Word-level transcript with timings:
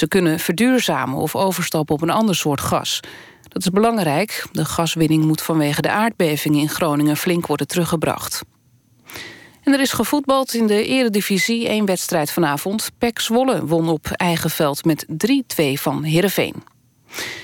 Ze 0.00 0.08
kunnen 0.08 0.38
verduurzamen 0.38 1.18
of 1.18 1.36
overstappen 1.36 1.94
op 1.94 2.02
een 2.02 2.10
ander 2.10 2.34
soort 2.34 2.60
gas. 2.60 3.00
Dat 3.48 3.62
is 3.62 3.70
belangrijk. 3.70 4.46
De 4.52 4.64
gaswinning 4.64 5.24
moet 5.24 5.42
vanwege 5.42 5.82
de 5.82 5.90
aardbevingen 5.90 6.60
in 6.60 6.68
Groningen 6.68 7.16
flink 7.16 7.46
worden 7.46 7.66
teruggebracht. 7.66 8.42
En 9.62 9.72
er 9.72 9.80
is 9.80 9.92
gevoetbald 9.92 10.54
in 10.54 10.66
de 10.66 10.84
eredivisie. 10.84 11.68
één 11.68 11.84
wedstrijd 11.84 12.30
vanavond. 12.30 12.90
PEC 12.98 13.18
Zwolle 13.18 13.66
won 13.66 13.88
op 13.88 14.06
eigen 14.10 14.50
veld 14.50 14.84
met 14.84 15.06
3-2 15.06 15.12
van 15.72 16.02
Heerenveen. 16.02 16.54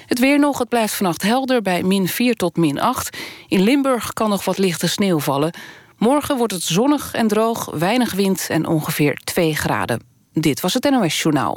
Het 0.06 0.18
weer 0.18 0.38
nog, 0.38 0.58
het 0.58 0.68
blijft 0.68 0.94
vannacht 0.94 1.22
helder 1.22 1.62
bij 1.62 1.82
min 1.82 2.08
4 2.08 2.34
tot 2.34 2.56
min 2.56 2.80
8. 2.80 3.18
In 3.48 3.62
Limburg 3.62 4.12
kan 4.12 4.30
nog 4.30 4.44
wat 4.44 4.58
lichte 4.58 4.88
sneeuw 4.88 5.20
vallen. 5.20 5.54
Morgen 5.98 6.36
wordt 6.36 6.52
het 6.52 6.62
zonnig 6.62 7.14
en 7.14 7.28
droog, 7.28 7.70
weinig 7.78 8.12
wind 8.12 8.46
en 8.50 8.66
ongeveer 8.66 9.20
2 9.24 9.56
graden. 9.56 10.02
Dit 10.32 10.60
was 10.60 10.74
het 10.74 10.90
NOS 10.90 11.22
Journaal. 11.22 11.56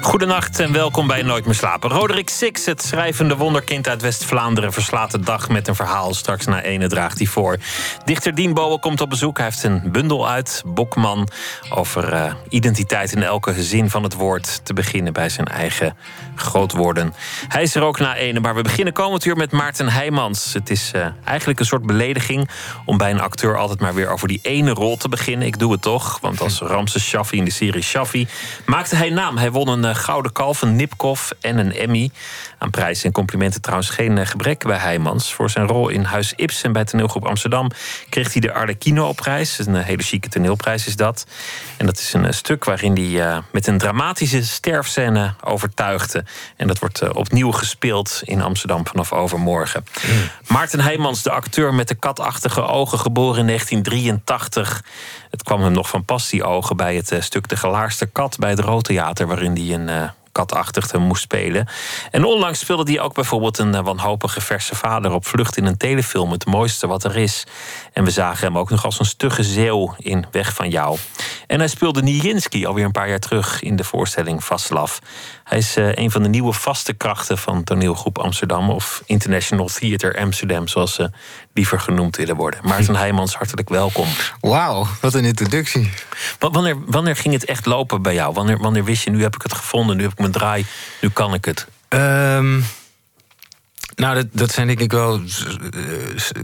Goedenacht 0.00 0.60
en 0.60 0.72
welkom 0.72 1.06
bij 1.06 1.22
Nooit 1.22 1.44
meer 1.44 1.54
slapen. 1.54 1.90
Roderick 1.90 2.28
Six, 2.28 2.66
het 2.66 2.82
schrijvende 2.82 3.36
wonderkind 3.36 3.88
uit 3.88 4.02
West-Vlaanderen... 4.02 4.72
verslaat 4.72 5.10
de 5.10 5.20
dag 5.20 5.48
met 5.48 5.68
een 5.68 5.74
verhaal. 5.74 6.14
Straks 6.14 6.46
na 6.46 6.62
ene 6.62 6.88
draagt 6.88 7.18
hij 7.18 7.26
voor. 7.26 7.56
Dichter 8.04 8.34
Dien 8.34 8.54
Bowen 8.54 8.80
komt 8.80 9.00
op 9.00 9.10
bezoek. 9.10 9.36
Hij 9.36 9.46
heeft 9.46 9.62
een 9.62 9.82
bundel 9.92 10.28
uit, 10.28 10.62
Bokman... 10.66 11.28
over 11.70 12.12
uh, 12.12 12.32
identiteit 12.48 13.12
in 13.12 13.22
elke 13.22 13.62
zin 13.62 13.90
van 13.90 14.02
het 14.02 14.14
woord... 14.14 14.60
te 14.64 14.72
beginnen 14.72 15.12
bij 15.12 15.28
zijn 15.28 15.46
eigen 15.46 15.96
grootwoorden. 16.34 17.14
Hij 17.48 17.62
is 17.62 17.74
er 17.74 17.82
ook 17.82 17.98
na 17.98 18.14
ene, 18.14 18.40
maar 18.40 18.54
we 18.54 18.62
beginnen 18.62 18.92
komend 18.92 19.24
uur 19.24 19.36
met 19.36 19.52
Maarten 19.52 19.88
Heijmans. 19.88 20.52
Het 20.52 20.70
is 20.70 20.92
uh, 20.96 21.06
eigenlijk 21.24 21.60
een 21.60 21.66
soort 21.66 21.86
belediging... 21.86 22.48
om 22.84 22.98
bij 22.98 23.10
een 23.10 23.20
acteur 23.20 23.56
altijd 23.56 23.80
maar 23.80 23.94
weer 23.94 24.08
over 24.08 24.28
die 24.28 24.40
ene 24.42 24.70
rol 24.70 24.96
te 24.96 25.08
beginnen. 25.08 25.46
Ik 25.46 25.58
doe 25.58 25.72
het 25.72 25.82
toch, 25.82 26.18
want 26.20 26.40
als 26.40 26.58
Ramses 26.72 27.04
Shaffi 27.04 27.36
in 27.36 27.44
de 27.44 27.50
serie 27.50 27.82
Shaffi... 27.82 28.28
maakte 28.66 28.96
hij 28.96 29.10
naam. 29.10 29.36
Hij 29.36 29.50
won 29.50 29.68
een 29.68 29.84
uh, 29.84 29.94
Gouden 29.98 30.32
Kalf, 30.32 30.62
een 30.62 30.76
Nipkoff 30.76 31.32
en 31.40 31.58
een 31.58 31.72
Emmy. 31.72 32.10
Aan 32.58 32.70
prijzen 32.70 33.04
en 33.04 33.12
complimenten 33.12 33.60
trouwens 33.60 33.90
geen 33.90 34.26
gebrek 34.26 34.64
bij 34.64 34.76
Heijmans. 34.76 35.34
Voor 35.34 35.50
zijn 35.50 35.66
rol 35.66 35.88
in 35.88 36.02
Huis 36.02 36.32
Ibsen 36.36 36.72
bij 36.72 36.84
toneelgroep 36.84 37.26
Amsterdam... 37.26 37.70
kreeg 38.08 38.32
hij 38.32 38.40
de 38.40 38.52
Arlecchino-prijs. 38.52 39.58
Een 39.58 39.74
hele 39.74 40.02
chique 40.02 40.30
toneelprijs 40.30 40.86
is 40.86 40.96
dat. 40.96 41.26
En 41.76 41.86
dat 41.86 41.98
is 41.98 42.12
een 42.12 42.34
stuk 42.34 42.64
waarin 42.64 42.96
hij 42.96 43.42
met 43.52 43.66
een 43.66 43.78
dramatische 43.78 44.44
sterfscène 44.44 45.34
overtuigde. 45.44 46.24
En 46.56 46.66
dat 46.66 46.78
wordt 46.78 47.12
opnieuw 47.12 47.52
gespeeld 47.52 48.20
in 48.24 48.42
Amsterdam 48.42 48.86
vanaf 48.86 49.12
overmorgen. 49.12 49.84
Mm. 50.06 50.12
Maarten 50.46 50.80
Heijmans, 50.80 51.22
de 51.22 51.30
acteur 51.30 51.74
met 51.74 51.88
de 51.88 51.94
katachtige 51.94 52.62
ogen, 52.62 52.98
geboren 52.98 53.40
in 53.40 53.46
1983... 53.46 54.82
Het 55.30 55.42
kwam 55.42 55.62
hem 55.62 55.72
nog 55.72 55.88
van 55.88 56.04
pas, 56.04 56.28
die 56.28 56.44
ogen, 56.44 56.76
bij 56.76 56.96
het 56.96 57.16
stuk 57.18 57.48
De 57.48 57.56
Gelaarste 57.56 58.06
Kat 58.06 58.36
bij 58.38 58.50
het 58.50 58.58
Roodtheater, 58.58 59.26
waarin 59.26 59.56
hij 59.56 59.74
een 59.74 60.10
uh, 60.38 60.44
katachtigde 60.44 60.98
moest 60.98 61.22
spelen. 61.22 61.68
En 62.10 62.24
onlangs 62.24 62.58
speelde 62.58 62.92
hij 62.92 63.00
ook 63.00 63.14
bijvoorbeeld 63.14 63.58
een 63.58 63.74
uh, 63.74 63.80
wanhopige 63.80 64.40
verse 64.40 64.74
vader 64.74 65.12
op 65.12 65.26
vlucht 65.26 65.56
in 65.56 65.64
een 65.64 65.76
telefilm, 65.76 66.32
Het 66.32 66.46
mooiste 66.46 66.86
wat 66.86 67.04
er 67.04 67.16
is. 67.16 67.46
En 67.92 68.04
we 68.04 68.10
zagen 68.10 68.46
hem 68.46 68.58
ook 68.58 68.70
nog 68.70 68.84
als 68.84 68.98
een 68.98 69.04
stugge 69.04 69.42
zeeuw 69.42 69.94
in 69.98 70.26
Weg 70.30 70.54
van 70.54 70.70
jou. 70.70 70.98
En 71.46 71.58
hij 71.58 71.68
speelde 71.68 72.02
Nijinsky 72.02 72.66
alweer 72.66 72.84
een 72.84 72.92
paar 72.92 73.08
jaar 73.08 73.18
terug 73.18 73.62
in 73.62 73.76
de 73.76 73.84
voorstelling 73.84 74.44
Vaslav. 74.44 74.98
Hij 75.44 75.58
is 75.58 75.76
uh, 75.76 75.94
een 75.94 76.10
van 76.10 76.22
de 76.22 76.28
nieuwe 76.28 76.52
vaste 76.52 76.92
krachten 76.92 77.38
van 77.38 77.64
toneelgroep 77.64 78.18
Amsterdam 78.18 78.70
of 78.70 79.02
International 79.06 79.66
Theater 79.66 80.18
Amsterdam, 80.18 80.68
zoals 80.68 80.94
ze 80.94 81.10
liever 81.58 81.80
genoemd 81.80 82.16
willen 82.16 82.36
worden. 82.36 82.60
Maarten 82.62 82.96
Heijmans, 82.96 83.34
hartelijk 83.34 83.68
welkom. 83.68 84.06
Wauw, 84.40 84.86
wat 85.00 85.14
een 85.14 85.24
introductie. 85.24 85.90
Wanneer, 86.38 86.76
wanneer 86.86 87.16
ging 87.16 87.34
het 87.34 87.44
echt 87.44 87.66
lopen 87.66 88.02
bij 88.02 88.14
jou? 88.14 88.34
Wanneer, 88.34 88.58
wanneer 88.58 88.84
wist 88.84 89.04
je, 89.04 89.10
nu 89.10 89.22
heb 89.22 89.34
ik 89.34 89.42
het 89.42 89.54
gevonden, 89.54 89.96
nu 89.96 90.02
heb 90.02 90.12
ik 90.12 90.18
mijn 90.18 90.32
draai, 90.32 90.66
nu 91.00 91.08
kan 91.08 91.34
ik 91.34 91.44
het? 91.44 91.66
Um, 91.88 92.64
nou, 93.94 94.14
dat, 94.14 94.26
dat 94.32 94.52
zijn 94.52 94.66
denk 94.66 94.80
ik 94.80 94.92
wel 94.92 95.20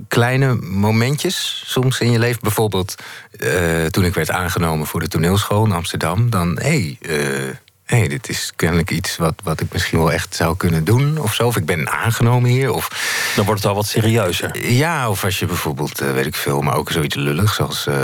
kleine 0.09 0.55
momentjes 0.55 1.63
soms 1.67 2.01
in 2.01 2.11
je 2.11 2.19
leven. 2.19 2.41
Bijvoorbeeld 2.43 2.95
uh, 3.39 3.85
toen 3.85 4.05
ik 4.05 4.15
werd 4.15 4.31
aangenomen 4.31 4.87
voor 4.87 5.01
de 5.01 5.09
toneelschool 5.09 5.65
in 5.65 5.73
Amsterdam. 5.73 6.31
Dan, 6.31 6.59
hé, 6.61 6.97
hey, 6.99 6.99
uh, 7.01 7.51
hey, 7.85 8.09
dit 8.09 8.29
is 8.29 8.53
kennelijk 8.57 8.91
iets 8.91 9.17
wat, 9.17 9.35
wat 9.43 9.61
ik 9.61 9.73
misschien 9.73 9.99
wel 9.99 10.13
echt 10.13 10.35
zou 10.35 10.57
kunnen 10.57 10.85
doen 10.85 11.19
of 11.19 11.35
zo. 11.35 11.47
Of 11.47 11.57
ik 11.57 11.67
ben 11.67 11.91
aangenomen 11.91 12.51
hier. 12.51 12.73
Of, 12.73 12.89
Dan 13.37 13.45
wordt 13.45 13.61
het 13.61 13.71
al 13.71 13.77
wat 13.77 13.87
serieuzer. 13.87 14.69
Ja, 14.71 15.11
of 15.11 15.25
als 15.25 15.39
je 15.39 15.47
bijvoorbeeld, 15.47 16.03
uh, 16.03 16.13
weet 16.13 16.27
ik 16.27 16.35
veel, 16.35 16.61
maar 16.61 16.77
ook 16.77 16.91
zoiets 16.91 17.15
lullig... 17.15 17.55
zoals 17.55 17.87
uh, 17.87 17.95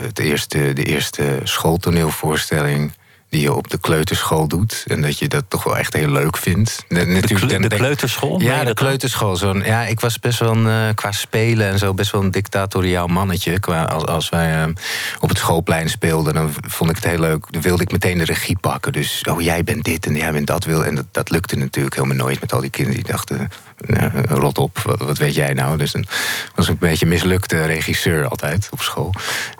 het 0.00 0.18
eerste, 0.18 0.72
de 0.72 0.84
eerste 0.84 1.40
schooltoneelvoorstelling 1.42 2.92
die 3.36 3.44
je 3.44 3.54
op 3.54 3.70
de 3.70 3.78
kleuterschool 3.78 4.48
doet. 4.48 4.84
En 4.86 5.02
dat 5.02 5.18
je 5.18 5.28
dat 5.28 5.44
toch 5.48 5.64
wel 5.64 5.76
echt 5.76 5.92
heel 5.92 6.08
leuk 6.08 6.36
vindt. 6.36 6.84
Natuurlijk, 6.88 7.48
de, 7.48 7.58
de, 7.58 7.68
de 7.68 7.76
kleuterschool? 7.76 8.40
Ja, 8.40 8.64
de 8.64 8.74
kleuterschool. 8.74 9.36
Zo'n, 9.36 9.62
ja, 9.64 9.82
ik 9.82 10.00
was 10.00 10.18
best 10.18 10.38
wel 10.38 10.50
een, 10.50 10.66
uh, 10.66 10.94
qua 10.94 11.12
spelen 11.12 11.66
en 11.66 11.78
zo 11.78 11.94
best 11.94 12.10
wel 12.10 12.22
een 12.22 12.30
dictatoriaal 12.30 13.06
mannetje. 13.06 13.60
Qua, 13.60 13.82
als, 13.84 14.04
als 14.04 14.28
wij 14.28 14.66
uh, 14.66 14.72
op 15.20 15.28
het 15.28 15.38
schoolplein 15.38 15.88
speelden, 15.88 16.34
dan 16.34 16.54
vond 16.66 16.90
ik 16.90 16.96
het 16.96 17.04
heel 17.04 17.20
leuk. 17.20 17.46
Dan 17.50 17.62
wilde 17.62 17.82
ik 17.82 17.92
meteen 17.92 18.18
de 18.18 18.24
regie 18.24 18.58
pakken. 18.58 18.92
Dus, 18.92 19.22
oh, 19.28 19.40
jij 19.40 19.64
bent 19.64 19.84
dit 19.84 20.06
en 20.06 20.16
jij 20.16 20.32
bent 20.32 20.46
dat. 20.46 20.64
Wil. 20.64 20.84
En 20.84 20.94
dat, 20.94 21.06
dat 21.10 21.30
lukte 21.30 21.56
natuurlijk 21.56 21.94
helemaal 21.94 22.16
nooit 22.16 22.40
met 22.40 22.52
al 22.52 22.60
die 22.60 22.70
kinderen 22.70 23.02
die 23.02 23.12
dachten... 23.12 23.48
Uh, 23.86 24.04
rot 24.28 24.58
op, 24.58 24.78
wat, 24.78 24.98
wat, 24.98 25.18
weet 25.18 25.34
jij 25.34 25.52
nou? 25.52 25.78
Dus 25.78 25.92
dan 25.92 26.06
was 26.54 26.66
ik 26.66 26.72
een 26.72 26.88
beetje 26.88 27.06
mislukte 27.06 27.64
regisseur 27.64 28.28
altijd 28.28 28.68
op 28.70 28.80
school. 28.80 29.14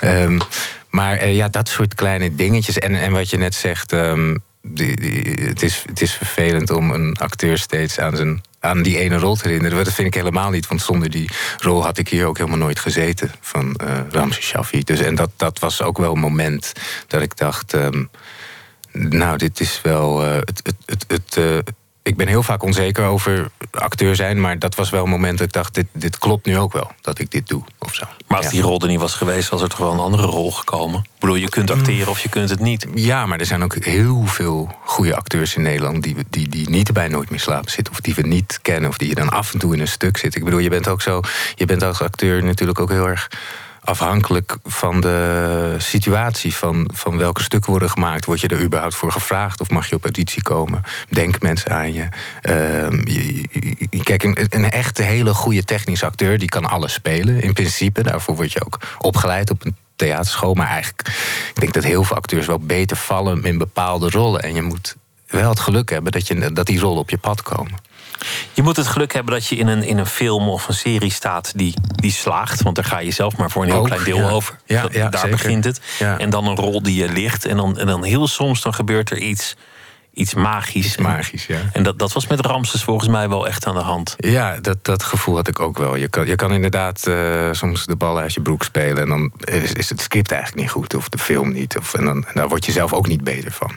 Um, 0.05 0.41
maar 0.97 1.23
uh, 1.23 1.37
ja, 1.37 1.49
dat 1.49 1.69
soort 1.69 1.95
kleine 1.95 2.35
dingetjes. 2.35 2.79
En, 2.79 2.95
en 2.95 3.13
wat 3.13 3.31
je 3.31 3.37
net 3.37 3.55
zegt, 3.55 3.93
um, 3.93 4.43
die, 4.63 4.97
die, 4.97 5.47
het, 5.47 5.63
is, 5.63 5.83
het 5.87 6.01
is 6.01 6.13
vervelend 6.13 6.71
om 6.71 6.91
een 6.91 7.17
acteur 7.17 7.59
steeds 7.59 7.99
aan, 7.99 8.17
zijn, 8.17 8.43
aan 8.61 8.83
die 8.83 8.99
ene 8.99 9.19
rol 9.19 9.35
te 9.35 9.49
herinneren. 9.49 9.85
Dat 9.85 9.93
vind 9.93 10.07
ik 10.07 10.15
helemaal 10.15 10.51
niet, 10.51 10.67
want 10.67 10.83
zonder 10.83 11.11
die 11.11 11.31
rol 11.59 11.85
had 11.85 11.99
ik 11.99 12.09
hier 12.09 12.27
ook 12.27 12.39
helemaal 12.39 12.59
nooit 12.59 12.79
gezeten 12.79 13.33
van 13.41 13.81
uh, 13.85 13.99
Ramses. 14.11 14.55
Dus, 14.85 15.01
en 15.01 15.15
dat, 15.15 15.31
dat 15.37 15.59
was 15.59 15.83
ook 15.83 15.99
wel 15.99 16.13
een 16.13 16.21
moment 16.21 16.73
dat 17.07 17.23
ik 17.23 17.37
dacht. 17.37 17.73
Um, 17.73 18.11
nou, 18.93 19.37
dit 19.37 19.61
is 19.61 19.81
wel. 19.83 20.25
Uh, 20.25 20.35
het, 20.35 20.61
het, 20.63 21.05
het, 21.09 21.35
het 21.35 21.75
ik 22.07 22.17
ben 22.17 22.27
heel 22.27 22.43
vaak 22.43 22.63
onzeker 22.63 23.05
over 23.05 23.51
acteur 23.71 24.17
zijn, 24.17 24.41
maar 24.41 24.59
dat 24.59 24.75
was 24.75 24.91
wel 24.91 25.05
een 25.05 25.11
moment 25.11 25.39
dat 25.39 25.47
ik 25.47 25.53
dacht: 25.53 25.75
dit, 25.75 25.87
dit 25.93 26.19
klopt 26.19 26.47
nu 26.47 26.59
ook 26.59 26.73
wel, 26.73 26.91
dat 27.01 27.19
ik 27.19 27.31
dit 27.31 27.49
doe 27.49 27.63
of 27.79 27.95
zo. 27.95 28.05
Maar 28.27 28.39
als 28.39 28.49
die 28.49 28.61
rol 28.63 28.81
er 28.81 28.89
niet 28.89 29.01
was 29.01 29.15
geweest, 29.15 29.49
was 29.49 29.63
er 29.63 29.69
toch 29.69 29.79
wel 29.79 29.93
een 29.93 29.99
andere 29.99 30.27
rol 30.27 30.53
gekomen? 30.53 31.01
Ik 31.01 31.21
bedoel, 31.21 31.37
je 31.37 31.49
kunt 31.49 31.71
acteren 31.71 32.09
of 32.09 32.21
je 32.21 32.29
kunt 32.29 32.51
het 32.51 32.61
niet. 32.61 32.87
Ja, 32.95 33.27
maar 33.27 33.39
er 33.39 33.47
zijn 33.47 33.63
ook 33.63 33.75
heel 33.75 34.27
veel 34.27 34.75
goede 34.85 35.17
acteurs 35.17 35.57
in 35.57 35.63
Nederland 35.63 36.03
die, 36.03 36.17
die, 36.31 36.49
die 36.49 36.71
niet 36.71 36.93
bij 36.93 37.09
Nooit 37.09 37.31
meer 37.31 37.41
slapen 37.41 37.71
zitten, 37.71 37.93
of 37.93 38.01
die 38.01 38.15
we 38.15 38.23
niet 38.23 38.59
kennen, 38.63 38.91
of 38.91 38.99
die 38.99 39.09
je 39.09 39.15
dan 39.15 39.29
af 39.29 39.53
en 39.53 39.59
toe 39.59 39.75
in 39.75 39.81
een 39.81 39.89
stuk 39.89 40.17
zit. 40.17 40.35
Ik 40.35 40.45
bedoel, 40.45 40.59
je 40.59 40.71
bent 40.71 40.89
ook 40.89 41.03
zo, 41.03 41.21
je 41.55 41.65
bent 41.65 41.83
als 41.83 42.01
acteur 42.01 42.45
natuurlijk 42.45 42.81
ook 42.81 42.91
heel 42.91 43.09
erg 43.09 43.29
afhankelijk 43.87 44.57
van 44.65 45.01
de 45.01 45.75
situatie, 45.79 46.55
van, 46.55 46.91
van 46.95 47.17
welke 47.17 47.43
stukken 47.43 47.71
worden 47.71 47.91
gemaakt. 47.91 48.25
Word 48.25 48.41
je 48.41 48.49
er 48.49 48.63
überhaupt 48.63 48.95
voor 48.95 49.13
gevraagd 49.13 49.61
of 49.61 49.71
mag 49.71 49.89
je 49.89 49.95
op 49.95 50.03
auditie 50.03 50.43
komen? 50.43 50.83
Denken 51.09 51.41
mensen 51.43 51.71
aan 51.71 51.93
je? 51.93 52.09
Uh, 52.43 52.91
je, 52.91 53.45
je 53.91 54.03
kijk, 54.03 54.23
een, 54.23 54.37
een 54.49 54.71
echte 54.71 55.03
hele 55.03 55.35
goede 55.35 55.65
technische 55.65 56.07
acteur 56.07 56.39
die 56.39 56.49
kan 56.49 56.65
alles 56.65 56.93
spelen 56.93 57.41
in 57.43 57.53
principe. 57.53 58.03
Daarvoor 58.03 58.37
word 58.37 58.53
je 58.53 58.65
ook 58.65 58.79
opgeleid 58.99 59.51
op 59.51 59.65
een 59.65 59.77
theaterschool. 59.97 60.55
Maar 60.55 60.69
eigenlijk, 60.69 61.09
ik 61.55 61.61
denk 61.61 61.73
dat 61.73 61.85
heel 61.85 62.05
veel 62.05 62.17
acteurs 62.17 62.47
wel 62.47 62.61
beter 62.61 62.97
vallen 62.97 63.45
in 63.45 63.59
bepaalde 63.59 64.11
rollen. 64.11 64.43
En 64.43 64.55
je 64.55 64.63
moet 64.63 64.97
wel 65.27 65.49
het 65.49 65.61
geluk 65.61 65.91
hebben 65.91 66.13
dat, 66.13 66.27
je, 66.27 66.53
dat 66.53 66.67
die 66.67 66.81
rollen 66.81 67.01
op 67.01 67.11
je 67.11 67.19
pad 67.19 67.43
komen. 67.43 67.79
Je 68.53 68.63
moet 68.63 68.77
het 68.77 68.87
geluk 68.87 69.13
hebben 69.13 69.35
dat 69.35 69.47
je 69.47 69.57
in 69.57 69.67
een, 69.67 69.83
in 69.83 69.99
een 69.99 70.07
film 70.07 70.49
of 70.49 70.69
een 70.69 70.75
serie 70.75 71.11
staat 71.13 71.53
die, 71.57 71.75
die 71.95 72.13
slaagt. 72.13 72.63
Want 72.63 72.77
daar 72.77 72.85
ga 72.85 72.99
je 72.99 73.11
zelf 73.11 73.37
maar 73.37 73.51
voor 73.51 73.63
een 73.63 73.69
heel 73.71 73.79
Ook, 73.79 73.87
klein 73.87 74.05
deel 74.05 74.17
ja. 74.19 74.29
over. 74.29 74.57
Ja, 74.67 74.83
Dat- 74.83 74.93
ja, 74.93 75.09
daar 75.09 75.21
zeker. 75.21 75.37
begint 75.37 75.65
het. 75.65 75.81
Ja. 75.99 76.19
En 76.19 76.31
dan 76.31 76.47
een 76.47 76.57
rol 76.57 76.83
die 76.83 77.03
je 77.03 77.09
ligt. 77.09 77.45
En 77.45 77.57
dan, 77.57 77.79
en 77.79 77.87
dan 77.87 78.05
heel 78.05 78.27
soms 78.27 78.61
dan 78.63 78.75
gebeurt 78.75 79.11
er 79.11 79.19
iets, 79.19 79.57
iets 80.17 80.35
magisch. 80.35 80.87
Iets 80.87 80.97
magisch, 80.97 81.47
ja. 81.47 81.59
En 81.73 81.83
dat, 81.83 81.99
dat 81.99 82.13
was 82.13 82.27
met 82.27 82.41
Ramses 82.41 82.85
volgens 82.85 83.09
mij 83.09 83.29
wel 83.29 83.47
echt 83.47 83.67
aan 83.67 83.75
de 83.75 83.81
hand. 83.81 84.15
Ja, 84.19 84.57
dat, 84.61 84.85
dat 84.85 85.03
gevoel 85.03 85.37
had 85.37 85.49
ik 85.49 85.61
ook 85.61 85.79
wel. 85.79 85.97
Je 85.97 86.09
kan, 86.09 86.27
je 86.27 86.35
kan 86.35 86.53
inderdaad 86.53 87.07
eh, 87.07 87.49
soms 87.53 87.87
de 87.87 87.97
bal 87.97 88.19
uit 88.19 88.35
je 88.35 88.41
broek 88.41 88.65
spelen... 88.65 89.03
en 89.03 89.09
dan 89.09 89.33
is, 89.45 89.73
is 89.73 89.89
het 89.89 90.01
script 90.01 90.31
eigenlijk 90.33 90.63
niet 90.63 90.71
goed, 90.71 90.95
of 90.95 91.09
de 91.09 91.19
film 91.19 91.53
niet. 91.53 91.79
Of, 91.79 91.95
en, 91.95 92.05
dan, 92.05 92.27
en 92.27 92.33
daar 92.35 92.49
word 92.49 92.65
je 92.65 92.73
zelf 92.73 92.93
ook 92.93 93.09
niet 93.09 93.25
beter 93.25 93.53
van. 93.53 93.73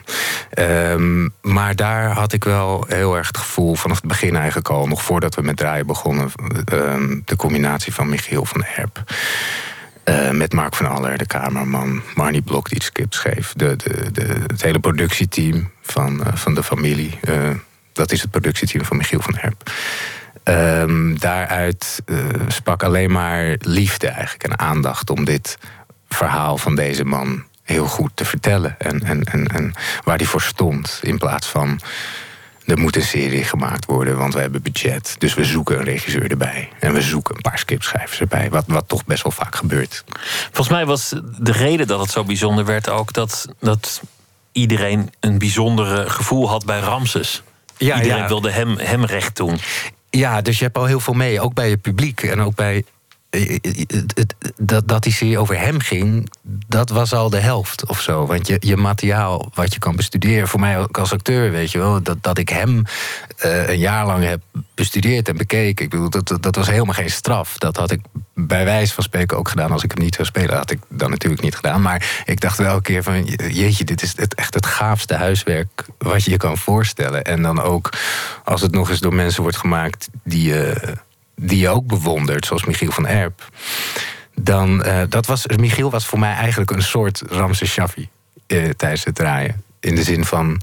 Ehm, 0.50 1.28
maar 1.42 1.76
daar 1.76 2.10
had 2.10 2.34
ik 2.34 2.44
wel 2.44 2.86
heel 2.88 3.18
erg 3.18 3.28
het 3.28 3.38
gevoel 3.38 3.76
vanaf 3.76 3.98
het 3.98 4.08
begin 4.08 4.36
eigenlijk 4.36 4.70
al... 4.70 4.88
nog 4.88 5.04
voordat 5.04 5.36
we 5.36 5.42
met 5.42 5.58
draaien 5.58 5.88
begonnen... 5.88 6.32
ehm, 6.66 7.20
de 7.26 7.36
combinatie 7.36 7.94
van 7.94 8.10
Michiel 8.10 8.46
van 8.46 8.64
Erp... 8.64 9.04
Uh, 10.10 10.32
met 10.32 10.54
Mark 10.54 10.76
van 10.76 10.86
Aller, 10.90 11.18
de 11.18 11.26
cameraman. 11.26 12.02
Marnie 12.16 12.42
Blok, 12.42 12.70
die 12.70 12.78
het 12.78 12.86
script 12.86 13.16
schreef. 13.16 13.54
De, 13.56 13.76
de, 13.76 14.12
de, 14.12 14.26
het 14.48 14.62
hele 14.62 14.80
productieteam 14.80 15.72
van, 15.82 16.20
uh, 16.20 16.28
van 16.34 16.54
de 16.54 16.64
familie. 16.64 17.20
Uh, 17.28 17.50
dat 17.94 18.12
is 18.12 18.22
het 18.22 18.32
productieteam 18.32 18.86
van 18.86 18.98
Michiel 18.98 19.22
van 19.22 19.36
Herp. 19.38 19.72
Ehm, 20.44 21.16
daaruit 21.16 22.02
sprak 22.48 22.84
alleen 22.84 23.12
maar 23.12 23.56
liefde 23.60 24.08
eigenlijk 24.08 24.44
en 24.44 24.60
aandacht 24.60 25.10
om 25.10 25.26
dit 25.26 25.58
verhaal 26.08 26.58
van 26.58 26.76
deze 26.76 27.06
man 27.06 27.44
heel 27.64 27.86
goed 27.86 28.12
te 28.14 28.26
vertellen. 28.26 28.76
En, 28.80 29.04
en, 29.04 29.24
en, 29.24 29.48
en 29.48 29.74
waar 30.04 30.18
hij 30.18 30.26
voor 30.26 30.42
stond. 30.42 31.00
In 31.02 31.18
plaats 31.18 31.48
van 31.48 31.80
er 32.70 32.78
moet 32.78 32.96
een 32.96 33.02
serie 33.02 33.44
gemaakt 33.44 33.86
worden, 33.86 34.18
want 34.18 34.34
we 34.34 34.40
hebben 34.40 34.62
budget. 34.62 35.16
Dus 35.18 35.34
we 35.34 35.46
zoeken 35.46 35.78
een 35.78 35.84
regisseur 35.84 36.32
erbij. 36.32 36.70
En 36.80 36.94
we 36.94 37.02
zoeken 37.02 37.36
een 37.36 37.42
paar 37.42 37.60
scriptschrijvers 37.60 38.20
erbij. 38.20 38.50
Wat, 38.50 38.64
wat 38.68 38.88
toch 38.88 39.06
best 39.06 39.24
wel 39.24 39.32
vaak 39.32 39.56
gebeurt. 39.56 40.04
Volgens 40.46 40.70
mij 40.70 40.86
was 40.86 41.14
de 41.40 41.52
reden 41.52 41.88
dat 41.88 42.00
het 42.00 42.12
zo 42.12 42.24
bijzonder 42.24 42.66
werd 42.66 42.90
ook 42.90 43.14
dat, 43.14 43.48
dat 43.60 44.02
iedereen 44.52 45.14
een 45.20 45.38
bijzondere 45.38 46.10
gevoel 46.10 46.50
had 46.50 46.66
bij 46.66 46.80
Ramses. 46.80 47.44
Ja, 47.78 48.02
iedereen 48.02 48.28
wilde 48.28 48.52
hem, 48.52 48.78
hem 48.78 49.06
recht 49.06 49.36
doen. 49.36 49.58
Ja, 50.10 50.42
dus 50.42 50.58
je 50.58 50.64
hebt 50.64 50.78
al 50.78 50.86
heel 50.86 51.00
veel 51.00 51.14
mee. 51.14 51.42
Ook 51.42 51.54
bij 51.54 51.70
je 51.70 51.78
publiek 51.78 52.24
en 52.24 52.42
ook 52.42 52.56
bij 52.56 52.84
dat, 54.56 54.88
dat 54.88 55.04
die 55.04 55.14
serie 55.14 55.38
over 55.38 55.60
hem 55.60 55.80
ging, 55.80 56.32
dat 56.68 56.90
was 56.90 57.14
al 57.14 57.30
de 57.30 57.40
helft 57.40 57.86
of 57.86 58.02
zo. 58.02 58.26
Want 58.26 58.48
je, 58.48 58.58
je 58.60 58.78
materiaal 58.78 59.52
wat 59.54 59.74
je 59.74 59.80
kan 59.80 59.96
bestuderen, 59.96 60.48
voor 60.48 60.60
mij 60.60 60.80
ook 60.80 60.98
als 60.98 61.14
acteur, 61.14 61.52
weet 61.52 61.72
je 61.72 61.78
wel, 61.78 62.04
dat, 62.04 62.18
dat 62.22 62.38
ik 62.38 62.50
hem 62.50 62.84
een 63.38 63.80
jaar 63.80 64.06
lang 64.06 64.24
heb 64.24 64.42
bestudeerd 64.76 65.28
en 65.28 65.38
bekeken. 65.38 65.86
Ik 65.86 65.92
bedoel, 65.92 66.10
dat, 66.10 66.38
dat 66.40 66.56
was 66.56 66.68
helemaal 66.68 66.94
geen 66.94 67.12
straf. 67.12 67.58
Dat 67.58 67.78
had 67.78 67.92
ik 67.92 68.02
bij 68.34 68.66
wijze 68.66 68.94
van 68.94 69.04
spreken 69.04 69.38
ook 69.38 69.50
gedaan. 69.50 69.72
Als 69.72 69.84
ik 69.84 69.92
hem 69.92 70.04
niet 70.04 70.16
zou 70.16 70.28
spelen, 70.28 70.56
had 70.56 70.72
ik 70.72 70.80
dan 70.90 71.10
natuurlijk 71.10 71.42
niet 71.42 71.56
gedaan. 71.56 71.82
Maar 71.82 72.24
ik 72.26 72.40
dacht 72.40 72.58
wel 72.58 72.76
een 72.76 72.82
keer 72.82 73.04
van, 73.04 73.24
jeetje, 73.24 73.84
dit 73.84 74.02
is 74.02 74.14
het, 74.16 74.36
echt 74.36 74.54
het 74.54 74.66
gaafste 74.66 75.14
huiswerk 75.14 75.86
wat 75.98 76.24
je 76.24 76.32
je 76.32 76.38
kan 76.38 76.58
voorstellen. 76.58 77.24
En 77.24 77.42
dan 77.42 77.62
ook 77.62 77.90
als 78.44 78.62
het 78.62 78.72
nog 78.72 78.90
eens 78.90 79.00
door 79.00 79.14
mensen 79.14 79.42
wordt 79.42 79.58
gemaakt 79.58 80.10
die 80.24 80.44
je 80.44 80.76
die 81.40 81.60
je 81.60 81.70
ook 81.70 81.88
bewondert, 81.88 82.46
zoals 82.46 82.66
Michiel 82.66 82.92
van 82.92 83.08
Erp. 83.08 83.50
Dan, 84.36 84.86
uh, 84.86 85.02
dat 85.10 85.26
was, 85.26 85.48
Michiel 85.48 85.90
was 85.90 86.06
voor 86.06 86.20
mij 86.20 86.34
eigenlijk 86.34 86.72
een 86.72 86.82
soort 86.82 87.22
Ramses 87.30 87.72
Shaffi 87.72 88.10
uh, 88.48 88.70
tijdens 88.70 89.04
het 89.04 89.16
draaien. 89.16 89.64
In 89.80 89.96
de 89.96 90.04
zin 90.04 90.26
van 90.26 90.62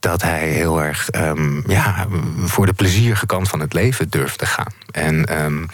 dat 0.00 0.22
hij 0.22 0.48
heel 0.48 0.82
erg 0.82 1.08
um, 1.14 1.64
ja, 1.66 2.06
voor 2.44 2.66
de 2.66 2.72
plezierige 2.72 3.26
kant 3.26 3.48
van 3.48 3.60
het 3.60 3.72
leven 3.72 4.08
durfde 4.08 4.46
gaan. 4.46 4.72
En 4.90 5.42
um, 5.42 5.66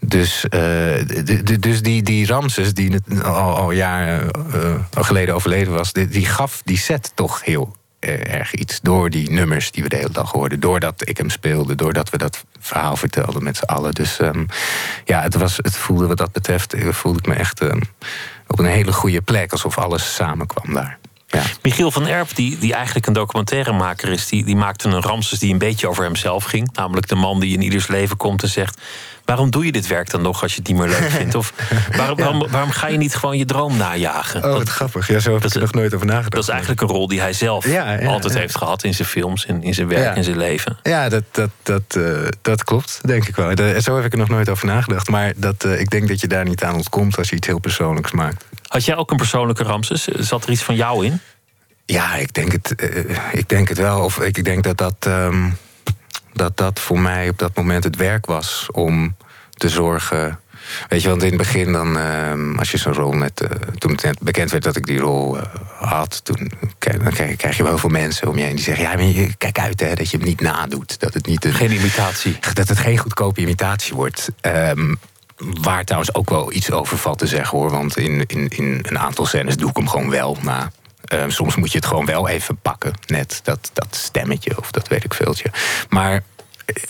dus, 0.00 0.44
uh, 0.44 0.50
de, 0.50 1.56
dus 1.60 1.82
die, 1.82 2.02
die 2.02 2.26
Ramses, 2.26 2.74
die 2.74 2.96
al, 3.22 3.56
al 3.56 3.70
jaren 3.70 4.30
geleden 4.90 5.34
overleden 5.34 5.72
was, 5.72 5.92
die, 5.92 6.08
die, 6.08 6.26
gaf 6.26 6.62
die 6.64 6.78
set 6.78 7.12
toch 7.14 7.44
heel 7.44 7.76
eh, 7.76 7.77
erg 8.00 8.54
iets. 8.54 8.80
Door 8.80 9.10
die 9.10 9.30
nummers 9.30 9.70
die 9.70 9.82
we 9.82 9.88
de 9.88 9.96
hele 9.96 10.10
dag 10.10 10.30
hoorden. 10.30 10.60
Doordat 10.60 11.08
ik 11.08 11.16
hem 11.16 11.30
speelde. 11.30 11.74
Doordat 11.74 12.10
we 12.10 12.18
dat 12.18 12.44
verhaal 12.60 12.96
vertelden 12.96 13.42
met 13.42 13.56
z'n 13.56 13.64
allen. 13.64 13.94
Dus 13.94 14.20
um, 14.20 14.46
ja, 15.04 15.22
het, 15.22 15.34
was, 15.34 15.56
het 15.56 15.76
voelde 15.76 16.06
wat 16.06 16.16
dat 16.16 16.32
betreft... 16.32 16.74
Eh, 16.74 16.88
voelde 16.88 17.18
ik 17.18 17.26
me 17.26 17.34
echt 17.34 17.60
um, 17.60 17.80
op 18.46 18.58
een 18.58 18.66
hele 18.66 18.92
goede 18.92 19.20
plek. 19.20 19.52
Alsof 19.52 19.78
alles 19.78 20.14
samenkwam 20.14 20.74
daar. 20.74 20.98
Ja. 21.26 21.42
Michiel 21.62 21.90
van 21.90 22.06
Erp, 22.06 22.34
die, 22.34 22.58
die 22.58 22.74
eigenlijk 22.74 23.06
een 23.06 23.12
documentairemaker 23.12 24.08
is... 24.08 24.26
Die, 24.26 24.44
die 24.44 24.56
maakte 24.56 24.88
een 24.88 25.02
Ramses 25.02 25.38
die 25.38 25.52
een 25.52 25.58
beetje 25.58 25.88
over 25.88 26.04
hemzelf 26.04 26.44
ging. 26.44 26.72
Namelijk 26.72 27.08
de 27.08 27.14
man 27.14 27.40
die 27.40 27.54
in 27.54 27.62
ieders 27.62 27.86
leven 27.86 28.16
komt 28.16 28.42
en 28.42 28.48
zegt... 28.48 28.80
Waarom 29.28 29.50
doe 29.50 29.64
je 29.64 29.72
dit 29.72 29.86
werk 29.86 30.10
dan 30.10 30.22
nog 30.22 30.42
als 30.42 30.52
je 30.52 30.58
het 30.58 30.68
niet 30.68 30.76
meer 30.76 30.88
leuk 30.88 31.10
vindt? 31.10 31.34
Of 31.34 31.52
waarom, 31.96 32.16
waarom, 32.16 32.48
waarom, 32.50 32.70
ga 32.70 32.86
je 32.86 32.96
niet 32.96 33.14
gewoon 33.14 33.38
je 33.38 33.44
droom 33.44 33.76
najagen? 33.76 34.44
Oh, 34.44 34.52
wat 34.52 34.68
grappig. 34.68 35.08
Ja, 35.08 35.18
zo 35.18 35.34
heb 35.34 35.44
ik 35.44 35.54
er 35.54 35.60
nog 35.60 35.72
nooit 35.72 35.94
over 35.94 36.06
nagedacht. 36.06 36.32
Dat 36.32 36.42
is 36.42 36.48
eigenlijk 36.48 36.80
een 36.80 36.88
rol 36.88 37.08
die 37.08 37.20
hij 37.20 37.32
zelf 37.32 37.66
altijd 38.06 38.34
heeft 38.34 38.56
gehad 38.56 38.84
in 38.84 38.94
zijn 38.94 39.08
films, 39.08 39.44
in, 39.44 39.62
in 39.62 39.74
zijn 39.74 39.88
werk, 39.88 40.16
in 40.16 40.24
zijn 40.24 40.36
leven. 40.36 40.78
Ja, 40.82 41.08
dat, 41.08 41.22
dat, 41.30 41.50
dat, 41.62 41.94
uh, 41.96 42.28
dat 42.42 42.64
klopt, 42.64 43.00
denk 43.04 43.28
ik 43.28 43.36
wel. 43.36 43.54
De, 43.54 43.78
zo 43.82 43.96
heb 43.96 44.04
ik 44.04 44.12
er 44.12 44.18
nog 44.18 44.28
nooit 44.28 44.48
over 44.48 44.66
nagedacht. 44.66 45.08
Maar 45.08 45.32
dat, 45.36 45.64
uh, 45.64 45.80
ik 45.80 45.90
denk 45.90 46.08
dat 46.08 46.20
je 46.20 46.26
daar 46.26 46.44
niet 46.44 46.64
aan 46.64 46.74
ontkomt 46.74 47.16
als 47.18 47.28
je 47.28 47.36
iets 47.36 47.46
heel 47.46 47.58
persoonlijks 47.58 48.12
maakt. 48.12 48.44
Had 48.66 48.84
jij 48.84 48.96
ook 48.96 49.10
een 49.10 49.16
persoonlijke 49.16 49.62
Ramses? 49.62 50.04
Zat 50.04 50.44
er 50.44 50.50
iets 50.50 50.62
van 50.62 50.74
jou 50.74 51.04
in? 51.04 51.20
Ja, 51.84 52.14
ik 52.14 52.34
denk 52.34 52.52
het, 52.52 52.74
uh, 52.76 53.14
ik 53.32 53.48
denk 53.48 53.68
het 53.68 53.78
wel. 53.78 54.04
Of 54.04 54.20
ik 54.20 54.44
denk 54.44 54.64
dat 54.64 54.78
dat. 54.78 55.06
Um, 55.06 55.56
dat 56.38 56.56
dat 56.56 56.80
voor 56.80 57.00
mij 57.00 57.28
op 57.28 57.38
dat 57.38 57.56
moment 57.56 57.84
het 57.84 57.96
werk 57.96 58.26
was 58.26 58.68
om 58.72 59.16
te 59.54 59.68
zorgen. 59.68 60.40
Weet 60.88 61.02
je, 61.02 61.08
want 61.08 61.22
in 61.22 61.28
het 61.28 61.38
begin, 61.38 61.72
dan, 61.72 61.96
uh, 61.96 62.58
als 62.58 62.70
je 62.70 62.76
zo'n 62.78 62.94
rol 62.94 63.12
net. 63.12 63.42
Uh, 63.42 63.48
toen 63.78 63.90
het 63.90 64.02
net 64.02 64.20
bekend 64.20 64.50
werd 64.50 64.62
dat 64.62 64.76
ik 64.76 64.86
die 64.86 64.98
rol 64.98 65.36
uh, 65.36 65.42
had, 65.78 66.24
toen 66.24 66.50
dan 66.78 67.12
krijg, 67.12 67.36
krijg, 67.36 67.56
je 67.56 67.62
wel 67.62 67.78
veel 67.78 67.88
mensen 67.88 68.28
om 68.28 68.38
je 68.38 68.44
heen 68.44 68.54
die 68.54 68.64
zeggen: 68.64 68.84
Ja, 68.84 68.94
maar 68.94 69.02
je, 69.02 69.34
kijk 69.38 69.58
uit 69.58 69.80
hè, 69.80 69.94
dat 69.94 70.10
je 70.10 70.16
hem 70.16 70.26
niet 70.26 70.40
nadoet. 70.40 71.00
Dat 71.00 71.14
het 71.14 71.26
niet 71.26 71.44
een, 71.44 71.54
geen 71.54 71.72
imitatie. 71.72 72.38
Dat 72.54 72.68
het 72.68 72.78
geen 72.78 72.98
goedkope 72.98 73.40
imitatie 73.40 73.94
wordt. 73.94 74.30
Um, 74.40 74.98
waar 75.38 75.84
trouwens 75.84 76.14
ook 76.14 76.30
wel 76.30 76.52
iets 76.52 76.70
over 76.70 76.98
valt 76.98 77.18
te 77.18 77.26
zeggen 77.26 77.58
hoor. 77.58 77.70
Want 77.70 77.96
in, 77.96 78.26
in, 78.26 78.48
in 78.48 78.78
een 78.82 78.98
aantal 78.98 79.26
scènes 79.26 79.56
doe 79.56 79.70
ik 79.70 79.76
hem 79.76 79.88
gewoon 79.88 80.10
wel 80.10 80.36
na. 80.42 80.70
Um, 81.12 81.30
soms 81.30 81.56
moet 81.56 81.72
je 81.72 81.78
het 81.78 81.86
gewoon 81.86 82.06
wel 82.06 82.28
even 82.28 82.56
pakken. 82.56 82.92
Net 83.06 83.40
dat, 83.42 83.70
dat 83.72 83.86
stemmetje 83.90 84.58
of 84.58 84.70
dat 84.70 84.88
weet 84.88 85.04
ik 85.04 85.14
veeltje. 85.14 85.50
Maar 85.88 86.22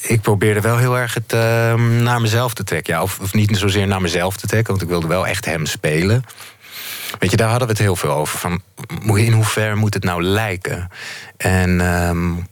ik 0.00 0.20
probeerde 0.20 0.61
wel 0.61 0.76
heel 0.76 0.99
erg 0.99 1.15
het 1.15 1.32
uh, 1.32 1.75
naar 1.75 2.20
mezelf 2.20 2.55
te 2.55 2.65
trekken. 2.65 3.03
Of, 3.03 3.19
of, 3.20 3.35
niet 3.35 3.56
zozeer 3.56 3.87
naar 3.87 4.00
mezelf 4.00 4.37
te 4.37 4.47
trekken, 4.47 4.70
want 4.70 4.82
ik 4.82 4.88
wilde 4.88 5.06
wel 5.06 5.26
echt 5.26 5.44
hem 5.44 5.67
spelen. 5.67 6.25
Weet 7.19 7.31
je, 7.31 7.37
daar 7.37 7.49
hadden 7.49 7.67
we 7.67 7.73
het 7.73 7.82
heel 7.82 7.97
veel 7.97 8.12
over. 8.12 8.38
Van, 8.38 8.62
in 9.17 9.32
hoeverre 9.32 9.75
moet 9.75 9.94
het 9.94 10.05
nou 10.05 10.23
lijken? 10.23 10.88
En, 11.37 11.70
um, 11.81 12.49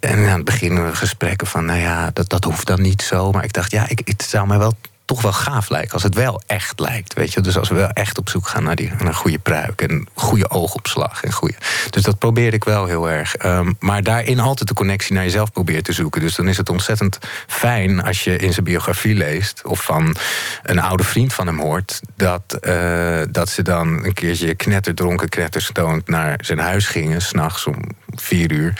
en 0.00 0.18
aan 0.28 0.36
het 0.36 0.44
begin 0.44 0.96
gesprekken 0.96 1.46
van, 1.46 1.64
nou 1.64 1.80
ja, 1.80 2.10
dat, 2.12 2.28
dat 2.28 2.44
hoeft 2.44 2.66
dan 2.66 2.82
niet 2.82 3.02
zo. 3.02 3.32
Maar 3.32 3.44
ik 3.44 3.52
dacht, 3.52 3.70
ja, 3.70 3.88
ik, 3.88 4.00
het 4.04 4.22
zou 4.22 4.46
mij 4.46 4.58
wel 4.58 4.76
toch 5.10 5.22
wel 5.22 5.32
gaaf 5.32 5.68
lijkt. 5.68 5.92
Als 5.92 6.02
het 6.02 6.14
wel 6.14 6.42
echt 6.46 6.80
lijkt. 6.80 7.14
Weet 7.14 7.32
je? 7.32 7.40
Dus 7.40 7.58
als 7.58 7.68
we 7.68 7.74
wel 7.74 7.88
echt 7.88 8.18
op 8.18 8.28
zoek 8.28 8.48
gaan 8.48 8.64
naar, 8.64 8.76
die, 8.76 8.92
een 8.98 9.14
goede 9.14 9.38
pruik. 9.38 9.82
En 9.82 10.08
goede 10.14 10.50
oogopslag. 10.50 11.22
En 11.22 11.32
goede. 11.32 11.54
Dus 11.90 12.02
dat 12.02 12.18
probeer 12.18 12.54
ik 12.54 12.64
wel 12.64 12.86
heel 12.86 13.10
erg. 13.10 13.44
Um, 13.44 13.76
maar 13.78 14.02
daarin 14.02 14.40
altijd 14.40 14.68
de 14.68 14.74
connectie 14.74 15.14
naar 15.14 15.24
jezelf 15.24 15.52
probeer 15.52 15.82
te 15.82 15.92
zoeken. 15.92 16.20
Dus 16.20 16.34
dan 16.34 16.48
is 16.48 16.56
het 16.56 16.68
ontzettend 16.68 17.18
fijn 17.46 18.02
als 18.02 18.24
je 18.24 18.36
in 18.36 18.52
zijn 18.52 18.64
biografie 18.64 19.14
leest. 19.14 19.62
Of 19.64 19.82
van 19.82 20.16
een 20.62 20.80
oude 20.80 21.04
vriend 21.04 21.32
van 21.32 21.46
hem 21.46 21.60
hoort. 21.60 22.00
Dat, 22.16 22.58
uh, 22.60 23.20
dat 23.30 23.48
ze 23.48 23.62
dan 23.62 24.04
een 24.04 24.14
keertje 24.14 24.54
knetterdronken, 24.54 25.28
knetterstoond 25.28 26.08
naar 26.08 26.38
zijn 26.42 26.58
huis 26.58 26.86
gingen. 26.86 27.22
S'nachts 27.22 27.66
om 27.66 27.76
vier 28.14 28.52
uur. 28.52 28.74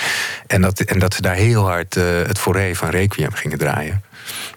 En 0.46 0.60
dat, 0.60 0.80
en 0.80 0.98
dat 0.98 1.14
ze 1.14 1.22
daar 1.22 1.34
heel 1.34 1.68
hard 1.68 1.96
uh, 1.96 2.04
het 2.04 2.38
foré 2.38 2.74
van 2.74 2.88
Requiem 2.88 3.32
gingen 3.32 3.58
draaien. 3.58 4.02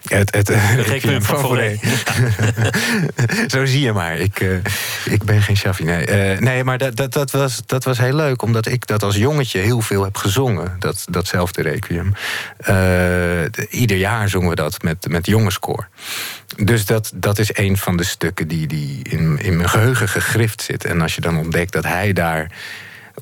Het, 0.04 0.34
het, 0.34 0.48
Requiem 0.86 1.22
van 1.22 1.38
Fauré. 1.38 1.78
Zo 3.52 3.64
zie 3.64 3.80
je 3.80 3.92
maar. 3.92 4.18
Ik, 4.18 4.40
uh, 4.40 4.56
ik 5.04 5.24
ben 5.24 5.42
geen 5.42 5.56
Shaffi. 5.56 5.84
Nee, 5.84 6.32
uh, 6.34 6.38
nee 6.38 6.64
maar 6.64 6.78
dat, 6.78 6.96
dat, 6.96 7.12
dat, 7.12 7.30
was, 7.30 7.62
dat 7.66 7.84
was 7.84 7.98
heel 7.98 8.14
leuk. 8.14 8.42
Omdat 8.42 8.66
ik 8.66 8.86
dat 8.86 9.02
als 9.02 9.16
jongetje 9.16 9.58
heel 9.58 9.80
veel 9.80 10.04
heb 10.04 10.16
gezongen. 10.16 10.76
Dat, 10.78 11.04
datzelfde 11.10 11.62
Requiem. 11.62 12.12
Uh, 12.68 13.42
ieder 13.70 13.96
jaar 13.96 14.28
zongen 14.28 14.48
we 14.48 14.54
dat 14.54 14.82
met, 14.82 15.08
met 15.08 15.26
jongenskoor. 15.26 15.88
Dus 16.56 16.86
dat, 16.86 17.12
dat 17.14 17.38
is 17.38 17.56
een 17.56 17.76
van 17.76 17.96
de 17.96 18.04
stukken 18.04 18.48
die, 18.48 18.66
die 18.66 19.02
in, 19.02 19.38
in 19.38 19.56
mijn 19.56 19.68
geheugen 19.68 20.08
gegrift 20.08 20.62
zit. 20.62 20.84
En 20.84 21.00
als 21.00 21.14
je 21.14 21.20
dan 21.20 21.36
ontdekt 21.36 21.72
dat 21.72 21.84
hij 21.84 22.12
daar 22.12 22.50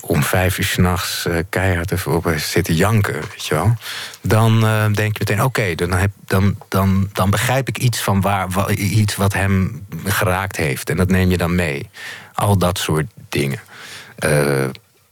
om 0.01 0.23
vijf 0.23 0.59
uur 0.59 0.65
s'nachts 0.65 1.27
uh, 1.27 1.39
keihard 1.49 1.93
even 1.93 2.15
op 2.15 2.33
zitten 2.37 2.75
janken, 2.75 3.15
weet 3.15 3.47
je 3.47 3.55
wel. 3.55 3.77
Dan 4.21 4.65
uh, 4.65 4.85
denk 4.85 5.19
je 5.19 5.25
meteen, 5.27 5.43
oké, 5.43 5.75
dan, 5.75 6.11
dan, 6.27 6.57
dan, 6.69 7.09
dan 7.13 7.31
begrijp 7.31 7.69
ik 7.69 7.79
iets 7.79 8.01
van 8.01 8.21
waar, 8.21 8.71
iets 8.73 9.17
wat 9.17 9.33
hem 9.33 9.87
geraakt 10.05 10.57
heeft. 10.57 10.91
En 10.91 10.97
dat 10.97 11.09
neem 11.09 11.31
je 11.31 11.37
dan 11.37 11.55
mee. 11.55 11.91
Al 12.35 12.59
dat 12.59 12.79
soort 12.79 13.07
dingen 13.29 13.61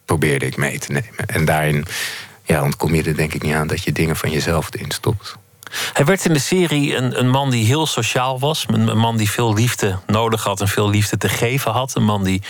probeerde 0.05 0.47
ik 0.47 0.57
mee 0.57 0.79
te 0.79 0.93
nemen. 0.93 1.27
En 1.27 1.45
daarin 1.45 1.85
ja, 2.45 2.63
ontkom 2.63 2.95
je 2.95 3.03
er 3.03 3.17
denk 3.17 3.35
ik 3.35 3.43
niet 3.43 3.55
aan 3.55 3.67
dat 3.67 3.83
je 3.83 3.93
dingen 3.93 4.17
van 4.17 4.31
jezelf 4.31 4.69
erin 4.75 4.91
stopt. 4.91 5.37
Hij 5.93 6.05
werd 6.05 6.25
in 6.25 6.33
de 6.33 6.39
serie 6.39 6.97
een, 6.97 7.19
een 7.19 7.31
man 7.31 7.51
die 7.51 7.65
heel 7.65 7.87
sociaal 7.87 8.39
was. 8.39 8.65
Een 8.69 8.99
man 8.99 9.17
die 9.17 9.31
veel 9.31 9.55
liefde 9.55 9.99
nodig 10.07 10.45
had 10.45 10.61
en 10.61 10.69
veel 10.69 10.91
liefde 10.91 11.17
te 11.17 11.29
geven 11.29 11.73
had. 11.73 11.95
Een 11.95 12.05
man 12.05 12.25
die 12.25 12.43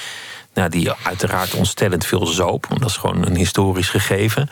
nou, 0.55 0.69
die 0.69 0.93
uiteraard 0.93 1.55
ontstellend 1.55 2.07
veel 2.07 2.27
zoop. 2.27 2.67
Want 2.67 2.81
dat 2.81 2.91
is 2.91 2.97
gewoon 2.97 3.27
een 3.27 3.37
historisch 3.37 3.89
gegeven. 3.89 4.51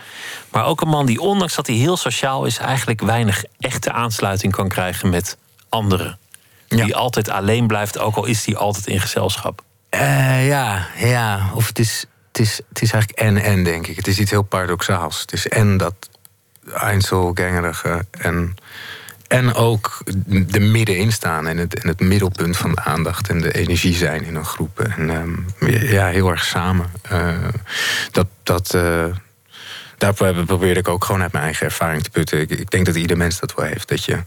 Maar 0.50 0.64
ook 0.64 0.80
een 0.80 0.88
man 0.88 1.06
die, 1.06 1.20
ondanks 1.20 1.54
dat 1.54 1.66
hij 1.66 1.76
heel 1.76 1.96
sociaal 1.96 2.44
is, 2.44 2.58
eigenlijk 2.58 3.00
weinig 3.00 3.44
echte 3.58 3.92
aansluiting 3.92 4.52
kan 4.52 4.68
krijgen 4.68 5.10
met 5.10 5.36
anderen. 5.68 6.18
Die 6.68 6.96
altijd 6.96 7.30
alleen 7.30 7.66
blijft, 7.66 7.98
ook 7.98 8.16
al 8.16 8.24
is 8.24 8.44
hij 8.44 8.56
altijd 8.56 8.86
in 8.86 9.00
gezelschap. 9.00 9.62
Uh, 9.90 10.46
ja, 10.48 10.86
ja. 10.96 11.50
Of 11.54 11.66
het 11.66 11.78
is, 11.78 12.04
het 12.28 12.38
is, 12.38 12.60
het 12.68 12.82
is 12.82 12.92
eigenlijk 12.92 13.22
en-en, 13.22 13.64
denk 13.64 13.86
ik. 13.86 13.96
Het 13.96 14.06
is 14.06 14.18
iets 14.18 14.30
heel 14.30 14.42
paradoxaals. 14.42 15.20
Het 15.20 15.32
is 15.32 15.48
en 15.48 15.76
dat 15.76 15.94
Einzelgangerige 16.74 18.06
en 18.10 18.54
en 19.28 19.54
ook 19.54 20.02
de 20.26 20.60
middenin 20.60 21.12
staan 21.12 21.46
en 21.46 21.56
het, 21.56 21.82
en 21.82 21.88
het 21.88 22.00
middelpunt 22.00 22.56
van 22.56 22.70
de 22.70 22.80
aandacht 22.80 23.28
en 23.28 23.40
de 23.40 23.52
energie 23.52 23.94
zijn 23.94 24.24
in 24.24 24.34
een 24.34 24.44
groep. 24.44 24.80
En 24.80 25.10
ehm, 25.10 25.70
ja, 25.92 26.06
heel 26.06 26.30
erg 26.30 26.44
samen. 26.44 26.90
Uh, 27.12 27.48
dat, 28.10 28.26
dat, 28.42 28.74
uh, 28.74 29.04
daar 29.98 30.14
probeerde 30.44 30.80
ik 30.80 30.88
ook 30.88 31.04
gewoon 31.04 31.22
uit 31.22 31.32
mijn 31.32 31.44
eigen 31.44 31.66
ervaring 31.66 32.02
te 32.02 32.10
putten. 32.10 32.40
Ik, 32.40 32.50
ik, 32.50 32.70
denk 32.70 32.86
dat 32.86 32.94
ieder 32.94 33.16
mens 33.16 33.40
dat 33.40 33.54
wel 33.54 33.66
heeft. 33.66 33.88
Dat 33.88 34.04
je, 34.04 34.22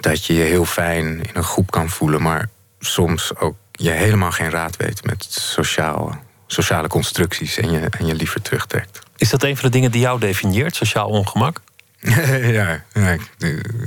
dat 0.00 0.26
je 0.26 0.34
je 0.34 0.42
heel 0.42 0.64
fijn 0.64 1.06
in 1.06 1.30
een 1.32 1.44
groep 1.44 1.70
kan 1.70 1.90
voelen, 1.90 2.22
maar 2.22 2.48
soms 2.78 3.36
ook 3.36 3.56
je 3.72 3.90
helemaal 3.90 4.32
geen 4.32 4.50
raad 4.50 4.76
weet 4.76 5.04
met 5.04 5.26
sociale, 5.28 6.10
sociale 6.46 6.88
constructies 6.88 7.56
en 7.56 7.70
je, 7.70 7.80
en 7.98 8.06
je 8.06 8.14
liever 8.14 8.42
terugtrekt. 8.42 8.98
Is 9.16 9.30
dat 9.30 9.42
een 9.42 9.56
van 9.56 9.64
de 9.64 9.70
dingen 9.70 9.90
die 9.90 10.00
jou 10.00 10.20
definieert, 10.20 10.76
sociaal 10.76 11.08
ongemak? 11.08 11.60
ja, 12.58 12.84
ja, 12.92 13.16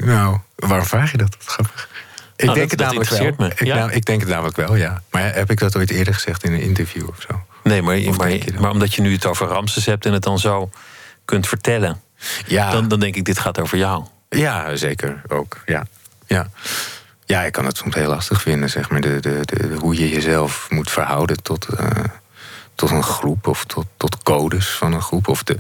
nou, 0.04 0.38
waarom 0.56 0.86
vraag 0.86 1.12
je 1.12 1.18
dat? 1.18 1.38
Grappig. 1.46 1.90
Ik 2.36 2.46
nou, 2.46 2.58
denk 2.58 2.70
dat, 2.70 2.80
het 2.80 2.88
namelijk 2.88 3.38
wel. 3.38 3.48
Me. 3.48 3.54
Ik, 3.54 3.64
ja? 3.64 3.76
nou, 3.76 3.92
ik 3.92 4.06
denk 4.06 4.20
het 4.20 4.30
namelijk 4.30 4.56
wel, 4.56 4.76
ja. 4.76 5.02
Maar 5.12 5.34
heb 5.34 5.52
ik 5.52 5.60
dat 5.60 5.76
ooit 5.76 5.92
eerder 5.92 6.14
gezegd 6.14 6.44
in 6.44 6.54
een 6.54 6.62
interview 6.62 7.08
of 7.08 7.22
zo? 7.22 7.46
Nee, 7.64 7.82
maar, 7.82 8.00
maar, 8.18 8.38
maar, 8.60 8.72
omdat 8.72 8.94
je 8.94 9.02
nu 9.02 9.14
het 9.14 9.26
over 9.26 9.48
Ramses 9.48 9.86
hebt 9.86 10.06
en 10.06 10.14
het 10.14 10.24
dan 10.24 10.40
zo 10.40 10.70
kunt 11.26 11.48
vertellen, 11.48 12.02
ja. 12.46 12.72
dan, 12.72 12.88
dan 12.88 13.00
denk 13.00 13.16
ik, 13.16 13.26
dit 13.26 13.40
gaat 13.40 13.60
over 13.60 13.78
jou. 13.78 14.06
Ja, 14.30 14.76
zeker 14.76 15.22
ook. 15.28 15.58
Ja. 15.66 15.86
Ja. 16.26 16.50
ja, 17.26 17.44
ik 17.44 17.52
kan 17.52 17.66
het 17.66 17.78
soms 17.78 17.96
heel 17.96 18.10
lastig 18.10 18.42
vinden, 18.42 18.70
zeg 18.70 18.90
maar. 18.90 19.02
De, 19.02 19.20
de, 19.20 19.40
de, 19.44 19.76
hoe 19.80 19.96
je 19.96 20.10
jezelf 20.10 20.68
moet 20.70 20.92
verhouden 20.92 21.44
tot, 21.44 21.68
uh, 21.80 21.90
tot 22.76 22.90
een 22.90 23.04
groep 23.04 23.48
of 23.48 23.66
tot, 23.66 23.86
tot 23.98 24.24
codes 24.24 24.70
van 24.70 24.94
een 24.94 25.02
groep. 25.02 25.28
Of 25.28 25.44
de, 25.44 25.56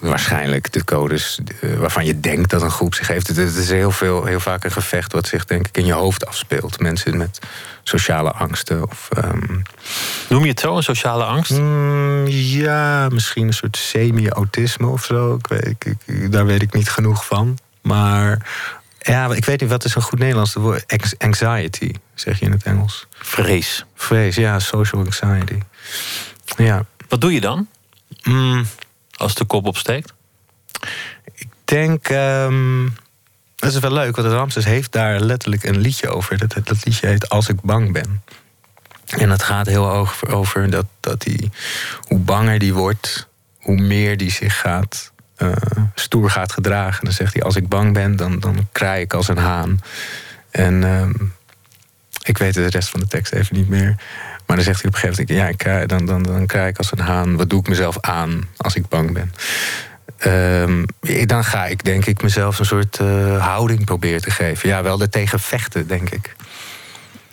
waarschijnlijk 0.00 0.72
de 0.72 0.84
codes 0.84 1.40
waarvan 1.78 2.04
je 2.04 2.20
denkt 2.20 2.50
dat 2.50 2.62
een 2.62 2.70
groep 2.70 2.94
zich 2.94 3.08
heeft. 3.08 3.26
Het 3.26 3.38
is 3.38 3.70
heel, 3.70 3.90
veel, 3.90 4.24
heel 4.24 4.40
vaak 4.40 4.64
een 4.64 4.72
gevecht 4.72 5.12
wat 5.12 5.26
zich 5.26 5.44
denk 5.44 5.66
ik 5.66 5.76
in 5.76 5.86
je 5.86 5.92
hoofd 5.92 6.26
afspeelt. 6.26 6.80
Mensen 6.80 7.16
met 7.16 7.38
sociale 7.82 8.30
angsten. 8.32 8.88
Of, 8.90 9.08
um... 9.16 9.62
Noem 10.28 10.42
je 10.42 10.48
het 10.48 10.60
zo, 10.60 10.76
een 10.76 10.82
sociale 10.82 11.24
angst? 11.24 11.50
Mm, 11.50 12.26
ja, 12.26 13.08
misschien 13.08 13.46
een 13.46 13.52
soort 13.52 13.76
semi-autisme 13.76 14.86
of 14.86 15.04
zo. 15.04 15.34
Ik 15.34 15.46
weet, 15.46 15.66
ik, 15.66 15.96
ik, 16.04 16.32
daar 16.32 16.46
weet 16.46 16.62
ik 16.62 16.72
niet 16.72 16.90
genoeg 16.90 17.26
van. 17.26 17.58
Maar 17.82 18.46
ja, 18.98 19.34
ik 19.34 19.44
weet 19.44 19.60
niet, 19.60 19.70
wat 19.70 19.84
is 19.84 19.94
een 19.94 20.02
goed 20.02 20.18
Nederlands 20.18 20.54
woord? 20.54 21.14
Anxiety, 21.18 21.92
zeg 22.14 22.38
je 22.38 22.44
in 22.44 22.52
het 22.52 22.62
Engels. 22.62 23.06
Vrees. 23.10 23.84
Vrees, 23.94 24.36
ja, 24.36 24.58
social 24.58 25.04
anxiety. 25.04 25.58
Ja. 26.56 26.84
Wat 27.08 27.20
doe 27.20 27.32
je 27.32 27.40
dan? 27.40 27.68
Mm. 28.22 28.66
Als 29.22 29.34
de 29.34 29.44
kop 29.44 29.66
opsteekt? 29.66 30.12
Ik 31.34 31.48
denk. 31.64 32.08
Um, 32.08 32.94
dat 33.56 33.72
is 33.72 33.78
wel 33.78 33.92
leuk, 33.92 34.16
want 34.16 34.32
Ramses 34.32 34.64
heeft 34.64 34.92
daar 34.92 35.20
letterlijk 35.20 35.64
een 35.64 35.78
liedje 35.78 36.08
over. 36.08 36.38
Dat, 36.38 36.54
dat 36.64 36.84
liedje 36.84 37.06
heet 37.06 37.28
Als 37.28 37.48
ik 37.48 37.60
bang 37.60 37.92
ben. 37.92 38.22
En 39.06 39.28
dat 39.28 39.42
gaat 39.42 39.66
heel 39.66 39.90
over, 39.90 40.34
over 40.34 40.70
dat, 40.70 40.86
dat 41.00 41.24
hij, 41.24 41.50
hoe 42.00 42.18
banger 42.18 42.58
die 42.58 42.74
wordt, 42.74 43.28
hoe 43.58 43.80
meer 43.80 44.16
die 44.16 44.30
zich 44.30 44.60
gaat, 44.60 45.12
uh, 45.38 45.52
stoer 45.94 46.30
gaat 46.30 46.52
gedragen. 46.52 46.98
En 46.98 47.04
dan 47.04 47.12
zegt 47.12 47.34
hij: 47.34 47.42
Als 47.42 47.56
ik 47.56 47.68
bang 47.68 47.92
ben, 47.92 48.16
dan, 48.16 48.40
dan 48.40 48.68
kraai 48.72 49.02
ik 49.02 49.14
als 49.14 49.28
een 49.28 49.38
haan. 49.38 49.80
En 50.50 50.82
um, 50.82 51.34
ik 52.22 52.38
weet 52.38 52.54
de 52.54 52.66
rest 52.66 52.88
van 52.88 53.00
de 53.00 53.06
tekst 53.06 53.32
even 53.32 53.56
niet 53.56 53.68
meer. 53.68 53.96
Maar 54.52 54.64
dan 54.64 54.74
zegt 54.74 54.82
hij 54.82 54.90
op 54.90 54.96
een 54.96 55.10
gegeven 55.10 55.36
moment: 55.36 55.60
ja, 55.60 55.78
ik 55.78 55.88
dan, 55.88 56.06
dan, 56.06 56.22
dan 56.22 56.46
kraai 56.46 56.68
ik 56.68 56.78
als 56.78 56.92
een 56.92 56.98
haan. 56.98 57.36
Wat 57.36 57.50
doe 57.50 57.60
ik 57.60 57.68
mezelf 57.68 58.00
aan 58.00 58.48
als 58.56 58.74
ik 58.74 58.88
bang 58.88 59.12
ben? 59.12 59.32
Um, 60.26 60.84
dan 61.26 61.44
ga 61.44 61.66
ik 61.66 61.84
denk 61.84 62.06
ik 62.06 62.22
mezelf 62.22 62.58
een 62.58 62.64
soort 62.64 62.98
uh, 63.02 63.46
houding 63.46 63.84
proberen 63.84 64.20
te 64.20 64.30
geven. 64.30 64.68
Ja, 64.68 64.82
wel 64.82 65.00
er 65.00 65.08
tegen 65.08 65.40
vechten, 65.40 65.86
denk 65.86 66.10
ik. 66.10 66.34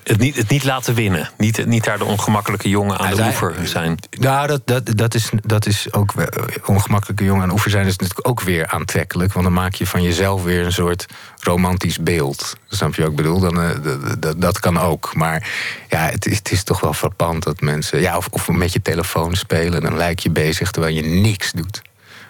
Het 0.03 0.17
niet, 0.17 0.35
het 0.35 0.49
niet 0.49 0.63
laten 0.63 0.93
winnen. 0.93 1.29
Niet, 1.37 1.65
niet 1.65 1.83
daar 1.83 1.97
de 1.97 2.03
ongemakkelijke 2.03 2.69
jongen 2.69 2.97
aan 2.97 3.15
de 3.15 3.23
oever 3.23 3.55
zijn. 3.63 3.97
Nou, 4.19 4.47
dat, 4.47 4.61
dat, 4.65 4.97
dat, 4.97 5.13
is, 5.13 5.29
dat 5.41 5.65
is 5.65 5.93
ook. 5.93 6.13
Ongemakkelijke 6.65 7.23
jongen 7.23 7.41
aan 7.41 7.47
de 7.47 7.53
oever 7.53 7.71
zijn 7.71 7.85
is 7.85 7.95
natuurlijk 7.95 8.27
ook 8.27 8.41
weer 8.41 8.67
aantrekkelijk. 8.67 9.33
Want 9.33 9.45
dan 9.45 9.53
maak 9.53 9.73
je 9.73 9.87
van 9.87 10.03
jezelf 10.03 10.43
weer 10.43 10.65
een 10.65 10.71
soort 10.71 11.05
romantisch 11.39 11.99
beeld. 11.99 12.55
Snap 12.67 12.95
je 12.95 13.01
wat 13.01 13.09
ik 13.09 13.15
bedoel? 13.15 13.39
Dan, 13.39 13.63
uh, 13.63 13.69
dat, 14.19 14.41
dat 14.41 14.59
kan 14.59 14.79
ook. 14.79 15.15
Maar 15.15 15.49
ja, 15.89 15.99
het, 15.99 16.23
het, 16.23 16.51
is 16.51 16.63
toch 16.63 16.79
wel 16.79 16.93
frappant 16.93 17.43
dat 17.43 17.61
mensen. 17.61 18.01
Ja, 18.01 18.17
of, 18.17 18.27
of 18.29 18.47
met 18.47 18.73
je 18.73 18.81
telefoon 18.81 19.35
spelen. 19.35 19.81
Dan 19.81 19.97
lijk 19.97 20.19
je 20.19 20.29
bezig 20.29 20.71
terwijl 20.71 20.95
je 20.95 21.03
niks 21.03 21.51
doet. 21.51 21.81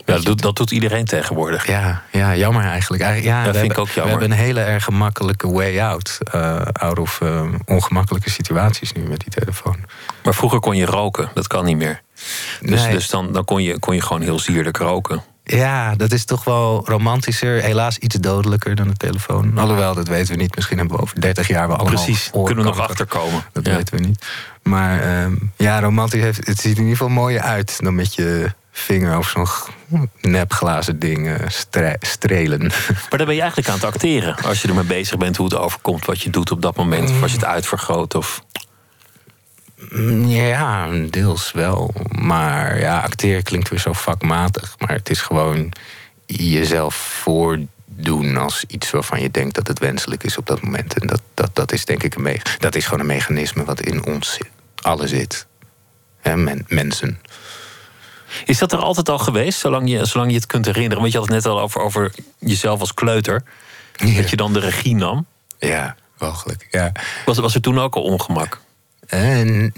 Ja, 0.05 0.13
dat, 0.15 0.23
doet, 0.23 0.41
dat 0.41 0.55
doet 0.55 0.71
iedereen 0.71 1.05
tegenwoordig. 1.05 1.67
Ja, 1.67 2.01
ja 2.11 2.35
jammer 2.35 2.63
eigenlijk. 2.63 3.03
Ja, 3.03 3.09
dat 3.09 3.15
we 3.15 3.21
vind 3.23 3.35
hebben, 3.43 3.63
ik 3.71 3.77
ook 3.77 3.87
jammer. 3.89 4.03
We 4.15 4.19
hebben 4.19 4.31
een 4.31 4.43
hele 4.45 4.61
erg 4.61 4.83
gemakkelijke 4.83 5.51
way 5.51 5.79
out. 5.81 6.17
Uh, 6.35 6.61
out 6.71 6.99
of 6.99 7.19
uh, 7.23 7.41
ongemakkelijke 7.65 8.29
situaties 8.29 8.91
nu 8.91 9.01
met 9.01 9.19
die 9.19 9.31
telefoon. 9.31 9.77
Maar 10.23 10.33
vroeger 10.33 10.59
kon 10.59 10.75
je 10.75 10.85
roken, 10.85 11.29
dat 11.33 11.47
kan 11.47 11.65
niet 11.65 11.77
meer. 11.77 12.01
Dus, 12.61 12.81
Nee. 12.83 12.91
dus 12.91 13.09
dan, 13.09 13.31
dan 13.33 13.45
kon, 13.45 13.63
je, 13.63 13.79
kon 13.79 13.95
je 13.95 14.01
gewoon 14.01 14.21
heel 14.21 14.39
sierlijk 14.39 14.77
roken. 14.77 15.23
Ja, 15.43 15.95
dat 15.95 16.11
is 16.11 16.25
toch 16.25 16.43
wel 16.43 16.81
romantischer. 16.85 17.61
Helaas 17.61 17.97
iets 17.97 18.15
dodelijker 18.15 18.75
dan 18.75 18.87
de 18.87 18.93
telefoon. 18.97 19.57
Alhoewel, 19.57 19.93
dat 19.93 20.07
weten 20.07 20.35
we 20.35 20.41
niet. 20.41 20.55
Misschien 20.55 20.77
hebben 20.77 20.95
we 20.95 21.01
over 21.01 21.21
30 21.21 21.47
jaar 21.47 21.67
wel 21.67 21.77
allemaal... 21.77 22.03
Precies, 22.03 22.29
kunnen 22.31 22.55
we 22.63 22.69
nog 22.69 22.79
achterkomen. 22.79 23.43
Dat 23.51 23.65
Ja. 23.65 23.75
weten 23.75 23.95
we 23.97 24.03
niet. 24.03 24.25
Maar 24.63 25.01
ehm, 25.01 25.33
ja, 25.57 25.79
romantisch 25.79 26.21
heeft, 26.21 26.47
het 26.47 26.59
ziet 26.59 26.71
er 26.71 26.77
in 26.77 26.83
ieder 26.83 26.97
geval 26.97 27.09
mooier 27.13 27.41
uit 27.41 27.77
dan 27.83 27.95
met 27.95 28.15
je 28.15 28.51
vinger 28.79 29.15
over 29.17 29.31
zo'n 29.89 30.09
nepglazen 30.21 30.99
ding 30.99 31.27
eh, 31.27 31.47
stre- 31.47 31.95
strelen. 31.99 32.59
Maar 33.09 33.17
dan 33.17 33.25
ben 33.25 33.35
je 33.35 33.41
eigenlijk 33.41 33.69
aan 33.69 33.75
het 33.75 33.83
acteren. 33.83 34.35
Als 34.43 34.61
je 34.61 34.67
ermee 34.67 34.83
bezig 34.83 35.17
bent 35.17 35.37
hoe 35.37 35.45
het 35.45 35.55
overkomt, 35.57 36.05
wat 36.05 36.21
je 36.21 36.29
doet 36.29 36.51
op 36.51 36.61
dat 36.61 36.75
moment. 36.75 37.09
Of 37.09 37.21
als 37.21 37.31
je 37.31 37.37
het 37.37 37.45
uitvergroot. 37.45 38.15
Of... 38.15 38.43
Mm, 39.89 40.27
Ja, 40.27 40.87
deels 41.09 41.51
wel. 41.51 41.93
Maar 42.19 42.79
ja, 42.79 42.99
acteren 42.99 43.43
klinkt 43.43 43.69
weer 43.69 43.79
zo 43.79 43.93
vakmatig. 43.93 44.75
Maar 44.77 44.91
het 44.91 45.09
is 45.09 45.21
gewoon 45.21 45.71
jezelf 46.25 46.95
voordoen 46.95 48.37
als 48.37 48.63
iets 48.67 48.91
waarvan 48.91 49.21
je 49.21 49.31
denkt 49.31 49.55
dat 49.55 49.67
het 49.67 49.79
wenselijk 49.79 50.23
is 50.23 50.37
op 50.37 50.45
dat 50.45 50.61
moment. 50.61 50.99
En 50.99 51.07
dat, 51.07 51.21
dat, 51.33 51.49
dat 51.53 51.71
is 51.71 51.85
denk 51.85 52.03
ik 52.03 52.15
een, 52.15 52.21
me- 52.21 52.41
dat 52.59 52.75
is 52.75 52.83
gewoon 52.85 52.99
een 52.99 53.05
mechanisme 53.05 53.63
wat 53.63 53.81
in 53.81 54.05
ons 54.05 54.33
zit. 54.33 54.49
Alle 54.81 55.07
zit. 55.07 55.47
Men- 56.23 56.65
mensen. 56.67 57.21
Is 58.45 58.57
dat 58.57 58.71
er 58.71 58.79
altijd 58.79 59.09
al 59.09 59.19
geweest, 59.19 59.59
zolang 59.59 59.89
je, 59.89 60.05
zolang 60.05 60.29
je 60.29 60.35
het 60.37 60.45
kunt 60.45 60.65
herinneren? 60.65 60.99
Want 60.99 61.11
je 61.11 61.17
had 61.17 61.27
het 61.27 61.35
net 61.35 61.45
al 61.45 61.59
over, 61.59 61.81
over 61.81 62.11
jezelf 62.37 62.79
als 62.79 62.93
kleuter. 62.93 63.43
Dat 64.15 64.29
je 64.29 64.35
dan 64.35 64.53
de 64.53 64.59
regie 64.59 64.95
nam. 64.95 65.25
Ja, 65.59 65.95
walgelijk. 66.17 66.67
Ja. 66.71 66.91
Was, 67.25 67.37
was 67.37 67.55
er 67.55 67.61
toen 67.61 67.79
ook 67.79 67.95
al 67.95 68.01
ongemak? 68.01 68.59
Eh, 69.07 69.19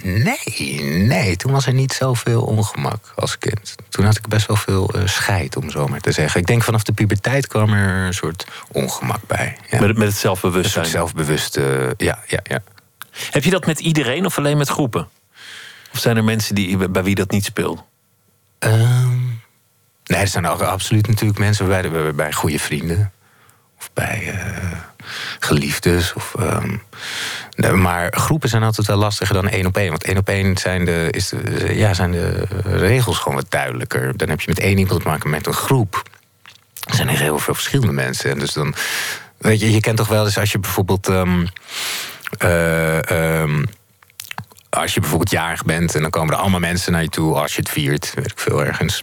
nee, 0.03 0.81
nee, 0.83 1.35
toen 1.35 1.51
was 1.51 1.65
er 1.65 1.73
niet 1.73 1.93
zoveel 1.93 2.41
ongemak 2.41 3.13
als 3.15 3.37
kind. 3.37 3.75
Toen 3.89 4.05
had 4.05 4.17
ik 4.17 4.27
best 4.27 4.47
wel 4.47 4.55
veel 4.55 4.89
eh, 4.89 5.07
scheid, 5.07 5.55
om 5.55 5.69
zo 5.69 5.87
maar 5.87 5.99
te 5.99 6.11
zeggen. 6.11 6.39
Ik 6.39 6.47
denk 6.47 6.63
vanaf 6.63 6.83
de 6.83 6.93
puberteit 6.93 7.47
kwam 7.47 7.73
er 7.73 8.05
een 8.05 8.13
soort 8.13 8.45
ongemak 8.71 9.27
bij. 9.27 9.57
Ja. 9.69 9.79
Met, 9.79 9.97
met 9.97 10.07
het 10.07 10.17
zelfbewustzijn. 10.17 10.85
soort 10.85 10.95
zelfbewust, 10.95 11.55
ja, 11.97 12.19
ja, 12.27 12.39
ja. 12.43 12.61
Heb 13.31 13.43
je 13.43 13.49
dat 13.49 13.65
met 13.65 13.79
iedereen 13.79 14.25
of 14.25 14.37
alleen 14.37 14.57
met 14.57 14.69
groepen? 14.69 15.07
Of 15.93 15.99
zijn 15.99 16.17
er 16.17 16.23
mensen 16.23 16.55
die, 16.55 16.89
bij 16.89 17.03
wie 17.03 17.15
dat 17.15 17.31
niet 17.31 17.45
speelt? 17.45 17.83
Ehm, 18.61 19.17
nee, 20.05 20.19
er 20.19 20.27
zijn 20.27 20.47
ook 20.47 20.61
absoluut 20.61 21.07
natuurlijk 21.07 21.39
mensen 21.39 21.67
bij, 21.67 21.89
bij, 21.89 22.15
bij 22.15 22.33
goede 22.33 22.59
vrienden. 22.59 23.11
Of 23.77 23.89
bij 23.93 24.33
eh, 24.33 24.77
geliefdes. 25.39 26.13
Of, 26.13 26.35
ehm, 26.39 26.77
maar 27.81 28.13
groepen 28.13 28.49
zijn 28.49 28.63
altijd 28.63 28.87
wel 28.87 28.97
lastiger 28.97 29.35
dan 29.35 29.47
één 29.47 29.65
op 29.65 29.77
één. 29.77 29.89
Want 29.89 30.03
één 30.03 30.17
op 30.17 30.29
één 30.29 30.57
zijn 30.57 30.85
de, 30.85 31.07
is 31.11 31.33
ja, 31.67 31.93
zijn 31.93 32.11
de 32.11 32.45
regels 32.63 33.17
gewoon 33.17 33.37
wat 33.37 33.51
duidelijker. 33.51 34.17
Dan 34.17 34.29
heb 34.29 34.41
je 34.41 34.49
met 34.49 34.59
één 34.59 34.77
iemand 34.77 35.01
te 35.01 35.07
maken 35.07 35.29
met 35.29 35.47
een 35.47 35.53
groep. 35.53 36.03
Er 36.87 36.95
zijn 36.95 37.07
heel 37.07 37.39
veel 37.39 37.53
verschillende 37.53 37.93
mensen. 37.93 38.31
En 38.31 38.39
dus 38.39 38.53
dan, 38.53 38.75
weet 39.37 39.59
je, 39.59 39.71
je 39.71 39.79
kent 39.79 39.97
toch 39.97 40.07
wel 40.07 40.25
eens 40.25 40.37
als 40.37 40.51
je 40.51 40.59
bijvoorbeeld. 40.59 41.07
ehm, 42.37 43.63
als 44.79 44.93
je 44.93 44.99
bijvoorbeeld 44.99 45.31
jarig 45.31 45.63
bent 45.63 45.95
en 45.95 46.01
dan 46.01 46.09
komen 46.09 46.33
er 46.33 46.39
allemaal 46.39 46.59
mensen 46.59 46.91
naar 46.91 47.01
je 47.01 47.09
toe 47.09 47.35
als 47.35 47.53
je 47.53 47.59
het 47.59 47.69
viert, 47.69 48.13
weet 48.15 48.31
ik 48.31 48.39
veel 48.39 48.65
ergens. 48.65 49.01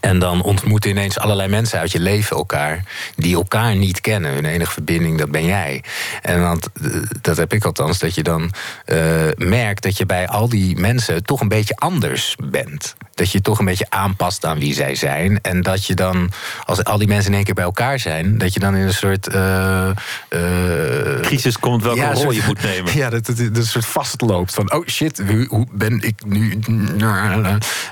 En 0.00 0.18
dan 0.18 0.42
ontmoeten 0.42 0.90
ineens 0.90 1.18
allerlei 1.18 1.48
mensen 1.48 1.78
uit 1.78 1.92
je 1.92 2.00
leven 2.00 2.36
elkaar 2.36 2.82
die 3.16 3.34
elkaar 3.34 3.76
niet 3.76 4.00
kennen. 4.00 4.32
Hun 4.32 4.44
enige 4.44 4.72
verbinding, 4.72 5.18
dat 5.18 5.30
ben 5.30 5.44
jij. 5.44 5.84
En 6.22 6.42
want, 6.42 6.68
eh, 6.82 7.02
dat 7.20 7.36
heb 7.36 7.52
ik 7.52 7.64
althans, 7.64 7.98
dat 7.98 8.14
je 8.14 8.22
dan 8.22 8.52
eh, 8.84 8.98
merkt 9.36 9.82
dat 9.82 9.96
je 9.96 10.06
bij 10.06 10.28
al 10.28 10.48
die 10.48 10.76
mensen 10.76 11.24
toch 11.24 11.40
een 11.40 11.48
beetje 11.48 11.76
anders 11.76 12.36
bent. 12.50 12.96
Dat 13.16 13.30
je 13.30 13.36
je 13.36 13.42
toch 13.42 13.58
een 13.58 13.64
beetje 13.64 13.86
aanpast 13.90 14.44
aan 14.44 14.58
wie 14.58 14.74
zij 14.74 14.94
zijn. 14.94 15.40
En 15.40 15.62
dat 15.62 15.86
je 15.86 15.94
dan, 15.94 16.30
als 16.64 16.84
al 16.84 16.98
die 16.98 17.08
mensen 17.08 17.30
in 17.30 17.36
één 17.36 17.44
keer 17.44 17.54
bij 17.54 17.64
elkaar 17.64 17.98
zijn, 17.98 18.38
dat 18.38 18.54
je 18.54 18.60
dan 18.60 18.74
in 18.74 18.86
een 18.86 18.94
soort. 18.94 19.26
eh, 19.28 19.88
eh, 20.28 21.20
Crisis 21.22 21.58
komt 21.58 21.82
welke 21.82 21.98
ja, 22.00 22.12
rol 22.12 22.22
soort- 22.22 22.34
je 22.36 22.42
moet 22.46 22.62
nemen. 22.62 22.96
Ja, 23.00 23.10
dat 23.10 23.26
het 23.26 23.38
een 23.38 23.66
soort 23.66 23.86
vastloopt. 23.86 24.54
Van, 24.54 24.72
oh 24.72 24.86
shit, 24.86 25.22
hoe, 25.26 25.46
hoe 25.48 25.66
ben 25.72 26.00
ik 26.00 26.24
nu... 26.24 26.58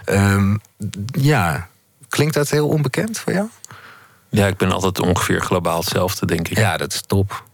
Ehm, 0.04 0.57
ja, 1.12 1.69
klinkt 2.09 2.35
dat 2.35 2.50
heel 2.50 2.69
onbekend 2.69 3.19
voor 3.19 3.33
jou? 3.33 3.47
Ja, 4.28 4.47
ik 4.47 4.57
ben 4.57 4.73
altijd 4.73 5.00
ongeveer 5.00 5.40
globaal 5.40 5.78
hetzelfde, 5.78 6.26
denk 6.26 6.49
ik. 6.49 6.59
Ja, 6.59 6.76
dat 6.76 6.93
is 6.93 7.02
top. 7.07 7.45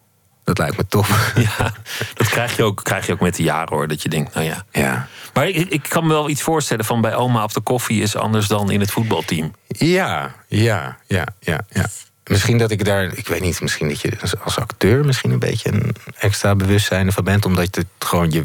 Dat 0.45 0.59
lijkt 0.59 0.77
me 0.77 0.87
top. 0.87 1.07
Ja, 1.35 1.73
dat 2.15 2.29
krijg 2.29 2.57
je 2.57 2.63
ook, 2.63 2.85
krijg 2.85 3.07
je 3.07 3.13
ook 3.13 3.21
met 3.21 3.37
de 3.37 3.43
jaren 3.43 3.77
hoor. 3.77 3.89
Dat 3.89 4.03
je 4.03 4.09
denkt, 4.09 4.35
nou 4.35 4.47
ja. 4.47 4.65
Ja. 4.73 5.09
Maar 5.35 5.49
ik, 5.49 5.69
ik 5.69 5.83
kan 5.89 6.07
me 6.07 6.13
wel 6.13 6.29
iets 6.29 6.43
voorstellen 6.43 6.85
van 6.85 7.01
bij 7.01 7.15
oma 7.15 7.43
op 7.43 7.53
de 7.53 7.61
koffie 7.61 8.03
is 8.03 8.17
anders 8.17 8.47
dan 8.47 8.71
in 8.71 8.81
het 8.81 8.91
voetbalteam. 8.91 9.55
Ja, 9.67 10.35
ja, 10.49 10.99
ja, 11.07 11.27
ja, 11.41 11.61
ja. 11.71 11.87
Misschien 12.25 12.59
dat 12.59 12.71
ik 12.71 12.85
daar, 12.85 13.05
ik 13.05 13.29
weet 13.29 13.41
niet, 13.41 13.61
misschien 13.61 13.89
dat 13.89 14.01
je 14.01 14.13
als 14.45 14.59
acteur 14.59 15.05
misschien 15.05 15.31
een 15.31 15.39
beetje 15.39 15.73
een 15.73 15.97
extra 16.19 16.55
bewustzijn 16.55 17.13
van 17.13 17.25
bent, 17.25 17.45
omdat 17.45 17.75
het 17.75 17.87
gewoon 17.99 18.31
je, 18.31 18.45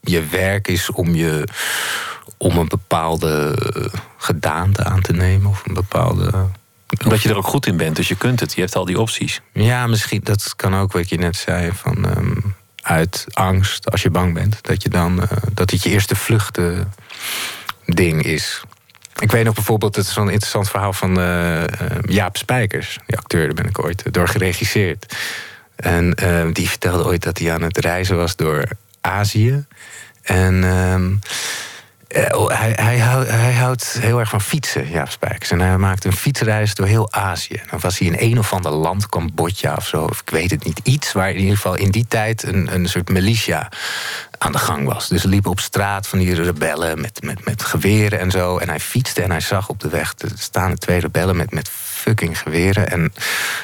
je 0.00 0.26
werk 0.26 0.68
is 0.68 0.90
om 0.90 1.14
je 1.14 1.48
om 2.36 2.56
een 2.56 2.68
bepaalde 2.68 3.58
gedaante 4.16 4.84
aan 4.84 5.00
te 5.00 5.12
nemen 5.12 5.50
of 5.50 5.62
een 5.66 5.74
bepaalde. 5.74 6.48
Omdat 7.04 7.22
je 7.22 7.28
er 7.28 7.36
ook 7.36 7.46
goed 7.46 7.66
in 7.66 7.76
bent, 7.76 7.96
dus 7.96 8.08
je 8.08 8.16
kunt 8.16 8.40
het. 8.40 8.54
Je 8.54 8.60
hebt 8.60 8.76
al 8.76 8.84
die 8.84 9.00
opties. 9.00 9.40
Ja, 9.52 9.86
misschien 9.86 10.20
dat 10.22 10.56
kan 10.56 10.74
ook 10.74 10.92
wat 10.92 11.08
je 11.08 11.18
net 11.18 11.36
zei 11.36 11.70
van 11.72 12.08
ehm, 12.08 12.36
uit 12.82 13.26
angst 13.32 13.90
als 13.90 14.02
je 14.02 14.10
bang 14.10 14.34
bent 14.34 14.58
dat 14.62 14.82
je 14.82 14.88
dan 14.88 15.20
uh, 15.20 15.28
dat 15.52 15.70
het 15.70 15.82
je 15.82 15.90
eerste 15.90 16.16
vluchten 16.16 16.92
ding 17.86 18.22
is. 18.22 18.62
Ik 19.18 19.30
weet 19.30 19.44
nog 19.44 19.54
bijvoorbeeld, 19.54 19.96
het 19.96 20.06
is 20.06 20.12
zo'n 20.12 20.30
interessant 20.30 20.70
verhaal 20.70 20.92
van 20.92 21.18
uh, 21.18 21.64
Jaap 22.02 22.36
Spijkers, 22.36 22.98
die 23.06 23.16
acteur, 23.16 23.44
daar 23.44 23.54
ben 23.54 23.66
ik 23.66 23.84
ooit 23.84 24.12
door 24.12 24.28
geregisseerd. 24.28 25.16
En 25.76 26.16
uh, 26.22 26.46
die 26.52 26.68
vertelde 26.68 27.06
ooit 27.06 27.22
dat 27.22 27.38
hij 27.38 27.52
aan 27.52 27.62
het 27.62 27.78
reizen 27.78 28.16
was 28.16 28.36
door 28.36 28.68
Azië. 29.00 29.64
En 30.22 30.64
ehm, 30.64 31.14
hij, 32.14 32.72
hij, 32.76 32.98
houdt, 32.98 33.30
hij, 33.30 33.52
houdt 33.52 33.96
heel 34.00 34.18
erg 34.18 34.28
van 34.28 34.40
fietsen, 34.40 34.90
Jaap 34.90 35.10
Spijkers. 35.10 35.50
En 35.50 35.60
hij 35.60 35.78
maakte 35.78 36.06
een 36.06 36.16
fietsreis 36.16 36.74
door 36.74 36.86
heel 36.86 37.12
Azië. 37.12 37.60
Dan 37.70 37.80
was 37.80 37.98
hij 37.98 38.08
in 38.08 38.16
een 38.18 38.38
of 38.38 38.52
ander 38.52 38.72
land, 38.72 39.08
Cambodja 39.08 39.74
of 39.74 39.86
zo, 39.86 40.04
of 40.04 40.20
ik 40.20 40.30
weet 40.30 40.50
het 40.50 40.64
niet. 40.64 40.80
Iets 40.82 41.12
waar 41.12 41.30
in 41.30 41.40
ieder 41.40 41.56
geval 41.56 41.74
in 41.74 41.90
die 41.90 42.06
tijd 42.08 42.42
een, 42.42 42.74
een 42.74 42.88
soort 42.88 43.08
militia 43.08 43.68
aan 44.38 44.52
de 44.52 44.58
gang 44.58 44.86
was. 44.86 45.08
Dus 45.08 45.22
er 45.22 45.28
liepen 45.28 45.50
op 45.50 45.60
straat 45.60 46.06
van 46.06 46.18
die 46.18 46.34
rebellen 46.34 47.00
met, 47.00 47.22
met, 47.22 47.44
met 47.44 47.62
geweren 47.62 48.18
en 48.18 48.30
zo. 48.30 48.58
En 48.58 48.68
hij 48.68 48.80
fietste 48.80 49.22
en 49.22 49.30
hij 49.30 49.40
zag 49.40 49.68
op 49.68 49.80
de 49.80 49.88
weg 49.88 50.12
te 50.12 50.28
staan 50.38 50.74
twee 50.74 51.00
rebellen 51.00 51.36
met, 51.36 51.52
met 51.52 51.70
fucking 52.04 52.38
geweren. 52.38 52.90
En 52.90 53.12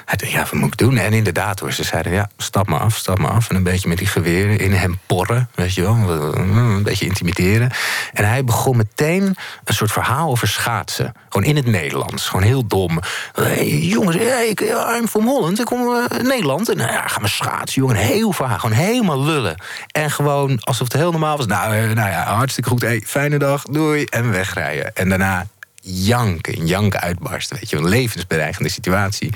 hij 0.04 0.30
ja, 0.30 0.40
wat 0.40 0.52
moet 0.52 0.72
ik 0.72 0.76
doen? 0.76 0.96
En 0.96 1.12
inderdaad 1.12 1.60
hoor, 1.60 1.72
ze 1.72 1.84
zeiden, 1.84 2.12
ja, 2.12 2.30
stap 2.36 2.68
maar 2.68 2.80
af, 2.80 2.96
stap 2.96 3.18
maar 3.18 3.30
af. 3.30 3.48
En 3.50 3.56
een 3.56 3.62
beetje 3.62 3.88
met 3.88 3.98
die 3.98 4.06
geweren 4.06 4.58
in 4.58 4.72
hem 4.72 4.98
porren, 5.06 5.48
weet 5.54 5.74
je 5.74 5.82
wel. 5.82 5.94
Een 5.94 6.82
beetje 6.82 7.06
intimideren. 7.06 7.70
En 8.12 8.28
hij 8.28 8.44
begon 8.44 8.76
meteen 8.76 9.36
een 9.64 9.74
soort 9.74 9.92
verhaal 9.92 10.30
over 10.30 10.48
schaatsen. 10.48 11.12
Gewoon 11.28 11.48
in 11.48 11.56
het 11.56 11.66
Nederlands, 11.66 12.28
gewoon 12.28 12.44
heel 12.44 12.66
dom. 12.66 13.00
Hey, 13.32 13.68
jongens, 13.68 14.16
hey, 14.16 14.48
ik, 14.48 14.60
I'm 14.96 15.08
from 15.08 15.26
Holland, 15.26 15.60
ik 15.60 15.64
kom 15.64 15.80
uh, 15.80 16.04
Nederland. 16.22 16.68
En 16.68 16.78
ja, 16.78 17.08
ga 17.08 17.20
maar 17.20 17.28
schaatsen, 17.28 17.82
jongen. 17.82 17.96
Heel 17.96 18.32
verhaal, 18.32 18.58
gewoon 18.58 18.76
helemaal 18.76 19.22
lullen. 19.22 19.62
En 19.92 20.10
gewoon 20.10 20.58
alsof 20.60 20.86
het 20.92 20.96
heel 20.96 21.10
normaal 21.10 21.36
was. 21.36 21.46
Nou, 21.46 21.94
nou 21.94 22.10
ja, 22.10 22.24
hartstikke 22.24 22.70
goed. 22.70 22.82
Hey, 22.82 23.02
fijne 23.06 23.38
dag, 23.38 23.62
doei. 23.62 24.04
En 24.04 24.30
wegrijden. 24.30 24.94
En 24.94 25.08
daarna 25.08 25.46
janken, 25.80 26.66
janken 26.66 27.00
uitbarsten. 27.00 27.56
Weet 27.56 27.70
je, 27.70 27.76
een 27.76 27.88
levensbedreigende 27.88 28.68
situatie. 28.68 29.32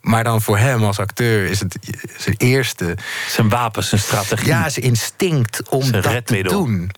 Maar 0.00 0.24
dan 0.24 0.42
voor 0.42 0.58
hem 0.58 0.84
als 0.84 0.98
acteur 0.98 1.44
is 1.44 1.60
het 1.60 1.78
zijn 2.16 2.36
eerste. 2.38 2.96
Zijn 3.28 3.48
wapen, 3.48 3.84
zijn 3.84 4.00
strategie. 4.00 4.46
Ja, 4.46 4.68
zijn 4.68 4.84
instinct 4.84 5.68
om 5.68 5.82
zijn 5.82 5.92
dat 5.92 6.12
redmiddel. 6.12 6.50
te 6.50 6.56
doen. 6.58 6.90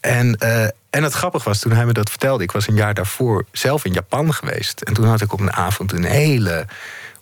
En, 0.00 0.36
uh, 0.42 0.62
en 0.90 1.02
het 1.02 1.12
grappig 1.12 1.44
was 1.44 1.58
toen 1.58 1.72
hij 1.72 1.86
me 1.86 1.92
dat 1.92 2.10
vertelde. 2.10 2.42
Ik 2.42 2.52
was 2.52 2.68
een 2.68 2.74
jaar 2.74 2.94
daarvoor 2.94 3.44
zelf 3.52 3.84
in 3.84 3.92
Japan 3.92 4.34
geweest. 4.34 4.80
En 4.80 4.94
toen 4.94 5.06
had 5.06 5.20
ik 5.20 5.32
op 5.32 5.40
een 5.40 5.52
avond 5.52 5.92
een 5.92 6.04
hele 6.04 6.66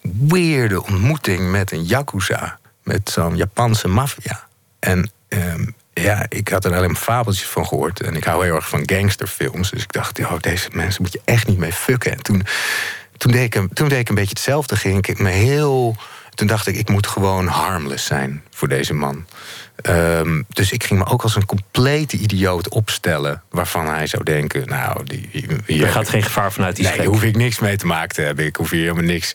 weirde 0.03 0.83
ontmoeting 0.83 1.51
met 1.51 1.73
een 1.73 1.85
yakuza. 1.85 2.59
Met 2.83 3.11
zo'n 3.11 3.37
Japanse 3.37 3.89
maffia. 3.89 4.47
En 4.79 5.11
um, 5.29 5.75
ja, 6.01 6.27
ik 6.29 6.49
had 6.49 6.65
er 6.65 6.75
alleen 6.75 6.97
fabeltjes 6.97 7.49
van 7.49 7.67
gehoord. 7.67 8.01
En 8.01 8.17
ik 8.17 8.25
hou 8.25 8.45
heel 8.45 8.55
erg 8.55 8.69
van 8.69 8.83
gangsterfilms. 8.87 9.71
Dus 9.71 9.83
ik 9.83 9.93
dacht, 9.93 10.19
oh, 10.19 10.33
deze 10.41 10.69
mensen 10.73 11.03
moet 11.03 11.13
je 11.13 11.21
echt 11.25 11.47
niet 11.47 11.59
mee 11.59 11.73
fucken. 11.73 12.13
En 12.13 12.23
toen, 12.23 12.47
toen, 13.17 13.33
deed 13.33 13.55
ik, 13.55 13.69
toen 13.73 13.89
deed 13.89 13.99
ik 13.99 14.09
een 14.09 14.15
beetje 14.15 14.31
hetzelfde. 14.31 14.77
Ging 14.77 15.07
ik 15.07 15.19
me 15.19 15.31
heel. 15.31 15.97
Toen 16.35 16.47
dacht 16.47 16.67
ik, 16.67 16.77
ik 16.77 16.89
moet 16.89 17.07
gewoon 17.07 17.47
harmless 17.47 18.07
zijn 18.07 18.43
voor 18.51 18.69
deze 18.69 18.95
man. 18.95 19.27
Um, 19.89 20.45
dus 20.49 20.73
ik 20.73 20.85
ging 20.85 21.01
me 21.01 21.07
ook 21.07 21.23
als 21.23 21.37
een 21.37 21.47
complete 21.47 22.17
idioot 22.17 22.69
opstellen. 22.69 23.43
waarvan 23.51 23.87
hij 23.87 24.07
zou 24.07 24.25
denken: 24.25 24.69
Nou, 24.69 25.05
die, 25.05 25.29
hier 25.67 25.87
er 25.87 25.93
gaat 25.93 26.09
geen 26.09 26.23
gevaar 26.23 26.53
vanuit 26.53 26.77
die 26.77 26.85
Nee, 26.85 26.97
daar 26.97 27.07
hoef 27.07 27.23
ik 27.23 27.37
niks 27.37 27.59
mee 27.59 27.77
te 27.77 27.87
maken 27.87 28.15
te 28.15 28.23
hebben. 28.23 28.45
Ik 28.45 28.57
hoef 28.57 28.71
hier 28.71 28.81
helemaal 28.81 29.03
niks. 29.03 29.33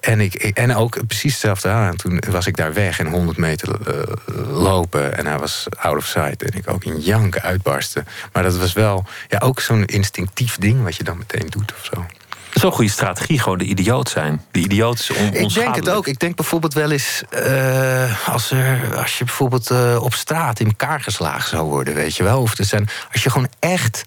En, 0.00 0.20
ik, 0.20 0.34
en 0.34 0.74
ook 0.74 1.06
precies 1.06 1.32
hetzelfde 1.32 1.68
aan. 1.68 1.96
Toen 1.96 2.22
was 2.30 2.46
ik 2.46 2.56
daar 2.56 2.74
weg 2.74 2.98
en 2.98 3.06
100 3.06 3.38
meter 3.38 3.68
uh, 3.88 4.02
lopen. 4.50 5.16
En 5.16 5.26
hij 5.26 5.38
was 5.38 5.66
out 5.78 5.96
of 5.96 6.06
sight. 6.06 6.42
En 6.42 6.58
ik 6.58 6.70
ook 6.70 6.84
in 6.84 7.00
janken 7.00 7.42
uitbarsten. 7.42 8.06
Maar 8.32 8.42
dat 8.42 8.56
was 8.56 8.72
wel 8.72 9.04
ja, 9.28 9.38
ook 9.38 9.60
zo'n 9.60 9.84
instinctief 9.84 10.58
ding 10.58 10.82
wat 10.82 10.96
je 10.96 11.04
dan 11.04 11.18
meteen 11.18 11.46
doet 11.48 11.72
of 11.78 11.84
zo. 11.84 12.06
Zo'n 12.60 12.72
goede 12.72 12.90
strategie, 12.90 13.38
gewoon 13.38 13.58
de 13.58 13.64
idioot 13.64 14.08
zijn. 14.08 14.42
De 14.50 14.58
idioot 14.58 14.98
is 14.98 15.10
on 15.10 15.34
Ik 15.34 15.54
denk 15.54 15.74
het 15.74 15.88
ook. 15.88 16.06
Ik 16.06 16.18
denk 16.18 16.36
bijvoorbeeld 16.36 16.74
wel 16.74 16.90
eens... 16.90 17.22
Uh, 17.30 18.28
als, 18.28 18.50
er, 18.50 18.96
als 18.96 19.18
je 19.18 19.24
bijvoorbeeld 19.24 19.70
uh, 19.70 20.02
op 20.02 20.14
straat 20.14 20.60
in 20.60 20.66
elkaar 20.66 21.00
geslagen 21.00 21.48
zou 21.48 21.68
worden, 21.68 21.94
weet 21.94 22.16
je 22.16 22.22
wel. 22.22 22.40
Of 22.40 22.58
er 22.58 22.64
zijn, 22.64 22.88
als 23.12 23.22
je 23.22 23.30
gewoon 23.30 23.48
echt 23.58 24.04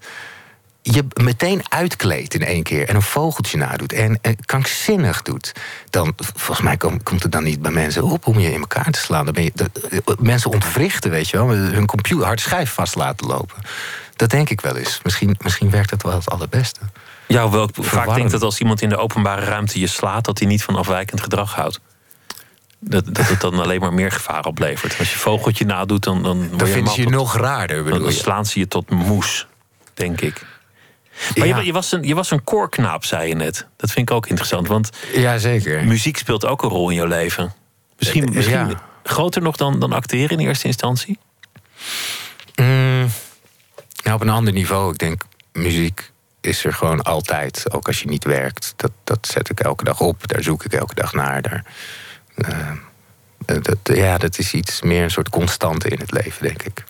je 0.82 1.04
meteen 1.22 1.62
uitkleedt 1.68 2.34
in 2.34 2.44
één 2.44 2.62
keer... 2.62 2.88
en 2.88 2.94
een 2.94 3.02
vogeltje 3.02 3.58
nadoet 3.58 3.92
en, 3.92 4.18
en 4.22 4.36
krankzinnig 4.44 5.22
doet... 5.22 5.52
dan, 5.90 6.12
volgens 6.16 6.60
mij 6.60 6.76
kom, 6.76 7.02
komt 7.02 7.22
het 7.22 7.32
dan 7.32 7.44
niet 7.44 7.62
bij 7.62 7.72
mensen 7.72 8.02
op 8.02 8.26
om 8.26 8.38
je 8.38 8.52
in 8.52 8.60
elkaar 8.60 8.90
te 8.90 8.98
slaan. 8.98 9.24
Dan 9.24 9.34
ben 9.34 9.44
je, 9.44 9.52
mensen 10.18 10.50
ontwrichten, 10.50 11.10
weet 11.10 11.28
je 11.28 11.36
wel. 11.36 11.48
Hun 11.48 11.86
computer, 11.86 12.26
hard 12.26 12.40
schijf 12.40 12.72
vast 12.72 12.94
laten 12.94 13.26
lopen. 13.26 13.56
Dat 14.16 14.30
denk 14.30 14.50
ik 14.50 14.60
wel 14.60 14.76
eens. 14.76 15.00
Misschien, 15.02 15.36
misschien 15.38 15.70
werkt 15.70 15.90
dat 15.90 16.02
wel 16.02 16.14
het 16.14 16.30
allerbeste. 16.30 16.80
Ja, 17.32 17.50
wel, 17.50 17.64
ik 17.64 17.84
vaak 17.84 18.14
denk 18.14 18.30
dat 18.30 18.42
als 18.42 18.58
iemand 18.58 18.82
in 18.82 18.88
de 18.88 18.96
openbare 18.96 19.44
ruimte 19.44 19.80
je 19.80 19.86
slaat, 19.86 20.24
dat 20.24 20.38
hij 20.38 20.48
niet 20.48 20.62
van 20.62 20.76
afwijkend 20.76 21.20
gedrag 21.20 21.54
houdt. 21.54 21.80
Dat, 22.78 23.14
dat 23.14 23.28
het 23.28 23.40
dan 23.40 23.60
alleen 23.60 23.80
maar 23.80 23.92
meer 23.92 24.10
gevaar 24.10 24.44
oplevert. 24.44 24.98
Als 24.98 25.12
je 25.12 25.18
vogeltje 25.18 25.64
nadoet, 25.64 26.04
dan. 26.04 26.22
Dan, 26.22 26.48
dan 26.56 26.68
vinden 26.68 26.92
ze 26.92 26.98
je 26.98 27.06
tot, 27.06 27.14
nog 27.14 27.36
raarder. 27.36 27.84
Dan, 27.84 28.02
dan 28.02 28.12
slaan 28.12 28.46
ze 28.46 28.58
je 28.58 28.68
tot 28.68 28.90
moes, 28.90 29.46
denk 29.94 30.20
ik. 30.20 30.46
Maar 31.36 31.46
ja. 31.46 31.58
je, 31.58 31.64
je, 31.64 31.72
was 31.72 31.92
een, 31.92 32.02
je 32.02 32.14
was 32.14 32.30
een 32.30 32.44
koorknaap, 32.44 33.04
zei 33.04 33.28
je 33.28 33.34
net. 33.34 33.66
Dat 33.76 33.90
vind 33.90 34.10
ik 34.10 34.16
ook 34.16 34.26
interessant. 34.26 34.68
Want 34.68 34.90
ja, 35.12 35.38
zeker. 35.38 35.84
muziek 35.84 36.16
speelt 36.16 36.46
ook 36.46 36.62
een 36.62 36.68
rol 36.68 36.88
in 36.88 36.96
jouw 36.96 37.06
leven. 37.06 37.52
Misschien, 37.98 38.30
misschien 38.32 38.68
ja. 38.68 38.82
groter 39.02 39.42
nog 39.42 39.56
dan, 39.56 39.80
dan 39.80 39.92
acteren 39.92 40.38
in 40.38 40.46
eerste 40.46 40.66
instantie? 40.66 41.18
Mm, 42.54 43.10
nou, 44.02 44.14
op 44.14 44.20
een 44.20 44.28
ander 44.28 44.52
niveau. 44.52 44.92
Ik 44.92 44.98
denk 44.98 45.22
muziek 45.52 46.10
is 46.40 46.64
er 46.64 46.72
gewoon 46.72 47.02
altijd. 47.02 47.72
Ook 47.72 47.86
als 47.86 48.00
je 48.00 48.08
niet 48.08 48.24
werkt. 48.24 48.72
Dat, 48.76 48.92
dat 49.04 49.26
zet 49.26 49.50
ik 49.50 49.60
elke 49.60 49.84
dag 49.84 50.00
op. 50.00 50.28
Daar 50.28 50.42
zoek 50.42 50.64
ik 50.64 50.72
elke 50.72 50.94
dag 50.94 51.12
naar. 51.12 51.42
Daar, 51.42 51.64
uh, 52.36 53.62
dat, 53.62 53.78
ja, 53.82 54.18
dat 54.18 54.38
is 54.38 54.52
iets 54.52 54.82
meer 54.82 55.02
een 55.02 55.10
soort 55.10 55.28
constante 55.28 55.88
in 55.88 56.00
het 56.00 56.10
leven, 56.10 56.42
denk 56.42 56.62
ik. 56.62 56.84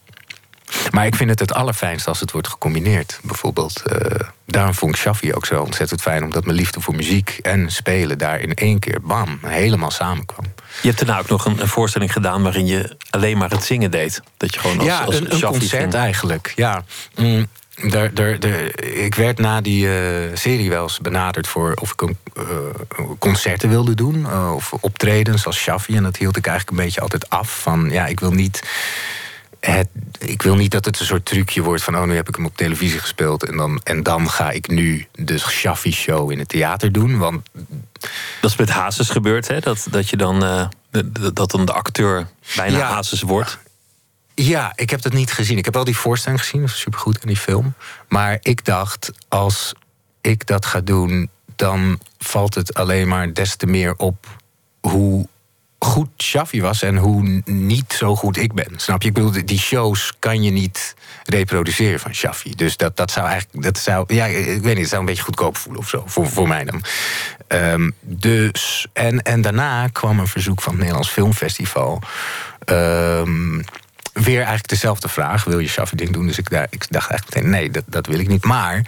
Maar 0.90 1.06
ik 1.06 1.14
vind 1.14 1.30
het 1.30 1.38
het 1.38 1.52
allerfijnst 1.52 2.06
als 2.06 2.20
het 2.20 2.32
wordt 2.32 2.48
gecombineerd. 2.48 3.20
Bijvoorbeeld, 3.22 3.82
uh, 3.92 4.28
daarom 4.46 4.74
vond 4.74 4.94
ik 4.94 5.00
Shaffi 5.00 5.34
ook 5.34 5.46
zo 5.46 5.62
ontzettend 5.62 6.02
fijn... 6.02 6.24
omdat 6.24 6.44
mijn 6.44 6.56
liefde 6.56 6.80
voor 6.80 6.94
muziek 6.94 7.38
en 7.42 7.70
spelen 7.70 8.18
daar 8.18 8.40
in 8.40 8.54
één 8.54 8.78
keer, 8.78 9.00
bam, 9.02 9.38
helemaal 9.46 9.90
samenkwam. 9.90 10.44
Je 10.82 10.88
hebt 10.88 10.98
daarna 10.98 11.18
ook 11.18 11.28
nog 11.28 11.44
een, 11.44 11.60
een 11.60 11.68
voorstelling 11.68 12.12
gedaan... 12.12 12.42
waarin 12.42 12.66
je 12.66 12.96
alleen 13.10 13.38
maar 13.38 13.50
het 13.50 13.64
zingen 13.64 13.90
deed. 13.90 14.22
Dat 14.36 14.54
je 14.54 14.60
gewoon 14.60 14.78
als, 14.78 14.86
ja, 14.86 15.04
als 15.04 15.16
een, 15.16 15.34
een 15.34 15.40
concert 15.40 15.94
eigenlijk, 15.94 16.52
ja. 16.56 16.84
Mm. 17.16 17.46
Daar, 17.74 18.14
daar, 18.14 18.40
daar, 18.40 18.84
ik 18.84 19.14
werd 19.14 19.38
na 19.38 19.60
die 19.60 19.86
uh, 19.86 20.36
serie 20.36 20.70
wel 20.70 20.82
eens 20.82 20.98
benaderd 20.98 21.46
voor 21.46 21.74
of 21.74 21.92
ik 21.92 22.00
een, 22.00 22.16
uh, 22.38 22.44
concerten 23.18 23.68
wilde 23.68 23.94
doen. 23.94 24.18
Uh, 24.18 24.52
of 24.54 24.72
optredens 24.72 25.46
als 25.46 25.56
Shaffi. 25.56 25.96
En 25.96 26.02
dat 26.02 26.16
hield 26.16 26.36
ik 26.36 26.46
eigenlijk 26.46 26.78
een 26.78 26.84
beetje 26.84 27.00
altijd 27.00 27.30
af. 27.30 27.60
Van 27.60 27.90
ja, 27.90 28.06
ik 28.06 28.20
wil 28.20 28.32
niet. 28.32 28.62
Het, 29.60 29.88
ik 30.18 30.42
wil 30.42 30.54
niet 30.54 30.70
dat 30.70 30.84
het 30.84 31.00
een 31.00 31.06
soort 31.06 31.24
trucje 31.24 31.62
wordt 31.62 31.82
van... 31.82 31.96
oh, 31.96 32.04
nu 32.04 32.14
heb 32.14 32.28
ik 32.28 32.36
hem 32.36 32.44
op 32.46 32.56
televisie 32.56 32.98
gespeeld... 32.98 33.44
en 33.44 33.56
dan, 33.56 33.80
en 33.84 34.02
dan 34.02 34.30
ga 34.30 34.50
ik 34.50 34.68
nu 34.68 35.06
de 35.12 35.38
Shaffi-show 35.38 36.30
in 36.30 36.38
het 36.38 36.48
theater 36.48 36.92
doen. 36.92 37.18
Want... 37.18 37.48
Dat 38.40 38.50
is 38.50 38.56
met 38.56 38.70
Hazes 38.70 39.08
gebeurd, 39.08 39.48
hè? 39.48 39.60
Dat, 39.60 39.86
dat, 39.90 40.08
je 40.08 40.16
dan, 40.16 40.70
dat 41.32 41.50
dan 41.50 41.64
de 41.64 41.72
acteur 41.72 42.26
bijna 42.56 42.78
ja, 42.78 42.92
Hazes 42.92 43.22
wordt. 43.22 43.58
Ja, 44.42 44.72
ik 44.74 44.90
heb 44.90 45.02
dat 45.02 45.12
niet 45.12 45.32
gezien. 45.32 45.58
Ik 45.58 45.64
heb 45.64 45.74
wel 45.74 45.84
die 45.84 45.96
voorstelling 45.96 46.40
gezien, 46.40 46.68
supergoed 46.68 47.18
in 47.20 47.26
die 47.26 47.36
film. 47.36 47.74
Maar 48.08 48.38
ik 48.40 48.64
dacht, 48.64 49.12
als 49.28 49.72
ik 50.20 50.46
dat 50.46 50.66
ga 50.66 50.80
doen, 50.80 51.30
dan 51.56 52.00
valt 52.18 52.54
het 52.54 52.74
alleen 52.74 53.08
maar 53.08 53.32
des 53.32 53.56
te 53.56 53.66
meer 53.66 53.94
op 53.96 54.26
hoe 54.80 55.28
goed 55.78 56.08
Shaffi 56.22 56.60
was 56.60 56.82
en 56.82 56.96
hoe 56.96 57.42
niet 57.44 57.92
zo 57.92 58.16
goed 58.16 58.36
ik 58.36 58.52
ben. 58.52 58.72
Snap 58.76 59.02
je? 59.02 59.08
Ik 59.08 59.14
bedoel, 59.14 59.44
die 59.44 59.58
shows 59.58 60.12
kan 60.18 60.42
je 60.42 60.50
niet 60.50 60.94
reproduceren 61.24 62.00
van 62.00 62.14
Shaffi. 62.14 62.54
Dus 62.54 62.76
dat, 62.76 62.96
dat 62.96 63.10
zou 63.10 63.26
eigenlijk, 63.26 63.64
dat 63.64 63.78
zou, 63.78 64.14
ja, 64.14 64.24
ik 64.24 64.62
weet 64.62 64.64
niet, 64.64 64.78
het 64.78 64.88
zou 64.88 65.00
een 65.00 65.06
beetje 65.06 65.22
goedkoop 65.22 65.56
voelen 65.56 65.80
of 65.80 65.88
zo, 65.88 66.02
voor, 66.06 66.26
voor 66.26 66.48
mij 66.48 66.64
dan. 66.64 66.82
Um, 67.48 67.94
dus, 68.00 68.86
en, 68.92 69.22
en 69.22 69.40
daarna 69.40 69.88
kwam 69.88 70.18
een 70.18 70.26
verzoek 70.26 70.62
van 70.62 70.72
het 70.72 70.80
Nederlands 70.80 71.10
Filmfestival. 71.10 72.02
Um, 72.66 73.64
weer 74.12 74.36
eigenlijk 74.36 74.68
dezelfde 74.68 75.08
vraag: 75.08 75.44
wil 75.44 75.58
je 75.58 75.68
Shaffi 75.68 75.96
ding 75.96 76.10
doen? 76.10 76.26
Dus 76.26 76.38
ik, 76.38 76.50
daar, 76.50 76.66
ik 76.70 76.86
dacht 76.90 77.10
eigenlijk 77.10 77.34
meteen: 77.34 77.50
nee, 77.50 77.70
dat, 77.70 77.84
dat 77.86 78.06
wil 78.06 78.18
ik 78.18 78.28
niet. 78.28 78.44
Maar 78.44 78.82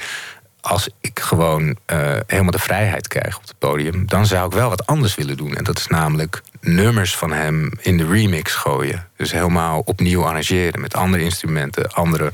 als 0.61 0.89
ik 1.01 1.21
gewoon 1.21 1.63
uh, 1.63 2.17
helemaal 2.27 2.51
de 2.51 2.59
vrijheid 2.59 3.09
krijg 3.09 3.37
op 3.37 3.43
het 3.43 3.59
podium, 3.59 4.07
dan 4.07 4.27
zou 4.27 4.47
ik 4.47 4.53
wel 4.53 4.69
wat 4.69 4.87
anders 4.87 5.15
willen 5.15 5.37
doen. 5.37 5.55
En 5.55 5.65
dat 5.65 5.79
is 5.79 5.87
namelijk 5.87 6.43
nummers 6.61 7.17
van 7.17 7.33
hem 7.33 7.73
in 7.81 7.97
de 7.97 8.07
remix 8.07 8.55
gooien. 8.55 9.09
Dus 9.17 9.33
helemaal 9.33 9.83
opnieuw 9.85 10.25
arrangeren 10.25 10.81
met 10.81 10.95
andere 10.95 11.23
instrumenten, 11.23 11.93
andere 11.93 12.31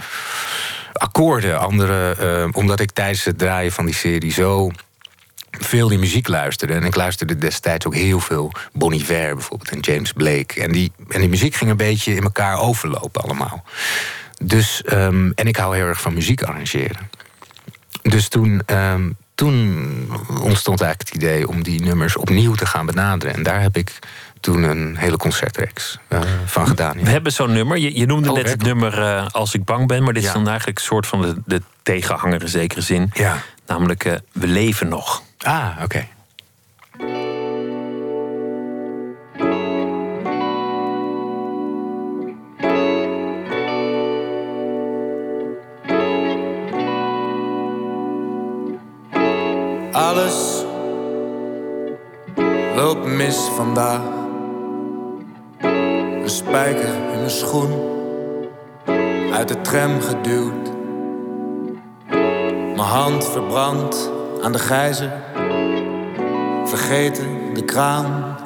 akkoorden, 0.92 1.58
andere. 1.58 2.16
Uh, 2.20 2.48
omdat 2.52 2.80
ik 2.80 2.90
tijdens 2.90 3.24
het 3.24 3.38
draaien 3.38 3.72
van 3.72 3.84
die 3.84 3.94
serie 3.94 4.32
zo 4.32 4.70
veel 5.58 5.88
die 5.88 5.98
muziek 5.98 6.28
luisterde. 6.28 6.74
En 6.74 6.84
ik 6.84 6.94
luisterde 6.94 7.36
destijds 7.36 7.86
ook 7.86 7.94
heel 7.94 8.20
veel 8.20 8.52
Bon 8.72 8.92
Iver 8.92 9.34
bijvoorbeeld 9.34 9.70
en 9.70 9.80
James 9.80 10.12
Blake. 10.12 10.62
En 10.62 10.72
die, 10.72 10.92
en 11.08 11.20
die 11.20 11.28
muziek 11.28 11.54
ging 11.54 11.70
een 11.70 11.76
beetje 11.76 12.14
in 12.14 12.22
elkaar 12.22 12.58
overlopen 12.58 13.22
allemaal. 13.22 13.64
Dus, 14.42 14.82
um, 14.92 15.32
en 15.34 15.46
ik 15.46 15.56
hou 15.56 15.76
heel 15.76 15.86
erg 15.86 16.00
van 16.00 16.14
muziek 16.14 16.42
arrangeren. 16.42 17.10
Dus 18.02 18.28
toen, 18.28 18.62
um, 18.66 19.16
toen 19.34 19.56
ontstond 20.42 20.80
eigenlijk 20.80 21.12
het 21.12 21.22
idee 21.22 21.48
om 21.48 21.62
die 21.62 21.82
nummers 21.82 22.16
opnieuw 22.16 22.54
te 22.54 22.66
gaan 22.66 22.86
benaderen. 22.86 23.34
En 23.34 23.42
daar 23.42 23.60
heb 23.60 23.76
ik 23.76 23.98
toen 24.40 24.62
een 24.62 24.96
hele 24.96 25.16
concertreeks 25.16 25.98
uh, 26.08 26.20
van 26.44 26.66
gedaan. 26.66 26.98
Ja. 26.98 27.04
We 27.04 27.10
hebben 27.10 27.32
zo'n 27.32 27.52
nummer. 27.52 27.78
Je, 27.78 27.98
je 27.98 28.06
noemde 28.06 28.30
oh, 28.30 28.36
net 28.36 28.50
het 28.50 28.62
nummer 28.62 28.98
uh, 28.98 29.26
Als 29.30 29.54
ik 29.54 29.64
bang 29.64 29.86
ben. 29.86 30.02
Maar 30.02 30.12
dit 30.12 30.22
ja. 30.22 30.28
is 30.28 30.34
dan 30.34 30.48
eigenlijk 30.48 30.78
een 30.78 30.84
soort 30.84 31.06
van 31.06 31.22
de, 31.22 31.34
de 31.46 31.62
tegenhanger 31.82 32.42
in 32.42 32.48
zekere 32.48 32.80
zin. 32.80 33.10
Ja. 33.12 33.42
Namelijk 33.66 34.04
uh, 34.04 34.14
We 34.32 34.46
leven 34.46 34.88
nog. 34.88 35.22
Ah, 35.44 35.82
oké. 35.82 36.06
Alles 49.92 50.64
loopt 52.74 53.06
mis 53.06 53.36
vandaag. 53.36 54.00
Een 55.60 56.30
spijker 56.30 56.88
in 56.88 57.18
mijn 57.18 57.30
schoen, 57.30 57.70
uit 59.32 59.48
de 59.48 59.60
tram 59.60 60.00
geduwd. 60.00 60.70
Mijn 62.76 62.78
hand 62.78 63.24
verbrand 63.24 64.10
aan 64.42 64.52
de 64.52 64.58
gijzer. 64.58 65.27
Vergeten 66.68 67.54
de 67.54 67.64
kraan 67.64 68.36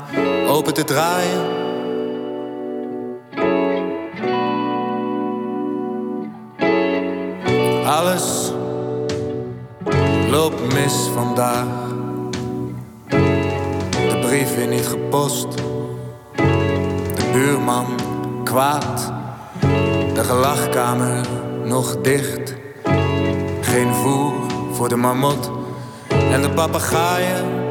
open 0.46 0.74
te 0.74 0.84
draaien. 0.84 1.60
Alles 7.86 8.52
loopt 10.30 10.72
mis 10.72 11.08
vandaag. 11.14 11.66
De 13.92 14.18
brief 14.20 14.56
weer 14.56 14.66
niet 14.66 14.86
gepost. 14.86 15.56
De 17.14 17.30
buurman 17.32 17.86
kwaad. 18.44 19.12
De 20.14 20.24
gelachkamer 20.24 21.26
nog 21.64 21.96
dicht. 22.00 22.54
Geen 23.60 23.94
voer 23.94 24.32
voor 24.72 24.88
de 24.88 24.96
marmot 24.96 25.50
en 26.08 26.42
de 26.42 26.50
papegaaien. 26.50 27.61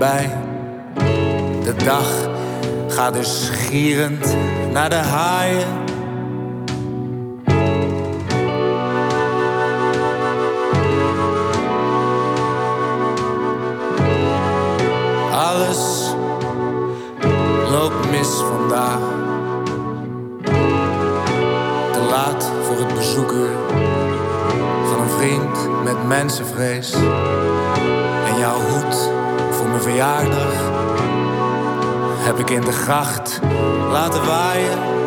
Nergens 0.00 0.28
bij. 0.30 0.30
De 1.64 1.74
dag 1.84 2.28
gaat 2.88 3.14
dus 3.14 3.48
gierend 3.52 4.36
naar 4.72 4.90
de 4.90 4.94
haaien. 4.94 5.68
Alles 15.32 16.14
loopt 17.70 18.10
mis 18.10 18.28
vandaag. 18.28 18.98
Te 21.92 22.00
laat 22.10 22.52
voor 22.62 22.78
het 22.78 22.94
bezoeken 22.94 23.48
van 24.84 25.00
een 25.00 25.08
vriend 25.08 25.84
met 25.84 26.06
mensenvrees. 26.06 26.94
Verjaardag 30.00 30.70
heb 32.24 32.38
ik 32.38 32.50
in 32.50 32.60
de 32.60 32.72
gracht 32.72 33.40
laten 33.90 34.26
waaien. 34.26 34.99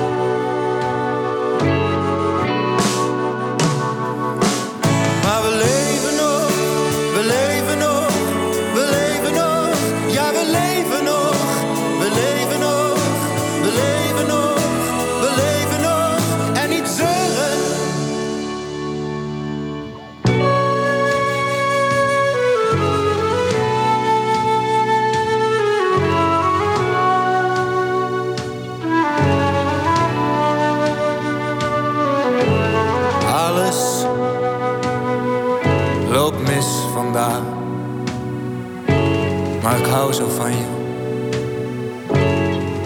Hou 39.93 40.13
zo 40.13 40.27
van 40.29 40.51
je. 40.51 40.65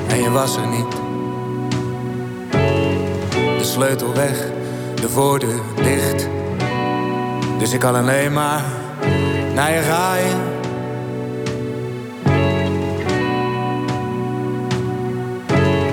En 0.08 0.22
je 0.22 0.32
was 0.32 0.58
er 0.58 0.68
niet. 0.68 0.92
De 3.58 3.64
sleutel 3.64 4.14
weg, 4.14 4.46
de 4.96 5.10
voordeur 5.10 5.62
dicht. 5.76 6.28
Dus 7.60 7.74
ik 7.74 7.80
kan 7.80 7.96
alleen 7.96 8.34
maar 8.34 8.64
naar 9.54 9.72
je 9.72 9.80
rijden. 9.80 10.42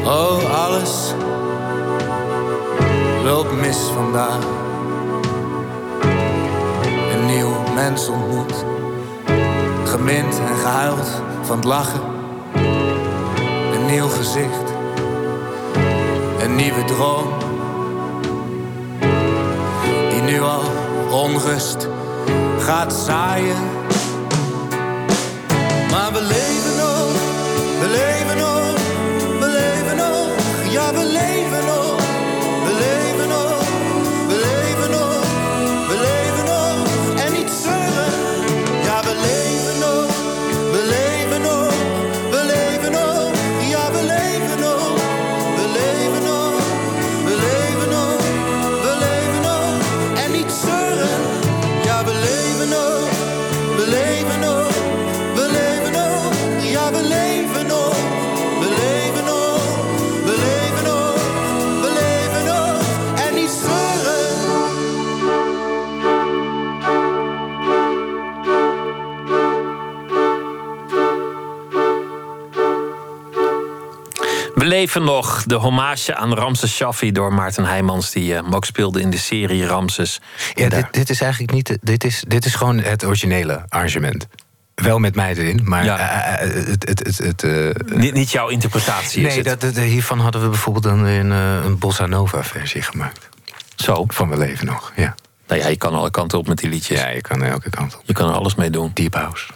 Oh, 0.05 0.65
alles 0.67 1.15
loopt 3.25 3.53
mis 3.53 3.77
vandaag. 3.77 4.39
Een 7.13 7.27
nieuw 7.27 7.53
mens 7.75 8.09
ontmoet. 8.09 8.64
En 10.09 10.33
gehuild 10.63 11.23
van 11.43 11.57
het 11.57 11.65
lachen. 11.65 12.01
Een 13.73 13.87
nieuw 13.87 14.09
gezicht. 14.09 14.73
Een 16.39 16.55
nieuwe 16.55 16.85
droom. 16.85 17.29
Die 20.11 20.23
nu 20.23 20.41
al 20.41 20.63
onrust 21.11 21.89
gaat 22.59 22.93
zaaien. 22.93 23.57
Maar 25.91 26.13
we 26.13 26.23
leven 26.23 26.77
nog, 26.77 27.13
we 27.81 27.89
leven 27.89 28.37
nog, 28.37 28.75
we 29.41 29.47
leven 29.47 29.97
nog. 29.97 30.73
Ja, 30.73 30.93
we 30.93 31.05
leven 31.05 31.24
We 74.85 74.91
leven 75.01 75.15
nog. 75.15 75.43
De 75.47 75.55
hommage 75.55 76.15
aan 76.15 76.35
Ramses 76.35 76.75
Shaffi 76.75 77.13
door 77.13 77.35
Maarten 77.35 77.65
Heijmans... 77.65 78.11
die 78.11 78.33
uh, 78.35 78.53
ook 78.55 78.65
speelde 78.65 79.01
in 79.01 79.11
de 79.11 79.17
serie 79.19 79.67
Ramses. 79.67 80.21
Ja, 80.55 80.69
dit, 80.69 80.87
dit 80.91 81.11
is 81.11 81.21
eigenlijk 81.21 81.53
niet. 81.53 81.79
Dit 81.83 82.05
is, 82.05 82.25
dit 82.29 82.45
is 82.45 82.55
gewoon 82.55 82.79
het 82.79 83.05
originele 83.05 83.65
arrangement. 83.69 84.27
Wel 84.75 84.99
met 84.99 85.15
mij 85.15 85.35
erin, 85.35 85.61
maar 85.65 85.85
Ja. 85.85 85.99
eh, 85.99 86.49
eh, 86.61 86.67
het. 86.67 86.89
het, 86.89 86.99
het, 87.07 87.19
het 87.19 87.43
eh, 87.43 87.97
niet, 87.99 88.15
niet 88.15 88.31
jouw 88.31 88.49
interpretatie 88.49 89.23
is 89.27 89.29
nee, 89.35 89.37
het. 89.45 89.61
dat, 89.61 89.75
dat- 89.75 89.85
hiervan 89.85 90.19
hadden 90.21 90.43
we 90.43 90.49
bijvoorbeeld 90.49 90.85
een, 90.85 91.05
een, 91.05 91.33
eh, 91.33 91.65
een 91.65 91.79
bossa 91.79 92.07
nova 92.07 92.43
versie 92.45 92.83
gemaakt. 92.83 93.29
Zo. 93.77 94.05
Van 94.09 94.29
mijn 94.29 94.41
leven 94.41 94.67
nog, 94.67 94.93
ja. 94.97 95.15
Nou 95.47 95.61
ja, 95.61 95.69
je 95.69 95.77
kan 95.77 95.95
alle 95.95 96.11
kanten 96.11 96.39
op 96.39 96.47
met 96.47 96.59
die 96.59 96.71
liedjes. 96.71 97.01
Ja, 97.01 97.09
je 97.09 97.21
kan 97.21 97.43
elke 97.43 97.71
kant 97.71 97.95
op. 97.97 98.03
Je 98.05 98.13
kan 98.13 98.29
er 98.29 98.35
alles 98.35 98.55
mee 98.55 98.71
doen. 98.71 98.91
Deep 98.95 99.15
house. 99.15 99.47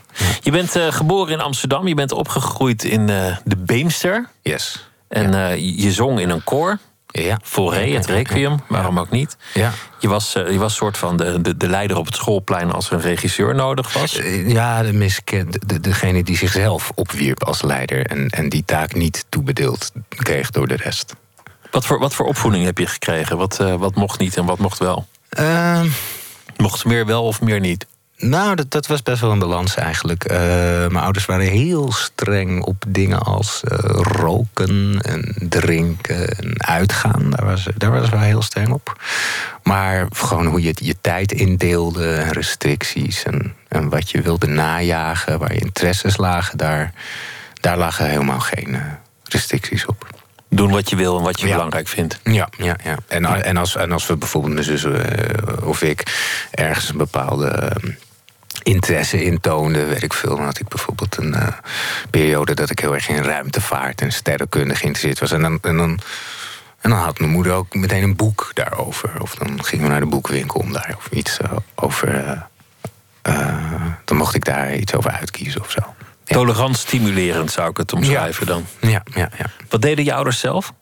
Je 0.41 0.51
bent 0.51 0.77
eh, 0.77 0.93
geboren 0.93 1.33
in 1.33 1.41
Amsterdam. 1.41 1.89
Je 1.89 1.95
bent 1.95 2.13
opgegroeid 2.13 2.85
in 2.85 3.09
eh, 3.09 3.37
de 3.45 3.57
Beemster. 3.57 4.29
Yes. 4.43 4.89
En 5.09 5.35
eh, 5.35 5.57
je 5.79 5.93
zong 5.93 6.21
in 6.21 6.31
een 6.31 6.45
koor. 6.45 6.79
Ja. 7.07 7.39
Foré, 7.43 7.91
het 7.93 8.07
Requiem. 8.07 8.61
Waarom 8.67 8.99
ook 8.99 9.11
niet? 9.11 9.37
Ja. 9.55 9.73
Je 9.99 10.09
was, 10.09 10.35
eh, 10.35 10.51
je 10.53 10.59
was 10.59 10.75
soort 10.75 10.99
van 10.99 11.17
de, 11.17 11.41
de, 11.41 11.57
de 11.57 11.69
leider 11.69 11.97
op 11.97 12.07
het 12.07 12.15
schoolplein 12.15 12.73
als 12.73 12.87
er 12.87 12.93
een 12.93 13.01
regisseur 13.01 13.55
nodig 13.55 13.93
was. 13.93 14.17
Eh, 14.19 14.49
Ja, 14.51 14.83
de 14.83 14.93
miskend, 14.93 15.69
de, 15.69 15.81
degene 15.81 16.23
die 16.23 16.37
zichzelf 16.37 16.91
opwierp 16.95 17.45
als 17.45 17.63
leider 17.63 18.07
en, 18.07 18.29
en 18.29 18.49
die 18.49 18.65
taak 18.65 18.95
niet 18.95 19.25
toebedeeld 19.29 19.93
kreeg 20.09 20.51
door 20.51 20.69
de 20.69 20.77
rest. 20.77 21.15
Wat 21.71 21.87
voor, 21.87 21.99
wat 21.99 22.15
voor 22.15 22.27
opvoeding 22.27 22.65
heb 22.65 22.79
je 22.79 22.87
gekregen? 22.87 23.37
Wat, 23.37 23.57
wat 23.57 23.95
mocht 23.95 24.19
niet 24.19 24.37
en 24.37 24.45
wat 24.45 24.59
mocht 24.59 24.79
wel? 24.79 25.07
Ehm, 25.29 25.87
Mocht 26.57 26.85
meer 26.85 27.07
wel 27.07 27.25
of 27.25 27.41
meer 27.41 27.61
niet? 27.61 27.87
Nou, 28.19 28.55
dat, 28.55 28.71
dat 28.71 28.87
was 28.87 29.03
best 29.03 29.21
wel 29.21 29.31
een 29.31 29.39
balans 29.39 29.75
eigenlijk. 29.75 30.25
Eh, 30.25 30.39
mijn 30.87 30.97
ouders 30.97 31.27
waren 31.27 31.47
heel 31.47 31.93
streng 31.93 32.63
op 32.63 32.85
dingen 32.89 33.19
als 33.19 33.63
eh, 33.65 33.79
roken 34.03 35.01
en 35.03 35.35
drinken 35.49 36.29
en 36.37 36.63
uitgaan. 36.67 37.31
Daar 37.31 37.47
was, 37.47 37.67
daar 37.77 37.91
was 37.91 38.09
wel 38.09 38.21
heel 38.21 38.43
streng 38.43 38.69
op. 38.71 39.03
Maar 39.63 40.07
gewoon 40.13 40.47
hoe 40.47 40.63
je 40.63 40.75
je 40.75 40.97
tijd 41.01 41.33
indeelde 41.33 42.15
en 42.15 42.33
restricties 42.33 43.23
en, 43.23 43.55
en 43.69 43.89
wat 43.89 44.11
je 44.11 44.23
wilde 44.23 44.47
najagen, 44.47 45.39
waar 45.39 45.53
je 45.55 45.61
interesses 45.61 46.17
lagen, 46.17 46.59
daar, 46.59 46.93
daar 47.61 47.79
lagen 47.79 48.09
helemaal 48.09 48.41
geen 48.41 48.75
eh, 48.75 48.81
restricties 49.25 49.87
op. 49.87 50.07
Doen 50.51 50.71
wat 50.71 50.91
je 50.91 50.97
wil 50.97 51.19
en 51.19 51.25
wat 51.25 51.41
je 51.41 51.47
Ja. 51.47 51.53
belangrijk 51.53 51.89
vindt. 51.89 52.21
Ja, 52.23 52.49
ja, 52.57 52.77
ja. 52.85 52.97
En, 53.09 53.25
en, 53.45 53.57
als, 53.57 53.77
en 53.77 53.93
als 53.93 54.07
we 54.07 54.17
bijvoorbeeld 54.17 54.53
mijn 54.53 54.65
zus 54.65 54.87
of 55.63 55.83
ik 55.83 56.03
ergens 56.51 56.89
een 56.89 56.97
bepaalde 56.97 57.47
eh, 57.49 57.91
interesse 58.63 59.25
in 59.25 59.41
toonden, 59.41 59.89
weet 59.89 60.03
ik 60.03 60.13
veel, 60.13 60.37
dan 60.37 60.45
had 60.45 60.59
ik 60.59 60.69
bijvoorbeeld 60.69 61.17
een 61.17 61.35
eh, 61.35 61.49
periode 62.11 62.55
dat 62.55 62.71
ik 62.71 62.79
heel 62.79 62.95
erg 62.95 63.09
in 63.09 63.23
ruimtevaart 63.23 64.01
en 64.01 64.13
sterrenkunde 64.13 64.75
geïnteresseerd 64.75 65.19
was. 65.19 65.33
En 65.33 65.41
dan, 65.43 65.59
en 65.63 65.77
dan, 65.77 66.01
en 66.81 66.91
dan 66.91 66.99
had 66.99 67.19
mijn 67.19 67.31
moeder 67.31 67.53
ook 67.53 67.75
meteen 67.75 68.03
een 68.03 68.17
boek 68.17 68.51
daarover. 68.55 69.21
Of 69.21 69.35
dan 69.35 69.65
gingen 69.65 69.85
we 69.85 69.91
naar 69.91 70.01
de 70.01 70.07
boekwinkel 70.07 70.61
om 70.61 70.73
daar 70.73 70.95
of 70.97 71.09
iets 71.11 71.39
eh, 71.39 71.53
over. 71.75 72.15
eh, 73.23 73.37
dan 74.05 74.17
mocht 74.17 74.35
ik 74.35 74.45
daar 74.45 74.75
iets 74.75 74.95
over 74.95 75.11
uitkiezen 75.11 75.61
of 75.61 75.71
zo. 75.71 75.81
Ja. 76.25 76.35
Tolerant 76.35 76.77
stimulerend 76.79 77.51
zou 77.51 77.71
ik 77.71 77.77
het 77.77 77.93
omschrijven 77.93 78.47
dan. 78.47 78.67
Ja, 78.81 79.03
ja, 79.15 79.31
ja. 79.39 79.47
Wat 79.69 79.83
deden 79.83 80.05
je 80.05 80.15
ouders 80.15 80.39
zelf? 80.41 80.73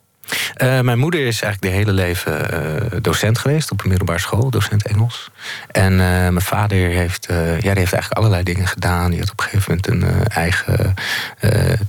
Eh, 0.55 0.81
mijn 0.81 0.99
moeder 0.99 1.21
is 1.21 1.43
eigenlijk 1.43 1.63
de 1.63 1.79
hele 1.79 1.93
leven 1.93 2.51
eh, 2.51 2.99
docent 3.03 3.39
geweest 3.39 3.71
op 3.71 3.83
een 3.83 3.89
middelbare 3.89 4.19
school, 4.19 4.51
docent 4.51 4.87
Engels. 4.87 5.31
En 5.71 5.93
eh, 5.93 5.99
mijn 5.99 6.41
vader 6.41 6.79
heeft, 6.79 7.27
ja, 7.29 7.59
die 7.59 7.61
heeft 7.61 7.93
eigenlijk 7.93 8.13
allerlei 8.13 8.43
dingen 8.43 8.67
gedaan. 8.67 9.11
Die 9.11 9.21
had 9.21 9.31
op 9.31 9.41
een 9.41 9.45
gegeven 9.45 9.81
moment 9.85 9.89
een 9.89 10.29
eigen 10.29 10.95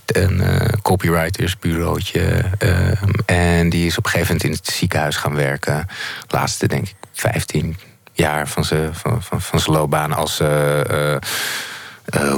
een, 0.05 0.41
copywritersbureautje. 0.81 2.43
eh, 2.57 3.01
en 3.25 3.69
die 3.69 3.85
is 3.85 3.97
op 3.97 4.05
een 4.05 4.11
gegeven 4.11 4.35
moment 4.35 4.49
in 4.49 4.63
het 4.63 4.75
ziekenhuis 4.75 5.15
gaan 5.15 5.35
werken. 5.35 5.87
Laatste, 6.27 6.67
denk 6.67 6.87
ik, 6.87 6.95
15 7.13 7.77
jaar 8.13 8.47
van 8.47 8.65
zijn 8.65 8.95
van, 8.95 9.23
van, 9.23 9.41
van 9.41 9.73
loopbaan 9.73 10.13
als. 10.13 10.37
hoe 10.37 11.19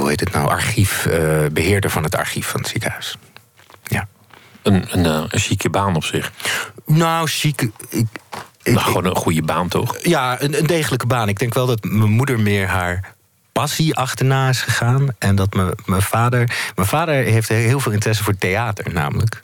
heet 0.08 0.20
het 0.20 0.32
nou? 0.32 0.50
Eh, 0.50 1.46
beheerder 1.52 1.90
van 1.90 2.02
het 2.02 2.16
archief 2.16 2.46
van 2.46 2.60
het 2.60 2.68
ziekenhuis. 2.68 3.16
Ja. 4.62 4.70
Een, 4.70 4.84
een, 4.90 5.06
eh, 5.06 5.24
een 5.28 5.38
chique 5.38 5.70
baan 5.70 5.96
op 5.96 6.04
zich. 6.04 6.32
Nou, 6.86 7.28
chic. 7.28 7.62
Ik, 7.88 8.06
ik, 8.62 8.78
gewoon 8.78 9.04
een 9.04 9.16
goede 9.16 9.42
baan 9.42 9.68
toch? 9.68 9.96
ja, 10.02 10.42
een, 10.42 10.58
een 10.58 10.66
degelijke 10.66 11.06
baan. 11.06 11.28
Ik 11.28 11.38
denk 11.38 11.54
wel 11.54 11.66
dat 11.66 11.84
mijn 11.84 12.10
moeder 12.10 12.40
meer 12.40 12.66
haar 12.68 13.14
passie 13.52 13.96
achterna 13.96 14.48
is 14.48 14.62
gegaan. 14.62 15.08
En 15.18 15.36
dat 15.36 15.54
mijn, 15.54 15.72
mijn 15.84 16.02
vader. 16.02 16.70
Mijn 16.74 16.88
vader 16.88 17.14
heeft 17.14 17.48
heel 17.48 17.80
veel 17.80 17.92
interesse 17.92 18.24
voor 18.24 18.38
theater, 18.38 18.92
namelijk. 18.92 19.42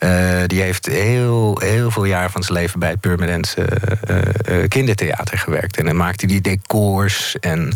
Eh, 0.00 0.42
die 0.46 0.60
heeft 0.60 0.86
heel, 0.86 1.58
heel 1.58 1.90
veel 1.90 2.04
jaar 2.04 2.30
van 2.30 2.42
zijn 2.42 2.58
leven 2.58 2.80
bij 2.80 2.90
het 2.90 3.00
Purmerendse 3.00 3.64
eh, 3.64 4.62
eh, 4.62 4.68
kindertheater 4.68 5.38
gewerkt. 5.38 5.76
En 5.76 5.84
dan 5.84 5.96
maakte 5.96 6.26
hij 6.26 6.40
decors 6.40 7.36
en, 7.40 7.72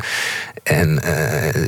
en 0.62 1.00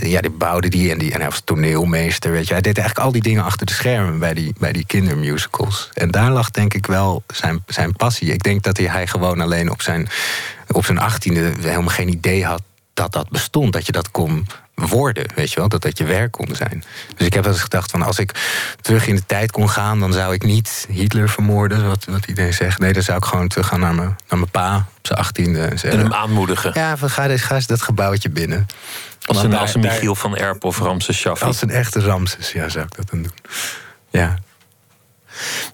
ja, 0.00 0.20
die 0.20 0.30
bouwde 0.30 0.68
die 0.68 0.90
en, 0.90 0.98
die. 0.98 1.12
en 1.12 1.20
hij 1.20 1.30
was 1.30 1.42
toneelmeester. 1.44 2.30
Weet 2.32 2.46
je. 2.46 2.52
Hij 2.52 2.62
deed 2.62 2.78
eigenlijk 2.78 3.06
al 3.06 3.12
die 3.12 3.22
dingen 3.22 3.44
achter 3.44 3.66
de 3.66 3.72
schermen 3.72 4.18
bij 4.18 4.34
die, 4.34 4.54
bij 4.58 4.72
die 4.72 4.86
kindermusicals. 4.86 5.90
En 5.94 6.10
daar 6.10 6.30
lag 6.30 6.50
denk 6.50 6.74
ik 6.74 6.86
wel 6.86 7.22
zijn, 7.26 7.62
zijn 7.66 7.92
passie. 7.92 8.32
Ik 8.32 8.42
denk 8.42 8.62
dat 8.62 8.76
hij, 8.76 8.86
hij 8.86 9.06
gewoon 9.06 9.40
alleen 9.40 9.70
op 9.70 9.82
zijn, 9.82 10.08
op 10.68 10.84
zijn 10.84 10.98
achttiende 10.98 11.52
helemaal 11.60 11.88
geen 11.88 12.08
idee 12.08 12.44
had 12.44 12.62
dat 12.94 13.12
dat 13.12 13.28
bestond. 13.30 13.72
Dat 13.72 13.86
je 13.86 13.92
dat 13.92 14.10
kon 14.10 14.46
worden, 14.84 15.26
weet 15.34 15.52
je 15.52 15.60
wel. 15.60 15.68
Dat 15.68 15.82
dat 15.82 15.98
je 15.98 16.04
werk 16.04 16.32
kon 16.32 16.48
zijn. 16.52 16.84
Dus 17.16 17.26
ik 17.26 17.32
heb 17.32 17.44
wel 17.44 17.52
eens 17.52 17.62
gedacht 17.62 17.90
van 17.90 18.02
als 18.02 18.18
ik 18.18 18.32
terug 18.80 19.06
in 19.06 19.14
de 19.14 19.26
tijd 19.26 19.50
kon 19.50 19.70
gaan... 19.70 20.00
dan 20.00 20.12
zou 20.12 20.34
ik 20.34 20.42
niet 20.42 20.86
Hitler 20.90 21.28
vermoorden, 21.28 21.86
wat, 21.88 22.04
wat 22.04 22.26
iedereen 22.26 22.54
zegt. 22.54 22.78
Nee, 22.78 22.92
dan 22.92 23.02
zou 23.02 23.18
ik 23.18 23.24
gewoon 23.24 23.48
terug 23.48 23.66
gaan 23.66 23.80
naar 23.80 23.94
mijn, 23.94 24.08
naar 24.28 24.38
mijn 24.38 24.50
pa 24.50 24.76
op 24.98 25.06
zijn 25.06 25.18
achttiende. 25.18 25.60
En 25.62 25.70
En 25.70 25.78
zeggen, 25.78 26.00
hem 26.00 26.12
aanmoedigen. 26.12 26.70
ja, 26.74 26.96
van, 26.96 27.10
ga, 27.10 27.26
eens, 27.28 27.42
ga 27.42 27.54
eens 27.54 27.66
dat 27.66 27.82
gebouwtje 27.82 28.30
binnen. 28.30 28.66
Als 29.26 29.42
een, 29.42 29.50
daar- 29.50 29.60
als 29.60 29.74
een 29.74 29.80
daar- 29.80 29.92
Michiel 29.92 30.14
van 30.14 30.36
Erp 30.36 30.64
of 30.64 30.78
Ramses 30.78 31.16
Shaffi. 31.18 31.44
Als 31.44 31.62
een 31.62 31.70
echte 31.70 32.00
Ramses, 32.00 32.52
ja, 32.52 32.68
zou 32.68 32.84
ik 32.84 32.96
dat 32.96 33.10
dan 33.10 33.22
doen. 33.22 33.32
Ja. 34.10 34.38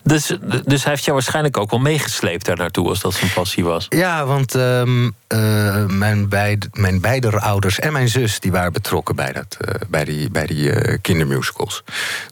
Dus, 0.03 0.27
dus 0.65 0.83
hij 0.83 0.93
heeft 0.93 1.05
jou 1.05 1.17
waarschijnlijk 1.17 1.57
ook 1.57 1.71
wel 1.71 1.81
meegesleept 1.81 2.45
daar 2.45 2.57
naartoe 2.57 2.89
als 2.89 3.01
dat 3.01 3.15
zijn 3.15 3.31
passie 3.33 3.65
was. 3.65 3.87
Ja, 3.89 4.27
want 4.27 4.55
ehm, 4.55 5.11
eh, 5.27 5.87
mijn, 5.87 6.29
beide, 6.29 6.67
mijn 6.73 7.01
beide 7.01 7.41
ouders 7.41 7.79
en 7.79 7.93
mijn 7.93 8.09
zus 8.09 8.41
die 8.41 8.53
waren 8.53 8.73
betrokken 8.73 9.17
bij, 9.17 9.33
dat, 9.33 9.57
eh, 9.61 9.75
bij 9.89 10.05
die, 10.05 10.31
bij 10.31 10.47
die 10.47 10.73
eh, 10.73 10.99
kindermusicals. 11.01 11.83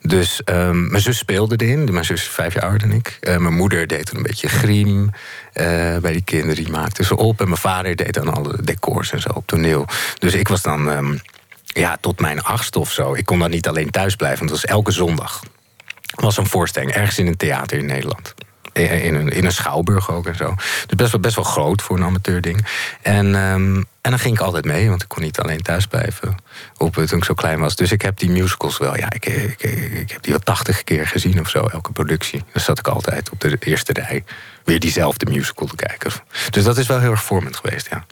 Dus 0.03 0.45
ehm, 0.45 0.89
mijn 0.89 1.03
zus 1.03 1.19
speelde 1.19 1.57
erin. 1.57 1.93
Mijn 1.93 2.05
zus 2.05 2.21
is 2.21 2.29
vijf 2.29 2.55
jaar 2.55 2.63
ouder 2.63 2.89
dan 2.89 2.97
ik. 2.97 3.19
Mijn 3.21 3.55
moeder 3.55 3.87
deed 3.87 4.07
toen 4.07 4.17
een 4.17 4.23
beetje 4.23 4.49
griem 4.49 5.11
bij 6.01 6.13
die 6.13 6.23
kinderen. 6.23 6.55
Die 6.55 6.71
maakte 6.73 7.05
ze 7.05 7.17
op. 7.17 7.41
En 7.41 7.49
mijn 7.49 7.61
vader 7.61 7.97
deed 7.97 8.15
dan 8.15 8.35
alle 8.35 8.63
decors 8.63 9.13
en 9.13 9.21
zo 9.21 9.29
op 9.35 9.47
toneel. 9.47 9.87
Dus 10.19 10.35
ik 10.35 10.49
was 10.49 10.63
dan 10.63 10.91
ehm, 10.91 11.17
ja, 11.65 11.97
tot 12.01 12.21
mijn 12.21 12.43
achtste 12.43 12.79
of 12.79 12.93
zo. 12.93 13.15
Ik 13.15 13.27
kon 13.27 13.39
dan 13.39 13.51
niet 13.51 13.69
alleen 13.69 13.91
thuis 13.91 14.17
blijven, 14.17 14.39
want 14.39 14.51
het 14.51 14.61
was 14.61 14.71
elke 14.71 14.91
zondag 14.91 15.41
was 16.11 16.37
een 16.37 16.47
voorstelling 16.47 16.93
ergens 16.93 17.19
in 17.19 17.27
een 17.27 17.37
theater 17.37 17.79
in 17.79 17.87
Nederland. 17.87 18.35
In 18.73 19.03
in 19.03 19.15
een, 19.15 19.29
in 19.29 19.45
een 19.45 19.53
schouwburg 19.53 20.11
ook 20.11 20.27
en 20.27 20.37
zo. 20.37 20.55
Dus 20.87 20.97
best 20.97 21.11
wel, 21.11 21.21
best 21.21 21.35
wel 21.35 21.45
groot 21.45 21.83
voor 21.83 21.97
een 21.97 22.05
amateurding. 22.05 22.67
En, 23.03 23.35
ehm, 23.35 23.83
En 24.01 24.11
dan 24.11 24.19
ging 24.19 24.35
ik 24.35 24.41
altijd 24.41 24.65
mee, 24.65 24.89
want 24.89 25.03
ik 25.03 25.09
kon 25.09 25.23
niet 25.23 25.39
alleen 25.39 25.63
thuis 25.63 25.87
blijven. 25.87 26.37
Op, 26.77 26.95
toen 26.95 27.19
ik 27.19 27.25
zo 27.25 27.35
klein 27.35 27.61
was. 27.61 27.77
Dus 27.77 27.93
ik 27.93 28.03
heb 28.03 28.19
die 28.19 28.31
musicals 28.31 28.79
wel. 28.79 28.97
Ja, 28.97 29.13
ik, 29.13 29.27
ik, 29.27 29.63
ik, 29.63 30.11
heb 30.11 30.23
die 30.23 30.33
wel 30.33 30.41
tachtig 30.41 30.85
keer 30.85 31.07
gezien 31.07 31.41
of 31.41 31.49
zo, 31.49 31.67
elke 31.67 31.93
productie. 31.93 32.43
Dan 32.53 32.63
zat 32.63 32.79
ik 32.79 32.89
altijd 32.89 33.31
op 33.31 33.41
de 33.41 33.57
eerste 33.61 33.93
rij. 33.93 34.25
Weer 34.65 34.81
diezelfde 34.81 35.31
musical 35.31 35.67
te 35.67 35.77
kijken. 35.77 36.13
Dus 36.51 36.65
dat 36.65 36.79
is 36.79 36.87
wel 36.87 37.01
heel 37.01 37.11
erg 37.11 37.23
vormend 37.23 37.57
geweest, 37.57 37.89
ja. 37.91 38.05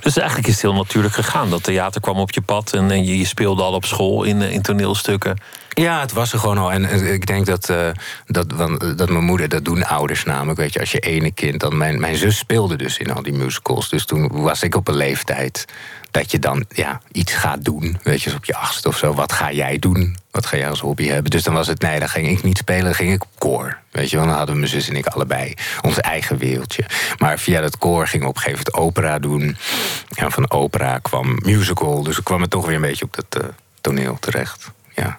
Dus 0.00 0.16
eigenlijk 0.16 0.48
is 0.48 0.52
het 0.54 0.62
heel 0.62 0.74
natuurlijk 0.74 1.14
gegaan. 1.14 1.50
Dat 1.50 1.62
theater 1.62 2.00
kwam 2.00 2.16
op 2.16 2.30
je 2.30 2.40
pad 2.40 2.72
en, 2.72 2.90
en 2.90 3.04
je, 3.04 3.18
je 3.18 3.26
speelde 3.26 3.62
al 3.62 3.72
op 3.72 3.84
school 3.84 4.22
in, 4.22 4.42
in 4.42 4.62
toneelstukken. 4.62 5.38
Ja, 5.74 6.00
het 6.00 6.12
was 6.12 6.32
er 6.32 6.38
gewoon 6.38 6.58
al. 6.58 6.72
En 6.72 6.84
eh, 6.84 7.12
ik 7.12 7.26
denk 7.26 7.46
dat, 7.46 7.68
uh, 7.68 7.88
dat, 8.26 8.52
want, 8.52 8.98
dat 8.98 9.08
mijn 9.10 9.24
moeder, 9.24 9.48
dat 9.48 9.64
doen 9.64 9.84
ouders 9.84 10.24
namelijk. 10.24 10.58
Weet 10.58 10.72
je, 10.72 10.80
als 10.80 10.92
je 10.92 10.98
ene 10.98 11.32
kind, 11.32 11.60
dan 11.60 11.76
mijn, 11.76 12.00
mijn 12.00 12.16
zus 12.16 12.38
speelde 12.38 12.76
dus 12.76 12.98
in 12.98 13.12
al 13.12 13.22
die 13.22 13.32
musicals. 13.32 13.88
Dus 13.88 14.04
toen 14.04 14.42
was 14.42 14.62
ik 14.62 14.74
op 14.74 14.88
een 14.88 14.96
leeftijd 14.96 15.64
dat 16.14 16.30
je 16.30 16.38
dan 16.38 16.64
ja, 16.68 17.00
iets 17.12 17.32
gaat 17.32 17.64
doen. 17.64 17.98
Weet 18.02 18.22
je, 18.22 18.34
op 18.34 18.44
je 18.44 18.56
achtste 18.56 18.88
of 18.88 18.96
zo. 18.96 19.14
Wat 19.14 19.32
ga 19.32 19.52
jij 19.52 19.78
doen? 19.78 20.16
Wat 20.30 20.46
ga 20.46 20.56
jij 20.56 20.68
als 20.68 20.80
hobby 20.80 21.06
hebben? 21.06 21.30
Dus 21.30 21.42
dan 21.42 21.54
was 21.54 21.66
het, 21.66 21.80
nee, 21.80 21.98
dan 21.98 22.08
ging 22.08 22.28
ik 22.28 22.42
niet 22.42 22.58
spelen, 22.58 22.84
dan 22.84 22.94
ging 22.94 23.12
ik 23.12 23.22
koor. 23.38 23.78
Weet 23.90 24.10
je 24.10 24.16
wel, 24.16 24.26
dan 24.26 24.36
hadden 24.36 24.56
mijn 24.56 24.68
zus 24.68 24.88
en 24.88 24.96
ik 24.96 25.06
allebei 25.06 25.54
ons 25.82 26.00
eigen 26.00 26.38
wereldje. 26.38 26.84
Maar 27.18 27.38
via 27.38 27.60
dat 27.60 27.78
koor 27.78 28.08
ging 28.08 28.24
op 28.24 28.36
een 28.36 28.42
gegeven 28.42 28.64
moment 28.72 28.86
opera 28.86 29.18
doen. 29.18 29.56
En 30.14 30.32
van 30.32 30.50
opera 30.50 30.98
kwam 30.98 31.38
musical. 31.42 32.02
Dus 32.02 32.18
ik 32.18 32.24
kwam 32.24 32.42
er 32.42 32.48
toch 32.48 32.66
weer 32.66 32.74
een 32.74 32.80
beetje 32.80 33.04
op 33.04 33.14
dat 33.14 33.42
uh, 33.42 33.48
toneel 33.80 34.16
terecht. 34.20 34.70
Ja. 34.94 35.18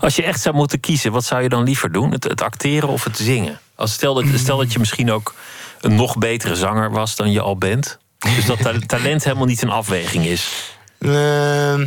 Als 0.00 0.16
je 0.16 0.22
echt 0.22 0.40
zou 0.40 0.54
moeten 0.54 0.80
kiezen, 0.80 1.12
wat 1.12 1.24
zou 1.24 1.42
je 1.42 1.48
dan 1.48 1.62
liever 1.62 1.92
doen? 1.92 2.12
Het, 2.12 2.42
acteren 2.42 2.88
of 2.88 3.04
het 3.04 3.16
zingen? 3.16 3.60
Als 3.74 3.92
stel, 3.92 4.14
dat, 4.14 4.24
stel 4.34 4.56
dat 4.56 4.72
je 4.72 4.78
misschien 4.78 5.10
ook 5.12 5.34
een 5.80 5.94
nog 5.94 6.18
betere 6.18 6.56
zanger 6.56 6.90
was 6.90 7.16
dan 7.16 7.32
je 7.32 7.40
al 7.40 7.56
bent. 7.56 7.98
Dus 8.18 8.44
dat 8.44 8.58
talent 8.86 9.24
helemaal 9.24 9.46
niet 9.46 9.62
een 9.62 9.70
afweging 9.70 10.24
is. 10.24 10.72
Uh, 10.98 11.80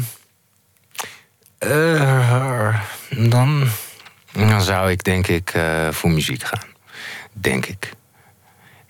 uh, 1.59 2.81
dan, 3.09 3.67
dan 4.31 4.61
zou 4.61 4.91
ik 4.91 5.03
denk 5.03 5.27
ik 5.27 5.53
uh, 5.53 5.87
voor 5.91 6.11
muziek 6.11 6.43
gaan. 6.43 6.67
Denk 7.33 7.65
ik. 7.65 7.93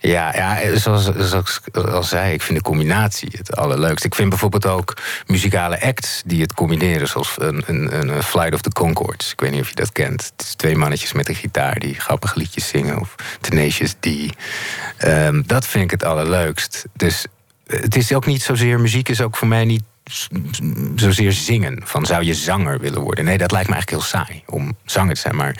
Ja, 0.02 0.34
ja 0.34 0.78
zoals, 0.78 1.10
zoals 1.16 1.60
ik 1.64 1.76
al 1.76 2.02
zei, 2.02 2.32
ik 2.32 2.42
vind 2.42 2.58
de 2.58 2.64
combinatie 2.64 3.28
het 3.36 3.56
allerleukst. 3.56 4.04
Ik 4.04 4.14
vind 4.14 4.28
bijvoorbeeld 4.28 4.66
ook 4.66 4.96
muzikale 5.26 5.80
acts 5.80 6.22
die 6.26 6.42
het 6.42 6.54
combineren, 6.54 7.08
zoals 7.08 7.34
een, 7.38 7.62
een, 7.66 7.98
een 7.98 8.22
Flight 8.22 8.54
of 8.54 8.60
the 8.60 8.70
Concords. 8.70 9.32
Ik 9.32 9.40
weet 9.40 9.50
niet 9.50 9.60
of 9.60 9.68
je 9.68 9.74
dat 9.74 9.92
kent. 9.92 10.32
Het 10.36 10.46
is 10.46 10.54
twee 10.54 10.76
mannetjes 10.76 11.12
met 11.12 11.28
een 11.28 11.34
gitaar 11.34 11.78
die 11.78 11.94
grappige 11.94 12.38
liedjes 12.38 12.68
zingen, 12.68 13.00
of 13.00 13.14
Tenacious 13.40 13.94
D. 14.00 14.06
Um, 15.04 15.42
dat 15.46 15.66
vind 15.66 15.84
ik 15.84 15.90
het 15.90 16.04
allerleukst. 16.04 16.84
Dus 16.96 17.26
het 17.66 17.96
is 17.96 18.12
ook 18.12 18.26
niet 18.26 18.42
zozeer, 18.42 18.80
muziek 18.80 19.08
is 19.08 19.20
ook 19.20 19.36
voor 19.36 19.48
mij 19.48 19.64
niet 19.64 19.82
zozeer 20.96 21.32
zingen. 21.32 21.80
Van 21.84 22.06
zou 22.06 22.24
je 22.24 22.34
zanger 22.34 22.78
willen 22.78 23.00
worden? 23.00 23.24
Nee, 23.24 23.38
dat 23.38 23.52
lijkt 23.52 23.68
me 23.68 23.74
eigenlijk 23.74 24.02
heel 24.02 24.24
saai 24.24 24.42
om 24.46 24.76
zanger 24.84 25.14
te 25.14 25.20
zijn. 25.20 25.36
Maar 25.36 25.56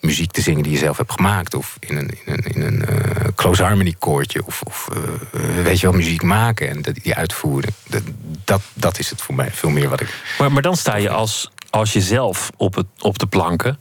muziek 0.00 0.30
te 0.30 0.40
zingen 0.40 0.62
die 0.62 0.72
je 0.72 0.78
zelf 0.78 0.96
hebt 0.96 1.12
gemaakt. 1.12 1.54
Of 1.54 1.76
in 1.80 1.96
een, 1.96 2.10
in 2.24 2.32
een, 2.32 2.44
in 2.54 2.62
een 2.62 2.84
uh, 2.90 3.28
close 3.34 3.62
harmony 3.62 3.94
koortje. 3.98 4.46
Of, 4.46 4.62
of 4.62 4.88
uh, 4.92 5.62
weet 5.62 5.80
je 5.80 5.86
wel, 5.86 5.96
muziek 5.96 6.22
maken 6.22 6.68
en 6.68 6.82
die 7.02 7.14
uitvoeren. 7.14 7.74
Dat, 7.88 8.02
dat, 8.44 8.62
dat 8.74 8.98
is 8.98 9.10
het 9.10 9.22
voor 9.22 9.34
mij 9.34 9.50
veel 9.50 9.70
meer 9.70 9.88
wat 9.88 10.00
ik. 10.00 10.34
Maar, 10.38 10.52
maar 10.52 10.62
dan 10.62 10.76
sta 10.76 10.96
je 10.96 11.10
als, 11.10 11.50
als 11.70 11.92
jezelf 11.92 12.50
op, 12.56 12.74
het, 12.74 12.86
op 12.98 13.18
de 13.18 13.26
planken. 13.26 13.78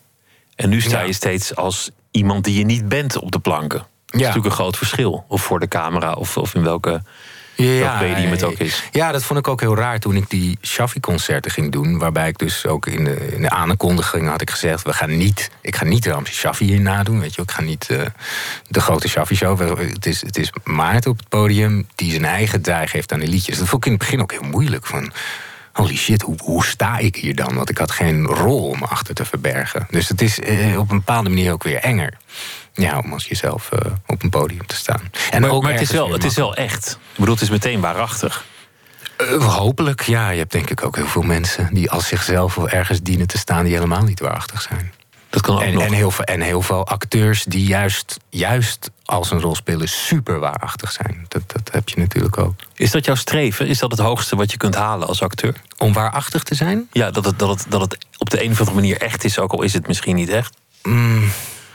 En 0.56 0.70
nu 0.70 0.82
sta 0.82 1.02
je 1.02 1.14
steeds 1.14 1.56
als 1.56 1.92
iemand 2.12 2.44
die 2.44 2.58
je 2.58 2.66
niet 2.66 2.90
bent 2.90 3.18
op 3.18 3.32
de 3.32 3.40
planken. 3.40 3.78
Dat 3.78 3.88
is 4.06 4.20
natuurlijk 4.20 4.46
een 4.46 4.52
groot 4.52 4.78
verschil. 4.78 5.26
Of 5.28 5.42
voor 5.42 5.60
de 5.60 5.68
camera, 5.68 6.14
of, 6.14 6.38
of 6.38 6.56
in 6.56 6.64
welke 6.64 7.02
ja, 7.64 8.00
medium 8.00 8.32
het 8.32 8.44
ook 8.44 8.58
is. 8.58 8.84
Ja, 8.92 9.12
dat 9.12 9.24
vond 9.24 9.40
ik 9.40 9.48
ook 9.48 9.60
heel 9.60 9.76
raar 9.76 10.00
toen 10.00 10.16
ik 10.16 10.30
die 10.30 10.58
Shaffi-concerten 10.62 11.52
ging 11.52 11.72
doen. 11.72 11.98
Waarbij 11.98 12.28
ik 12.28 12.38
dus 12.38 12.66
ook 12.66 12.88
in 12.88 13.04
de, 13.04 13.34
in 13.34 13.42
de 13.42 13.50
aankondiging 13.50 14.28
had 14.28 14.42
ik 14.42 14.50
gezegd... 14.50 14.84
We 14.84 14.94
gaan 14.94 15.18
niet, 15.18 15.50
ik 15.62 15.76
ga 15.76 15.86
niet 15.86 16.06
Ramse 16.06 16.34
Shaffi 16.34 16.66
hier 16.66 16.82
nadoen. 16.82 17.20
Weet 17.20 17.36
je, 17.36 17.42
ik 17.42 17.52
ga 17.52 17.62
niet 17.62 17.88
uh, 17.92 18.02
de 18.68 18.82
grote 18.82 19.08
Shaffi-show. 19.08 19.80
Het 19.94 20.06
is, 20.06 20.22
het 20.22 20.38
is 20.38 20.52
Maarten 20.64 21.12
op 21.12 21.18
het 21.18 21.30
podium 21.30 21.88
die 21.96 22.12
zijn 22.12 22.26
eigen 22.26 22.62
draai 22.62 22.88
geeft 22.88 23.12
aan 23.12 23.20
de 23.20 23.28
liedjes. 23.28 23.58
Dat 23.58 23.68
vond 23.68 23.86
ik 23.86 23.92
in 23.92 23.98
het 23.98 24.06
begin 24.08 24.22
ook 24.22 24.32
heel 24.32 24.50
moeilijk. 24.50 24.86
Van, 24.86 25.12
holy 25.74 25.96
shit, 25.96 26.22
hoe, 26.22 26.36
hoe 26.44 26.66
sta 26.66 26.98
ik 26.98 27.16
hier 27.16 27.36
dan? 27.36 27.56
Want 27.56 27.70
ik 27.70 27.78
had 27.78 27.92
geen 27.92 28.26
rol 28.26 28.68
om 28.68 28.84
achter 28.84 29.16
te 29.16 29.26
verbergen. 29.26 29.88
Dus 29.90 30.08
het 30.08 30.22
is 30.22 30.40
eh, 30.40 30.80
op 30.80 30.92
een 30.92 30.98
bepaalde 30.98 31.30
manier 31.30 31.52
ook 31.52 31.64
weer 31.64 31.78
enger. 31.78 32.18
Ja, 32.74 33.00
om 33.00 33.14
als 33.14 33.26
jezelf 33.26 33.70
uh, 33.74 33.92
op 34.06 34.24
een 34.24 34.30
podium 34.30 34.66
te 34.66 34.76
staan. 34.76 35.02
En 35.32 35.42
maar, 35.42 35.50
ook 35.50 35.64
maar 35.64 35.72
het, 35.72 35.82
is 35.82 35.92
wel, 35.92 36.12
het 36.12 36.24
is 36.24 36.36
wel 36.36 36.56
echt. 36.56 36.92
Ik 36.92 37.18
bedoel, 37.18 37.34
het 37.34 37.44
is 37.44 37.50
meteen 37.50 37.80
waarachtig. 37.80 38.46
Uh, 39.22 39.56
hopelijk, 39.56 40.02
ja. 40.02 40.30
Je 40.30 40.38
hebt 40.38 40.52
denk 40.52 40.70
ik 40.70 40.84
ook 40.84 40.96
heel 40.96 41.08
veel 41.08 41.22
mensen 41.22 41.74
die 41.74 41.92
als 41.92 42.08
zichzelf 42.08 42.58
ergens 42.58 43.02
dienen 43.02 43.28
te 43.28 43.38
staan... 43.38 43.64
die 43.64 43.74
helemaal 43.74 44.04
niet 44.04 44.20
waarachtig 44.20 44.62
zijn. 44.62 44.94
Dat 45.30 45.42
kan 45.42 45.56
ook 45.56 45.62
en, 45.62 45.74
nog. 45.74 45.84
En 45.84 45.94
heel, 45.94 46.12
veel, 46.12 46.26
en 46.26 46.42
heel 46.42 46.62
veel 46.62 46.88
acteurs 46.88 47.44
die 47.44 47.66
juist, 47.66 48.18
juist 48.30 48.92
als 49.06 49.32
een 49.32 49.42
rol 49.42 49.56
spelen 49.56 49.90
super 49.90 50.40
waarachtig 50.40 50.92
zijn. 50.92 51.26
Dat, 51.28 51.42
dat 51.46 51.70
heb 51.72 51.90
je 51.90 52.00
natuurlijk 52.00 52.38
ook. 52.38 52.54
Is 52.76 52.92
dat 52.92 53.06
jouw 53.06 53.16
streven? 53.16 53.68
Is 53.68 53.80
dat 53.80 53.92
het 53.92 54.00
hoogste 54.00 54.36
wat 54.36 54.52
je 54.52 54.58
kunt 54.58 54.76
halen 54.76 55.08
als 55.08 55.22
acteur? 55.22 55.56
Om 55.78 55.94
waarachtig 55.94 56.44
te 56.44 56.56
zijn? 56.56 56.88
Ja, 56.92 57.12
dat 57.12 57.26
het, 57.26 57.40
dat 57.40 57.50
het, 57.50 57.66
dat 57.70 57.82
het 57.82 58.06
op 58.18 58.30
de 58.30 58.44
een 58.44 58.52
of 58.52 58.60
andere 58.60 58.76
manier 58.76 59.02
echt 59.02 59.24
is, 59.24 59.40
ook 59.40 59.52
al 59.52 59.62
is 59.62 59.74
het 59.74 59.88
misschien 59.88 60.16
niet 60.16 60.30
echt. 60.30 60.58
Mm, 60.84 61.30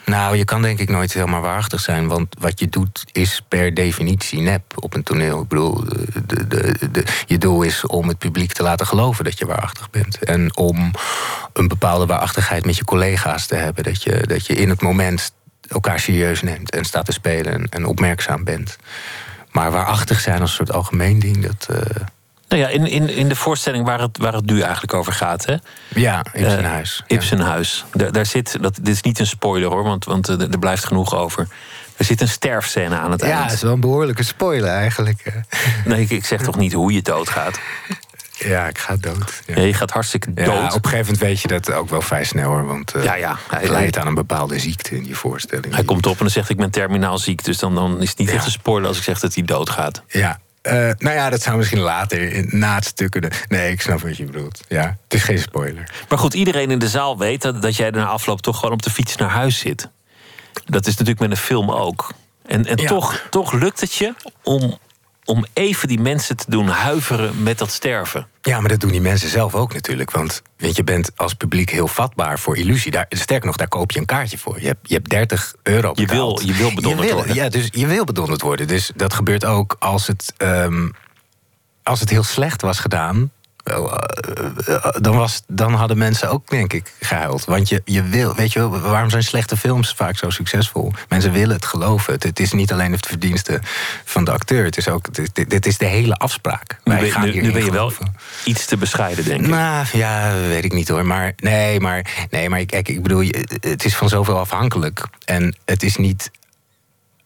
nou, 0.05 0.37
je 0.37 0.45
kan 0.45 0.63
denk 0.63 0.79
ik 0.79 0.89
nooit 0.89 1.13
helemaal 1.13 1.41
waarachtig 1.41 1.81
zijn. 1.81 2.07
Want 2.07 2.37
wat 2.39 2.61
je 2.61 2.69
doet 2.69 3.05
is 3.13 3.43
per 3.49 3.75
definitie 3.75 4.41
nep 4.41 4.63
op 4.75 4.95
een 4.95 5.03
toneel. 5.03 5.43
Ik 5.43 5.49
bedoel, 5.49 5.85
de, 6.27 6.47
de, 6.47 6.91
de, 6.91 7.05
je 7.27 7.39
doel 7.39 7.63
is 7.63 7.87
om 7.87 8.09
het 8.09 8.19
publiek 8.19 8.53
te 8.53 8.63
laten 8.63 8.87
geloven 8.87 9.25
dat 9.25 9.39
je 9.39 9.47
waarachtig 9.47 9.91
bent. 9.91 10.19
En 10.19 10.57
om 10.57 10.91
een 11.53 11.69
bepaalde 11.69 12.07
waarachtigheid 12.07 12.67
met 12.67 12.77
je 12.77 12.85
collega's 12.85 13.47
te 13.47 13.55
hebben. 13.55 13.85
Dat 13.85 14.03
je, 14.03 14.27
dat 14.27 14.47
je 14.47 14.55
in 14.55 14.69
het 14.69 14.83
moment 14.83 15.33
elkaar 15.69 16.01
serieus 16.01 16.43
neemt 16.43 16.71
en 16.71 16.85
staat 16.85 17.05
te 17.05 17.13
spelen 17.13 17.69
en, 17.69 17.87
opmerkzaam 17.87 18.45
bent. 18.45 18.77
Maar 19.51 19.71
waarachtig 19.71 20.21
zijn 20.21 20.41
als 20.41 20.51
een 20.51 20.57
soort 20.57 20.73
algemeen 20.73 21.19
ding, 21.19 21.47
dat. 21.47 21.69
Uh, 21.71 21.79
nou 22.49 22.63
ja, 22.63 22.69
in, 22.69 22.87
in, 22.87 23.09
in 23.09 23.29
de 23.29 23.37
voorstelling 23.37 23.85
waar 23.85 24.01
het, 24.01 24.19
waar 24.19 24.33
het 24.33 24.47
nu 24.47 24.61
eigenlijk 24.61 24.95
over 24.95 25.13
gaat, 25.13 25.47
hè? 25.47 25.55
Ja, 25.89 26.25
Ibsenhuis. 26.33 27.03
Uh, 27.07 27.17
Ibsenhuis. 27.17 27.85
Daar, 27.93 28.13
daar 28.13 28.27
zit, 28.27 28.57
dat, 28.61 28.75
dit 28.75 28.95
is 28.95 29.03
niet 29.03 29.19
een 29.19 29.27
spoiler 29.27 29.71
hoor, 29.71 29.83
want, 29.83 30.05
want 30.05 30.29
er, 30.29 30.51
er 30.51 30.59
blijft 30.59 30.85
genoeg 30.85 31.15
over. 31.15 31.49
Er 31.97 32.05
zit 32.05 32.21
een 32.21 32.29
sterfscène 32.29 32.97
aan 32.97 33.11
het 33.11 33.21
ja, 33.21 33.27
eind. 33.27 33.39
Ja, 33.39 33.45
dat 33.45 33.55
is 33.55 33.63
wel 33.63 33.73
een 33.73 33.81
behoorlijke 33.81 34.23
spoiler 34.23 34.71
eigenlijk. 34.71 35.33
Nee, 35.85 36.01
ik, 36.01 36.11
ik 36.11 36.25
zeg 36.25 36.43
toch 36.43 36.57
niet 36.57 36.73
hoe 36.73 36.93
je 36.93 37.03
doodgaat? 37.03 37.61
Ja, 38.39 38.67
ik 38.67 38.79
ga 38.79 38.97
dood. 38.97 39.43
Ja. 39.47 39.55
ja 39.57 39.63
je 39.63 39.75
gaat 39.75 39.91
hartstikke 39.91 40.35
dood. 40.35 40.47
Ja, 40.47 40.65
op 40.65 40.85
een 40.85 40.91
gegeven 40.91 41.05
moment 41.05 41.19
weet 41.19 41.41
je 41.41 41.49
dat 41.49 41.73
ook 41.73 41.91
wel 41.91 42.01
vrij 42.01 42.25
snel 42.25 42.51
hoor. 42.51 42.67
Want 42.67 42.97
uh, 42.97 43.05
ja, 43.05 43.15
ja, 43.15 43.39
hij 43.49 43.69
leidt 43.69 43.99
aan 43.99 44.07
een 44.07 44.15
bepaalde 44.15 44.59
ziekte 44.59 44.97
in 44.97 45.03
die 45.03 45.17
voorstelling. 45.17 45.75
Hij 45.75 45.85
komt 45.85 46.07
op 46.07 46.13
en 46.13 46.19
dan 46.19 46.31
zegt 46.31 46.49
ik 46.49 46.57
ben 46.57 46.71
terminaal 46.71 47.19
ziek. 47.19 47.45
Dus 47.45 47.59
dan, 47.59 47.75
dan 47.75 48.03
is 48.03 48.09
het 48.09 48.19
niet 48.19 48.31
echt 48.31 48.45
een 48.45 48.51
spoiler 48.51 48.89
als 48.89 48.97
ik 48.97 49.03
zeg 49.03 49.21
dat 49.21 49.35
hij 49.35 49.45
doodgaat. 49.45 50.03
Ja, 50.07 50.41
uh, 50.67 50.73
nou 50.99 51.17
ja, 51.17 51.31
dat 51.31 51.43
zou 51.43 51.57
misschien 51.57 51.81
later 51.81 52.47
na 52.55 52.75
het 52.75 52.85
stuk 52.85 53.11
kunnen. 53.11 53.31
Nee, 53.49 53.73
ik 53.73 53.81
snap 53.81 54.01
wat 54.01 54.17
je 54.17 54.25
bedoelt. 54.25 54.61
Ja, 54.69 54.97
het 55.05 55.15
is 55.15 55.23
geen 55.23 55.39
spoiler. 55.39 55.91
Maar 56.09 56.19
goed, 56.19 56.35
iedereen 56.35 56.71
in 56.71 56.79
de 56.79 56.89
zaal 56.89 57.19
weet 57.19 57.43
dat, 57.43 57.63
dat 57.63 57.77
jij 57.77 57.91
na 57.91 58.07
afloop 58.07 58.41
toch 58.41 58.57
gewoon 58.57 58.73
op 58.73 58.83
de 58.83 58.91
fiets 58.91 59.17
naar 59.17 59.31
huis 59.31 59.59
zit. 59.59 59.89
Dat 60.65 60.87
is 60.87 60.93
natuurlijk 60.93 61.21
met 61.21 61.31
een 61.31 61.45
film 61.45 61.71
ook. 61.71 62.13
En, 62.47 62.67
en 62.67 62.77
ja. 62.77 62.87
toch, 62.87 63.27
toch 63.31 63.53
lukt 63.53 63.81
het 63.81 63.95
je 63.95 64.15
om, 64.43 64.79
om 65.25 65.45
even 65.53 65.89
die 65.89 66.01
mensen 66.01 66.37
te 66.37 66.45
doen 66.49 66.69
huiveren 66.69 67.43
met 67.43 67.59
dat 67.59 67.71
sterven. 67.71 68.27
Ja, 68.43 68.61
maar 68.61 68.69
dat 68.69 68.81
doen 68.81 68.91
die 68.91 69.01
mensen 69.01 69.29
zelf 69.29 69.55
ook 69.55 69.75
natuurlijk. 69.75 70.11
Want 70.11 70.43
weet, 70.57 70.77
je 70.77 70.85
bent 70.85 71.11
als 71.17 71.35
publiek 71.35 71.71
heel 71.71 71.89
vatbaar 71.89 72.39
voor 72.39 72.57
illusie. 72.57 72.91
Daar, 72.91 73.07
sterker 73.09 73.47
nog, 73.47 73.57
daar 73.57 73.69
koop 73.69 73.91
je 73.91 73.99
een 73.99 74.07
kaartje 74.07 74.39
voor. 74.39 74.61
Je 74.61 74.67
hebt, 74.67 74.89
je 74.89 74.95
hebt 74.95 75.11
30 75.11 75.55
euro 75.63 75.93
betaald. 75.93 76.41
Je 76.41 76.47
wil, 76.47 76.55
je 76.55 76.63
wil 76.63 76.75
bedonderd 76.75 77.09
je 77.09 77.15
wil, 77.15 77.17
worden. 77.17 77.35
Ja, 77.35 77.49
dus 77.49 77.69
je 77.71 77.87
wil 77.87 78.05
bedonderd 78.05 78.41
worden. 78.41 78.67
Dus 78.67 78.91
dat 78.97 79.15
gebeurt 79.15 79.45
ook 79.45 79.77
als 79.79 80.07
het, 80.07 80.33
um, 80.39 80.93
als 81.83 82.01
het 82.01 82.11
heel 82.11 82.23
slecht 82.23 82.63
was 82.63 82.79
gedaan. 82.79 83.31
Dan, 85.01 85.17
was, 85.17 85.43
dan 85.47 85.75
hadden 85.75 85.99
mensen 85.99 86.31
ook, 86.31 86.49
denk 86.51 86.73
ik, 86.73 86.93
gehuild. 87.01 87.45
Want 87.45 87.69
je, 87.69 87.83
je 87.85 88.03
wil, 88.03 88.35
weet 88.35 88.53
je 88.53 88.59
wel, 88.59 88.81
waarom 88.81 89.11
zijn 89.11 89.23
slechte 89.23 89.57
films 89.57 89.95
vaak 89.97 90.17
zo 90.17 90.31
succesvol? 90.31 90.93
Mensen 91.09 91.33
willen 91.33 91.57
het 91.57 91.65
geloven. 91.65 92.13
Het, 92.13 92.23
het 92.23 92.41
is 92.41 92.53
niet 92.53 92.73
alleen 92.73 92.93
het 92.93 93.07
verdienste 93.07 93.61
van 94.05 94.25
de 94.25 94.31
acteur. 94.31 94.65
Het 94.65 94.77
is 94.77 94.89
ook, 94.89 95.15
dit, 95.15 95.51
dit 95.51 95.67
is 95.67 95.79
de 95.79 95.87
hele 95.87 96.15
afspraak. 96.15 96.79
Nu, 96.85 96.99
ben, 96.99 97.21
nu, 97.21 97.41
nu 97.41 97.53
ben 97.53 97.65
je 97.65 97.71
wel 97.71 97.93
iets 98.45 98.67
te 98.67 98.77
bescheiden, 98.77 99.25
denk 99.25 99.41
ik. 99.41 99.47
Nou, 99.47 99.87
ja, 99.93 100.33
weet 100.49 100.65
ik 100.65 100.73
niet 100.73 100.89
hoor. 100.89 101.07
Maar 101.07 101.33
nee, 101.37 101.81
maar, 101.81 102.27
nee, 102.31 102.49
maar 102.49 102.65
kijk, 102.65 102.89
ik 102.89 103.03
bedoel, 103.03 103.25
het 103.61 103.85
is 103.85 103.97
van 103.97 104.09
zoveel 104.09 104.39
afhankelijk. 104.39 105.07
En 105.25 105.57
het 105.65 105.83
is 105.83 105.97
niet 105.97 106.31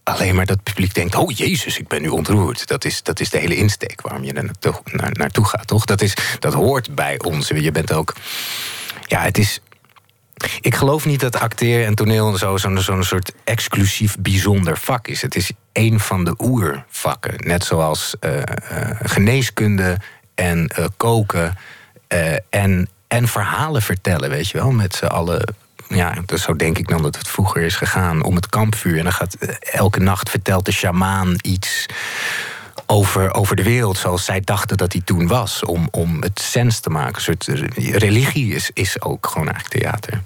alleen 0.09 0.35
maar 0.35 0.47
dat 0.47 0.63
publiek 0.63 0.95
denkt: 0.95 1.15
oh 1.15 1.31
jezus, 1.37 1.79
ik 1.79 1.89
ben 1.89 2.03
nu 2.03 2.09
ontroerd. 2.09 2.67
Dat 2.67 2.85
is, 2.85 3.03
dat 3.03 3.21
is 3.21 3.31
de 3.31 3.39
hele 3.39 3.57
insteek 3.57 4.01
waarom 4.01 4.25
je 4.25 4.33
er 4.33 4.45
naartoe, 4.45 4.81
naar, 4.85 5.31
gaat, 5.33 5.67
toch? 5.67 5.85
Dat, 5.85 6.01
is, 6.01 6.15
dat 6.39 6.55
hoort 6.55 6.95
bij 6.95 7.19
ons. 7.19 7.49
Je 7.49 7.71
bent 7.71 7.93
ook. 7.93 8.15
Ja, 9.07 9.21
het 9.21 9.39
is. 9.39 9.61
Ik 10.61 10.75
geloof 10.75 11.05
niet 11.07 11.21
dat 11.21 11.41
acteren 11.41 11.87
en 11.87 11.95
toneel 11.95 12.37
zo'n 12.37 12.59
zo, 12.59 12.77
zo'n 12.77 13.03
soort 13.03 13.33
exclusief 13.45 14.17
bijzonder 14.19 14.79
vak 14.79 15.09
is. 15.09 15.23
Het 15.23 15.37
is 15.37 15.51
een 15.73 16.01
van 16.01 16.25
de 16.25 16.35
oervakken. 16.39 17.35
Net 17.37 17.65
zoals 17.65 18.15
uh, 18.21 18.37
uh, 18.37 18.43
geneeskunde 19.03 19.97
en 20.35 20.71
uh, 20.79 20.87
koken 20.97 21.57
en, 22.51 22.89
en 23.09 23.29
verhalen 23.29 23.83
vertellen, 23.83 24.31
weet 24.31 24.49
je 24.49 24.59
wel. 24.59 24.71
Met 24.71 24.95
z'n 24.95 25.05
allen 25.05 25.57
ja, 25.89 26.15
dus 26.27 26.43
zo 26.43 26.57
denk 26.57 26.79
ik 26.79 26.89
dan 26.89 27.03
dat 27.03 27.17
het 27.17 27.29
vroeger 27.29 27.63
is 27.63 27.77
gegaan 27.77 28.23
om 28.23 28.35
het 28.35 28.49
kampvuur. 28.49 28.99
En 28.99 29.03
dan 29.03 29.13
gaat 29.13 29.37
elke 29.61 30.01
nacht 30.01 30.31
vertelt 30.31 30.65
de 30.65 30.73
sjamaan 30.73 31.35
iets 31.43 31.87
over, 32.87 33.35
over 33.35 33.57
de 33.57 33.63
wereld 33.63 33.99
zoals 33.99 34.25
zij 34.25 34.41
dachten 34.41 34.77
dat 34.77 34.91
die 34.91 35.05
toen 35.05 35.27
was. 35.27 35.65
Om, 35.65 35.89
om 35.91 36.23
het 36.23 36.41
sens 36.41 36.81
te 36.81 36.91
maken. 36.91 37.15
Een 37.15 37.21
soort 37.21 37.49
religie 37.77 38.55
is, 38.55 38.71
is 38.75 39.01
ook 39.01 39.27
gewoon 39.27 39.49
eigenlijk 39.49 39.83
theater. 39.83 40.23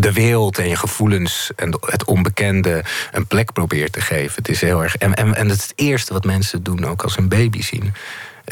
De 0.00 0.12
wereld 0.12 0.58
en 0.58 0.68
je 0.68 0.76
gevoelens 0.76 1.50
en 1.56 1.78
het 1.80 2.04
onbekende 2.04 2.84
een 3.12 3.26
plek 3.26 3.52
probeert 3.52 3.92
te 3.92 4.00
geven. 4.00 4.34
Het 4.34 4.48
is 4.48 4.60
heel 4.60 4.82
erg. 4.82 4.96
En, 4.96 5.14
en, 5.14 5.34
en 5.34 5.48
het 5.48 5.58
is 5.58 5.62
het 5.62 5.72
eerste 5.76 6.12
wat 6.12 6.24
mensen 6.24 6.62
doen, 6.62 6.84
ook 6.84 7.02
als 7.02 7.16
een 7.16 7.28
baby 7.28 7.62
zien. 7.62 7.94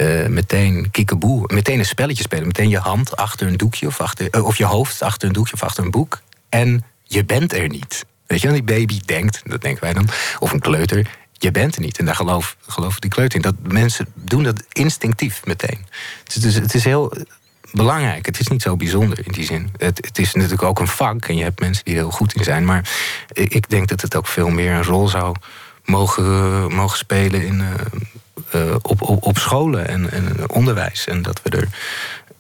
Uh, 0.01 0.27
meteen 0.27 0.91
kikkeboe, 0.91 1.45
meteen 1.47 1.79
een 1.79 1.85
spelletje 1.85 2.23
spelen. 2.23 2.47
Meteen 2.47 2.69
je 2.69 2.79
hand 2.79 3.17
achter 3.17 3.47
een 3.47 3.57
doekje 3.57 3.87
of, 3.87 4.01
achter, 4.01 4.29
uh, 4.31 4.45
of 4.45 4.57
je 4.57 4.65
hoofd 4.65 5.03
achter 5.03 5.29
een 5.29 5.35
doekje 5.35 5.55
of 5.55 5.63
achter 5.63 5.85
een 5.85 5.91
boek. 5.91 6.21
En 6.49 6.85
je 7.03 7.25
bent 7.25 7.53
er 7.53 7.69
niet. 7.69 8.05
Weet 8.27 8.41
je, 8.41 8.53
die 8.53 8.63
baby 8.63 9.01
denkt, 9.05 9.41
dat 9.45 9.61
denken 9.61 9.83
wij 9.83 9.93
dan, 9.93 10.09
of 10.39 10.53
een 10.53 10.61
kleuter, 10.61 11.11
je 11.33 11.51
bent 11.51 11.75
er 11.77 11.81
niet. 11.81 11.99
En 11.99 12.05
daar 12.05 12.15
geloof, 12.15 12.57
geloof 12.67 12.99
die 12.99 13.11
kleuter 13.11 13.37
in. 13.37 13.43
Dat 13.43 13.73
mensen 13.73 14.07
doen 14.15 14.43
dat 14.43 14.63
instinctief 14.73 15.45
meteen. 15.45 15.87
Het 16.25 16.45
is, 16.45 16.55
het 16.55 16.75
is 16.75 16.85
heel 16.85 17.13
belangrijk. 17.73 18.27
Het 18.27 18.41
is 18.41 18.49
niet 18.49 18.63
zo 18.63 18.77
bijzonder 18.77 19.19
in 19.27 19.33
die 19.33 19.45
zin. 19.45 19.71
Het, 19.77 19.97
het, 20.07 20.19
is 20.19 20.35
natuurlijk 20.35 20.63
ook 20.63 20.81
een 20.81 20.89
vak 20.89 21.25
en 21.25 21.37
je 21.37 21.43
hebt 21.43 21.61
mensen 21.61 21.85
die 21.85 21.95
er 21.95 22.01
heel 22.01 22.11
goed 22.11 22.35
in 22.35 22.45
zijn. 22.45 22.65
Maar 22.65 22.91
ik 23.33 23.69
denk 23.69 23.89
dat 23.89 24.01
het 24.01 24.17
ook 24.17 24.27
veel 24.27 24.49
meer 24.49 24.73
een 24.73 24.85
rol 24.85 25.09
zou 25.09 25.37
mogen, 25.85 26.75
mogen 26.75 26.99
spelen 26.99 27.47
in, 27.47 27.63
op, 28.83 29.03
op, 29.03 29.25
op 29.27 29.39
scholen 29.39 29.89
en, 29.89 30.11
en 30.11 30.51
onderwijs. 30.51 31.07
En 31.07 31.23
dat 31.23 31.41
we 31.43 31.51
er. 31.51 31.69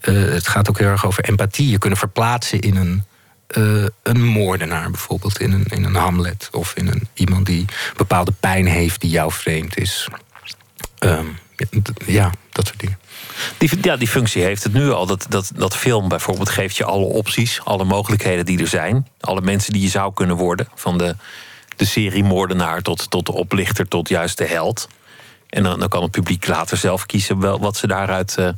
Uh, 0.00 0.32
het 0.32 0.48
gaat 0.48 0.68
ook 0.68 0.78
heel 0.78 0.88
erg 0.88 1.06
over 1.06 1.24
empathie. 1.24 1.70
Je 1.70 1.78
kunnen 1.78 1.98
verplaatsen 1.98 2.60
in 2.60 2.76
een 2.76 3.04
uh, 3.56 3.86
een 4.02 4.24
moordenaar 4.24 4.90
bijvoorbeeld 4.90 5.40
in 5.40 5.52
een, 5.52 5.64
in 5.64 5.84
een 5.84 5.94
Hamlet. 5.94 6.48
Of 6.52 6.72
in 6.74 6.86
een, 6.86 7.08
iemand 7.14 7.46
die 7.46 7.64
bepaalde 7.96 8.32
pijn 8.40 8.66
heeft 8.66 9.00
die 9.00 9.10
jou 9.10 9.32
vreemd 9.32 9.76
is. 9.76 10.08
Um, 10.98 11.38
ja, 12.06 12.30
dat 12.52 12.66
soort 12.66 12.80
dingen. 12.80 12.98
Die, 13.58 13.70
ja, 13.82 13.96
die 13.96 14.08
functie 14.08 14.42
heeft 14.42 14.62
het 14.62 14.72
nu 14.72 14.90
al. 14.90 15.06
Dat, 15.06 15.26
dat, 15.28 15.50
dat 15.54 15.76
film 15.76 16.08
bijvoorbeeld 16.08 16.48
geeft 16.48 16.76
je 16.76 16.84
alle 16.84 17.04
opties, 17.04 17.60
alle 17.64 17.84
mogelijkheden 17.84 18.44
die 18.44 18.60
er 18.60 18.66
zijn. 18.66 19.08
Alle 19.20 19.40
mensen 19.40 19.72
die 19.72 19.82
je 19.82 19.88
zou 19.88 20.14
kunnen 20.14 20.36
worden. 20.36 20.68
Van 20.74 20.98
de, 20.98 21.16
de 21.76 21.84
serie 21.84 22.24
moordenaar 22.24 22.82
tot, 22.82 23.10
tot 23.10 23.26
de 23.26 23.32
oplichter 23.32 23.88
tot 23.88 24.08
juist 24.08 24.38
de 24.38 24.46
held. 24.46 24.88
En 25.54 25.62
dan, 25.62 25.78
dan 25.78 25.88
kan 25.88 26.02
het 26.02 26.10
publiek 26.10 26.46
later 26.46 26.76
zelf 26.76 27.06
kiezen 27.06 27.40
wel, 27.40 27.60
wat 27.60 27.76
ze 27.76 27.86
daaruit 27.86 28.36
uh, 28.38 28.48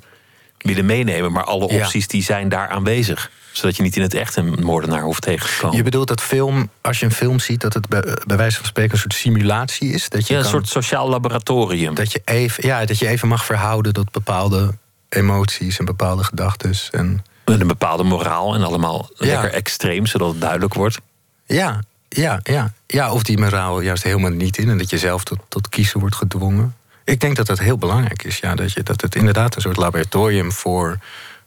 willen 0.59 0.87
meenemen. 0.87 1.33
Maar 1.33 1.45
alle 1.45 1.65
opties 1.65 2.03
ja. 2.03 2.09
die 2.09 2.23
zijn 2.23 2.49
daar 2.49 2.69
aanwezig 2.69 3.31
zodat 3.53 3.77
je 3.77 3.83
niet 3.83 3.97
in 3.97 4.03
het 4.03 4.15
echt 4.15 4.37
een 4.37 4.59
moordenaar 4.63 5.03
hoeft 5.03 5.23
tegen 5.23 5.49
te 5.49 5.57
komen. 5.61 5.77
Je 5.77 5.83
bedoelt 5.83 6.09
dat 6.09 6.21
film, 6.21 6.71
als 6.81 6.99
je 6.99 7.05
een 7.05 7.13
film 7.13 7.39
ziet, 7.39 7.61
dat 7.61 7.75
het 7.75 7.89
bij, 7.89 8.03
bij 8.27 8.37
wijze 8.37 8.57
van 8.57 8.67
spreken 8.67 8.93
een 8.93 8.99
soort 8.99 9.15
simulatie 9.15 9.93
is? 9.93 10.09
Dat 10.09 10.27
je 10.27 10.33
ja, 10.33 10.39
een 10.39 10.45
kan, 10.45 10.55
soort 10.55 10.69
sociaal 10.69 11.09
laboratorium. 11.09 11.95
Dat 11.95 12.13
je, 12.13 12.23
even, 12.25 12.67
ja, 12.67 12.85
dat 12.85 12.99
je 12.99 13.09
even 13.09 13.29
mag 13.29 13.45
verhouden 13.45 13.93
tot 13.93 14.11
bepaalde 14.11 14.75
emoties 15.09 15.79
en 15.79 15.85
bepaalde 15.85 16.25
gedachten. 16.25 16.75
En... 16.91 17.25
Met 17.45 17.61
een 17.61 17.67
bepaalde 17.67 18.03
moraal 18.03 18.55
en 18.55 18.63
allemaal 18.63 19.11
ja. 19.15 19.27
lekker 19.27 19.53
extreem, 19.53 20.07
zodat 20.07 20.29
het 20.29 20.41
duidelijk 20.41 20.75
wordt. 20.75 20.99
Ja, 21.47 21.81
ja, 22.09 22.41
ja. 22.43 22.73
ja, 22.87 23.13
of 23.13 23.23
die 23.23 23.39
moraal 23.39 23.81
juist 23.81 24.03
helemaal 24.03 24.31
niet 24.31 24.59
in 24.59 24.69
en 24.69 24.79
dat 24.79 24.91
je 24.91 24.99
zelf 24.99 25.25
tot, 25.25 25.39
tot 25.49 25.69
kiezen 25.69 26.01
wordt 26.01 26.17
gedwongen. 26.17 26.77
Ik 27.07 27.21
denk 27.21 27.37
dat 27.37 27.47
dat 27.47 27.59
heel 27.59 27.79
belangrijk 27.79 28.23
is. 28.23 28.39
Ja, 28.39 28.55
dat, 28.55 28.73
je, 28.73 28.83
dat 28.83 29.01
het 29.01 29.15
inderdaad 29.15 29.55
een 29.55 29.61
soort 29.63 29.77
laboratorium 29.77 30.53
voor 30.53 30.99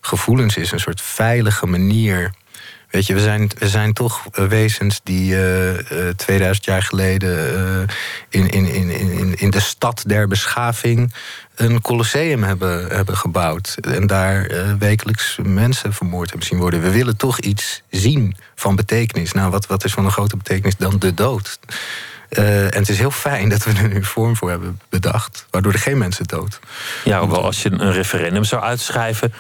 gevoelens 0.02 0.58
is. 0.58 0.72
Een 0.72 0.80
soort 0.80 1.02
veilige 1.02 1.66
manier. 1.66 2.34
Weet 2.90 3.06
je, 3.06 3.14
we 3.14 3.20
zijn, 3.20 3.52
we 3.58 3.68
zijn 3.70 3.94
toch 3.94 4.24
wezens 4.32 5.02
die 5.04 5.32
uh, 5.32 5.74
uh, 5.74 6.10
2000 6.16 6.66
jaar 6.66 6.84
geleden 6.84 7.54
uh, 7.54 7.88
in, 8.30 8.50
in, 8.50 8.66
in, 8.66 8.90
in, 8.90 9.36
in 9.36 9.50
de 9.50 9.60
stad 9.60 10.04
der 10.08 10.28
beschaving 10.28 11.14
een 11.56 11.82
colosseum 11.82 12.44
hebben, 12.44 12.88
hebben 12.88 13.18
gebouwd. 13.18 13.78
En 13.82 14.08
daar 14.08 14.52
wekelijks 14.78 15.38
mensen 15.44 15.94
vermoord 15.94 16.30
hebben 16.30 16.48
zien 16.48 16.60
worden. 16.60 16.82
We 16.82 16.92
willen 16.92 17.18
toch 17.18 17.40
iets 17.40 17.82
zien 17.90 18.36
van 18.56 18.76
betekenis. 18.76 19.32
Nou, 19.32 19.52
wat, 19.52 19.68
wat 19.68 19.84
is 19.84 19.94
van 19.94 20.06
een 20.06 20.12
grote 20.12 20.38
betekenis 20.38 20.78
dan 20.78 21.00
de 21.00 21.14
dood? 21.14 21.60
Uh, 22.30 22.64
en 22.64 22.80
het 22.80 22.90
is 22.90 22.98
heel 22.98 23.12
fijn 23.12 23.50
dat 23.50 23.64
we 23.64 23.72
er 23.72 23.88
nu 23.88 23.96
een 23.96 24.06
vorm 24.06 24.36
voor 24.36 24.50
hebben 24.50 24.80
bedacht, 24.90 25.46
waardoor 25.50 25.74
er 25.74 25.80
geen 25.80 25.98
mensen 25.98 26.26
dood. 26.26 26.60
Ja, 27.04 27.28
wel 27.28 27.44
als 27.44 27.62
je 27.62 27.72
een 27.72 27.92
referendum 27.92 28.44
zou 28.44 28.62
uitschrijven, 28.62 29.34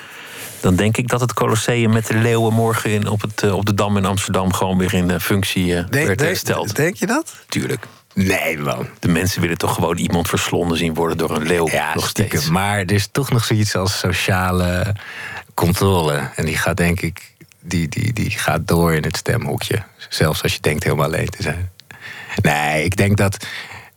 dan 0.59 0.75
denk 0.75 0.97
ik 0.97 1.07
dat 1.07 1.21
het 1.21 1.33
Colosseum 1.33 1.91
met 1.91 2.07
de 2.07 2.17
leeuwen 2.17 2.53
morgen 2.53 2.89
in, 2.89 3.07
op, 3.07 3.21
het, 3.21 3.51
op 3.51 3.65
de 3.65 3.73
Dam 3.73 3.97
in 3.97 4.05
Amsterdam 4.05 4.53
gewoon 4.53 4.77
weer 4.77 4.93
in 4.93 5.07
de 5.07 5.19
functie 5.19 5.65
uh, 5.65 5.83
denk, 5.89 6.07
werd 6.07 6.19
hersteld. 6.19 6.75
Denk 6.75 6.95
je 6.95 7.05
dat? 7.05 7.35
Tuurlijk. 7.47 7.85
Nee, 8.13 8.57
man. 8.57 8.87
De 8.99 9.07
mensen 9.07 9.41
willen 9.41 9.57
toch 9.57 9.73
gewoon 9.73 9.97
iemand 9.97 10.27
verslonden 10.27 10.77
zien 10.77 10.93
worden 10.93 11.17
door 11.17 11.29
een 11.29 11.47
leeuw. 11.47 11.69
Ja, 11.69 11.93
nog 11.93 12.07
stiekem. 12.07 12.37
steeds. 12.37 12.53
Maar 12.53 12.77
er 12.77 12.91
is 12.91 13.07
toch 13.11 13.29
nog 13.29 13.45
zoiets 13.45 13.75
als 13.75 13.99
sociale 13.99 14.95
controle. 15.53 16.29
En 16.35 16.45
die 16.45 16.57
gaat 16.57 16.77
denk 16.77 17.01
ik 17.01 17.33
die, 17.61 17.87
die, 17.87 18.13
die 18.13 18.29
gaat 18.29 18.67
door 18.67 18.93
in 18.93 19.03
het 19.03 19.17
stemhokje. 19.17 19.83
Zelfs 20.09 20.43
als 20.43 20.53
je 20.53 20.59
denkt 20.61 20.83
helemaal 20.83 21.05
alleen 21.05 21.29
te 21.29 21.43
zijn. 21.43 21.71
Nee, 22.41 22.83
ik 22.83 22.95
denk 22.95 23.17
dat. 23.17 23.45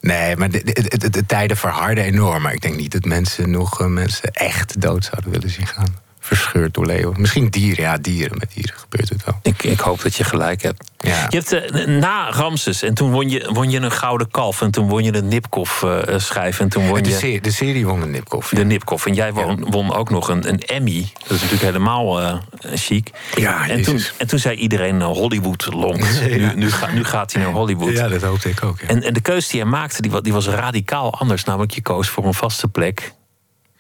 Nee, 0.01 0.37
maar 0.37 0.51
de, 0.51 0.65
de, 0.65 0.99
de, 0.99 1.11
de 1.11 1.27
tijden 1.27 1.57
verharden 1.57 2.05
enorm. 2.05 2.43
Maar 2.43 2.53
ik 2.53 2.61
denk 2.61 2.77
niet 2.77 2.93
dat 2.93 3.05
mensen 3.05 3.51
nog 3.51 3.81
uh, 3.81 3.87
mensen 3.87 4.33
echt 4.33 4.81
dood 4.81 5.05
zouden 5.05 5.31
willen 5.31 5.51
zien 5.51 5.67
gaan 5.67 6.11
verscheurd 6.25 6.75
door 6.75 6.87
leeuwen. 6.87 7.21
Misschien 7.21 7.49
dieren, 7.49 7.85
ja, 7.85 7.99
dieren. 7.99 8.39
Met 8.39 8.53
dieren 8.55 8.75
gebeurt 8.77 9.09
het 9.09 9.25
wel. 9.25 9.39
Ik, 9.43 9.63
ik 9.63 9.81
hoop 9.81 10.03
dat 10.03 10.15
je 10.15 10.25
gelijk 10.25 10.63
hebt. 10.63 10.91
Ja. 10.99 11.27
Je 11.29 11.43
hebt 11.45 11.75
uh, 11.75 11.87
na 11.87 12.31
Ramses 12.31 12.83
en 12.83 12.95
toen 12.95 13.11
won 13.11 13.29
je, 13.29 13.51
won 13.53 13.71
je 13.71 13.81
een 13.81 13.93
gouden 13.93 14.31
kalf. 14.31 14.61
En 14.61 14.71
toen 14.71 14.89
won 14.89 15.05
je 15.05 15.13
de 15.13 15.23
Nipkoff 15.23 15.83
uh, 15.83 15.99
schijf. 16.17 16.61
En 16.61 16.69
toen 16.69 16.87
won 16.87 17.03
de, 17.03 17.09
je... 17.09 17.17
serie, 17.17 17.41
de 17.41 17.51
serie 17.51 17.87
won 17.87 18.01
de 18.01 18.07
Nipkoff. 18.07 18.49
De 18.49 18.65
Nipkoff. 18.65 19.07
En 19.07 19.15
jij 19.15 19.33
won, 19.33 19.71
won 19.71 19.95
ook 19.95 20.11
nog 20.11 20.29
een, 20.29 20.49
een, 20.49 20.61
Emmy. 20.61 21.13
Dat 21.19 21.31
is 21.31 21.41
natuurlijk 21.41 21.63
helemaal 21.63 22.23
uh, 22.23 22.35
chic. 22.75 23.11
Ja, 23.35 23.69
en, 23.69 23.83
toen, 23.83 24.01
en 24.19 24.27
toen 24.27 24.39
zei 24.39 24.57
iedereen 24.57 25.03
Hollywood 25.03 25.73
longt. 25.73 26.21
Ja. 26.33 26.53
Nu, 26.53 26.55
nu, 26.55 26.71
ga, 26.71 26.91
nu, 26.91 27.05
gaat 27.05 27.33
hij 27.33 27.43
naar 27.43 27.53
Hollywood. 27.53 27.93
Ja, 27.93 28.09
dat 28.09 28.23
hoopte 28.23 28.49
ik 28.49 28.65
ook. 28.65 28.79
En, 28.79 29.03
en, 29.03 29.15
de 29.15 29.21
keuze 29.21 29.51
die 29.51 29.61
hij 29.61 29.69
maakte, 29.69 30.03
die, 30.03 30.21
die 30.21 30.33
was 30.33 30.47
radicaal 30.47 31.15
anders. 31.19 31.45
Namelijk, 31.45 31.73
je 31.73 31.83
koos 31.83 32.09
voor 32.09 32.25
een 32.25 32.35
vaste 32.35 32.69
plek 32.69 33.13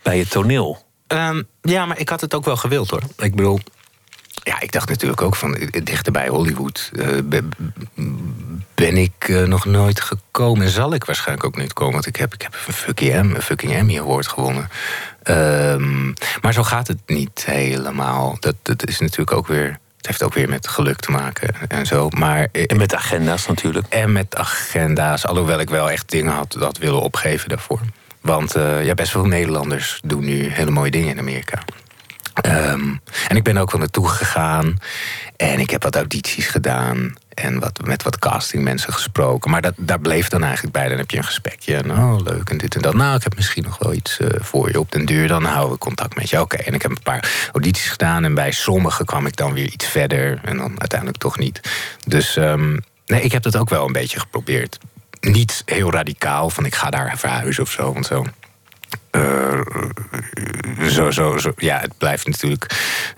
bij 0.02 0.18
het 0.18 0.30
toneel. 0.30 0.82
Um, 1.12 1.48
ja, 1.62 1.86
maar 1.86 1.98
ik 1.98 2.08
had 2.08 2.20
het 2.20 2.34
ook 2.34 2.44
wel 2.44 2.56
gewild 2.56 2.90
hoor. 2.90 3.02
Ik 3.16 3.34
bedoel, 3.34 3.60
ja, 4.42 4.60
ik 4.60 4.72
dacht 4.72 4.88
natuurlijk 4.88 5.22
ook 5.22 5.36
van 5.36 5.70
dichter 5.82 6.12
bij 6.12 6.28
Hollywood 6.28 6.90
uh, 6.92 7.18
ben 8.74 8.96
ik 8.96 9.28
uh, 9.28 9.42
nog 9.42 9.64
nooit 9.64 10.00
gekomen. 10.00 10.64
En 10.64 10.70
zal 10.70 10.94
ik 10.94 11.04
waarschijnlijk 11.04 11.46
ook 11.46 11.56
niet 11.56 11.72
komen. 11.72 11.92
Want 11.92 12.06
ik 12.06 12.16
heb, 12.16 12.34
ik 12.34 12.42
heb 12.42 12.54
een 12.66 12.72
fucking, 12.72 13.22
M, 13.22 13.34
een 13.34 13.42
fucking 13.42 13.72
Emmy 13.72 13.98
Award 13.98 14.28
gewonnen. 14.28 14.68
Um, 15.24 16.14
maar 16.40 16.52
zo 16.52 16.62
gaat 16.62 16.86
het 16.88 17.00
niet 17.06 17.44
helemaal. 17.44 18.36
Dat, 18.40 18.54
dat 18.62 18.86
is 18.86 18.98
natuurlijk 18.98 19.32
ook 19.32 19.46
weer. 19.46 19.78
Het 19.96 20.06
heeft 20.06 20.22
ook 20.22 20.34
weer 20.34 20.48
met 20.48 20.68
geluk 20.68 21.00
te 21.00 21.10
maken 21.10 21.68
en 21.68 21.86
zo. 21.86 22.08
Maar, 22.08 22.48
en 22.52 22.76
met 22.76 22.94
agenda's 22.94 23.46
natuurlijk. 23.46 23.86
En 23.88 24.12
met 24.12 24.36
agenda's. 24.36 25.26
Alhoewel 25.26 25.60
ik 25.60 25.70
wel 25.70 25.90
echt 25.90 26.10
dingen 26.10 26.32
had, 26.32 26.56
had 26.58 26.78
willen 26.78 27.00
opgeven 27.00 27.48
daarvoor. 27.48 27.80
Want 28.22 28.56
uh, 28.56 28.84
ja, 28.84 28.94
best 28.94 29.10
veel 29.10 29.24
Nederlanders 29.24 30.00
doen 30.04 30.24
nu 30.24 30.48
hele 30.48 30.70
mooie 30.70 30.90
dingen 30.90 31.08
in 31.08 31.18
Amerika. 31.18 31.62
Um, 32.46 33.00
en 33.28 33.36
ik 33.36 33.42
ben 33.42 33.56
ook 33.56 33.70
wel 33.70 33.80
naartoe 33.80 34.08
gegaan. 34.08 34.78
En 35.36 35.60
ik 35.60 35.70
heb 35.70 35.82
wat 35.82 35.96
audities 35.96 36.46
gedaan. 36.46 37.14
En 37.34 37.58
wat, 37.58 37.80
met 37.84 38.02
wat 38.02 38.18
castingmensen 38.18 38.92
gesproken. 38.92 39.50
Maar 39.50 39.62
dat, 39.62 39.74
daar 39.76 40.00
bleef 40.00 40.28
dan 40.28 40.42
eigenlijk 40.42 40.72
bij. 40.72 40.88
Dan 40.88 40.98
heb 40.98 41.10
je 41.10 41.16
een 41.16 41.24
gesprekje. 41.24 41.76
En 41.76 41.90
oh, 41.90 42.20
leuk 42.24 42.50
en 42.50 42.58
dit 42.58 42.74
en 42.74 42.82
dat. 42.82 42.94
Nou, 42.94 43.16
ik 43.16 43.22
heb 43.22 43.36
misschien 43.36 43.62
nog 43.62 43.78
wel 43.78 43.92
iets 43.92 44.18
uh, 44.18 44.28
voor 44.40 44.70
je 44.70 44.80
op 44.80 44.92
den 44.92 45.04
duur. 45.04 45.28
Dan 45.28 45.44
houden 45.44 45.72
we 45.72 45.78
contact 45.78 46.16
met 46.16 46.30
je. 46.30 46.40
Oké, 46.40 46.56
en 46.56 46.74
ik 46.74 46.82
heb 46.82 46.90
een 46.90 47.02
paar 47.02 47.50
audities 47.52 47.90
gedaan. 47.90 48.24
En 48.24 48.34
bij 48.34 48.52
sommigen 48.52 49.04
kwam 49.04 49.26
ik 49.26 49.36
dan 49.36 49.52
weer 49.52 49.72
iets 49.72 49.86
verder. 49.86 50.40
En 50.44 50.56
dan 50.56 50.80
uiteindelijk 50.80 51.18
toch 51.18 51.38
niet. 51.38 51.60
Dus 52.06 52.36
um, 52.36 52.80
nee, 53.06 53.22
ik 53.22 53.32
heb 53.32 53.42
dat 53.42 53.56
ook 53.56 53.70
wel 53.70 53.86
een 53.86 53.92
beetje 53.92 54.20
geprobeerd 54.20 54.78
niet 55.30 55.62
heel 55.64 55.92
radicaal 55.92 56.50
van 56.50 56.64
ik 56.64 56.74
ga 56.74 56.90
daar 56.90 57.18
verhuizen 57.18 57.62
of 57.62 57.70
zo. 57.70 57.92
Want 57.92 58.06
zo. 58.06 58.24
Uh, 59.10 59.60
zo, 60.88 61.10
zo, 61.10 61.38
zo. 61.38 61.52
Ja, 61.56 61.78
het 61.78 61.98
blijft 61.98 62.26
natuurlijk 62.26 62.66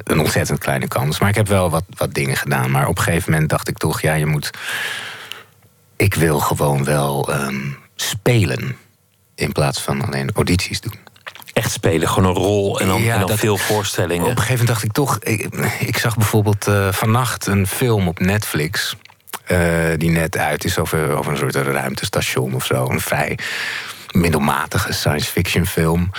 een 0.05 0.19
ontzettend 0.21 0.59
kleine 0.59 0.89
kans. 0.89 1.21
Maar 1.21 1.29
ik 1.29 1.35
heb 1.35 1.49
wel 1.49 1.71
wat, 1.71 1.85
wat 1.89 2.15
dingen 2.15 2.37
gedaan. 2.37 2.71
Maar 2.71 2.87
op 2.89 2.99
een 2.99 3.03
gegeven 3.05 3.33
moment 3.33 3.51
dacht 3.51 3.69
ik 3.69 3.79
toch, 3.79 4.01
ja, 4.01 4.15
je 4.15 4.27
moet. 4.27 4.51
Ik 5.97 6.15
wil 6.15 6.39
gewoon 6.41 6.85
wel 6.85 7.35
um, 7.35 7.77
spelen. 7.97 8.77
In 9.35 9.53
plaats 9.53 9.81
van 9.83 10.05
alleen 10.05 10.31
audities 10.35 10.81
doen. 10.81 10.95
Echt 11.53 11.73
spelen, 11.73 12.09
gewoon 12.09 12.29
een 12.29 12.43
rol 12.43 12.81
en 12.81 12.87
dan, 12.87 13.03
Ja, 13.03 13.13
en 13.13 13.19
dan 13.19 13.29
dat- 13.29 13.39
veel 13.39 13.57
voorstellingen. 13.57 14.25
Op 14.25 14.31
een 14.31 14.37
gegeven 14.37 14.53
moment 14.67 14.69
dacht 14.69 14.83
ik 14.83 14.93
toch... 14.93 15.19
Ik, 15.19 15.55
ik 15.81 15.99
zag 15.99 16.17
bijvoorbeeld 16.17 16.67
eh, 16.67 16.93
vannacht 16.93 17.47
een 17.47 17.67
film 17.67 18.09
op 18.09 18.19
Netflix... 18.19 18.97
eh, 19.45 19.59
die 19.97 20.11
net 20.11 20.39
uit 20.39 20.65
is 20.65 20.79
over, 20.79 21.29
een 21.29 21.37
soort 21.37 21.55
ruimtestation 21.55 22.55
of 22.55 22.65
zo. 22.65 22.89
Een 22.89 23.01
vrij 23.01 23.39
middelmatige 24.13 24.93
science 24.93 25.31
fiction 25.31 25.67
film. 25.67 26.11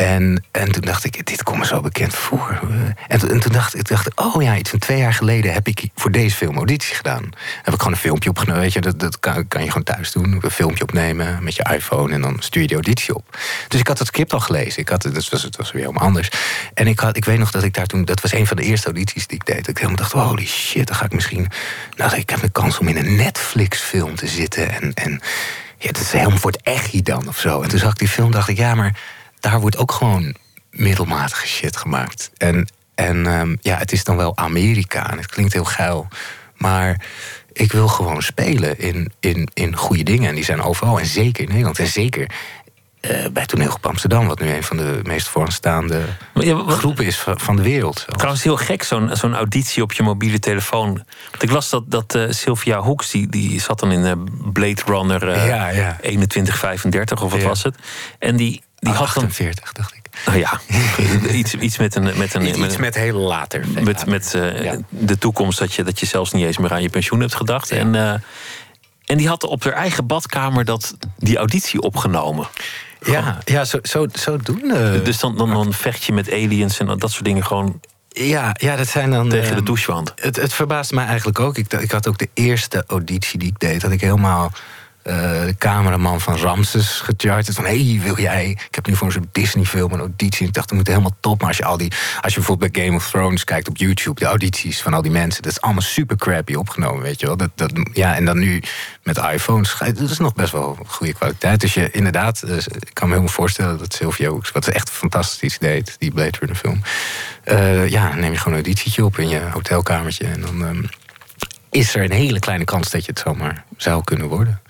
En, 0.00 0.44
en 0.50 0.72
toen 0.72 0.82
dacht 0.82 1.04
ik, 1.04 1.26
dit 1.26 1.42
komt 1.42 1.58
me 1.58 1.66
zo 1.66 1.80
bekend 1.80 2.14
voor. 2.14 2.60
En, 3.08 3.18
toen- 3.18 3.30
en 3.30 3.40
toen 3.40 3.52
dacht 3.52 3.74
ik, 3.76 3.88
dacht, 3.88 4.16
oh 4.16 4.42
ja, 4.42 4.56
iets 4.56 4.70
van 4.70 4.78
twee 4.78 4.98
jaar 4.98 5.14
geleden 5.14 5.52
heb 5.52 5.68
ik 5.68 5.84
voor 5.94 6.10
deze 6.10 6.36
film 6.36 6.56
auditie 6.56 6.94
gedaan. 6.94 7.22
Heb 7.62 7.74
ik 7.74 7.78
gewoon 7.80 7.92
een 7.92 7.98
filmpje 7.98 8.30
opgenomen. 8.30 8.60
Weet 8.62 8.72
je, 8.72 8.80
dat, 8.80 9.00
dat 9.00 9.18
kan, 9.18 9.46
je 9.50 9.66
gewoon 9.66 9.82
thuis 9.82 10.12
doen. 10.12 10.38
Een 10.42 10.50
filmpje 10.50 10.82
opnemen 10.82 11.44
met 11.44 11.54
je 11.54 11.66
iPhone 11.74 12.12
en 12.14 12.20
dan 12.20 12.36
stuur 12.38 12.62
je 12.62 12.68
de 12.68 12.74
auditie 12.74 13.14
op. 13.14 13.38
Dus 13.68 13.80
ik 13.80 13.86
had 13.86 13.98
het 13.98 14.06
script 14.06 14.32
al 14.32 14.40
gelezen. 14.40 14.80
Ik 14.80 14.88
had, 14.88 15.02
dus 15.02 15.28
was, 15.28 15.42
het 15.42 15.56
was 15.56 15.72
weer 15.72 15.82
helemaal 15.82 16.04
anders. 16.04 16.30
En 16.74 16.86
ik, 16.86 16.98
had, 17.00 17.16
ik 17.16 17.24
weet 17.24 17.38
nog 17.38 17.50
dat 17.50 17.62
ik 17.62 17.74
daar 17.74 17.86
toen, 17.86 18.04
dat 18.04 18.20
was 18.20 18.32
een 18.32 18.46
van 18.46 18.56
de 18.56 18.62
eerste 18.62 18.86
audities 18.86 19.26
die 19.26 19.36
ik 19.36 19.46
deed. 19.46 19.68
Ik 19.68 19.76
helemaal 19.76 19.96
dacht, 19.96 20.12
holy 20.12 20.46
shit, 20.46 20.86
dan 20.86 20.96
ga 20.96 21.04
ik 21.04 21.12
misschien. 21.12 21.48
Nou, 21.96 22.16
ik 22.16 22.30
heb 22.30 22.40
de 22.40 22.48
kans 22.48 22.78
om 22.78 22.88
in 22.88 22.96
een 22.96 23.16
Netflix-film 23.16 24.14
te 24.14 24.26
zitten. 24.26 24.70
En, 24.70 24.94
en 24.94 25.20
ja, 25.78 25.92
dat 25.92 26.02
is 26.02 26.12
helemaal 26.12 26.38
voor 26.38 26.50
het 26.50 26.60
echt 26.62 27.04
dan 27.04 27.28
of 27.28 27.38
zo. 27.38 27.62
En 27.62 27.68
toen 27.68 27.78
zag 27.78 27.92
ik 27.92 27.98
die 27.98 28.08
film, 28.08 28.30
dacht 28.30 28.48
ik, 28.48 28.56
ja, 28.56 28.74
maar 28.74 28.94
daar 29.40 29.60
wordt 29.60 29.76
ook 29.76 29.92
gewoon 29.92 30.34
middelmatige 30.70 31.46
shit 31.46 31.76
gemaakt. 31.76 32.30
En, 32.36 32.68
en 32.94 33.26
ehm, 33.26 33.56
ja, 33.60 33.76
het 33.76 33.92
is 33.92 34.04
dan 34.04 34.16
wel 34.16 34.36
Amerika 34.36 35.10
en 35.10 35.16
het 35.16 35.26
klinkt 35.26 35.52
heel 35.52 35.64
geil. 35.64 36.08
Maar 36.56 37.00
ik 37.52 37.72
wil 37.72 37.88
gewoon 37.88 38.22
spelen 38.22 38.78
in, 38.78 39.12
in, 39.20 39.48
in 39.54 39.76
goede 39.76 40.02
dingen. 40.02 40.28
En 40.28 40.34
die 40.34 40.44
zijn 40.44 40.62
overal. 40.62 41.00
En 41.00 41.06
zeker 41.06 41.42
in 41.42 41.48
Nederland. 41.48 41.78
En 41.78 41.86
zeker 41.86 42.30
eh, 43.00 43.26
bij 43.32 43.46
Toneelgroep 43.46 43.86
Amsterdam. 43.86 44.26
Wat 44.26 44.40
nu 44.40 44.48
een 44.54 44.62
van 44.62 44.76
de 44.76 45.00
meest 45.02 45.28
vooraanstaande 45.28 46.00
Maar 46.34 46.44
ja, 46.44 46.54
wat- 46.54 46.78
groepen 46.78 47.04
is 47.04 47.24
van, 47.36 47.56
de 47.56 47.62
wereld. 47.62 47.96
zelfs. 47.98 48.12
Trouwens, 48.14 48.42
heel 48.42 48.56
gek, 48.56 48.82
zo'n 48.82 49.10
zo'n 49.12 49.34
auditie 49.34 49.82
op 49.82 49.92
je 49.92 50.02
mobiele 50.02 50.38
telefoon. 50.38 50.92
Want 51.30 51.42
ik 51.42 51.50
las 51.50 51.68
dat, 51.70 51.82
dat 51.86 52.14
eh, 52.14 52.22
Sylvia 52.30 52.78
Hoeks, 52.80 53.10
die, 53.10 53.28
die 53.28 53.60
zat 53.60 53.80
dan 53.80 53.92
in 53.92 54.04
eh, 54.06 54.12
Blade 54.52 54.82
Runner 54.86 55.46
Ja, 55.46 55.68
ja. 55.68 55.96
2135, 56.00 57.22
of 57.22 57.30
wat 57.32 57.42
was 57.42 57.62
het? 57.62 57.74
En 58.18 58.36
die, 58.36 58.62
die 58.78 58.92
had 58.92 59.14
dan... 59.14 59.24
48, 59.24 59.72
dacht 59.72 59.94
ik. 59.94 59.98
Nou 60.26 60.38
ja, 60.38 60.60
iets, 61.32 61.54
iets 61.54 61.78
met 61.78 61.94
een... 61.94 62.18
Met 62.18 62.34
een 62.34 62.46
Iets 62.64 62.76
met 62.76 62.94
heel 62.94 63.18
later. 63.18 63.64
met, 63.68 63.84
later. 63.86 64.08
met 64.08 64.30
de 64.88 65.18
toekomst 65.18 65.58
dat 65.58 65.74
je, 65.74 65.82
dat 65.84 66.00
je 66.00 66.06
zelfs 66.06 66.32
niet 66.32 66.44
eens 66.46 66.58
meer 66.58 66.72
aan 66.72 66.82
je 66.82 66.88
pensioen 66.90 67.20
hebt 67.20 67.34
gedacht. 67.34 67.70
En, 67.70 67.94
en 69.04 69.16
die 69.16 69.28
had 69.28 69.44
op 69.44 69.64
haar 69.64 69.72
eigen 69.72 70.06
badkamer 70.06 70.64
dat, 70.64 70.96
die 71.16 71.36
auditie 71.36 71.80
opgenomen. 71.80 72.48
Ja, 73.00 73.38
ja 73.44 73.64
zo, 73.64 73.78
zo, 73.82 74.06
zodoende. 74.12 75.02
Dus 75.02 75.18
dan, 75.18 75.36
dan, 75.36 75.50
dan 75.50 75.72
vecht 75.72 76.04
je 76.04 76.12
met 76.12 76.32
aliens 76.32 76.78
en 76.78 76.86
dat 76.86 77.10
soort 77.10 77.24
dingen 77.24 77.44
gewoon 77.44 77.80
ja, 78.12 78.56
ja, 78.58 78.76
dat 78.76 78.88
zijn 78.88 79.10
dan... 79.10 79.28
tegen 79.28 79.48
de 79.48 79.54
ehm, 79.54 79.64
douchewand. 79.64 80.12
Het, 80.16 80.36
het 80.36 80.52
verbaasde 80.52 80.94
mij 80.94 81.06
eigenlijk 81.06 81.40
ook. 81.40 81.56
Ik, 81.56 81.72
ik 81.72 81.90
had 81.90 82.08
ook 82.08 82.18
de 82.18 82.28
eerste 82.34 82.84
auditie 82.86 83.38
die 83.38 83.48
ik 83.48 83.58
deed, 83.58 83.80
dat 83.80 83.90
ik 83.90 84.00
helemaal 84.00 84.52
eh, 85.02 85.14
de 85.44 85.54
cameraman 85.58 86.20
van 86.20 86.36
Ramses 86.36 87.00
gecharterd. 87.00 87.56
Van 87.56 87.64
hé, 87.64 87.84
hey, 87.84 88.00
wil 88.02 88.20
jij? 88.20 88.50
Ik 88.50 88.74
heb 88.74 88.86
nu 88.86 88.96
voor 88.96 89.12
zo'n 89.12 89.28
Disney-film 89.32 89.92
een 89.92 89.98
auditie. 89.98 90.46
Ik 90.46 90.52
dacht, 90.52 90.68
dat 90.68 90.78
moet 90.78 90.86
helemaal 90.86 91.16
top. 91.20 91.38
Maar 91.38 91.48
als 91.48 91.56
je 91.56 91.64
al 91.64 91.76
die, 91.76 91.92
als 92.20 92.32
je 92.32 92.38
bijvoorbeeld 92.38 92.72
bij 92.72 92.84
Game 92.84 92.96
of 92.96 93.10
Thrones 93.10 93.44
kijkt 93.44 93.68
op 93.68 93.76
YouTube, 93.76 94.20
de 94.20 94.26
audities 94.26 94.82
van 94.82 94.94
al 94.94 95.02
die 95.02 95.10
mensen, 95.10 95.42
dat 95.42 95.52
is 95.52 95.60
allemaal 95.60 95.82
super 95.82 96.16
crappy 96.16 96.54
opgenomen, 96.54 97.02
weet 97.02 97.20
je 97.20 97.26
wel. 97.26 97.36
Dat, 97.36 97.50
dat, 97.54 97.72
ja, 97.92 98.14
en 98.16 98.24
dan 98.24 98.38
nu 98.38 98.62
met 99.02 99.18
iPhones, 99.18 99.78
dat 99.78 100.10
is 100.10 100.18
nog 100.18 100.34
best 100.34 100.52
wel 100.52 100.78
goede 100.86 101.12
kwaliteit. 101.12 101.60
Dus 101.60 101.74
je 101.74 101.90
inderdaad, 101.90 102.42
eh, 102.42 102.56
ik 102.56 102.90
kan 102.92 103.08
me 103.08 103.14
helemaal 103.14 103.34
voorstellen 103.34 103.78
dat 103.78 103.98
Hoeks, 103.98 104.52
wat 104.52 104.68
echt 104.68 104.90
fantastisch 104.90 105.58
deed, 105.58 105.96
die 105.98 106.10
Blade 106.12 106.36
Runner 106.38 106.56
film. 106.56 106.82
eh, 107.44 107.88
ja, 107.88 108.14
neem 108.14 108.32
je 108.32 108.38
gewoon 108.38 108.58
een 108.58 108.64
auditietje 108.64 109.04
op 109.04 109.18
in 109.18 109.28
je 109.28 109.40
hotelkamertje 109.52 110.26
en 110.26 110.40
dan. 110.40 110.64
ehm, 110.64 110.82
is 111.70 111.94
er 111.94 112.04
een 112.04 112.12
hele 112.12 112.38
kleine 112.38 112.64
kans 112.64 112.90
dat 112.90 113.04
je 113.04 113.10
het 113.10 113.20
zomaar 113.20 113.64
zou 113.76 114.04
kunnen 114.04 114.28
worden. 114.28 114.60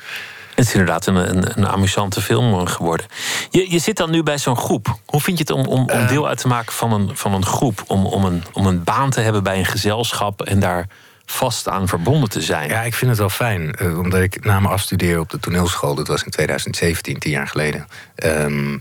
Het 0.54 0.68
is 0.68 0.72
inderdaad 0.74 1.06
een, 1.06 1.14
een, 1.16 1.58
een 1.58 1.66
amusante 1.68 2.20
film 2.20 2.66
geworden. 2.66 3.06
Je, 3.50 3.70
je 3.70 3.78
zit 3.78 3.96
dan 3.96 4.10
nu 4.10 4.22
bij 4.22 4.38
zo'n 4.38 4.56
groep. 4.56 4.98
Hoe 5.06 5.20
vind 5.20 5.38
je 5.38 5.44
het 5.44 5.52
om, 5.52 5.66
om, 5.66 5.88
Eh. 5.88 6.00
om 6.00 6.06
deel 6.06 6.28
uit 6.28 6.38
te 6.38 6.48
maken 6.48 6.72
van 6.72 6.92
een, 6.92 7.16
van 7.16 7.34
een 7.34 7.44
groep? 7.46 7.82
Om, 7.86 8.06
om, 8.06 8.24
een, 8.24 8.42
om 8.52 8.66
een 8.66 8.84
baan 8.84 9.10
te 9.10 9.20
hebben 9.20 9.42
bij 9.42 9.58
een 9.58 9.64
gezelschap 9.66 10.42
en 10.42 10.60
daar 10.60 10.86
vast 11.26 11.68
aan 11.68 11.88
verbonden 11.88 12.28
te 12.28 12.40
zijn? 12.42 12.68
Ja, 12.68 12.82
ik 12.82 12.94
vind 12.94 13.10
het 13.10 13.18
wel 13.20 13.28
fijn. 13.30 13.74
eh, 13.74 13.98
omdat 13.98 14.20
ik 14.20 14.44
na 14.44 14.60
mijn 14.60 14.72
afstuderen 14.72 15.20
op 15.20 15.30
de 15.30 15.38
toneelschool, 15.40 15.94
dat 15.94 16.08
was 16.08 16.22
in 16.24 16.30
2017, 16.30 17.18
tien 17.18 17.30
jaar 17.32 17.48
geleden. 17.48 17.86
ehm, 18.14 18.78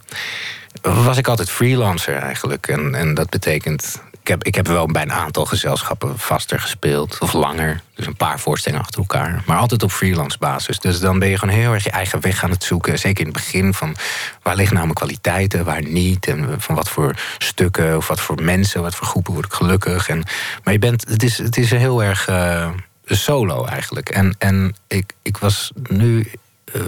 was 0.81 1.17
ik 1.17 1.27
altijd 1.27 1.49
freelancer 1.49 2.15
eigenlijk. 2.15 2.67
En, 2.67 2.95
en 2.95 3.13
dat 3.13 3.29
betekent. 3.29 4.01
Ik 4.29 4.35
heb, 4.35 4.43
ik 4.43 4.55
heb 4.55 4.67
wel 4.67 4.85
bij 4.85 5.01
een 5.01 5.13
aantal 5.13 5.45
gezelschappen 5.45 6.19
vaster 6.19 6.59
gespeeld. 6.59 7.17
Of 7.19 7.33
langer. 7.33 7.81
Dus 7.95 8.05
een 8.05 8.15
paar 8.15 8.39
voorstellingen 8.39 8.85
achter 8.85 8.99
elkaar. 8.99 9.43
Maar 9.45 9.57
altijd 9.57 9.83
op 9.83 9.91
freelance 9.91 10.37
basis. 10.37 10.79
Dus 10.79 10.99
dan 10.99 11.19
ben 11.19 11.29
je 11.29 11.37
gewoon 11.37 11.55
heel 11.55 11.73
erg 11.73 11.83
je 11.83 11.89
eigen 11.89 12.21
weg 12.21 12.43
aan 12.43 12.49
het 12.49 12.63
zoeken. 12.63 12.99
Zeker 12.99 13.19
in 13.19 13.31
het 13.31 13.35
begin 13.35 13.73
van 13.73 13.95
waar 14.41 14.55
liggen 14.55 14.73
nou 14.73 14.85
mijn 14.85 14.97
kwaliteiten, 14.97 15.65
waar 15.65 15.81
niet. 15.81 16.27
En 16.27 16.61
van 16.61 16.75
wat 16.75 16.89
voor 16.89 17.15
stukken 17.37 17.97
of 17.97 18.07
wat 18.07 18.19
voor 18.19 18.43
mensen, 18.43 18.81
wat 18.81 18.95
voor 18.95 19.07
groepen 19.07 19.33
word 19.33 19.45
ik 19.45 19.53
gelukkig. 19.53 20.09
En, 20.09 20.23
maar 20.63 20.73
je 20.73 20.79
bent, 20.79 21.09
het 21.09 21.23
is, 21.23 21.37
het 21.37 21.57
is 21.57 21.71
heel 21.71 22.03
erg 22.03 22.27
eh, 22.27 22.69
solo 23.05 23.65
eigenlijk. 23.65 24.09
En, 24.09 24.35
en 24.37 24.75
ik, 24.87 25.13
ik 25.21 25.37
was 25.37 25.71
nu 25.89 26.31
eh, 26.73 26.81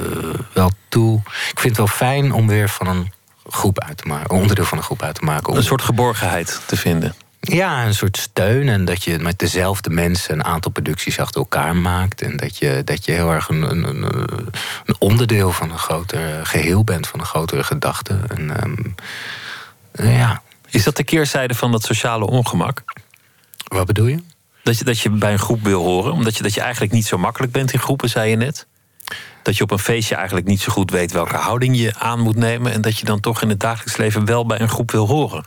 wel 0.53 0.71
toe. 0.89 1.21
Ik 1.25 1.59
vind 1.59 1.77
het 1.77 1.77
wel 1.77 1.87
fijn 1.87 2.33
om 2.33 2.47
weer 2.47 2.69
van 2.69 2.87
een 2.87 3.11
groep 3.49 3.79
uit 3.79 3.97
te 3.97 4.07
maken, 4.07 4.35
onderdeel 4.35 4.65
van 4.65 4.77
een 4.77 4.83
groep 4.83 5.01
uit 5.01 5.15
te 5.15 5.25
maken. 5.25 5.55
Een 5.55 5.63
soort 5.63 5.81
geborgenheid 5.81 6.61
te 6.65 6.77
vinden. 6.77 7.15
Ja, 7.41 7.85
een 7.85 7.95
soort 7.95 8.17
steun. 8.17 8.69
En 8.69 8.85
dat 8.85 9.03
je 9.03 9.19
met 9.19 9.39
dezelfde 9.39 9.89
mensen 9.89 10.33
een 10.33 10.43
aantal 10.43 10.71
producties 10.71 11.19
achter 11.19 11.41
elkaar 11.41 11.75
maakt. 11.75 12.21
En 12.21 12.37
dat 12.37 12.57
je, 12.57 12.81
dat 12.85 13.05
je 13.05 13.11
heel 13.11 13.31
erg 13.31 13.49
een, 13.49 13.61
een, 13.61 14.03
een, 14.03 14.95
onderdeel 14.99 15.51
van 15.51 15.71
een 15.71 15.77
groter 15.77 16.45
geheel 16.45 16.83
bent, 16.83 17.07
van 17.07 17.19
een 17.19 17.25
grotere 17.25 17.63
gedachte. 17.63 18.19
En, 18.27 18.57
ehm, 18.57 20.09
ja, 20.09 20.41
Is 20.69 20.83
dat 20.83 20.97
de 20.97 21.03
keerzijde 21.03 21.53
van 21.53 21.71
dat 21.71 21.83
sociale 21.83 22.25
ongemak? 22.25 22.83
wat 23.67 23.85
bedoel 23.85 24.07
je? 24.07 24.19
Dat 24.63 24.77
je, 24.77 24.83
dat 24.83 24.99
je 24.99 25.09
bij 25.09 25.31
een 25.31 25.39
groep 25.39 25.63
wil 25.63 25.83
horen, 25.83 26.11
omdat 26.13 26.37
je, 26.37 26.43
dat 26.43 26.53
je 26.53 26.61
eigenlijk 26.61 26.93
niet 26.93 27.05
zo 27.05 27.17
makkelijk 27.17 27.51
bent 27.51 27.73
in 27.73 27.79
groepen, 27.79 28.09
zei 28.09 28.29
je 28.29 28.35
net. 28.35 28.67
Dat 29.43 29.57
je 29.57 29.63
op 29.63 29.71
een 29.71 29.79
feestje 29.79 30.15
eigenlijk 30.15 30.47
niet 30.47 30.61
zo 30.61 30.71
goed 30.71 30.91
weet 30.91 31.11
welke 31.11 31.35
houding 31.35 31.77
je 31.77 31.93
aan 31.97 32.19
moet 32.19 32.35
nemen. 32.35 32.71
En 32.71 32.81
dat 32.81 32.97
je 32.97 33.05
dan 33.05 33.19
toch 33.19 33.41
in 33.41 33.49
het 33.49 33.59
dagelijks 33.59 33.97
leven 33.97 34.25
wel 34.25 34.45
bij 34.45 34.59
een 34.59 34.69
groep 34.69 34.91
wil 34.91 35.07
horen. 35.07 35.45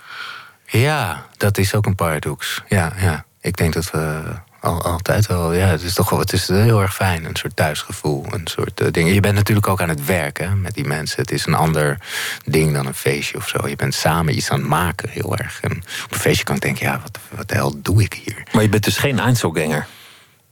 Ja, 0.66 1.26
dat 1.36 1.58
is 1.58 1.74
ook 1.74 1.86
een 1.86 1.94
paradox. 1.94 2.62
Ja, 2.68 2.92
ja. 2.98 3.24
Ik 3.40 3.56
denk 3.56 3.72
dat 3.72 3.90
we 3.90 4.22
al, 4.60 4.82
altijd 4.82 5.26
wel. 5.26 5.52
Ja, 5.52 5.66
het 5.66 5.82
is 5.82 5.94
toch 5.94 6.10
wel. 6.10 6.18
Het 6.18 6.32
is 6.32 6.48
heel 6.48 6.80
erg 6.80 6.94
fijn. 6.94 7.24
Een 7.24 7.36
soort 7.36 7.56
thuisgevoel. 7.56 8.26
Een 8.30 8.46
soort 8.46 8.80
uh, 8.80 8.90
ding. 8.90 9.12
Je 9.12 9.20
bent 9.20 9.34
natuurlijk 9.34 9.68
ook 9.68 9.80
aan 9.80 9.88
het 9.88 10.04
werken 10.04 10.60
met 10.60 10.74
die 10.74 10.84
mensen. 10.84 11.20
Het 11.20 11.30
is 11.30 11.46
een 11.46 11.54
ander 11.54 11.98
ding 12.44 12.72
dan 12.74 12.86
een 12.86 12.94
feestje 12.94 13.36
of 13.36 13.48
zo. 13.48 13.68
Je 13.68 13.76
bent 13.76 13.94
samen 13.94 14.36
iets 14.36 14.50
aan 14.50 14.58
het 14.58 14.68
maken, 14.68 15.08
heel 15.08 15.36
erg. 15.36 15.60
En 15.60 15.70
op 16.04 16.12
een 16.12 16.18
feestje 16.18 16.44
kan 16.44 16.54
ik 16.54 16.62
denken: 16.62 16.86
ja, 16.86 17.00
wat, 17.00 17.18
wat 17.36 17.48
de 17.48 17.54
hel 17.54 17.82
doe 17.82 18.02
ik 18.02 18.14
hier? 18.24 18.42
Maar 18.52 18.62
je 18.62 18.68
bent 18.68 18.84
dus 18.84 18.96
geen 18.96 19.18
Einzelganger. 19.18 19.86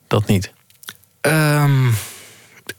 Dat 0.06 0.26
niet. 0.26 0.52
Um, 1.20 1.94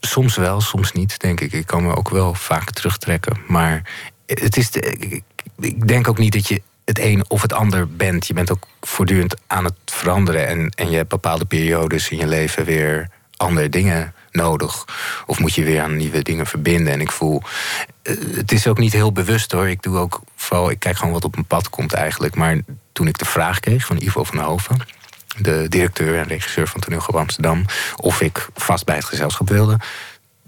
soms 0.00 0.36
wel, 0.36 0.60
soms 0.60 0.92
niet, 0.92 1.20
denk 1.20 1.40
ik. 1.40 1.52
Ik 1.52 1.66
kan 1.66 1.82
me 1.82 1.96
ook 1.96 2.10
wel 2.10 2.34
vaak 2.34 2.70
terugtrekken. 2.70 3.36
Maar 3.46 3.82
het 4.26 4.56
is. 4.56 4.70
De, 4.70 4.80
ik, 4.80 5.22
ik 5.58 5.88
denk 5.88 6.08
ook 6.08 6.18
niet 6.18 6.32
dat 6.32 6.48
je 6.48 6.62
het 6.84 6.98
een 6.98 7.24
of 7.28 7.42
het 7.42 7.52
ander 7.52 7.88
bent. 7.88 8.26
Je 8.26 8.34
bent 8.34 8.52
ook 8.52 8.66
voortdurend 8.80 9.36
aan 9.46 9.64
het 9.64 9.74
veranderen. 9.84 10.46
En, 10.46 10.70
en 10.70 10.90
je 10.90 10.96
hebt 10.96 11.08
bepaalde 11.08 11.44
periodes 11.44 12.08
in 12.08 12.18
je 12.18 12.26
leven 12.26 12.64
weer 12.64 13.08
andere 13.36 13.68
dingen 13.68 14.14
nodig. 14.30 14.84
Of 15.26 15.38
moet 15.38 15.54
je 15.54 15.64
weer 15.64 15.82
aan 15.82 15.96
nieuwe 15.96 16.22
dingen 16.22 16.46
verbinden. 16.46 16.92
En 16.92 17.00
ik 17.00 17.10
voel. 17.10 17.42
Het 18.34 18.52
is 18.52 18.66
ook 18.66 18.78
niet 18.78 18.92
heel 18.92 19.12
bewust 19.12 19.52
hoor. 19.52 19.68
Ik 19.68 19.82
doe 19.82 19.98
ook 19.98 20.20
vooral. 20.36 20.70
Ik 20.70 20.78
kijk 20.78 20.96
gewoon 20.96 21.12
wat 21.12 21.24
op 21.24 21.34
mijn 21.34 21.46
pad 21.46 21.70
komt 21.70 21.92
eigenlijk. 21.92 22.34
Maar 22.34 22.58
toen 22.92 23.06
ik 23.06 23.18
de 23.18 23.24
vraag 23.24 23.60
kreeg 23.60 23.86
van 23.86 24.00
Ivo 24.00 24.24
van 24.24 24.38
Hoven. 24.38 24.76
De 25.38 25.66
directeur 25.68 26.18
en 26.18 26.26
regisseur 26.26 26.68
van 26.68 26.80
Toneelgroep 26.80 27.16
Amsterdam. 27.16 27.64
Of 27.96 28.20
ik 28.20 28.48
vast 28.54 28.84
bij 28.84 28.96
het 28.96 29.04
gezelschap 29.04 29.48
wilde. 29.48 29.78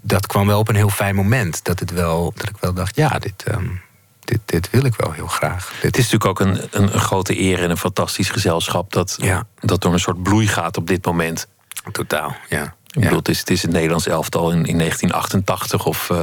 Dat 0.01 0.27
kwam 0.27 0.47
wel 0.47 0.59
op 0.59 0.67
een 0.67 0.75
heel 0.75 0.89
fijn 0.89 1.15
moment. 1.15 1.63
Dat, 1.63 1.79
het 1.79 1.91
wel, 1.91 2.33
dat 2.35 2.49
ik 2.49 2.55
wel 2.59 2.73
dacht, 2.73 2.95
ja, 2.95 3.19
dit, 3.19 3.43
um, 3.47 3.81
dit, 4.27 4.39
dit 4.45 4.69
wil 4.69 4.85
ik 4.85 4.95
wel 4.95 5.11
heel 5.11 5.27
graag. 5.27 5.71
Dit 5.73 5.81
het 5.81 5.97
is 5.97 6.11
natuurlijk 6.11 6.39
ook 6.39 6.47
een, 6.47 6.67
een, 6.71 6.93
een, 6.93 6.99
grote 6.99 7.39
eer 7.39 7.63
en 7.63 7.69
een 7.69 7.77
fantastisch 7.77 8.29
gezelschap 8.29 8.93
dat, 8.93 9.17
ja. 9.21 9.47
dat 9.59 9.81
door 9.81 9.93
een 9.93 9.99
soort 9.99 10.23
bloei 10.23 10.47
gaat 10.47 10.77
op 10.77 10.87
dit 10.87 11.05
moment. 11.05 11.47
Totaal, 11.91 12.35
ja. 12.49 12.75
Ik 12.87 13.03
bedoel, 13.03 13.17
het 13.17 13.29
is, 13.29 13.39
het 13.39 13.49
is 13.49 13.61
het 13.61 13.71
Nederlands 13.71 14.07
elftal 14.07 14.51
in, 14.51 14.65
in 14.65 14.77
1988 14.77 15.85
of. 15.85 16.09
Uh, 16.09 16.17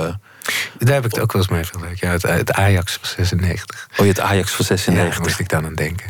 Daar 0.78 0.94
heb 0.94 1.04
ik 1.04 1.10
het 1.10 1.20
ook 1.20 1.32
wel 1.32 1.42
eens 1.42 1.50
mee 1.50 1.64
vergeleken. 1.64 2.06
Ja, 2.06 2.12
het, 2.12 2.22
het, 2.22 2.52
Ajax 2.52 2.92
van 2.92 3.08
96. 3.08 3.88
Oh, 3.92 3.98
je 3.98 4.04
het 4.04 4.20
Ajax 4.20 4.52
van 4.52 4.64
96. 4.64 5.16
Ja, 5.16 5.22
moest 5.22 5.38
ik 5.38 5.48
dan 5.48 5.64
aan 5.64 5.74
denken. 5.74 6.06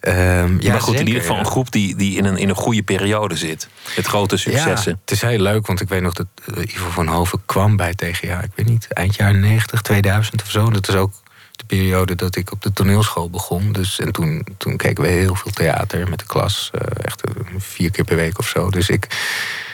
Um, 0.00 0.60
ja, 0.60 0.70
maar 0.70 0.80
goed, 0.80 0.88
zeker, 0.88 1.00
in 1.00 1.06
ieder 1.06 1.20
geval 1.20 1.38
een 1.38 1.46
groep 1.46 1.72
die, 1.72 1.96
die 1.96 2.16
in, 2.16 2.24
een, 2.24 2.36
in 2.36 2.48
een 2.48 2.54
goede 2.54 2.82
periode 2.82 3.36
zit. 3.36 3.68
Met 3.96 4.06
grote 4.06 4.36
successen. 4.36 4.92
Ja, 4.92 4.98
het 5.00 5.10
is 5.10 5.20
heel 5.20 5.38
leuk, 5.38 5.66
want 5.66 5.80
ik 5.80 5.88
weet 5.88 6.02
nog 6.02 6.12
dat 6.12 6.26
uh, 6.46 6.74
Ivo 6.74 6.90
van 6.90 7.06
Hoven 7.06 7.42
kwam 7.46 7.76
bij 7.76 7.94
tegen, 7.94 8.28
ja, 8.28 8.42
ik 8.42 8.50
weet 8.54 8.66
niet, 8.66 8.86
eind 8.88 9.14
jaren 9.16 9.40
90, 9.40 9.82
2000 9.82 10.42
of 10.42 10.50
zo. 10.50 10.70
Dat 10.70 10.88
is 10.88 10.94
ook 10.94 11.12
de 11.56 11.64
periode 11.64 12.14
dat 12.14 12.36
ik 12.36 12.52
op 12.52 12.62
de 12.62 12.72
toneelschool 12.72 13.30
begon. 13.30 13.72
Dus, 13.72 13.98
en 13.98 14.12
toen, 14.12 14.46
toen 14.56 14.76
keken 14.76 15.04
we 15.04 15.10
heel 15.10 15.34
veel 15.34 15.52
theater 15.52 16.08
met 16.08 16.18
de 16.18 16.26
klas. 16.26 16.70
eh, 16.72 17.04
echt 17.04 17.24
eh, 17.24 17.30
vier 17.58 17.90
keer 17.90 18.04
per 18.04 18.16
week 18.16 18.38
of 18.38 18.48
zo. 18.48 18.70
Dus 18.70 18.88
ik, 18.88 19.04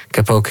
ik 0.09 0.15
heb 0.15 0.31
ook 0.31 0.51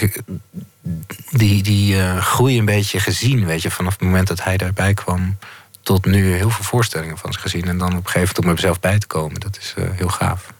die, 1.31 1.63
die 1.63 2.01
eh, 2.01 2.17
groei 2.17 2.57
een 2.57 2.65
beetje 2.65 2.99
gezien. 2.99 3.45
Weet 3.45 3.61
je, 3.61 3.71
vanaf 3.71 3.93
het 3.93 4.01
moment 4.01 4.27
dat 4.27 4.43
hij 4.43 4.57
daarbij 4.57 4.93
kwam 4.93 5.37
tot 5.81 6.05
nu 6.05 6.33
heel 6.33 6.49
veel 6.49 6.63
voorstellingen 6.63 7.17
van 7.17 7.33
ze 7.33 7.39
gezien. 7.39 7.67
En 7.67 7.77
dan 7.77 7.97
op 7.97 8.05
een 8.05 8.11
gegeven 8.11 8.35
moment 8.35 8.45
om 8.45 8.51
er 8.51 8.59
zelf 8.59 8.79
bij 8.79 8.99
te 8.99 9.07
komen. 9.07 9.39
Dat 9.39 9.57
is 9.57 9.73
heel 9.77 10.07
gaaf. 10.09 10.53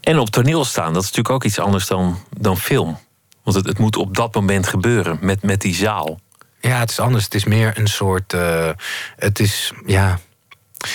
En 0.00 0.18
op 0.18 0.30
toneel 0.30 0.64
staan, 0.64 0.92
dat 0.92 1.02
is 1.02 1.08
natuurlijk 1.08 1.34
ook 1.34 1.44
iets 1.44 1.58
anders 1.58 1.86
dan, 1.86 2.24
dan 2.38 2.58
film. 2.58 2.98
Want 3.42 3.56
het, 3.56 3.66
het 3.66 3.78
moet 3.78 3.96
op 3.96 4.16
dat 4.16 4.34
moment 4.34 4.66
gebeuren, 4.66 5.18
met, 5.20 5.42
met 5.42 5.60
die 5.60 5.74
zaal. 5.74 6.20
Ja, 6.68 6.78
het 6.78 6.90
is 6.90 7.00
anders. 7.00 7.24
Het 7.24 7.34
is 7.34 7.44
meer 7.44 7.78
een 7.78 7.86
soort. 7.86 8.32
eh, 8.32 8.70
het 9.16 9.40
is. 9.40 9.72
Ja. 9.86 10.18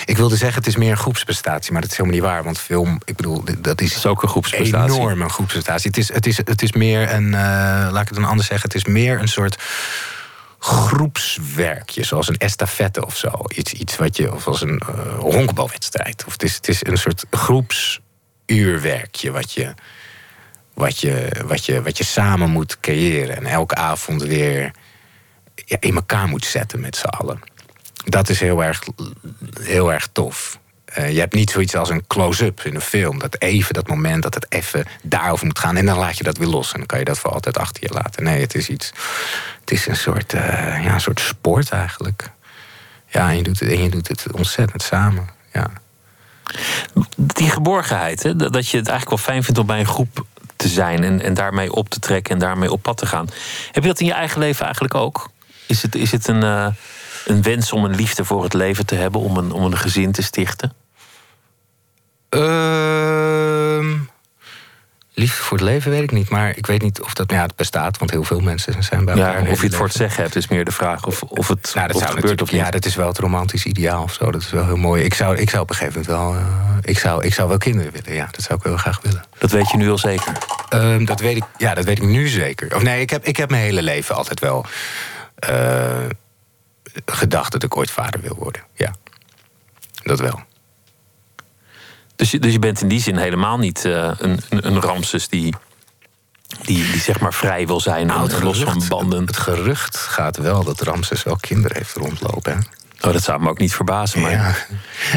Ik 0.05 0.17
wilde 0.17 0.36
zeggen, 0.36 0.57
het 0.57 0.67
is 0.67 0.76
meer 0.76 0.91
een 0.91 0.97
groepsprestatie, 0.97 1.72
maar 1.72 1.82
dat 1.82 1.91
is 1.91 1.97
helemaal 1.97 2.20
niet 2.20 2.30
waar. 2.30 2.43
Want 2.43 2.59
film, 2.59 2.99
ik 3.05 3.15
bedoel, 3.15 3.43
dat 3.59 3.82
is, 3.82 3.95
is 3.95 4.05
ook 4.05 4.24
een 4.24 4.30
groepsprestatie. 4.30 4.95
enorm 4.95 5.22
een 5.22 5.30
groepsprestatie. 5.30 5.88
Het 5.88 5.97
is, 5.97 6.13
het 6.13 6.26
is, 6.26 6.38
het 6.38 6.61
is 6.61 6.72
meer 6.72 7.13
een, 7.13 7.34
eh, 7.34 7.39
laat 7.91 8.01
ik 8.01 8.07
het 8.07 8.17
dan 8.17 8.26
anders 8.30 8.47
zeggen, 8.47 8.67
het 8.70 8.78
is 8.78 8.86
meer 8.93 9.20
een 9.20 9.28
soort 9.28 9.57
groepswerkje, 10.59 12.03
zoals 12.03 12.28
een 12.28 12.38
estafette 12.38 13.05
of 13.05 13.17
zo. 13.17 13.32
Iets, 13.55 13.74
iets 13.74 13.97
wat 13.97 14.17
je, 14.17 14.34
of 14.34 14.47
als 14.47 14.61
een 14.61 14.80
eh 14.80 15.17
honkbalwedstrijd. 15.20 16.24
Of 16.26 16.32
het 16.34 16.43
is, 16.43 16.55
het 16.55 16.67
is 16.67 16.86
een 16.86 16.97
soort 16.97 17.26
groepsuurwerkje 17.32 19.32
wat 19.32 19.51
je, 19.53 19.74
wat, 20.74 20.99
je, 20.99 21.30
wat, 21.45 21.65
je, 21.65 21.82
wat 21.82 21.97
je 21.97 22.03
samen 22.03 22.49
moet 22.49 22.80
creëren. 22.80 23.36
En 23.36 23.45
elke 23.45 23.76
avond 23.76 24.22
weer 24.22 24.72
ja, 25.70 25.78
in 25.80 25.95
elkaar 25.95 26.28
moet 26.28 26.45
zetten 26.45 26.80
met 26.80 26.95
z'n 26.95 27.05
allen. 27.05 27.39
Dat 28.05 28.30
is 28.30 28.39
heel 28.39 28.63
erg, 28.63 28.84
heel 29.61 29.93
erg 29.93 30.07
tof. 30.11 30.59
Eh, 30.86 31.13
je 31.13 31.20
hebt 31.20 31.34
niet 31.34 31.49
zoiets 31.49 31.76
als 31.76 31.89
een 31.89 32.07
close-up 32.07 32.61
in 32.61 32.76
een 32.76 32.82
film. 32.82 33.20
Dat 33.20 33.41
even 33.41 33.74
dat 33.74 33.88
moment 33.88 34.24
dat 34.24 34.34
het 34.34 34.45
even 34.49 34.86
daarover 35.03 35.45
moet 35.45 35.59
gaan. 35.59 35.76
En 35.76 35.86
dan 35.86 35.97
laat 35.97 36.17
je 36.17 36.24
dat 36.24 36.38
weer 36.38 36.47
los. 36.47 36.72
En 36.72 36.78
dan 36.78 36.86
kan 36.86 36.99
je 36.99 37.05
dat 37.05 37.20
voor 37.20 37.32
altijd 37.32 37.57
achter 37.57 37.84
je 37.84 37.93
laten. 37.93 38.24
Nee, 38.24 38.41
het 38.41 38.55
is 38.55 38.70
iets. 38.70 38.91
Het 39.59 39.72
is 39.72 39.88
een 39.88 39.95
soort, 39.95 40.34
eh, 40.34 40.84
ja, 40.84 40.93
een 40.93 41.01
soort 41.01 41.20
sport 41.20 41.70
eigenlijk. 41.70 42.30
Ja, 43.07 43.30
en 43.30 43.38
je 43.38 43.43
doet 43.43 43.59
het, 43.59 43.70
en 43.70 43.84
je 43.84 43.89
doet 43.89 44.07
het 44.07 44.32
ontzettend 44.32 44.82
samen. 44.82 45.30
Ja. 45.53 45.72
Die 47.15 47.49
geborgenheid, 47.49 48.24
hè, 48.24 48.36
dat 48.36 48.53
dat 48.53 48.70
je 48.70 48.78
het 48.78 48.88
eigenlijk 48.88 49.17
wel 49.17 49.34
fijn 49.34 49.43
vindt 49.43 49.59
om 49.59 49.65
bij 49.65 49.80
een 49.80 49.86
groep 49.86 50.26
te 50.55 50.67
zijn 50.67 51.03
en, 51.03 51.22
en 51.22 51.34
daarmee 51.34 51.72
op 51.72 51.89
te 51.89 51.99
trekken 51.99 52.34
en 52.34 52.39
daarmee 52.39 52.72
op 52.72 52.82
pad 52.82 52.97
te 52.97 53.05
gaan. 53.05 53.28
Heb 53.72 53.84
je 53.84 53.89
dat 53.89 53.99
in 53.99 54.05
je 54.05 54.13
eigen 54.13 54.39
leven 54.39 54.63
eigenlijk 54.63 54.95
ook? 54.95 55.30
Is 55.70 55.82
het, 55.82 55.95
is 55.95 56.11
het 56.11 56.28
een, 56.28 56.43
eh, 56.43 56.67
een 57.26 57.41
wens 57.41 57.72
om 57.72 57.86
een 57.86 57.95
liefde 57.95 58.26
voor 58.26 58.43
het 58.43 58.53
leven 58.53 58.86
te 58.86 58.95
hebben, 58.95 59.22
om 59.22 59.38
een, 59.38 59.51
om 59.51 59.63
een 59.63 59.78
gezin 59.78 60.11
te 60.11 60.22
stichten? 60.22 60.74
Ehm, 62.30 63.97
liefde 65.13 65.41
voor 65.43 65.57
het 65.57 65.65
leven 65.65 65.91
weet 65.91 66.03
ik 66.03 66.11
niet. 66.11 66.30
Maar 66.30 66.57
ik 66.57 66.65
weet 66.65 66.82
niet 66.82 67.01
of 67.01 67.13
dat. 67.13 67.32
Ja, 67.32 67.41
het 67.41 67.55
bestaat, 67.55 67.97
want 67.97 68.11
heel 68.11 68.24
veel 68.24 68.39
mensen 68.39 68.84
zijn 68.84 69.05
bij 69.05 69.15
elkaar. 69.15 69.43
Ja, 69.45 69.51
of 69.51 69.59
je 69.61 69.65
het 69.67 69.76
voor 69.76 69.86
het 69.86 69.95
zeggen 69.95 70.24
hebt, 70.24 70.36
is 70.36 70.47
meer 70.47 70.65
de 70.65 70.72
vraag 70.72 71.05
of, 71.05 71.22
of 71.24 71.47
het, 71.47 71.72
Nou, 71.76 71.88
dat 71.88 71.95
of 71.95 72.01
zou 72.01 72.13
het 72.13 72.20
gebeurt 72.22 72.41
of 72.41 72.51
niet. 72.51 72.61
ja, 72.61 72.72
dat 72.72 72.86
is 72.86 72.95
wel 72.95 73.07
het 73.07 73.17
romantisch 73.17 73.65
ideaal 73.65 74.03
of 74.03 74.13
zo. 74.13 74.32
Dat 74.32 74.41
is 74.41 74.49
wel 74.51 74.65
heel 74.65 74.76
mooi. 74.78 75.03
Ik 75.03 75.13
zou, 75.13 75.38
ik 75.38 75.49
zou 75.49 75.61
op 75.61 75.70
een 75.70 75.76
gegeven 75.76 76.01
moment 76.01 76.17
wel. 76.20 76.36
eh, 76.36 76.78
ik, 76.82 76.99
zou, 76.99 77.26
ik 77.26 77.34
zou 77.34 77.47
wel 77.49 77.57
kinderen 77.57 77.91
willen. 77.91 78.13
Ja, 78.13 78.28
dat 78.32 78.41
zou 78.41 78.59
ik 78.59 78.65
wel 78.65 78.78
graag 78.78 78.99
willen. 79.01 79.24
Dat 79.38 79.51
weet 79.51 79.70
je 79.72 79.78
nu 79.78 79.89
al 79.89 79.97
zeker. 79.97 80.34
Ehm, 80.70 81.05
dat, 81.05 81.20
weet 81.20 81.36
ik, 81.38 81.43
ja, 81.57 81.74
dat 81.74 81.86
weet 81.86 81.97
ik 81.97 82.03
nu 82.03 82.28
zeker. 82.28 82.76
Of 82.76 82.82
nee, 82.84 83.01
ik 83.01 83.09
heb, 83.09 83.26
ik 83.26 83.38
heb 83.38 83.49
mijn 83.49 83.61
hele 83.61 83.82
leven 83.82 84.15
altijd 84.15 84.39
wel 84.39 84.65
eh, 85.39 86.05
gedacht 87.05 87.51
dat 87.51 87.63
ik 87.63 87.77
ooit 87.77 87.91
vader 87.91 88.21
wil 88.21 88.35
worden. 88.35 88.61
Ja, 88.73 88.95
dat 90.03 90.19
wel. 90.19 90.41
Dus 92.15 92.31
je, 92.31 92.39
dus 92.39 92.51
je 92.51 92.59
bent 92.59 92.81
in 92.81 92.87
die 92.87 93.01
zin 93.01 93.17
helemaal 93.17 93.57
niet 93.57 93.85
eh, 93.85 94.11
een, 94.17 94.39
een, 94.49 94.65
een 94.67 94.81
Ramses 94.81 95.27
die, 95.27 95.55
die, 96.61 96.91
die 96.91 97.01
zeg 97.01 97.19
maar 97.19 97.33
vrij 97.33 97.67
wil 97.67 97.79
zijn 97.79 98.07
Nou, 98.07 98.43
los 98.43 98.63
van 98.63 98.83
banden. 98.87 99.25
Het 99.25 99.37
gerucht 99.37 99.97
gaat 99.97 100.37
wel 100.37 100.63
dat 100.63 100.81
Ramses 100.81 101.23
wel 101.23 101.35
kinderen 101.39 101.77
heeft 101.77 101.95
rondlopen. 101.95 102.53
Hè? 102.53 102.59
Oh, 103.07 103.13
dat 103.13 103.23
zou 103.23 103.41
me 103.41 103.49
ook 103.49 103.59
niet 103.59 103.73
verbazen. 103.75 104.21
Maar 104.21 104.31
Ja. 104.31 104.55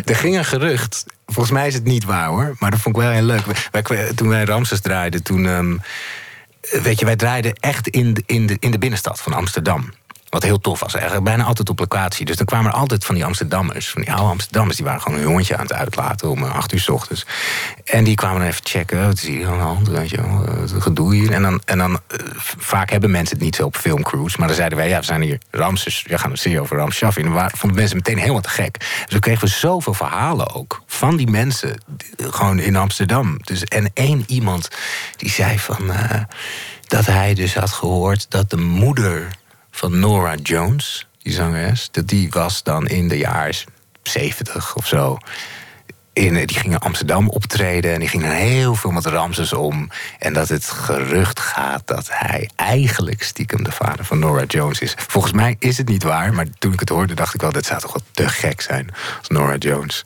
Er 0.04 0.16
ging 0.16 0.36
een 0.36 0.44
gerucht. 0.44 1.04
Volgens 1.26 1.50
mij 1.54 1.66
is 1.66 1.74
het 1.74 1.84
niet 1.84 2.04
waar 2.04 2.26
hoor. 2.28 2.56
Maar 2.58 2.70
dat 2.70 2.80
vond 2.80 2.96
ik 2.96 3.02
wel 3.02 3.10
heel 3.10 3.22
leuk. 3.22 3.44
Wij, 3.70 3.82
wij- 3.82 4.12
toen 4.14 4.28
wij 4.28 4.44
Ramses 4.44 4.80
draaiden, 4.80 5.22
toen. 5.22 5.46
ehm, 5.46 5.76
weet 6.82 6.98
je, 6.98 7.04
wij 7.04 7.16
draaiden 7.16 7.54
echt 7.54 7.88
in 7.88 8.14
de, 8.14 8.22
in, 8.26 8.46
de, 8.46 8.56
in 8.60 8.70
de 8.70 8.78
binnenstad 8.78 9.20
van 9.20 9.32
Amsterdam. 9.32 9.92
Wat 10.32 10.42
heel 10.42 10.58
tof 10.58 10.80
was. 10.80 10.94
Eigenlijk 10.94 11.24
bijna 11.24 11.44
altijd 11.44 11.68
op 11.68 11.78
locatie. 11.78 12.24
Dus 12.24 12.36
dan 12.36 12.46
kwamen 12.46 12.70
er 12.70 12.76
altijd 12.76 13.04
van 13.04 13.14
die 13.14 13.24
Amsterdammers. 13.24 13.88
Van 13.88 14.02
die 14.02 14.12
oude 14.12 14.30
Amsterdammers. 14.30 14.76
Die 14.76 14.86
waren 14.86 15.00
gewoon 15.00 15.18
hun 15.18 15.28
hondje 15.28 15.56
aan 15.56 15.62
het 15.62 15.72
uitlaten 15.72 16.30
om 16.30 16.44
eh, 16.44 16.54
acht 16.54 16.72
uur 16.72 16.80
s 16.80 16.88
ochtends. 16.88 17.26
En 17.84 18.04
die 18.04 18.14
kwamen 18.14 18.38
dan 18.38 18.48
even 18.48 18.60
checken. 18.64 19.06
Wat 19.06 19.16
is 19.16 19.26
hier 19.26 19.48
aan 19.48 19.56
de 19.56 19.62
hand? 19.62 19.88
Weet 19.88 20.10
je 20.10 20.16
wel, 20.16 20.44
eh, 20.46 20.82
gedoe 20.82 21.14
hier. 21.14 21.32
En 21.32 21.42
dan, 21.42 21.62
en 21.64 21.78
dan 21.78 21.92
eh, 21.92 22.18
vaak 22.58 22.90
hebben 22.90 23.10
mensen 23.10 23.36
het 23.36 23.44
niet 23.44 23.56
zo 23.56 23.64
op 23.64 23.76
filmcrews. 23.76 24.36
Maar 24.36 24.46
dan 24.46 24.56
zeiden 24.56 24.78
wij, 24.78 24.88
ja, 24.88 24.98
we 24.98 25.04
zijn 25.04 25.22
hier 25.22 25.38
Ramses. 25.50 26.04
We 26.06 26.18
gaan 26.18 26.30
een 26.30 26.38
serie 26.38 26.60
over 26.60 26.76
Ramses 26.76 26.98
Shaffi. 26.98 27.22
En 27.22 27.50
vonden 27.50 27.78
mensen 27.78 27.96
meteen 27.96 28.18
helemaal 28.18 28.40
te 28.40 28.48
gek. 28.48 28.78
Dus 28.78 29.06
dan 29.08 29.20
kregen 29.20 29.40
we 29.40 29.54
zoveel 29.54 29.94
verhalen 29.94 30.54
ook. 30.54 30.82
Van 30.86 31.16
die 31.16 31.30
mensen. 31.30 31.82
Gewoon 32.16 32.58
in 32.58 32.76
Amsterdam. 32.76 33.36
Dus, 33.44 33.64
en 33.64 33.90
één 33.94 34.24
iemand 34.26 34.68
die 35.16 35.30
zei 35.30 35.58
van... 35.58 35.92
dat 36.86 37.06
hij 37.06 37.34
dus 37.34 37.54
had 37.54 37.70
gehoord 37.70 38.30
dat 38.30 38.50
de 38.50 38.56
moeder 38.56 39.28
van 39.74 39.98
Nora 39.98 40.34
Jones, 40.34 41.06
die 41.22 41.32
zangeres, 41.32 41.88
dat 41.90 42.08
die 42.08 42.30
was 42.30 42.62
dan 42.62 42.86
in 42.88 43.08
de 43.08 43.18
jaren 43.18 43.54
70 44.02 44.76
of 44.76 44.86
zo. 44.86 45.18
In, 46.12 46.34
die 46.34 46.58
ging 46.58 46.72
in 46.72 46.78
Amsterdam 46.78 47.28
optreden 47.28 47.92
en 47.92 48.00
die 48.00 48.08
ging 48.08 48.22
dan 48.22 48.32
heel 48.32 48.74
veel 48.74 48.90
met 48.90 49.06
Ramses 49.06 49.52
om. 49.52 49.90
En 50.18 50.32
dat 50.32 50.48
het 50.48 50.64
gerucht 50.64 51.40
gaat 51.40 51.86
dat 51.86 52.08
hij 52.10 52.50
eigenlijk 52.56 53.22
stiekem 53.22 53.64
de 53.64 53.72
vader 53.72 54.04
van 54.04 54.18
Nora 54.18 54.44
Jones 54.44 54.80
is. 54.80 54.94
Volgens 54.96 55.32
mij 55.32 55.56
is 55.58 55.78
het 55.78 55.88
niet 55.88 56.02
waar, 56.02 56.32
maar 56.32 56.46
toen 56.58 56.72
ik 56.72 56.80
het 56.80 56.88
hoorde 56.88 57.14
dacht 57.14 57.34
ik 57.34 57.40
wel... 57.40 57.52
dat 57.52 57.64
zou 57.64 57.80
toch 57.80 57.92
wel 57.92 58.02
te 58.12 58.28
gek 58.28 58.60
zijn 58.60 58.88
als 59.18 59.28
Nora 59.28 59.56
Jones. 59.56 60.02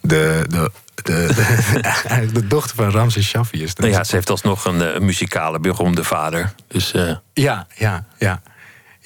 De, 0.00 0.44
de, 0.48 0.70
de, 0.94 1.32
de, 1.34 2.32
de 2.40 2.46
dochter 2.46 2.76
van 2.76 2.90
Ramses 2.90 3.28
Shaffi 3.28 3.62
is. 3.62 3.74
nou 3.74 3.92
ja, 3.92 4.04
ze 4.04 4.14
heeft 4.14 4.30
alsnog 4.30 4.64
een, 4.64 4.82
eh, 4.82 4.94
een 4.94 5.04
muzikale 5.04 5.60
beroemde 5.60 6.04
vader. 6.04 6.52
Dus 6.68 6.92
eh, 6.92 7.16
Ja, 7.32 7.66
ja, 7.74 8.06
ja. 8.18 8.42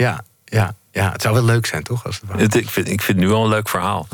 Ja, 0.00 0.24
ja, 0.44 0.74
ja. 0.92 1.12
Het 1.12 1.22
zou 1.22 1.34
wel 1.34 1.44
leuk 1.44 1.66
zijn, 1.66 1.82
toch? 1.82 2.04
Als 2.06 2.20
het 2.36 2.54
ik, 2.54 2.68
vind, 2.70 2.88
ik 2.88 3.00
vind 3.02 3.18
het 3.18 3.26
nu 3.26 3.32
wel 3.32 3.42
een 3.42 3.48
leuk 3.50 3.68
verhaal. 3.68 4.08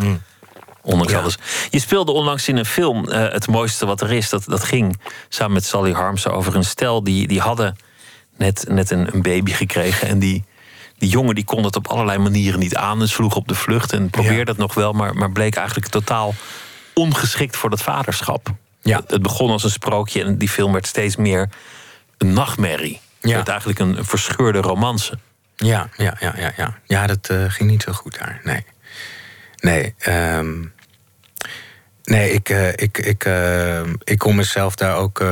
Ondanks 0.83 1.13
Ja. 1.13 1.19
alles. 1.21 1.39
Je 1.71 1.79
speelde 1.81 2.13
onlangs 2.13 2.49
in 2.49 2.57
een 2.57 2.67
film, 2.67 3.09
eh, 3.09 3.33
Het 3.33 3.47
mooiste 3.49 3.87
wat 3.87 4.01
er 4.01 4.13
is. 4.13 4.29
Dat, 4.29 4.45
dat 4.47 4.65
ging 4.65 5.01
samen 5.29 5.53
met 5.53 5.65
Sally 5.65 5.93
Harmsen 5.93 6.33
over 6.33 6.55
een 6.57 6.65
stel 6.65 7.05
die, 7.05 7.27
die 7.27 7.41
hadden 7.41 7.77
net, 8.37 8.65
net 8.69 8.91
een, 8.91 9.15
een 9.15 9.23
baby 9.23 9.53
gekregen. 9.53 10.09
En 10.09 10.19
die, 10.19 10.45
die 10.99 11.09
jongen 11.09 11.35
die 11.35 11.45
kon 11.45 11.65
het 11.65 11.77
op 11.77 11.87
allerlei 11.89 12.19
manieren 12.19 12.59
niet 12.61 12.77
aan. 12.77 13.01
En 13.01 13.09
sloeg 13.09 13.37
op 13.37 13.49
de 13.49 13.55
vlucht 13.55 13.93
en 13.93 14.11
probeerde 14.11 14.37
Ja. 14.37 14.45
het 14.45 14.57
nog 14.57 14.75
wel. 14.75 14.93
Maar, 14.93 15.15
maar 15.15 15.33
bleek 15.33 15.55
eigenlijk 15.57 15.89
totaal 15.89 16.35
ongeschikt 16.95 17.57
voor 17.57 17.71
dat 17.71 17.83
vaderschap. 17.83 18.49
Ja. 18.83 18.97
Het, 19.01 19.11
het 19.11 19.23
begon 19.23 19.51
als 19.51 19.65
een 19.65 19.71
sprookje 19.71 20.25
en 20.25 20.39
die 20.39 20.49
film 20.49 20.73
werd 20.73 20.87
steeds 20.87 21.17
meer 21.17 21.49
een 22.19 22.33
nachtmerrie. 22.33 23.01
Het 23.21 23.31
werd 23.33 23.49
eigenlijk 23.49 23.79
een, 23.79 23.99
een 23.99 24.05
verscheurde 24.05 24.61
romance. 24.61 25.19
Ja, 25.57 25.89
ja, 25.97 26.17
ja, 26.21 26.35
ja. 26.37 26.53
Ja, 26.57 26.79
ja 26.85 27.07
dat 27.07 27.29
eh, 27.29 27.45
ging 27.49 27.71
niet 27.71 27.83
zo 27.83 27.93
goed 27.93 28.19
daar. 28.19 28.41
Nee. 28.45 28.65
Nee, 29.57 29.95
ehm, 29.99 30.65
nee 32.05 32.31
ik, 32.31 32.49
eh, 32.49 32.69
ik, 32.69 32.99
ik, 32.99 33.25
eh, 33.25 33.83
ik 34.05 34.19
kon 34.19 34.37
mezelf 34.37 34.75
daar 34.75 34.97
ook 34.97 35.25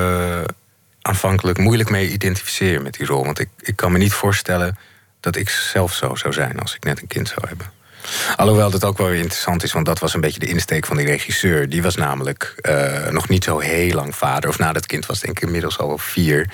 aanvankelijk 1.02 1.58
moeilijk 1.58 1.90
mee 1.90 2.10
identificeren 2.10 2.82
met 2.82 2.94
die 2.94 3.06
rol. 3.06 3.24
Want 3.24 3.38
ik, 3.38 3.48
ik 3.60 3.76
kan 3.76 3.92
me 3.92 3.98
niet 3.98 4.12
voorstellen 4.12 4.78
dat 5.20 5.36
ik 5.36 5.48
zelf 5.48 5.94
zo 5.94 6.14
zou 6.14 6.32
zijn 6.32 6.58
als 6.58 6.74
ik 6.74 6.84
net 6.84 7.00
een 7.00 7.06
kind 7.06 7.28
zou 7.28 7.48
hebben. 7.48 7.72
Alhoewel 8.36 8.70
dat 8.70 8.84
ook 8.84 8.98
wel 8.98 9.09
weer 9.09 9.18
interessant 9.20 9.62
is, 9.62 9.72
want 9.72 9.86
dat 9.86 9.98
was 9.98 10.14
een 10.14 10.20
beetje 10.20 10.38
de 10.40 10.46
insteek 10.46 10.86
van 10.86 10.96
die 10.96 11.07
regisseur. 11.07 11.68
Die 11.68 11.82
was 11.82 11.96
namelijk 11.96 12.55
eh, 12.61 13.09
nog 13.09 13.28
niet 13.28 13.44
zo 13.44 13.59
heel 13.59 13.94
lang 13.94 14.16
vader. 14.16 14.50
Of 14.50 14.59
na 14.59 14.72
dat 14.72 14.86
kind 14.86 15.07
was 15.07 15.20
denk 15.20 15.36
ik 15.36 15.44
inmiddels 15.44 15.78
al 15.78 15.98
vier. 15.98 16.50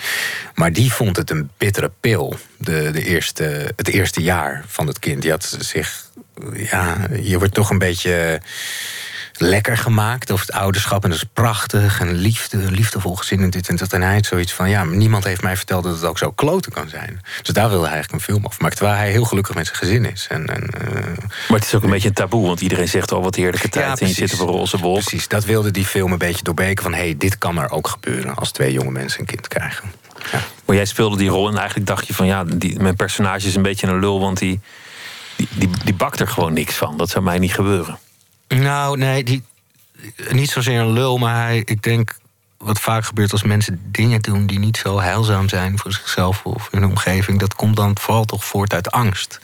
Maar 0.55 0.73
die 0.73 0.93
vond 0.93 1.17
het 1.17 1.31
een 1.31 1.51
bittere 1.57 1.91
pil, 2.01 2.37
de, 2.57 2.91
de 2.93 3.05
eerste, 3.05 3.73
het 3.77 3.89
eerste 3.89 4.23
jaar 4.23 4.65
van 4.67 4.87
het 4.87 4.99
kind. 4.99 5.23
Die 5.23 5.31
had 5.31 5.57
zich, 5.59 6.05
ja, 6.55 6.97
je 7.23 7.39
wordt 7.39 7.55
toch 7.55 7.71
een 7.71 7.79
beetje 7.79 8.41
lekker 9.41 9.77
gemaakt 9.77 10.31
over 10.31 10.47
het 10.47 10.55
ouderschap. 10.55 11.05
En 11.05 11.11
dat 11.11 11.19
is 11.19 11.29
prachtig 11.33 12.01
en 12.01 12.15
liefde, 12.15 12.57
liefdevol 12.71 13.17
gezin 13.17 13.43
en 13.43 13.51
dit 13.51 13.69
en 13.69 13.77
dat. 13.77 13.93
En 13.93 14.03
hij 14.03 14.15
had 14.15 14.27
zoiets 14.27 14.53
van, 14.53 14.71
ja, 14.71 14.85
niemand 14.85 15.25
heeft 15.25 15.43
mij 15.43 15.57
verteld 15.57 15.85
dat 15.85 15.95
het 15.95 16.05
ook 16.05 16.19
zo 16.19 16.31
kloten 16.31 16.73
kan 16.73 16.89
zijn. 16.89 17.21
Dus 17.43 17.55
daar 17.55 17.69
wilde 17.69 17.85
hij 17.85 17.93
eigenlijk 17.93 18.13
een 18.13 18.33
film 18.33 18.47
over 18.47 18.63
maken. 18.63 18.77
Terwijl 18.77 18.99
hij 18.99 19.11
heel 19.11 19.25
gelukkig 19.25 19.55
met 19.55 19.67
zijn 19.67 19.79
gezin 19.79 20.05
is. 20.05 20.27
En, 20.31 20.47
en, 20.47 20.69
eh, 20.69 21.05
Maar 21.49 21.59
het 21.59 21.65
is 21.65 21.75
ook 21.75 21.83
een 21.83 21.91
beetje 21.91 22.09
een 22.09 22.15
taboe, 22.15 22.47
want 22.47 22.61
iedereen 22.61 22.89
zegt 22.89 23.13
al 23.13 23.23
wat 23.23 23.35
heerlijke 23.35 23.69
tijd. 23.69 24.01
en 24.01 24.09
je 24.09 24.15
zit 24.15 24.33
op 24.33 24.41
een 24.41 24.55
roze 24.55 24.79
wolk. 24.79 25.01
Precies, 25.01 25.29
dat 25.29 25.45
wilde 25.45 25.71
die 25.71 25.87
film 25.87 26.13
een 26.13 26.19
beetje 26.19 26.43
doorbreken 26.43 26.83
van... 26.83 26.93
hé, 26.93 27.01
hey, 27.01 27.15
dit 27.19 27.39
kan 27.39 27.59
er 27.59 27.71
ook 27.71 27.89
gebeuren 27.89 28.35
als 28.35 28.51
twee 28.51 28.73
jonge 28.73 28.91
mensen 28.91 29.21
een 29.21 29.27
kind 29.27 29.49
krijgen. 29.49 29.93
Ja. 30.33 30.41
Maar 30.65 30.77
jij 30.77 30.85
speelde 30.85 31.17
die 31.17 31.29
rol 31.29 31.49
en 31.49 31.57
eigenlijk 31.57 31.87
dacht 31.87 32.07
je 32.07 32.15
van 32.15 32.27
ja, 32.27 32.45
die, 32.45 32.81
mijn 32.81 32.97
personage 32.97 33.47
is 33.47 33.55
een 33.55 33.63
beetje 33.63 33.87
een 33.87 34.01
lul, 34.01 34.21
want 34.21 34.39
die, 34.39 34.61
Die, 35.37 35.49
die, 35.55 35.71
die 35.85 35.95
bakt 35.95 36.21
er 36.21 36.29
gewoon 36.29 36.53
niks 36.53 36.75
van. 36.75 36.97
Dat 36.97 37.11
zou 37.11 37.25
mij 37.25 37.39
niet 37.39 37.55
gebeuren. 37.55 37.99
Nou, 38.59 38.99
nee, 38.99 39.25
die, 39.25 39.43
niet 40.31 40.51
zozeer 40.51 40.81
een 40.81 40.93
lul, 40.93 41.19
maar 41.19 41.45
hij, 41.45 41.63
ik 41.65 41.83
denk 41.83 42.19
wat 42.59 42.81
vaak 42.81 43.05
gebeurt 43.05 43.33
als 43.33 43.43
mensen 43.43 43.81
dingen 43.87 44.21
doen 44.21 44.47
die 44.47 44.59
niet 44.59 44.77
zo 44.77 45.01
heilzaam 45.01 45.49
zijn 45.49 45.79
voor 45.79 45.93
zichzelf 45.93 46.45
of 46.45 46.69
hun 46.71 46.85
omgeving, 46.85 47.39
dat 47.39 47.55
komt 47.55 47.77
dan 47.77 47.99
vooral 47.99 48.25
toch 48.25 48.45
voort 48.45 48.75
uit 48.75 48.91
angst. 48.91 49.41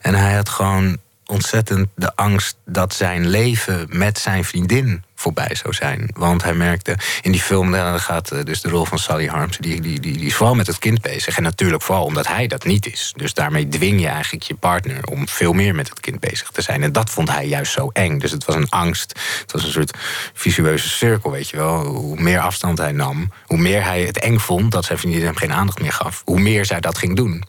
En 0.00 0.14
hij 0.14 0.34
had 0.34 0.48
gewoon 0.48 0.96
ontzettend 1.26 1.88
de 1.94 2.16
angst 2.16 2.56
dat 2.64 2.94
zijn 2.94 3.28
leven 3.28 3.86
met 3.88 4.18
zijn 4.18 4.44
vriendin 4.44 5.04
voorbij 5.16 5.54
zou 5.54 5.74
zijn. 5.74 6.08
Want 6.14 6.42
hij 6.42 6.54
merkte 6.54 6.96
in 7.20 7.32
die 7.32 7.40
film, 7.40 7.70
daar 7.70 8.00
gaat 8.00 8.30
eh, 8.30 8.44
dus 8.44 8.60
de 8.60 8.68
rol 8.68 8.84
van 8.84 8.98
Sally 8.98 9.26
Harms, 9.26 9.58
die, 9.58 9.80
die, 9.80 10.00
die, 10.00 10.16
die 10.16 10.26
is 10.26 10.34
vooral 10.34 10.54
met 10.54 10.66
het 10.66 10.78
kind 10.78 11.00
bezig. 11.00 11.36
En 11.36 11.42
natuurlijk 11.42 11.82
vooral 11.82 12.04
omdat 12.04 12.26
hij 12.26 12.46
dat 12.46 12.64
niet 12.64 12.86
is. 12.86 13.12
Dus 13.16 13.34
daarmee 13.34 13.68
dwing 13.68 14.00
je 14.00 14.08
eigenlijk 14.08 14.44
je 14.44 14.54
partner 14.54 15.06
om 15.06 15.28
veel 15.28 15.52
meer 15.52 15.74
met 15.74 15.88
het 15.88 16.00
kind 16.00 16.20
bezig 16.20 16.50
te 16.50 16.62
zijn. 16.62 16.82
En 16.82 16.92
dat 16.92 17.10
vond 17.10 17.30
hij 17.30 17.46
juist 17.46 17.72
zo 17.72 17.90
eng. 17.92 18.18
Dus 18.18 18.30
het 18.30 18.44
was 18.44 18.54
een 18.54 18.68
angst. 18.68 19.20
Het 19.40 19.52
was 19.52 19.64
een 19.64 19.72
soort 19.72 19.96
visueuze 20.32 20.88
cirkel, 20.88 21.30
weet 21.30 21.48
je 21.48 21.56
wel. 21.56 21.84
Hoe 21.84 22.20
meer 22.20 22.38
afstand 22.38 22.78
hij 22.78 22.92
nam, 22.92 23.32
hoe 23.44 23.58
meer 23.58 23.84
hij 23.84 24.02
het 24.02 24.18
eng 24.18 24.38
vond 24.38 24.72
dat 24.72 24.84
zijn 24.84 24.98
vriendin 24.98 25.24
hem 25.24 25.36
geen 25.36 25.52
aandacht 25.52 25.80
meer 25.80 25.92
gaf, 25.92 26.22
hoe 26.24 26.40
meer 26.40 26.64
zij 26.64 26.80
dat 26.80 26.98
ging 26.98 27.16
doen. 27.16 27.44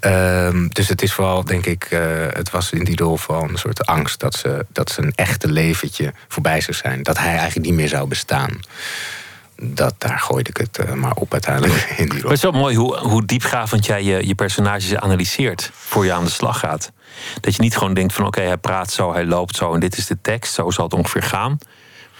Ehm, 0.00 0.68
dus 0.68 0.88
het 0.88 1.02
is 1.02 1.12
vooral, 1.12 1.44
denk 1.44 1.66
ik, 1.66 1.90
uh, 1.90 2.00
het 2.28 2.50
was 2.50 2.70
in 2.70 2.84
die 2.84 2.96
rol 2.96 3.16
van 3.16 3.48
een 3.48 3.58
soort 3.58 3.86
angst 3.86 4.20
dat 4.20 4.34
ze, 4.34 4.66
dat 4.72 4.90
ze 4.90 5.02
een 5.02 5.12
echte 5.14 5.52
leventje 5.52 6.12
voorbij 6.28 6.60
zou 6.60 6.76
zijn. 6.76 7.02
Dat 7.02 7.18
hij 7.18 7.36
eigenlijk 7.36 7.66
niet 7.66 7.74
meer 7.74 7.88
zou 7.88 8.08
bestaan. 8.08 8.60
Dat, 9.62 9.94
daar 9.98 10.18
gooide 10.18 10.50
ik 10.50 10.56
het 10.56 10.78
uh, 10.78 10.92
maar 10.92 11.14
op 11.14 11.32
uiteindelijk 11.32 11.74
in 11.96 12.08
die 12.08 12.20
rol. 12.20 12.30
het 12.30 12.38
is 12.38 12.50
wel 12.50 12.60
mooi 12.60 12.76
hoe, 12.76 12.96
hoe 12.96 13.24
diepgravend 13.26 13.86
jij 13.86 14.02
je, 14.02 14.26
je 14.26 14.34
personages 14.34 14.96
analyseert 14.96 15.70
voor 15.74 16.04
je 16.04 16.12
aan 16.12 16.24
de 16.24 16.30
slag 16.30 16.58
gaat. 16.58 16.92
Dat 17.40 17.54
je 17.54 17.62
niet 17.62 17.76
gewoon 17.76 17.94
denkt 17.94 18.12
van 18.12 18.26
oké, 18.26 18.40
hij 18.40 18.56
praat 18.56 18.92
zo, 18.92 19.12
hij 19.12 19.26
loopt 19.26 19.56
zo 19.56 19.74
en 19.74 19.80
dit 19.80 19.96
is 19.96 20.06
de 20.06 20.18
tekst, 20.22 20.54
zo 20.54 20.70
zal 20.70 20.84
het 20.84 20.94
ongeveer 20.94 21.22
gaan. 21.22 21.58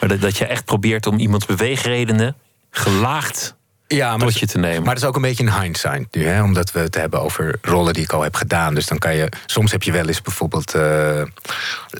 Maar 0.00 0.08
dat, 0.08 0.20
dat 0.20 0.36
je 0.36 0.46
echt 0.46 0.64
probeert 0.64 1.06
om 1.06 1.18
iemands 1.18 1.46
beweegredenen 1.46 2.36
gelaagd 2.70 3.56
ja, 3.88 4.16
maar 4.16 4.26
tot 4.26 4.38
je 4.38 4.46
te 4.46 4.58
nemen. 4.58 4.82
Maar 4.82 4.94
dat 4.94 5.02
is 5.02 5.08
ook 5.08 5.16
een 5.16 5.22
beetje 5.22 5.44
een 5.44 5.60
hindsight 5.60 6.14
nu, 6.14 6.26
hè? 6.26 6.42
omdat 6.42 6.72
we 6.72 6.78
het 6.78 6.94
hebben 6.94 7.20
over 7.20 7.58
rollen 7.62 7.92
die 7.92 8.02
ik 8.02 8.12
al 8.12 8.22
heb 8.22 8.34
gedaan. 8.34 8.74
Dus 8.74 8.86
dan 8.86 8.98
kan 8.98 9.14
je, 9.14 9.28
soms 9.46 9.72
heb 9.72 9.82
je 9.82 9.92
wel 9.92 10.06
eens 10.06 10.22
bijvoorbeeld, 10.22 10.74
uh, 10.74 11.22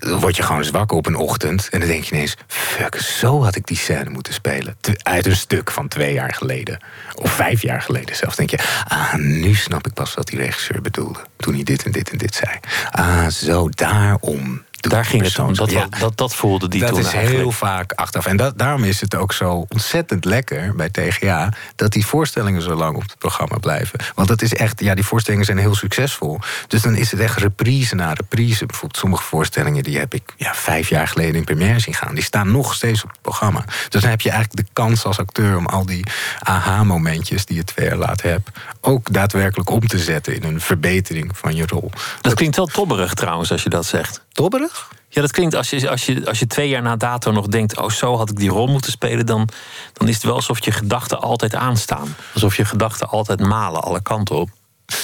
word 0.01 0.37
je 0.37 0.43
gewoon 0.43 0.61
eens 0.61 0.71
wakker 0.71 0.97
op 0.97 1.07
een 1.07 1.17
ochtend 1.17 1.69
en 1.69 1.79
dan 1.79 1.89
denk 1.89 2.05
je 2.05 2.15
ineens, 2.15 2.37
fuck, 2.47 2.95
zo 2.95 3.43
had 3.45 3.57
ik 3.57 3.67
die 3.67 3.77
scène 3.77 4.11
moeten 4.11 4.33
spelen. 4.33 4.77
Uit 5.03 5.27
een 5.27 5.37
stuk 5.37 5.71
van 5.71 5.89
twee 5.89 6.13
jaar 6.13 6.35
geleden, 6.35 6.79
of 7.15 7.31
vijf 7.33 7.63
jaar 7.63 7.83
geleden 7.83 8.17
zelfs. 8.17 8.37
Denk 8.37 8.51
je, 8.51 8.59
ah, 8.89 9.15
nu 9.15 9.55
snap 9.55 9.87
ik 9.87 9.93
pas 9.93 10.15
wat 10.15 10.27
die 10.27 10.39
regisseur 10.39 10.83
bedoelde 10.83 11.21
toen 11.37 11.55
hij 11.55 11.63
dit 11.63 11.85
en 11.85 11.93
dit 11.93 12.11
en 12.11 12.19
dit 12.19 12.35
zei. 12.35 12.59
Ah, 12.91 13.27
zo 13.27 13.69
daarom 13.69 14.63
daar 14.81 15.05
ging 15.05 15.23
het 15.23 15.39
om. 15.39 15.55
Dat, 15.55 15.71
dat, 15.99 16.17
dat, 16.17 16.35
voelde 16.35 16.69
die 16.69 16.81
dat 16.81 16.89
toen 16.89 16.99
is 16.99 17.13
heel 17.13 17.53
vaak 17.53 17.93
achteraf. 17.93 18.27
En 18.27 18.37
dat, 18.37 18.59
daarom 18.59 18.85
is 18.85 19.01
het 19.01 19.15
ook 19.15 19.33
zo 19.33 19.67
ontzettend 19.69 20.25
lekker 20.25 20.75
bij 20.77 20.91
TGA... 20.91 21.53
dat 21.77 21.93
die 21.93 22.07
voorstellingen 22.07 22.63
zo 22.63 22.75
lang 22.75 22.97
op 22.97 23.03
het 23.03 23.19
programma 23.19 23.59
blijven. 23.59 23.99
Want 24.15 24.29
dat 24.29 24.43
is 24.43 24.55
echt, 24.55 24.81
ja, 24.81 24.95
die 24.95 25.05
voorstellingen 25.05 25.47
zijn 25.47 25.59
heel 25.59 25.75
succesvol. 25.75 26.39
Dus 26.67 26.83
dan 26.83 26.95
is 26.95 27.11
het 27.11 27.21
echt 27.21 27.39
reprise 27.39 27.95
na 27.95 28.13
reprise. 28.13 28.67
Bijvoorbeeld 28.67 29.01
sommige 29.01 29.23
voorstellingen... 29.23 29.83
die 29.83 29.99
heb 29.99 30.15
ik 30.15 30.35
ja, 30.37 30.55
vijf 30.55 30.89
jaar 30.89 31.09
geleden 31.09 31.35
in 31.35 31.45
première 31.45 31.79
zien 31.79 31.95
gaan. 31.95 32.15
Die 32.15 32.25
staan 32.25 32.51
nog 32.51 32.75
steeds 32.75 33.05
op 33.05 33.11
het 33.11 33.21
programma. 33.21 33.65
Dus 33.89 34.01
dan 34.01 34.11
heb 34.11 34.21
je 34.21 34.31
eigenlijk 34.31 34.67
de 34.67 34.73
kans 34.73 35.05
als 35.05 35.19
acteur... 35.19 35.57
om 35.57 35.67
al 35.67 35.87
die 35.87 36.07
aha-momentjes 36.39 37.45
die 37.45 37.57
je 37.57 37.65
twee 37.65 37.87
jaar 37.87 37.97
later 37.97 38.31
hebt... 38.31 38.51
ook 38.81 39.13
daadwerkelijk 39.13 39.71
om 39.71 39.87
te 39.87 39.99
zetten 39.99 40.35
in 40.35 40.43
een 40.43 40.61
verbetering 40.61 41.31
van 41.37 41.57
je 41.57 41.67
rol. 41.67 41.91
Dat, 41.91 42.01
dat 42.21 42.35
klinkt 42.35 42.57
wel 42.57 42.67
tobberig 42.67 43.15
trouwens, 43.15 43.53
als 43.53 43.63
je 43.63 43.71
dat 43.71 43.87
zegt. 43.87 44.27
Tobberig? 44.33 44.68
Ja, 45.09 45.21
dat 45.21 45.33
klinkt 45.33 45.55
als 45.55 45.71
je, 45.71 45.91
als, 45.91 46.07
je, 46.07 46.27
als 46.27 46.39
je 46.39 46.47
twee 46.47 46.69
jaar 46.69 46.83
na 46.83 46.97
dato 46.97 47.33
nog 47.33 47.47
denkt: 47.47 47.77
oh, 47.77 47.91
zo 47.91 48.17
had 48.17 48.31
ik 48.31 48.37
die 48.37 48.51
rol 48.51 48.67
moeten 48.67 48.91
spelen. 48.91 49.27
Dan, 49.27 49.49
dan 49.93 50.09
is 50.09 50.15
het 50.15 50.23
wel 50.23 50.35
alsof 50.35 50.65
je 50.65 50.73
gedachten 50.73 51.21
altijd 51.21 51.55
aanstaan. 51.55 52.17
Alsof 52.35 52.57
je 52.57 52.65
gedachten 52.65 53.09
altijd 53.09 53.41
malen, 53.41 53.83
alle 53.83 54.03
kanten 54.03 54.37
op. 54.37 54.51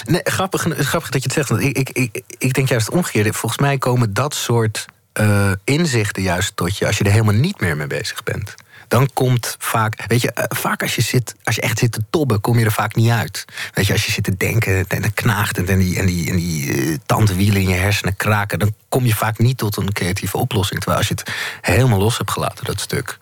Nee, 0.05 0.21
grappig, 0.25 0.63
grappig 0.63 1.11
dat 1.11 1.23
je 1.23 1.29
het 1.29 1.33
zegt. 1.33 1.49
Want 1.49 1.61
ik, 1.61 1.79
ik, 1.79 1.89
ik, 1.91 2.23
ik 2.39 2.55
denk 2.55 2.69
juist 2.69 2.87
het 2.87 2.95
omgekeerde. 2.95 3.33
Volgens 3.33 3.61
mij 3.61 3.79
komen 3.79 4.15
dat 4.15 4.35
soort 4.35 4.87
uh, 5.21 5.53
inzichten 5.65 6.23
juist 6.23 6.57
tot 6.57 6.79
je 6.79 6.87
als 6.87 6.99
je 6.99 7.05
er 7.05 7.11
helemaal 7.11 7.35
niet 7.35 7.61
meer 7.61 7.77
mee 7.77 7.87
bezig 7.87 8.23
bent 8.23 8.55
dan 8.89 9.11
komt 9.13 9.57
vaak, 9.59 10.05
weet 10.07 10.21
je, 10.21 10.33
eh, 10.33 10.45
vaak 10.49 10.83
als 10.83 10.95
je, 10.95 11.03
zit, 11.03 11.35
als 11.45 11.55
je 11.55 11.61
echt 11.61 11.79
zit 11.79 11.93
te 11.93 12.05
tobben, 12.11 12.41
kom 12.41 12.59
je 12.59 12.65
er 12.65 12.73
vaak 12.73 12.95
niet 12.95 13.11
uit. 13.11 13.45
Weet 13.73 13.87
je, 13.87 13.93
als 13.93 14.05
je 14.05 14.13
zit 14.13 14.25
te 14.25 14.37
denken 14.37 14.85
en 14.89 15.03
dan 15.03 15.15
knaagt 15.15 15.59
en 15.59 15.79
die, 15.79 15.99
en 15.99 16.07
die, 16.07 16.31
en 16.31 16.37
die 16.37 16.67
uh, 16.67 16.97
tandwielen 17.07 17.61
in 17.61 17.69
je 17.69 17.75
hersenen 17.75 18.17
kraken, 18.17 18.59
dan 18.59 18.75
kom 18.89 19.05
je 19.05 19.15
vaak 19.15 19.39
niet 19.39 19.59
tot 19.59 19.77
een 19.77 19.93
creatieve 19.93 20.37
oplossing. 20.37 20.81
Terwijl 20.81 20.99
als 20.99 21.09
je 21.09 21.15
het 21.15 21.35
helemaal 21.61 21.99
los 21.99 22.19
hebt 22.19 22.31
gelaten, 22.31 22.65
dat 22.65 22.81
stuk. 22.81 23.19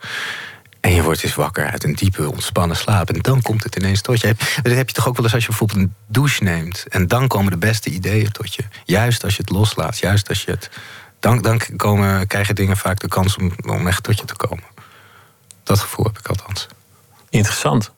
En 0.83 0.93
je 0.93 1.03
wordt 1.03 1.23
eens 1.23 1.35
wakker 1.35 1.71
uit 1.71 1.83
een 1.83 1.93
diepe, 1.93 2.31
ontspannen 2.31 2.77
slaap. 2.77 3.09
En 3.09 3.21
dan 3.21 3.41
komt 3.41 3.63
het 3.63 3.75
ineens 3.75 4.01
tot 4.01 4.21
je. 4.21 4.35
Dat 4.61 4.73
heb 4.73 4.87
je 4.87 4.95
toch 4.95 5.07
ook 5.07 5.15
wel 5.15 5.25
eens 5.25 5.33
als 5.33 5.43
je 5.43 5.49
bijvoorbeeld 5.49 5.79
een 5.79 5.93
douche 6.07 6.43
neemt. 6.43 6.85
En 6.89 7.07
dan 7.07 7.27
komen 7.27 7.51
de 7.51 7.57
beste 7.57 7.89
ideeën 7.89 8.31
tot 8.31 8.55
je. 8.55 8.63
Juist 8.85 9.23
als 9.23 9.35
je 9.35 9.41
het 9.41 9.51
loslaat. 9.51 9.97
Juist 9.97 10.29
als 10.29 10.43
je 10.43 10.51
het. 10.51 10.69
Dan, 11.19 11.41
dan 11.41 11.61
komen, 11.75 12.27
krijgen 12.27 12.55
dingen 12.55 12.77
vaak 12.77 12.99
de 12.99 13.07
kans 13.07 13.37
om, 13.37 13.51
om 13.65 13.87
echt 13.87 14.03
tot 14.03 14.19
je 14.19 14.25
te 14.25 14.35
komen. 14.35 14.63
Dat 15.63 15.79
gevoel 15.79 16.05
heb 16.05 16.17
ik 16.17 16.27
althans. 16.27 16.67
Interessant. 17.29 17.91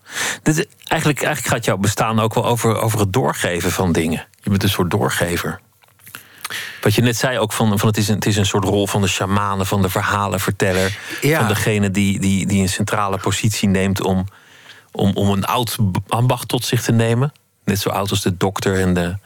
Dit, 0.44 0.68
eigenlijk, 0.84 1.22
eigenlijk 1.24 1.54
gaat 1.56 1.66
jouw 1.66 1.78
bestaan 1.78 2.20
ook 2.20 2.34
wel 2.34 2.46
over, 2.46 2.82
over 2.82 3.00
het 3.00 3.14
doorgeven 3.14 3.72
van 3.72 3.92
dingen. 3.92 4.28
Je 4.42 4.50
bent 4.50 4.64
een 4.64 4.70
soort 4.70 4.92
doorgever. 4.92 5.60
Wat 6.82 6.94
je 6.94 7.02
net 7.02 7.18
zei 7.18 7.40
ook 7.40 7.54
van, 7.54 7.80
van 7.80 7.88
het, 7.88 7.98
is 7.98 8.08
een, 8.08 8.16
het 8.16 8.26
is 8.26 8.38
een 8.38 8.46
soort 8.46 8.64
rol 8.64 8.88
van 8.88 9.02
de 9.02 9.08
shamanen, 9.08 9.66
van 9.66 9.82
de 9.82 9.90
verhalenverteller. 9.90 10.98
Ja. 11.22 11.40
Van 11.40 11.48
degene 11.48 11.92
die, 11.92 12.20
die, 12.20 12.46
die 12.48 12.62
een 12.62 12.70
centrale 12.70 13.18
positie 13.18 13.70
neemt 13.70 14.02
om, 14.02 14.26
om, 14.92 15.12
om 15.16 15.30
een 15.30 15.46
oud 15.46 15.78
ambacht 16.08 16.48
tot 16.48 16.66
zich 16.66 16.82
te 16.82 16.92
nemen. 16.92 17.34
Net 17.64 17.80
zo 17.80 17.90
oud 17.90 18.10
als 18.10 18.22
de 18.22 18.38
dokter 18.38 18.80
en 18.80 18.94
de, 18.94 19.18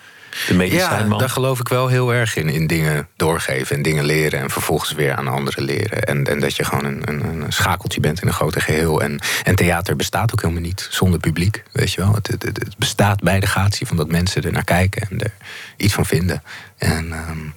de 0.48 0.70
Ja, 0.70 1.04
daar 1.04 1.30
geloof 1.30 1.60
ik 1.60 1.68
wel 1.68 1.88
heel 1.88 2.14
erg 2.14 2.36
in. 2.36 2.50
In 2.50 2.68
dingen 2.68 3.08
doorgeven 3.16 3.76
en 3.76 3.82
dingen 3.82 4.06
leren 4.06 4.40
en 4.40 4.50
vervolgens 4.50 4.92
weer 4.92 5.16
aan 5.16 5.28
anderen 5.28 5.64
leren. 5.64 6.04
En, 6.04 6.24
en 6.24 6.40
dat 6.40 6.56
je 6.56 6.64
gewoon 6.64 6.86
een, 6.86 7.02
een, 7.06 7.42
een 7.42 7.52
schakeltje 7.52 8.00
bent 8.00 8.22
in 8.22 8.28
een 8.28 8.34
grote 8.34 8.60
geheel. 8.60 9.02
En, 9.02 9.20
en 9.44 9.56
theater 9.56 9.96
bestaat 9.96 10.32
ook 10.32 10.42
helemaal 10.42 10.64
niet 10.64 10.88
zonder 10.92 11.20
publiek. 11.20 11.64
Weet 11.72 11.94
je 11.94 12.02
wel? 12.02 12.14
Het, 12.14 12.28
het, 12.28 12.44
het 12.44 12.78
bestaat 12.78 13.22
bij 13.22 13.40
de 13.40 13.48
gratie 13.48 13.88
van 13.88 13.98
dat 13.98 14.08
mensen 14.08 14.44
er 14.44 14.52
naar 14.52 14.64
kijken 14.64 15.08
en 15.10 15.20
er 15.20 15.34
iets 15.78 15.94
van 15.94 16.06
vinden. 16.06 16.44
En 16.78 17.12
um, 17.12 17.54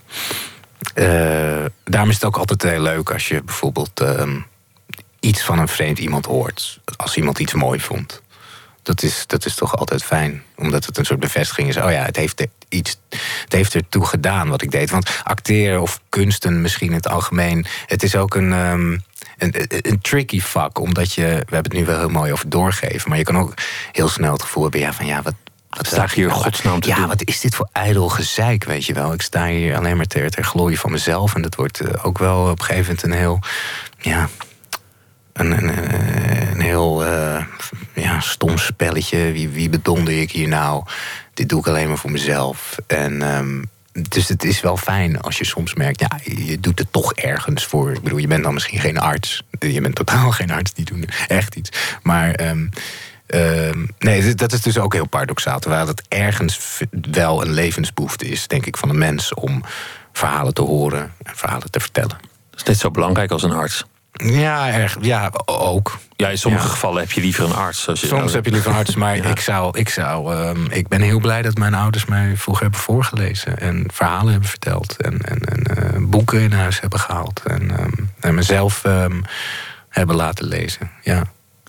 uh, 0.94 1.64
daarom 1.84 2.08
is 2.08 2.14
het 2.14 2.24
ook 2.24 2.36
altijd 2.36 2.62
heel 2.62 2.80
leuk 2.80 3.10
als 3.10 3.28
je 3.28 3.42
bijvoorbeeld 3.42 4.00
um, 4.00 4.46
iets 5.20 5.42
van 5.42 5.58
een 5.58 5.68
vreemd 5.68 5.98
iemand 5.98 6.26
hoort. 6.26 6.80
Als 6.96 7.16
iemand 7.16 7.38
iets 7.38 7.54
mooi 7.54 7.80
vond 7.80 8.21
dat 8.82 9.02
is, 9.02 9.24
dat 9.26 9.44
is 9.44 9.54
toch 9.54 9.76
altijd 9.76 10.04
fijn. 10.04 10.42
Omdat 10.56 10.86
het 10.86 10.98
een 10.98 11.04
soort 11.04 11.20
bevestiging 11.20 11.68
is. 11.68 11.76
Oh 11.76 11.90
ja, 11.90 12.04
het 12.04 12.16
heeft 12.16 12.46
iets. 12.68 12.96
Het 13.42 13.52
heeft 13.52 13.74
ertoe 13.74 14.06
gedaan 14.06 14.48
wat 14.48 14.62
ik 14.62 14.70
deed. 14.70 14.90
Want 14.90 15.20
acteren 15.24 15.80
of 15.80 16.00
kunsten 16.08 16.60
misschien 16.60 16.88
in 16.88 16.94
het 16.94 17.08
algemeen. 17.08 17.66
Het 17.86 18.02
is 18.02 18.16
ook 18.16 18.34
een. 18.34 18.52
Um, 18.52 19.04
een, 19.38 19.54
een, 19.68 20.00
tricky 20.00 20.40
vak, 20.40 20.78
omdat 20.78 21.12
je, 21.12 21.22
we 21.22 21.54
hebben 21.54 21.62
het 21.62 21.72
nu 21.72 21.84
wel 21.84 21.98
heel 21.98 22.08
mooi 22.08 22.32
over 22.32 22.48
doorgeven, 22.48 23.08
maar 23.08 23.18
je 23.18 23.24
kan 23.24 23.38
ook 23.38 23.54
heel 23.92 24.08
snel 24.08 24.32
het 24.32 24.42
gevoel 24.42 24.62
hebben 24.62 24.80
ja, 24.80 24.92
van 24.92 25.06
ja, 25.06 25.22
wat, 25.22 25.34
wat 25.68 25.86
sta 25.86 26.04
ik 26.04 26.10
hier 26.10 26.26
nou? 26.26 26.40
godsnaam 26.40 26.80
te 26.80 26.88
ja, 26.88 26.96
doen? 26.96 27.06
wat 27.06 27.24
is 27.24 27.40
dit 27.40 27.54
voor 27.54 27.68
ijdel 27.72 28.08
gezeik, 28.08 28.64
weet 28.64 28.84
je 28.84 28.92
wel? 28.92 29.12
Ik 29.12 29.22
sta 29.22 29.46
hier 29.46 29.76
alleen 29.76 29.96
maar 29.96 30.06
ter, 30.06 30.30
ter 30.30 30.44
glorie 30.44 30.78
van 30.78 30.90
mezelf. 30.90 31.34
En 31.34 31.42
dat 31.42 31.54
wordt 31.54 31.82
uh, 31.82 32.06
ook 32.06 32.18
wel 32.18 32.50
op 32.50 32.58
een 32.58 32.64
gegeven 32.64 32.94
moment 32.94 33.02
een 33.02 33.18
heel, 33.18 33.38
ja, 33.98 34.28
een, 35.32 35.50
een, 35.50 35.94
een 36.52 36.60
heel 36.60 37.06
uh, 37.06 37.44
ja, 37.94 38.20
stom 38.20 38.58
spelletje. 38.58 39.32
Wie, 39.32 39.48
wie 39.48 39.68
bedonder 39.68 40.20
ik 40.20 40.30
hier 40.30 40.48
nou? 40.48 40.84
Dit 41.34 41.48
doe 41.48 41.60
ik 41.60 41.66
alleen 41.66 41.88
maar 41.88 41.98
voor 41.98 42.10
mezelf. 42.10 42.76
En 42.86 43.22
um, 43.36 43.70
dus 43.92 44.28
het 44.28 44.44
is 44.44 44.60
wel 44.60 44.76
fijn 44.76 45.20
als 45.20 45.38
je 45.38 45.44
soms 45.44 45.74
merkt, 45.74 46.00
ja, 46.00 46.18
je 46.34 46.60
doet 46.60 46.78
het 46.78 46.92
toch 46.92 47.12
ergens 47.14 47.64
voor. 47.64 47.92
Ik 47.92 48.02
bedoel, 48.02 48.18
je 48.18 48.26
bent 48.26 48.42
dan 48.42 48.54
misschien 48.54 48.80
geen 48.80 48.98
arts. 48.98 49.42
Je 49.58 49.80
bent 49.80 49.94
totaal 49.94 50.30
geen 50.30 50.50
arts, 50.50 50.72
die 50.72 50.84
doen 50.84 51.04
echt 51.28 51.54
iets. 51.54 51.70
Maar 52.02 52.40
um, 52.40 52.68
um, 53.26 53.90
nee, 53.98 54.34
dat 54.34 54.52
is 54.52 54.60
dus 54.60 54.78
ook 54.78 54.92
heel 54.92 55.08
paradoxaal. 55.08 55.58
Terwijl 55.58 55.86
het 55.86 56.02
ergens 56.08 56.80
wel 57.10 57.42
een 57.42 57.52
levensbehoefte 57.52 58.26
is, 58.26 58.46
denk 58.46 58.66
ik, 58.66 58.76
van 58.76 58.88
een 58.88 58.98
mens 58.98 59.34
om 59.34 59.62
verhalen 60.12 60.54
te 60.54 60.62
horen 60.62 61.12
en 61.22 61.36
verhalen 61.36 61.70
te 61.70 61.80
vertellen. 61.80 62.18
Dat 62.50 62.60
is 62.60 62.66
net 62.66 62.78
zo 62.78 62.90
belangrijk 62.90 63.30
als 63.30 63.42
een 63.42 63.52
arts. 63.52 63.84
Ja, 64.12 64.70
erg, 64.70 64.96
ja, 65.00 65.32
ook. 65.44 65.98
Ja, 66.16 66.28
in 66.28 66.38
sommige 66.38 66.68
gevallen 66.68 67.00
heb 67.00 67.12
je 67.12 67.20
liever 67.20 67.44
een 67.44 67.54
arts. 67.54 67.88
Als 67.88 68.00
je 68.00 68.06
Soms 68.06 68.32
heb 68.32 68.44
je 68.44 68.50
liever 68.50 68.70
een 68.70 68.76
arts, 68.76 68.94
maar 68.94 69.16
ik, 69.16 69.40
zou, 69.40 69.78
ik, 69.78 69.88
zou, 69.88 70.36
um, 70.36 70.66
ik 70.70 70.88
ben 70.88 71.00
heel 71.00 71.20
blij 71.20 71.42
dat 71.42 71.58
mijn 71.58 71.74
ouders 71.74 72.04
mij 72.04 72.36
vroeger 72.36 72.62
hebben 72.62 72.80
voorgelezen. 72.80 73.58
En 73.58 73.84
verhalen 73.92 74.30
hebben 74.30 74.48
verteld. 74.48 74.96
En, 74.96 75.20
en, 75.20 75.38
en 75.38 75.62
uh, 75.78 76.08
boeken 76.08 76.40
in 76.40 76.52
huis 76.52 76.80
hebben 76.80 76.98
gehaald. 77.00 77.42
En, 77.44 77.80
um, 77.80 78.10
en 78.20 78.34
mezelf 78.34 78.84
um, 78.84 79.24
hebben 79.88 80.16
laten 80.16 80.46
lezen. 80.46 80.90
Ja. 81.02 81.22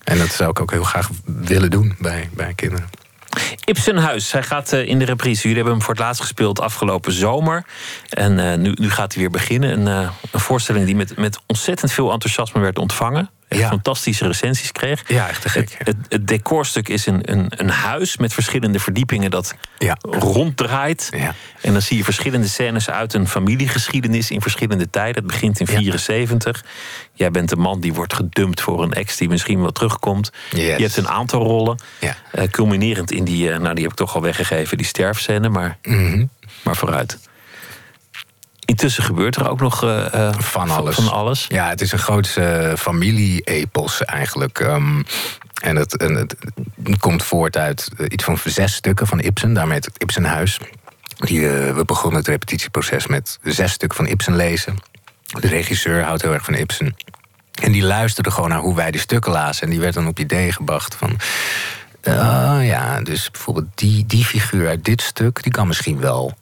En 0.04 0.18
dat 0.18 0.32
zou 0.32 0.50
ik 0.50 0.60
ook 0.60 0.72
heel 0.72 0.84
graag 0.84 1.10
willen 1.26 1.70
doen 1.70 1.96
bij, 2.00 2.30
bij 2.34 2.54
kinderen. 2.54 2.90
Ibsenhuis, 3.66 4.32
hij 4.32 4.44
gaat 4.44 4.74
eh, 4.74 4.88
in 4.88 5.00
de 5.00 5.06
reprise. 5.06 5.42
Jullie 5.42 5.56
hebben 5.56 5.74
hem 5.74 5.82
voor 5.82 5.94
het 5.94 6.04
laatst 6.04 6.22
gespeeld 6.22 6.60
afgelopen 6.60 7.12
zomer. 7.12 7.66
En 8.10 8.38
uh, 8.38 8.54
nu, 8.56 8.72
nu 8.76 8.90
gaat 8.90 9.14
hij 9.14 9.22
weer 9.22 9.32
beginnen. 9.32 9.72
Een, 9.72 10.04
uh, 10.04 10.10
een 10.32 10.40
voorstelling 10.40 10.86
die 10.86 10.96
met, 10.96 11.18
met 11.18 11.40
ontzettend 11.46 11.92
veel 11.92 12.12
enthousiasme 12.12 12.62
werd 12.62 12.80
ontvangen. 12.80 13.30
Echt 13.54 13.62
Ja. 13.62 13.70
fantastische 13.70 14.28
recensies 14.28 14.72
kreeg. 14.72 15.04
Ja, 15.08 15.30
echt 15.30 15.42
te 15.42 15.50
gek. 15.50 15.76
Het, 15.78 15.88
het, 15.88 15.96
het 16.10 16.28
decorstuk 16.28 16.90
is 16.90 17.06
een, 17.06 17.32
een, 17.32 17.46
een 17.50 17.70
huis 17.70 18.18
met 18.18 18.34
verschillende 18.34 18.80
verdiepingen 18.80 19.32
dat 19.32 19.56
Ja. 19.78 19.98
ronddraait. 20.02 21.08
Ja. 21.18 21.34
En 21.62 21.72
dan 21.74 21.82
zie 21.82 21.98
je 21.98 22.04
verschillende 22.04 22.48
scènes 22.48 22.90
uit 22.90 23.14
een 23.14 23.28
familiegeschiedenis 23.28 24.32
in 24.32 24.42
verschillende 24.42 24.90
tijden. 24.90 25.16
Het 25.24 25.32
begint 25.32 25.60
in 25.60 25.66
Ja. 25.72 25.78
74. 25.78 26.64
Jij 27.14 27.32
bent 27.32 27.50
de 27.50 27.56
man 27.56 27.80
die 27.80 27.94
wordt 27.94 28.14
gedumpt 28.14 28.62
voor 28.62 28.84
een 28.84 28.94
ex 28.94 29.18
die 29.18 29.30
misschien 29.30 29.62
wel 29.62 29.72
terugkomt. 29.72 30.32
Yes. 30.50 30.78
Je 30.78 30.84
hebt 30.84 30.98
een 30.98 31.08
aantal 31.10 31.42
rollen. 31.44 31.80
Ja. 32.00 32.16
Eh, 32.32 32.48
culminerend 32.48 33.12
in 33.12 33.24
die, 33.24 33.52
eh, 33.52 33.60
nou 33.60 33.74
die 33.74 33.84
heb 33.84 33.92
ik 33.92 33.98
toch 33.98 34.16
al 34.16 34.22
weggegeven, 34.22 34.78
die 34.78 34.86
sterfscène, 34.86 35.50
maar, 35.50 35.78
Mhm. 35.84 36.26
maar 36.64 36.76
vooruit. 36.76 37.20
Intussen 38.66 39.04
gebeurt 39.04 39.36
er 39.36 39.50
ook 39.50 39.60
nog 39.60 39.84
eh, 39.84 40.28
eh, 40.28 40.40
Van 40.40 40.70
alles. 40.70 40.96
Van 40.96 41.12
alles. 41.12 41.46
Ja, 41.50 41.70
het 41.70 41.82
is 41.82 41.92
een 41.92 42.00
groot 42.00 42.36
eh, 42.36 42.74
familie-epos 42.76 44.06
eigenlijk. 44.06 44.60
Ehm, 44.60 45.02
en 45.62 45.76
het, 45.76 45.98
en 45.98 46.16
het 46.16 46.36
komt 47.00 47.24
voort 47.24 47.58
uit 47.58 47.90
iets 48.08 48.24
van 48.24 48.38
zes 48.46 48.74
stukken 48.74 49.08
van 49.08 49.20
Ibsen. 49.20 49.54
Daarmee 49.54 49.78
het 49.78 49.90
Ibsenhuis. 49.98 50.60
Die, 51.18 51.48
we 51.50 51.84
begonnen 51.86 52.20
het 52.20 52.28
repetitieproces 52.28 53.08
met 53.08 53.40
zes 53.44 53.72
stukken 53.72 53.98
van 53.98 54.08
Ibsen 54.08 54.36
lezen. 54.36 54.76
De 55.40 55.48
regisseur 55.48 56.04
houdt 56.04 56.22
heel 56.22 56.34
erg 56.34 56.44
van 56.44 56.54
Ibsen. 56.54 56.96
En 57.62 57.72
die 57.72 57.84
luisterde 57.84 58.32
gewoon 58.32 58.50
naar 58.50 58.60
hoe 58.60 58.76
wij 58.76 58.92
die 58.92 59.02
stukken 59.02 59.32
lazen. 59.32 59.64
En 59.64 59.70
die 59.70 59.80
werd 59.80 59.94
dan 59.94 60.08
op 60.08 60.20
idee 60.20 60.52
gebracht 60.52 60.96
van... 60.96 61.20
ah 62.04 62.66
ja, 62.66 63.02
dus 63.02 63.32
bijvoorbeeld 63.32 63.68
die, 63.76 64.06
die 64.06 64.26
figuur 64.26 64.68
uit 64.68 64.86
dit 64.86 65.02
stuk... 65.02 65.44
die 65.44 65.52
kan 65.52 65.68
misschien 65.68 66.00
wel 66.00 66.34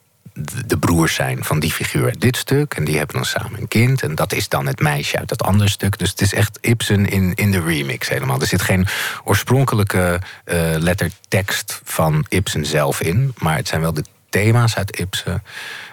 de 0.65 0.77
broers 0.77 1.15
zijn 1.15 1.43
van 1.43 1.59
die 1.59 1.71
figuur 1.71 2.05
uit 2.05 2.21
dit 2.21 2.37
stuk. 2.37 2.73
En 2.73 2.83
die 2.83 2.97
hebben 2.97 3.15
dan 3.15 3.25
samen 3.25 3.59
een 3.59 3.67
kind. 3.67 4.01
En 4.01 4.15
dat 4.15 4.33
is 4.33 4.49
dan 4.49 4.67
het 4.67 4.79
meisje 4.79 5.17
uit 5.17 5.29
dat 5.29 5.43
andere 5.43 5.69
stuk. 5.69 5.97
Dus 5.99 6.09
het 6.09 6.21
is 6.21 6.33
echt 6.33 6.57
Ibsen 6.61 7.05
in, 7.09 7.33
in 7.33 7.51
de 7.51 7.61
remix 7.61 8.09
helemaal. 8.09 8.39
Er 8.41 8.47
zit 8.47 8.61
geen 8.61 8.87
oorspronkelijke 9.23 10.19
eh, 10.45 10.57
lettertekst 10.77 11.81
van 11.83 12.25
Ibsen 12.29 12.65
zelf 12.65 13.01
in. 13.01 13.33
Maar 13.37 13.55
het 13.55 13.67
zijn 13.67 13.81
wel 13.81 13.93
de 13.93 14.03
thema's 14.29 14.75
uit 14.75 14.99
Ibsen. 14.99 15.43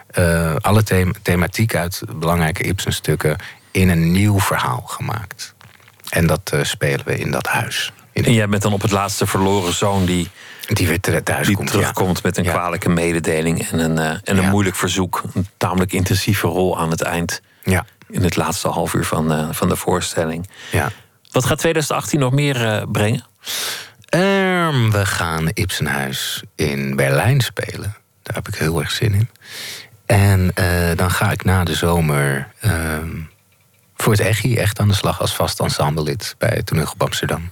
eh, 0.08 0.54
alle 0.60 0.82
thema- 0.82 1.12
thematiek 1.22 1.74
uit 1.74 2.02
belangrijke 2.16 2.62
Ibsen-stukken... 2.62 3.36
in 3.70 3.88
een 3.88 4.12
nieuw 4.12 4.40
verhaal 4.40 4.82
gemaakt. 4.86 5.54
En 6.08 6.26
dat 6.26 6.50
eh, 6.52 6.62
spelen 6.64 7.04
we 7.04 7.18
in 7.18 7.30
dat 7.30 7.46
huis. 7.46 7.92
En 8.12 8.32
jij 8.32 8.48
bent 8.48 8.62
dan 8.62 8.72
op 8.72 8.82
het 8.82 8.90
laatste 8.90 9.26
verloren 9.26 9.72
zoon 9.74 10.04
die, 10.04 10.28
die 10.76 10.86
weer 10.86 11.22
thuis 11.22 11.46
die 11.46 11.56
komt. 11.56 11.68
terugkomt 11.70 12.22
met 12.22 12.36
een 12.36 12.44
kwalijke 12.44 12.88
mededeling 12.88 13.68
en 13.70 13.78
een, 13.78 13.98
eh, 13.98 14.06
en 14.10 14.20
een 14.36 14.42
Ja. 14.42 14.50
moeilijk 14.50 14.76
verzoek. 14.76 15.22
Een 15.34 15.46
tamelijk 15.56 15.92
intensieve 15.92 16.46
rol 16.46 16.78
aan 16.78 16.90
het 16.90 17.02
eind. 17.02 17.40
Ja, 17.62 17.84
In 18.08 18.22
het 18.22 18.36
laatste 18.36 18.68
half 18.68 18.94
uur 18.94 19.04
van, 19.04 19.32
eh, 19.32 19.48
van 19.50 19.68
de 19.68 19.76
voorstelling. 19.76 20.48
ja. 20.70 20.90
Wat 21.30 21.44
gaat 21.44 21.58
2018 21.58 22.18
nog 22.20 22.32
meer 22.32 22.64
eh, 22.66 22.82
brengen? 22.92 23.24
Ehm, 24.08 24.90
we 24.90 25.06
gaan 25.06 25.48
Ibsenhuis 25.54 26.42
in 26.54 26.96
Berlijn 26.96 27.40
spelen. 27.40 27.96
Daar 28.22 28.34
heb 28.34 28.48
ik 28.48 28.54
heel 28.54 28.80
erg 28.80 28.90
zin 28.90 29.14
in. 29.14 29.28
En 30.06 30.50
dan 30.96 31.10
ga 31.10 31.30
ik 31.30 31.44
na 31.44 31.64
de 31.64 31.74
zomer 31.74 32.48
ehm, 32.60 33.08
voor 33.96 34.12
het 34.12 34.20
EGI 34.22 34.56
echt 34.56 34.78
aan 34.80 34.88
de 34.88 34.94
slag 34.94 35.20
als 35.20 35.34
vast 35.34 35.60
ensemblelid 35.60 36.34
bij 36.38 36.52
het 36.54 36.72
Amsterdam. 36.98 37.50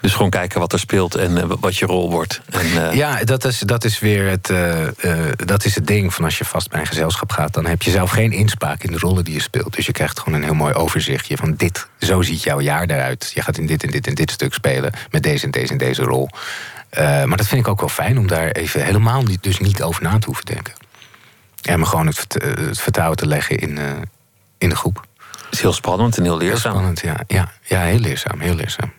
Dus 0.00 0.12
gewoon 0.14 0.30
kijken 0.30 0.60
wat 0.60 0.72
er 0.72 0.78
speelt 0.78 1.14
en 1.14 1.38
eh, 1.38 1.44
wat 1.60 1.76
je 1.76 1.86
rol 1.86 2.10
wordt. 2.10 2.40
En, 2.50 2.88
eh, 2.90 2.94
Ja, 2.96 3.24
dat 3.24 3.44
is, 3.44 3.58
dat 3.58 3.84
is 3.84 3.98
weer 3.98 4.28
het, 4.30 4.50
eh, 4.50 4.86
dat 5.36 5.64
is 5.64 5.74
het 5.74 5.86
ding 5.86 6.14
van 6.14 6.24
als 6.24 6.38
je 6.38 6.44
vast 6.44 6.70
bij 6.70 6.80
een 6.80 6.86
gezelschap 6.86 7.32
gaat, 7.32 7.52
dan 7.54 7.66
heb 7.66 7.82
je 7.82 7.90
zelf 7.90 8.10
geen 8.10 8.32
inspraak 8.32 8.82
in 8.82 8.92
de 8.92 8.98
rollen 8.98 9.24
die 9.24 9.34
je 9.34 9.40
speelt. 9.40 9.76
Dus 9.76 9.86
je 9.86 9.92
krijgt 9.92 10.18
gewoon 10.20 10.34
een 10.38 10.44
heel 10.44 10.54
mooi 10.54 10.74
overzichtje 10.74 11.36
van 11.36 11.54
dit, 11.54 11.86
zo 12.00 12.22
ziet 12.22 12.42
jouw 12.42 12.60
jaar 12.60 12.86
eruit. 12.90 13.30
Je 13.34 13.42
gaat 13.42 13.58
in 13.58 13.66
dit 13.66 13.82
en 13.82 13.90
dit 13.90 14.06
en 14.06 14.14
dit 14.14 14.30
stuk 14.30 14.54
spelen 14.54 14.92
met 15.10 15.22
deze 15.22 15.44
en 15.44 15.50
deze 15.50 15.72
en 15.72 15.78
deze 15.78 16.02
rol. 16.02 16.28
Maar 16.96 17.36
dat 17.36 17.46
vind 17.46 17.60
ik 17.60 17.68
ook 17.68 17.80
wel 17.80 17.88
fijn 17.88 18.18
om 18.18 18.26
daar 18.26 18.50
even 18.50 18.84
helemaal 18.84 19.22
niet, 19.22 19.42
dus 19.42 19.58
niet 19.58 19.82
over 19.82 20.02
na 20.02 20.18
te 20.18 20.26
hoeven 20.26 20.44
denken. 20.44 20.72
En 21.62 21.78
me 21.78 21.86
gewoon 21.86 22.06
het, 22.06 22.16
vert- 22.16 22.58
het 22.58 22.80
vertrouwen 22.80 23.16
te 23.16 23.26
leggen 23.26 23.56
in, 23.58 23.78
in 24.58 24.68
de 24.68 24.76
groep. 24.76 25.06
Het 25.44 25.52
is 25.56 25.60
heel 25.60 25.72
spannend 25.72 26.16
en 26.16 26.22
heel 26.22 26.38
Heel 26.38 26.48
leerzaam. 26.48 26.72
spannend, 26.72 27.00
ja. 27.00 27.16
ja. 27.26 27.50
Ja, 27.62 27.80
heel 27.82 27.98
leerzaam, 27.98 28.40
heel 28.40 28.54
leerzaam. 28.54 28.92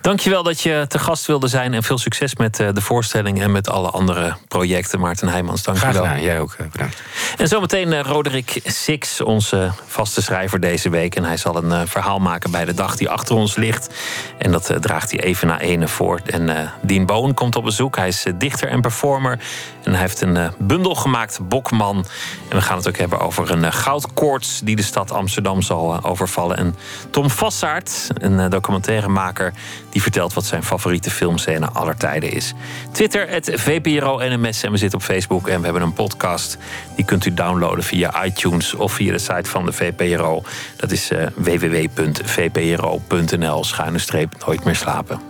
Dankjewel 0.00 0.42
dat 0.42 0.60
je 0.60 0.84
te 0.88 0.98
gast 0.98 1.26
wilde 1.26 1.48
zijn. 1.48 1.74
En 1.74 1.82
veel 1.82 1.98
succes 1.98 2.36
met 2.36 2.60
eh, 2.60 2.68
de 2.72 2.80
voorstelling 2.80 3.40
en 3.42 3.52
met 3.52 3.68
alle 3.68 3.90
andere 3.90 4.36
projecten. 4.48 5.00
Maarten 5.00 5.28
Heijmans, 5.28 5.62
Graag 5.62 5.78
dankjewel. 5.78 6.02
gedaan, 6.08 6.22
jij 6.22 6.40
ook 6.40 6.54
eh, 6.58 6.66
bedankt. 6.70 7.02
En 7.36 7.48
zometeen 7.48 7.92
eh, 7.92 8.00
Roderick 8.00 8.60
Six, 8.64 9.20
onze 9.20 9.70
vaste 9.86 10.22
schrijver 10.22 10.60
deze 10.60 10.90
week. 10.90 11.14
En 11.14 11.24
hij 11.24 11.36
zal 11.36 11.56
een 11.64 11.88
verhaal 11.88 12.18
maken 12.18 12.50
bij 12.50 12.64
de 12.64 12.74
dag 12.74 12.96
die 12.96 13.08
achter 13.08 13.34
ons 13.34 13.56
ligt. 13.56 13.94
En 14.38 14.52
dat 14.52 14.72
draagt 14.80 15.10
hij 15.10 15.20
even 15.20 15.46
na 15.46 15.60
ene 15.60 15.88
voor. 15.88 16.20
En 16.26 16.48
eh 16.48 16.68
Dien 16.82 17.06
Boon 17.06 17.34
komt 17.34 17.56
op 17.56 17.64
bezoek. 17.64 17.96
Hij 17.96 18.08
is 18.08 18.24
dichter 18.34 18.68
en 18.68 18.80
performer. 18.80 19.38
En 19.82 19.92
hij 19.92 20.00
heeft 20.00 20.20
een 20.20 20.50
bundel 20.58 20.94
gemaakt, 20.94 21.40
Bokman. 21.48 22.06
En 22.48 22.56
we 22.56 22.62
gaan 22.62 22.76
het 22.76 22.88
ook 22.88 22.96
hebben 22.96 23.20
over 23.20 23.50
een 23.50 23.72
goudkoorts... 23.72 24.60
die 24.64 24.76
de 24.76 24.82
stad 24.82 25.12
Amsterdam 25.12 25.62
zal 25.62 26.04
overvallen. 26.04 26.56
En 26.56 26.74
Tom 27.10 27.30
Vassaert, 27.30 28.08
een 28.14 28.40
eh, 28.40 28.50
die 29.90 30.02
vertelt 30.02 30.34
wat 30.34 30.44
zijn 30.44 30.62
favoriete 30.62 31.10
filmscène 31.10 31.68
aller 31.70 31.96
tijden 31.96 32.32
is. 32.32 32.54
Twitter, 32.92 33.28
het 33.28 33.50
VPRO 33.54 34.18
NMS. 34.18 34.62
En 34.62 34.70
we 34.70 34.76
zitten 34.76 34.98
op 34.98 35.04
Facebook 35.04 35.48
en 35.48 35.58
we 35.58 35.64
hebben 35.64 35.82
een 35.82 35.92
podcast. 35.92 36.58
Die 36.96 37.04
kunt 37.04 37.26
u 37.26 37.34
downloaden 37.34 37.84
via 37.84 38.24
iTunes 38.24 38.74
of 38.74 38.92
via 38.92 39.12
de 39.12 39.18
site 39.18 39.50
van 39.50 39.64
de 39.64 39.72
VPRO. 39.72 40.42
Dat 40.76 40.90
is 40.90 41.10
eh, 41.10 41.26
www.vpro.nl. 41.34 41.94
Schuine 43.64 43.98
streep, 43.98 44.44
nooit 44.46 44.64
meer 44.64 44.76
slapen. 44.76 45.20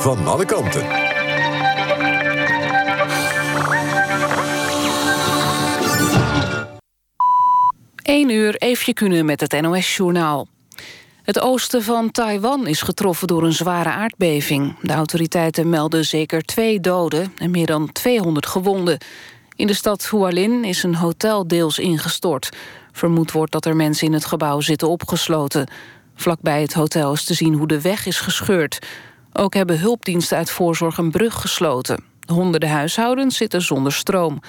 Van 0.00 0.26
alle 0.26 0.44
kanten. 0.44 0.86
1 8.02 8.30
uur 8.30 8.54
Eefje 8.54 8.92
Kunnen 8.92 9.24
met 9.24 9.40
het 9.40 9.60
NOS-journaal. 9.60 10.46
Het 11.22 11.40
oosten 11.40 11.82
van 11.82 12.10
Taiwan 12.10 12.66
is 12.66 12.82
getroffen 12.82 13.28
door 13.28 13.42
een 13.42 13.52
zware 13.52 13.88
aardbeving. 13.88 14.76
De 14.80 14.92
autoriteiten 14.92 15.70
melden 15.70 16.04
zeker 16.04 16.42
twee 16.42 16.80
doden 16.80 17.32
en 17.36 17.50
meer 17.50 17.66
dan 17.66 17.92
200 17.92 18.46
gewonden. 18.46 18.98
In 19.54 19.66
de 19.66 19.74
stad 19.74 20.08
Hualin 20.10 20.64
is 20.64 20.82
een 20.82 20.94
hotel 20.94 21.46
deels 21.46 21.78
ingestort. 21.78 22.48
Vermoed 22.92 23.32
wordt 23.32 23.52
dat 23.52 23.64
er 23.66 23.76
mensen 23.76 24.06
in 24.06 24.12
het 24.12 24.24
gebouw 24.24 24.60
zitten 24.60 24.88
opgesloten. 24.88 25.68
Vlakbij 26.14 26.60
het 26.60 26.74
hotel 26.74 27.12
is 27.12 27.24
te 27.24 27.34
zien 27.34 27.54
hoe 27.54 27.66
de 27.66 27.80
weg 27.80 28.06
is 28.06 28.20
gescheurd. 28.20 28.78
Ook 29.38 29.54
hebben 29.54 29.78
hulpdiensten 29.78 30.36
uit 30.36 30.50
voorzorg 30.50 30.98
een 30.98 31.10
brug 31.10 31.40
gesloten. 31.40 32.04
Honderden 32.26 32.68
huishoudens 32.68 33.36
zitten 33.36 33.62
zonder 33.62 33.92
stroom. 33.92 34.40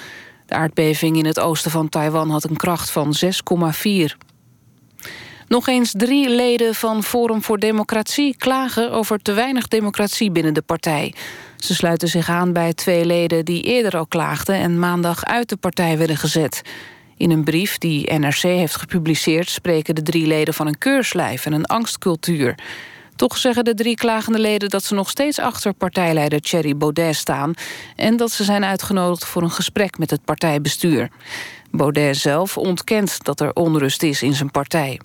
De 0.45 0.55
aardbeving 0.55 1.17
in 1.17 1.25
het 1.25 1.39
oosten 1.39 1.71
van 1.71 1.89
Taiwan 1.89 2.29
had 2.29 2.43
een 2.43 2.55
kracht 2.55 2.91
van 2.91 3.15
6,4. 3.25 4.15
Nog 5.47 5.67
eens 5.67 5.93
drie 5.97 6.29
leden 6.29 6.75
van 6.75 7.03
Forum 7.03 7.43
voor 7.43 7.59
Democratie 7.59 8.35
klagen 8.37 8.91
over 8.91 9.21
te 9.21 9.33
weinig 9.33 9.67
democratie 9.67 10.31
binnen 10.31 10.53
de 10.53 10.61
partij. 10.61 11.13
Ze 11.57 11.73
sluiten 11.73 12.07
zich 12.07 12.29
aan 12.29 12.53
bij 12.53 12.73
twee 12.73 13.05
leden 13.05 13.45
die 13.45 13.63
eerder 13.63 13.97
al 13.97 14.07
klaagden... 14.07 14.55
en 14.55 14.79
maandag 14.79 15.25
uit 15.25 15.49
de 15.49 15.57
partij 15.57 15.97
werden 15.97 16.17
gezet. 16.17 16.61
In 17.17 17.31
een 17.31 17.43
brief 17.43 17.77
die 17.77 18.13
NRC 18.13 18.41
heeft 18.41 18.75
gepubliceerd... 18.75 19.49
spreken 19.49 19.95
de 19.95 20.01
drie 20.01 20.27
leden 20.27 20.53
van 20.53 20.67
een 20.67 20.77
keurslijf 20.77 21.45
en 21.45 21.53
een 21.53 21.65
angstcultuur. 21.65 22.55
Toch 23.19 23.37
zeggen 23.37 23.63
de 23.63 23.73
drie 23.73 23.95
klagende 23.95 24.39
leden 24.39 24.69
dat 24.69 24.83
ze 24.83 24.93
nog 24.93 25.09
steeds 25.09 25.39
achter 25.39 25.73
partijleider 25.73 26.41
Thierry 26.41 26.77
Baudet 26.77 27.15
staan... 27.15 27.53
en 27.95 28.17
dat 28.17 28.31
ze 28.31 28.43
zijn 28.43 28.65
uitgenodigd 28.65 29.25
voor 29.25 29.41
een 29.41 29.51
gesprek 29.51 29.97
met 29.97 30.09
het 30.09 30.23
partijbestuur. 30.25 31.09
Baudet 31.71 32.17
zelf 32.17 32.57
ontkent 32.57 33.23
dat 33.23 33.39
er 33.39 33.53
onrust 33.53 34.03
is 34.03 34.21
in 34.21 34.33
zijn 34.33 34.51
partij. 34.51 34.99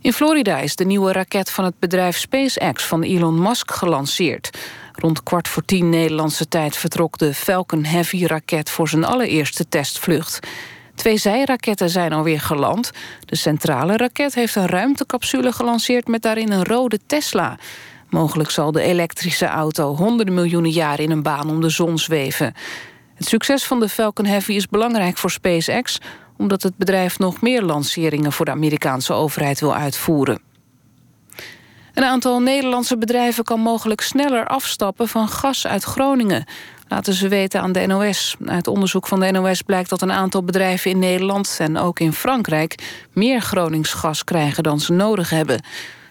In 0.00 0.12
Florida 0.12 0.58
is 0.58 0.76
de 0.76 0.84
nieuwe 0.84 1.12
raket 1.12 1.50
van 1.50 1.64
het 1.64 1.78
bedrijf 1.78 2.16
SpaceX 2.16 2.84
van 2.84 3.02
Elon 3.02 3.42
Musk 3.42 3.70
gelanceerd. 3.70 4.58
Rond 4.92 5.22
kwart 5.22 5.48
voor 5.48 5.64
tien 5.64 5.88
Nederlandse 5.88 6.48
tijd 6.48 6.76
vertrok 6.76 7.18
de 7.18 7.34
Falcon 7.34 7.84
Heavy-raket 7.84 8.70
voor 8.70 8.88
zijn 8.88 9.04
allereerste 9.04 9.68
testvlucht. 9.68 10.46
Twee 10.96 11.16
zijraketten 11.16 11.90
zijn 11.90 12.12
alweer 12.12 12.40
geland. 12.40 12.90
De 13.20 13.36
centrale 13.36 13.96
raket 13.96 14.34
heeft 14.34 14.54
een 14.54 14.66
ruimtecapsule 14.66 15.52
gelanceerd 15.52 16.08
met 16.08 16.22
daarin 16.22 16.52
een 16.52 16.64
rode 16.64 16.98
Tesla. 17.06 17.58
Mogelijk 18.10 18.50
zal 18.50 18.72
de 18.72 18.82
elektrische 18.82 19.46
auto 19.46 19.94
honderden 19.94 20.34
miljoenen 20.34 20.70
jaren 20.70 21.04
in 21.04 21.10
een 21.10 21.22
baan 21.22 21.50
om 21.50 21.60
de 21.60 21.68
zon 21.68 21.98
zweven. 21.98 22.54
Het 23.14 23.28
succes 23.28 23.64
van 23.64 23.80
de 23.80 23.88
Falcon 23.88 24.26
Heavy 24.26 24.52
is 24.52 24.68
belangrijk 24.68 25.16
voor 25.16 25.30
SpaceX 25.30 25.98
omdat 26.36 26.62
het 26.62 26.76
bedrijf 26.76 27.18
nog 27.18 27.40
meer 27.40 27.62
lanceringen 27.62 28.32
voor 28.32 28.44
de 28.44 28.50
Amerikaanse 28.50 29.12
overheid 29.12 29.60
wil 29.60 29.74
uitvoeren. 29.74 30.40
Een 31.94 32.04
aantal 32.04 32.40
Nederlandse 32.40 32.98
bedrijven 32.98 33.44
kan 33.44 33.60
mogelijk 33.60 34.00
sneller 34.00 34.46
afstappen 34.46 35.08
van 35.08 35.28
gas 35.28 35.66
uit 35.66 35.82
Groningen. 35.82 36.44
Laten 36.88 37.14
ze 37.14 37.28
weten 37.28 37.60
aan 37.60 37.72
de 37.72 37.86
NOS. 37.86 38.36
Uit 38.44 38.66
onderzoek 38.66 39.06
van 39.06 39.20
de 39.20 39.30
NOS 39.30 39.62
blijkt 39.62 39.88
dat 39.90 40.02
een 40.02 40.12
aantal 40.12 40.44
bedrijven 40.44 40.90
in 40.90 40.98
Nederland 40.98 41.56
en 41.58 41.76
ook 41.76 42.00
in 42.00 42.12
Frankrijk 42.12 43.04
meer 43.12 43.40
Groningsgas 43.40 44.24
krijgen 44.24 44.62
dan 44.62 44.80
ze 44.80 44.92
nodig 44.92 45.30
hebben. 45.30 45.62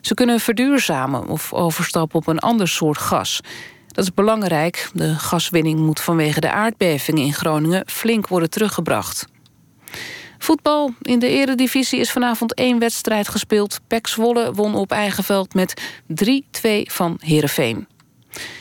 Ze 0.01 0.13
kunnen 0.13 0.39
verduurzamen 0.39 1.27
of 1.27 1.53
overstappen 1.53 2.19
op 2.19 2.27
een 2.27 2.39
ander 2.39 2.67
soort 2.67 2.97
gas. 2.97 3.41
Dat 3.87 4.03
is 4.03 4.13
belangrijk. 4.13 4.89
De 4.93 5.15
gaswinning 5.15 5.79
moet 5.79 6.01
vanwege 6.01 6.39
de 6.39 6.51
aardbevingen 6.51 7.23
in 7.23 7.33
Groningen 7.33 7.83
flink 7.85 8.27
worden 8.27 8.49
teruggebracht. 8.49 9.27
Voetbal. 10.37 10.93
In 11.01 11.19
de 11.19 11.29
eredivisie 11.29 11.99
is 11.99 12.11
vanavond 12.11 12.53
één 12.53 12.79
wedstrijd 12.79 13.27
gespeeld. 13.27 13.79
Pek 13.87 14.07
Zwolle 14.07 14.53
won 14.53 14.75
op 14.75 14.91
eigen 14.91 15.23
veld 15.23 15.53
met 15.53 15.81
3-2 16.07 16.81
van 16.83 17.17
Heerenveen. 17.19 17.87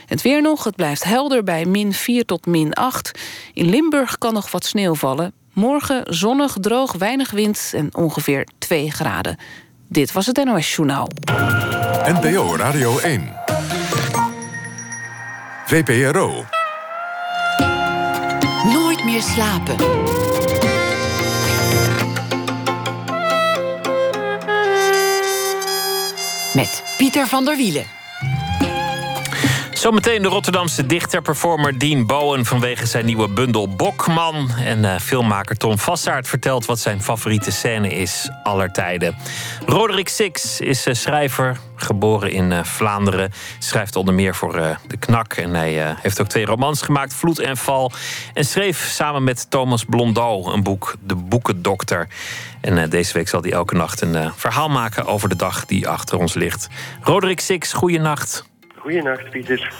Het 0.06 0.22
weer 0.22 0.42
nog, 0.42 0.64
het 0.64 0.76
blijft 0.76 1.04
helder 1.04 1.44
bij 1.44 1.64
min 1.64 1.92
4 1.92 2.24
tot 2.24 2.46
min 2.46 2.72
8. 2.72 3.20
In 3.52 3.70
Limburg 3.70 4.18
kan 4.18 4.34
nog 4.34 4.50
wat 4.50 4.64
sneeuw 4.64 4.94
vallen. 4.94 5.32
Morgen 5.52 6.14
zonnig, 6.14 6.56
droog, 6.60 6.92
weinig 6.92 7.30
wind 7.30 7.72
en 7.74 7.94
ongeveer 7.94 8.46
2 8.58 8.90
graden. 8.90 9.36
Dit 9.88 10.12
was 10.12 10.26
het 10.26 10.44
NOS 10.44 10.74
Journaal. 10.74 11.08
NPO 12.04 12.56
Radio 12.56 12.98
1. 12.98 13.32
VPRO. 15.66 16.44
Nooit 18.72 19.04
meer 19.04 19.22
slapen. 19.22 19.76
Met 26.54 26.82
Pieter 26.96 27.26
van 27.26 27.44
der 27.44 27.56
Wielen. 27.56 28.03
Zometeen 29.84 30.22
de 30.22 30.28
Rotterdamse 30.28 30.86
dichter-performer 30.86 31.78
Dean 31.78 32.06
Bowen 32.06 32.44
vanwege 32.44 32.86
zijn 32.86 33.04
nieuwe 33.04 33.28
bundel 33.28 33.68
Bokman. 33.68 34.50
En 34.50 34.78
uh, 34.78 34.98
filmmaker 34.98 35.56
Tom 35.56 35.78
Vassaert 35.78 36.28
vertelt 36.28 36.66
wat 36.66 36.78
zijn 36.78 37.02
favoriete 37.02 37.50
scène 37.50 37.88
is 37.88 38.30
aller 38.42 38.72
tijden. 38.72 39.16
Roderick 39.66 40.08
Six 40.08 40.60
is 40.60 40.86
uh, 40.86 40.94
schrijver, 40.94 41.58
geboren 41.76 42.30
in 42.30 42.50
uh, 42.50 42.64
Vlaanderen. 42.64 43.32
Schrijft 43.58 43.96
onder 43.96 44.14
meer 44.14 44.34
voor 44.34 44.52
De 44.86 44.96
Knak. 44.96 45.32
En 45.32 45.54
hij 45.54 45.96
heeft 46.02 46.20
ook 46.20 46.28
twee 46.28 46.44
romans 46.44 46.82
gemaakt, 46.82 47.14
Vloed 47.14 47.38
en 47.38 47.56
Val. 47.56 47.92
En 48.34 48.44
schreef 48.44 48.88
samen 48.88 49.24
met 49.24 49.50
Thomas 49.50 49.84
Blondal 49.84 50.52
een 50.52 50.62
boek, 50.62 50.94
De 51.00 51.14
Boekendokter. 51.14 52.08
En 52.60 52.90
deze 52.90 53.12
week 53.12 53.28
zal 53.28 53.42
hij 53.42 53.52
elke 53.52 53.74
nacht 53.74 54.00
een 54.00 54.32
verhaal 54.36 54.68
maken 54.68 55.06
over 55.06 55.28
de 55.28 55.36
dag 55.36 55.64
die 55.66 55.88
achter 55.88 56.18
ons 56.18 56.34
ligt. 56.34 56.68
Roderick 57.00 57.40
Six, 57.40 57.72
goeienacht. 57.72 58.52
Goedenacht, 58.84 59.30
Pieter. 59.30 59.72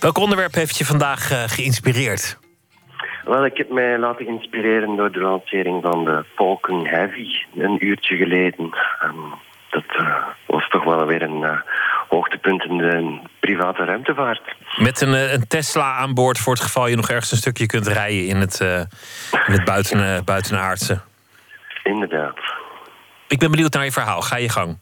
Welk 0.00 0.18
onderwerp 0.18 0.54
heeft 0.54 0.78
je 0.78 0.84
vandaag 0.84 1.32
uh, 1.32 1.42
geïnspireerd? 1.46 2.38
Wel, 3.24 3.44
ik 3.44 3.56
heb 3.56 3.70
mij 3.70 3.98
laten 3.98 4.26
inspireren 4.26 4.96
door 4.96 5.12
de 5.12 5.20
lancering 5.20 5.82
van 5.82 6.04
de 6.04 6.24
Falcon 6.34 6.86
Heavy 6.86 7.26
een 7.54 7.86
uurtje 7.86 8.16
geleden. 8.16 8.74
Um, 9.02 9.34
dat 9.70 9.84
uh, 9.98 10.16
was 10.46 10.68
toch 10.68 10.84
wel 10.84 11.06
weer 11.06 11.22
een 11.22 11.40
uh, 11.40 11.60
hoogtepunt 12.08 12.64
in 12.64 12.78
de 12.78 13.20
private 13.40 13.84
ruimtevaart. 13.84 14.56
Met 14.76 15.00
een, 15.00 15.32
een, 15.32 15.48
Tesla 15.48 15.94
aan 15.94 16.14
boord 16.14 16.38
voor 16.38 16.52
het 16.52 16.62
geval 16.62 16.86
je 16.86 16.96
nog 16.96 17.10
ergens 17.10 17.30
een 17.30 17.36
stukje 17.36 17.66
kunt 17.66 17.86
rijden 17.86 18.26
in 18.26 18.36
het, 18.36 18.60
in 19.46 19.52
het 19.52 19.64
buiten, 19.64 20.24
buitenaardse. 20.24 21.00
Inderdaad. 21.82 22.38
Ik 23.28 23.38
ben 23.38 23.50
benieuwd 23.50 23.74
naar 23.74 23.84
je 23.84 23.92
verhaal. 23.92 24.20
Ga 24.20 24.36
je 24.36 24.48
gang. 24.48 24.78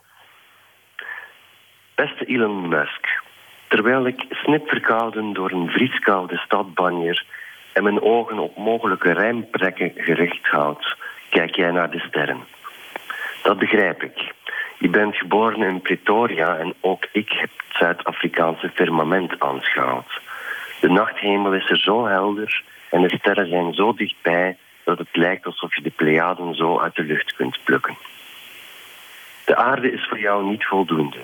Beste 1.94 2.24
Elon 2.24 2.68
Musk. 2.68 3.21
Terwijl 3.72 4.06
ik 4.06 4.24
snipverkouden 4.30 5.32
door 5.32 5.50
een 5.50 5.68
vrieskoude 5.68 6.36
stad 6.36 6.74
banjer 6.74 7.24
en 7.72 7.82
mijn 7.82 8.02
ogen 8.02 8.38
op 8.38 8.56
mogelijke 8.56 9.12
rijmprekken 9.12 9.92
gericht 9.96 10.46
houd, 10.46 10.96
kijk 11.28 11.56
jij 11.56 11.70
naar 11.70 11.90
de 11.90 11.98
sterren. 11.98 12.44
Dat 13.42 13.58
begrijp 13.58 14.02
ik. 14.02 14.32
Je 14.78 14.88
bent 14.88 15.16
geboren 15.16 15.62
in 15.62 15.80
Pretoria 15.80 16.56
en 16.56 16.74
ook 16.80 17.06
ik 17.12 17.30
heb 17.30 17.50
het 17.56 17.76
Zuid-Afrikaanse 17.76 18.70
firmament 18.74 19.40
aanschouwd. 19.40 20.20
De 20.80 20.88
nachthemel 20.88 21.54
is 21.54 21.70
er 21.70 21.78
zo 21.78 22.06
helder 22.06 22.62
en 22.90 23.02
de 23.02 23.16
sterren 23.18 23.48
zijn 23.48 23.74
zo 23.74 23.94
dichtbij 23.94 24.56
dat 24.84 24.98
het 24.98 25.16
lijkt 25.16 25.46
alsof 25.46 25.76
je 25.76 25.82
de 25.82 25.90
Pleiaden 25.90 26.54
zo 26.54 26.80
uit 26.80 26.94
de 26.94 27.04
lucht 27.04 27.34
kunt 27.34 27.58
plukken. 27.64 27.96
De 29.44 29.56
aarde 29.56 29.92
is 29.92 30.06
voor 30.08 30.18
jou 30.18 30.44
niet 30.44 30.64
voldoende. 30.64 31.20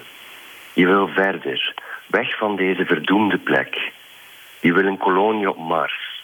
Je 0.72 0.86
wil 0.86 1.08
verder, 1.08 1.74
Weg 2.08 2.36
van 2.36 2.56
deze 2.56 2.84
verdoemde 2.84 3.38
plek. 3.38 3.92
Je 4.60 4.72
wil 4.72 4.84
een 4.84 4.98
kolonie 4.98 5.50
op 5.50 5.58
Mars. 5.58 6.22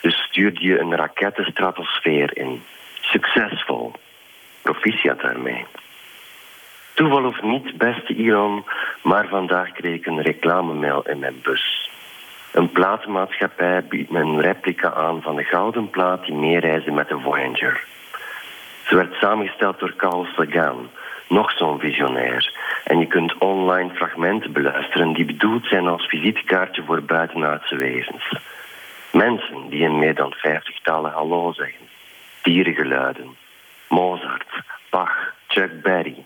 Dus 0.00 0.22
stuurde 0.22 0.62
je 0.62 0.78
een 0.78 0.96
rakettenstratosfeer 0.96 2.36
in. 2.36 2.62
Succesvol. 3.00 3.92
Proficiat 4.62 5.20
daarmee. 5.20 5.64
Toeval 6.94 7.24
of 7.24 7.42
niet, 7.42 7.78
beste 7.78 8.16
Elon, 8.16 8.64
maar 9.02 9.28
vandaag 9.28 9.72
kreeg 9.72 9.94
ik 9.94 10.06
een 10.06 10.22
reclamemail 10.22 11.02
in 11.02 11.18
mijn 11.18 11.40
bus. 11.42 11.90
Een 12.52 12.70
platenmaatschappij 12.70 13.84
biedt 13.84 14.10
me 14.10 14.20
een 14.20 14.40
replica 14.40 14.92
aan 14.92 15.22
van 15.22 15.36
de 15.36 15.44
gouden 15.44 15.90
plaat 15.90 16.24
die 16.24 16.34
meereisde 16.34 16.90
met 16.90 17.08
de 17.08 17.18
Voyager. 17.18 17.84
Ze 18.86 18.96
werd 18.96 19.14
samengesteld 19.14 19.78
door 19.78 19.94
Carl 19.96 20.26
Sagan, 20.36 20.90
nog 21.28 21.50
zo'n 21.50 21.78
visionair. 21.78 22.52
En 22.86 22.98
je 22.98 23.06
kunt 23.06 23.38
online 23.38 23.94
fragmenten 23.94 24.52
beluisteren 24.52 25.12
die 25.12 25.24
bedoeld 25.24 25.66
zijn 25.66 25.86
als 25.86 26.06
visitekaartje 26.06 26.82
voor 26.82 27.02
buitenaardse 27.02 27.76
wezens. 27.76 28.32
Mensen 29.12 29.68
die 29.68 29.80
in 29.80 29.98
meer 29.98 30.14
dan 30.14 30.32
vijftig 30.32 30.80
talen 30.80 31.12
hallo 31.12 31.52
zeggen. 31.52 31.88
Dierengeluiden. 32.42 33.36
Mozart, 33.88 34.48
Bach, 34.90 35.34
Chuck 35.46 35.82
Berry. 35.82 36.24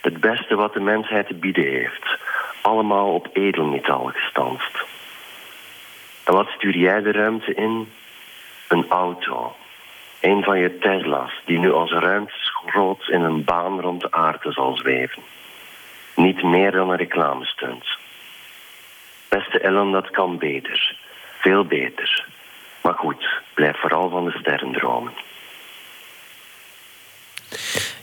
Het 0.00 0.20
beste 0.20 0.54
wat 0.54 0.72
de 0.72 0.80
mensheid 0.80 1.26
te 1.26 1.34
bieden 1.34 1.64
heeft. 1.64 2.18
Allemaal 2.62 3.14
op 3.14 3.28
edelmetaal 3.32 4.04
gestanst. 4.04 4.84
En 6.24 6.32
wat 6.32 6.48
stuur 6.48 6.76
jij 6.76 7.02
de 7.02 7.12
ruimte 7.12 7.54
in? 7.54 7.92
Een 8.68 8.88
auto. 8.88 9.54
Een 10.20 10.42
van 10.42 10.58
je 10.58 10.78
Tesla's, 10.78 11.42
die 11.44 11.58
nu 11.58 11.72
als 11.72 11.92
ruimteschroot 11.92 13.08
in 13.08 13.20
een 13.20 13.44
baan 13.44 13.80
rond 13.80 14.00
de 14.00 14.12
aarde 14.12 14.52
zal 14.52 14.76
zweven. 14.76 15.22
Niet 16.14 16.42
meer 16.42 16.70
dan 16.70 16.90
een 16.90 16.96
reclamestunt. 16.96 17.84
Beste 19.28 19.58
Ellen, 19.58 19.90
dat 19.90 20.10
kan 20.10 20.38
beter. 20.38 20.96
Veel 21.40 21.64
beter. 21.64 22.26
Maar 22.82 22.94
goed, 22.94 23.28
blijf 23.54 23.80
vooral 23.80 24.08
van 24.10 24.24
de 24.24 24.38
sterren 24.38 24.72
dromen. 24.72 25.12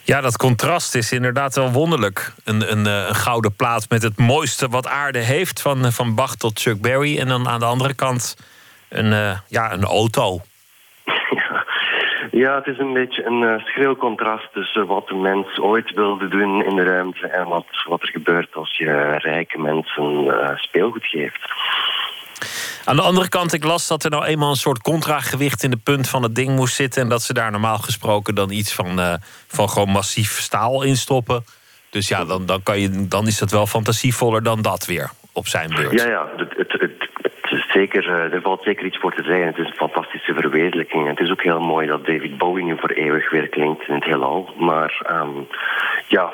Ja, 0.03 0.21
dat 0.21 0.37
contrast 0.37 0.95
is 0.95 1.11
inderdaad 1.11 1.55
wel 1.55 1.71
wonderlijk. 1.71 2.33
Een, 2.43 2.71
een, 2.71 2.87
eh, 2.87 3.05
een, 3.07 3.15
gouden 3.15 3.55
plaat 3.55 3.89
met 3.89 4.01
het 4.01 4.17
mooiste 4.17 4.67
wat 4.67 4.87
aarde 4.87 5.19
heeft, 5.19 5.61
van, 5.61 5.85
eh, 5.85 5.91
van 5.91 6.15
Bach 6.15 6.35
tot 6.35 6.59
Chuck 6.59 6.81
Berry. 6.81 7.19
En 7.19 7.27
dan 7.27 7.47
aan 7.47 7.59
de 7.59 7.65
andere 7.65 7.93
kant 7.93 8.35
een, 8.89 9.11
uh, 9.11 9.37
ja, 9.47 9.71
een 9.71 9.83
auto. 9.83 10.41
Ja, 12.39 12.55
het 12.55 12.67
is 12.67 12.77
een 12.77 12.93
beetje 12.93 13.25
een 13.25 13.41
uh, 13.41 13.65
schril 13.65 13.95
contrast 13.95 14.53
tussen 14.53 14.87
wat 14.87 15.07
de 15.07 15.15
mens 15.15 15.59
ooit 15.59 15.93
wilde 15.93 16.27
doen 16.27 16.63
in 16.63 16.75
de 16.75 16.83
ruimte 16.83 17.27
en 17.27 17.47
wat, 17.47 17.65
wat 17.87 18.01
er 18.01 18.07
gebeurt 18.07 18.55
als 18.55 18.77
je 18.77 19.17
rijke 19.17 19.59
mensen 19.59 20.25
uh, 20.25 20.49
speelgoed 20.55 21.05
geeft. 21.05 21.39
Aan 22.85 22.95
de 22.95 23.01
andere 23.01 23.29
kant, 23.29 23.53
ik 23.53 23.63
las 23.63 23.87
dat 23.87 24.03
er 24.03 24.09
nou 24.09 24.25
eenmaal 24.25 24.49
een 24.49 24.55
soort 24.55 24.81
contragewicht 24.81 25.63
in 25.63 25.69
de 25.69 25.77
punt 25.83 26.09
van 26.09 26.23
het 26.23 26.35
ding 26.35 26.55
moest 26.55 26.75
zitten. 26.75 27.01
En 27.01 27.09
dat 27.09 27.21
ze 27.21 27.33
daar 27.33 27.51
normaal 27.51 27.77
gesproken 27.77 28.35
dan 28.35 28.51
iets 28.51 28.73
van, 28.73 28.99
uh, 28.99 29.13
van 29.47 29.69
gewoon 29.69 29.89
massief 29.89 30.29
staal 30.29 30.83
in 30.83 30.95
stoppen. 30.95 31.43
Dus 31.89 32.07
ja, 32.07 32.25
dan, 32.25 32.45
dan, 32.45 32.63
kan 32.63 32.79
je, 32.79 33.07
dan 33.07 33.27
is 33.27 33.37
dat 33.37 33.51
wel 33.51 33.67
fantasievoller 33.67 34.43
dan 34.43 34.61
dat 34.61 34.85
weer 34.85 35.09
op 35.33 35.47
zijn 35.47 35.69
beurt. 35.75 36.01
Ja, 36.01 36.07
ja. 36.07 36.27
Het, 36.35 36.71
het, 36.71 36.88
zeker, 37.71 38.07
uh, 38.07 38.33
er 38.33 38.41
valt 38.41 38.63
zeker 38.63 38.85
iets 38.85 38.97
voor 38.97 39.13
te 39.13 39.23
zeggen. 39.23 39.45
Het 39.45 39.57
is 39.57 39.67
een 39.67 39.87
fantastische 39.87 40.33
verwezenlijking. 40.33 41.07
Het 41.07 41.19
is 41.19 41.31
ook 41.31 41.43
heel 41.43 41.59
mooi 41.59 41.87
dat 41.87 42.05
David 42.05 42.37
Bowie 42.37 42.63
nu 42.63 42.77
voor 42.79 42.89
eeuwig 42.89 43.29
weer 43.29 43.49
klinkt 43.49 43.87
in 43.87 43.93
het 43.93 44.03
heelal. 44.03 44.53
Maar 44.57 45.05
um, 45.11 45.47
ja, 46.07 46.33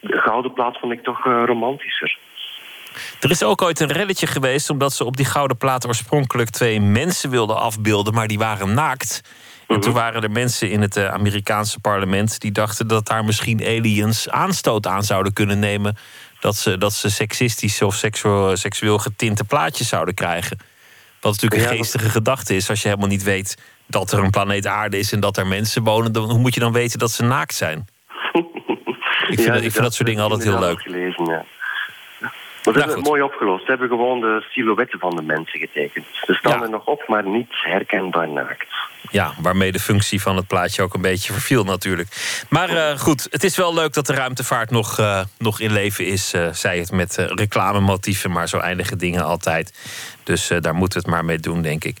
de 0.00 0.18
gouden 0.18 0.52
plaat 0.52 0.78
vond 0.78 0.92
ik 0.92 1.02
toch 1.02 1.26
uh, 1.26 1.42
romantischer. 1.46 2.18
Er 3.20 3.30
is 3.30 3.42
ook 3.42 3.62
ooit 3.62 3.80
een 3.80 3.92
reddetje 3.92 4.26
geweest 4.26 4.70
omdat 4.70 4.92
ze 4.92 5.04
op 5.04 5.16
die 5.16 5.26
gouden 5.26 5.56
plaat 5.56 5.86
oorspronkelijk 5.86 6.50
twee 6.50 6.80
mensen 6.80 7.30
wilden 7.30 7.56
afbeelden, 7.56 8.14
maar 8.14 8.28
die 8.28 8.38
waren 8.38 8.74
naakt. 8.74 9.22
En 9.68 9.80
toen 9.80 9.92
mhm. 9.92 10.00
waren 10.00 10.22
er 10.22 10.30
mensen 10.30 10.70
in 10.70 10.80
het 10.80 10.96
eh, 10.96 11.06
Amerikaanse 11.06 11.80
parlement 11.80 12.40
die 12.40 12.52
dachten 12.52 12.86
dat 12.86 13.06
daar 13.06 13.24
misschien 13.24 13.60
aliens 13.60 14.28
aanstoot 14.28 14.86
aan 14.86 15.02
zouden 15.02 15.32
kunnen 15.32 15.58
nemen. 15.58 15.96
Dat 16.40 16.56
ze, 16.56 16.78
dat 16.78 16.92
ze 16.92 17.10
seksistische 17.10 17.86
of 17.86 17.94
seksueel, 17.94 18.56
seksueel 18.56 18.98
getinte 18.98 19.44
plaatjes 19.44 19.88
zouden 19.88 20.14
krijgen. 20.14 20.58
Wat 21.22 21.32
natuurlijk 21.32 21.62
een 21.70 21.76
geestige 21.76 22.08
gedachte 22.08 22.54
is 22.54 22.68
als 22.68 22.82
je 22.82 22.88
helemaal 22.88 23.08
niet 23.08 23.22
weet 23.22 23.56
dat 23.86 24.12
er 24.12 24.18
een 24.18 24.30
planeet 24.30 24.66
aarde 24.66 24.98
is 24.98 25.12
en 25.12 25.20
dat 25.20 25.36
er 25.36 25.46
mensen 25.46 25.82
wonen. 25.82 26.12
Dan, 26.12 26.30
hoe 26.30 26.38
moet 26.38 26.54
je 26.54 26.60
dan 26.60 26.72
weten 26.72 26.98
dat 26.98 27.10
ze 27.10 27.22
naakt 27.22 27.54
zijn? 27.54 27.78
ik 29.28 29.40
vind, 29.40 29.46
dat, 29.46 29.62
ik 29.62 29.72
vind 29.72 29.84
dat 29.84 29.94
soort 29.94 30.08
dingen 30.08 30.22
altijd 30.22 30.42
heel 30.42 30.58
leuk. 30.58 30.80
Gelezen, 30.80 31.24
ja. 31.24 31.44
Maar 32.64 32.74
ze 32.74 32.78
hebben 32.78 32.96
het 32.96 33.06
mooi 33.06 33.22
opgelost. 33.22 33.64
Ze 33.64 33.70
hebben 33.70 33.88
gewoon 33.88 34.20
de 34.20 34.44
silhouetten 34.50 34.98
van 34.98 35.16
de 35.16 35.22
mensen 35.22 35.60
getekend. 35.60 36.06
Ze 36.12 36.34
staan 36.34 36.62
er 36.62 36.70
nog 36.70 36.86
op, 36.86 37.04
maar 37.06 37.28
niet 37.28 37.48
herkenbaar 37.50 38.28
naakt. 38.28 38.66
Ja, 39.10 39.32
waarmee 39.40 39.72
de 39.72 39.78
functie 39.78 40.22
van 40.22 40.36
het 40.36 40.46
plaatje 40.46 40.82
ook 40.82 40.94
een 40.94 41.00
beetje 41.00 41.32
verviel 41.32 41.64
natuurlijk. 41.64 42.08
Maar 42.48 42.70
uh, 42.70 42.98
goed, 42.98 43.26
het 43.30 43.44
is 43.44 43.56
wel 43.56 43.74
leuk 43.74 43.92
dat 43.92 44.06
de 44.06 44.14
ruimtevaart 44.14 44.70
nog, 44.70 44.98
uh, 44.98 45.20
nog 45.38 45.60
in 45.60 45.72
leven 45.72 46.06
is. 46.06 46.34
Uh, 46.34 46.48
zij 46.52 46.78
het 46.78 46.92
met 46.92 47.16
reclamemotieven, 47.16 48.30
maar 48.30 48.48
zo 48.48 48.58
eindigen 48.58 48.98
dingen 48.98 49.24
altijd. 49.24 49.72
Dus 50.24 50.48
daar 50.60 50.74
moeten 50.74 50.98
we 51.00 51.04
het 51.04 51.14
maar 51.14 51.24
mee 51.24 51.38
doen, 51.38 51.62
denk 51.62 51.84
ik. 51.84 51.96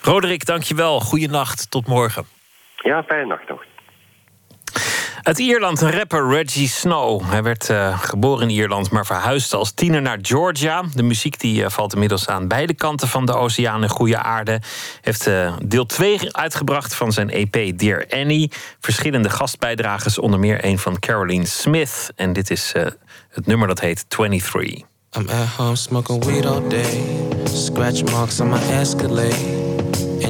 Roderick, 0.00 0.44
dankjewel. 0.44 1.00
Goeienacht, 1.00 1.70
tot 1.70 1.86
morgen. 1.86 2.26
Ja, 2.76 3.02
fijne 3.02 3.26
nacht 3.26 3.48
nog. 3.48 3.64
Uit 5.22 5.38
Ierland, 5.38 5.80
rapper 5.80 6.28
Reggie 6.28 6.68
Snow. 6.68 7.22
Hij 7.30 7.42
werd 7.42 7.68
uh, 7.68 7.98
geboren 7.98 8.42
in 8.42 8.54
Ierland, 8.54 8.90
maar 8.90 9.06
verhuisde 9.06 9.56
als 9.56 9.72
tiener 9.72 10.02
naar 10.02 10.18
Georgia. 10.22 10.84
De 10.94 11.02
muziek 11.02 11.40
die, 11.40 11.62
uh, 11.62 11.68
valt 11.68 11.92
inmiddels 11.92 12.26
aan 12.26 12.48
beide 12.48 12.74
kanten 12.74 13.08
van 13.08 13.26
de 13.26 13.34
oceaan 13.34 13.82
in 13.82 13.88
goede 13.88 14.18
aarde. 14.18 14.60
Heeft 15.00 15.26
uh, 15.28 15.52
deel 15.64 15.86
2 15.86 16.36
uitgebracht 16.36 16.94
van 16.94 17.12
zijn 17.12 17.30
EP 17.30 17.78
Dear 17.78 18.06
Annie. 18.10 18.50
Verschillende 18.80 19.30
gastbijdragers, 19.30 20.18
onder 20.18 20.38
meer 20.38 20.64
een 20.64 20.78
van 20.78 20.98
Caroline 20.98 21.46
Smith. 21.46 22.12
En 22.16 22.32
dit 22.32 22.50
is 22.50 22.72
het 23.28 23.46
nummer 23.46 23.68
dat 23.68 23.80
heet 23.80 24.04
23. 24.08 24.90
I'm 25.18 25.28
at 25.28 25.46
home 25.56 25.76
smoking 25.76 26.24
weed 26.24 26.46
all 26.46 26.68
day. 26.68 27.02
Scratch 27.44 28.02
marks 28.10 28.40
on 28.40 28.48
my 28.48 28.58
Escalade. 28.70 29.61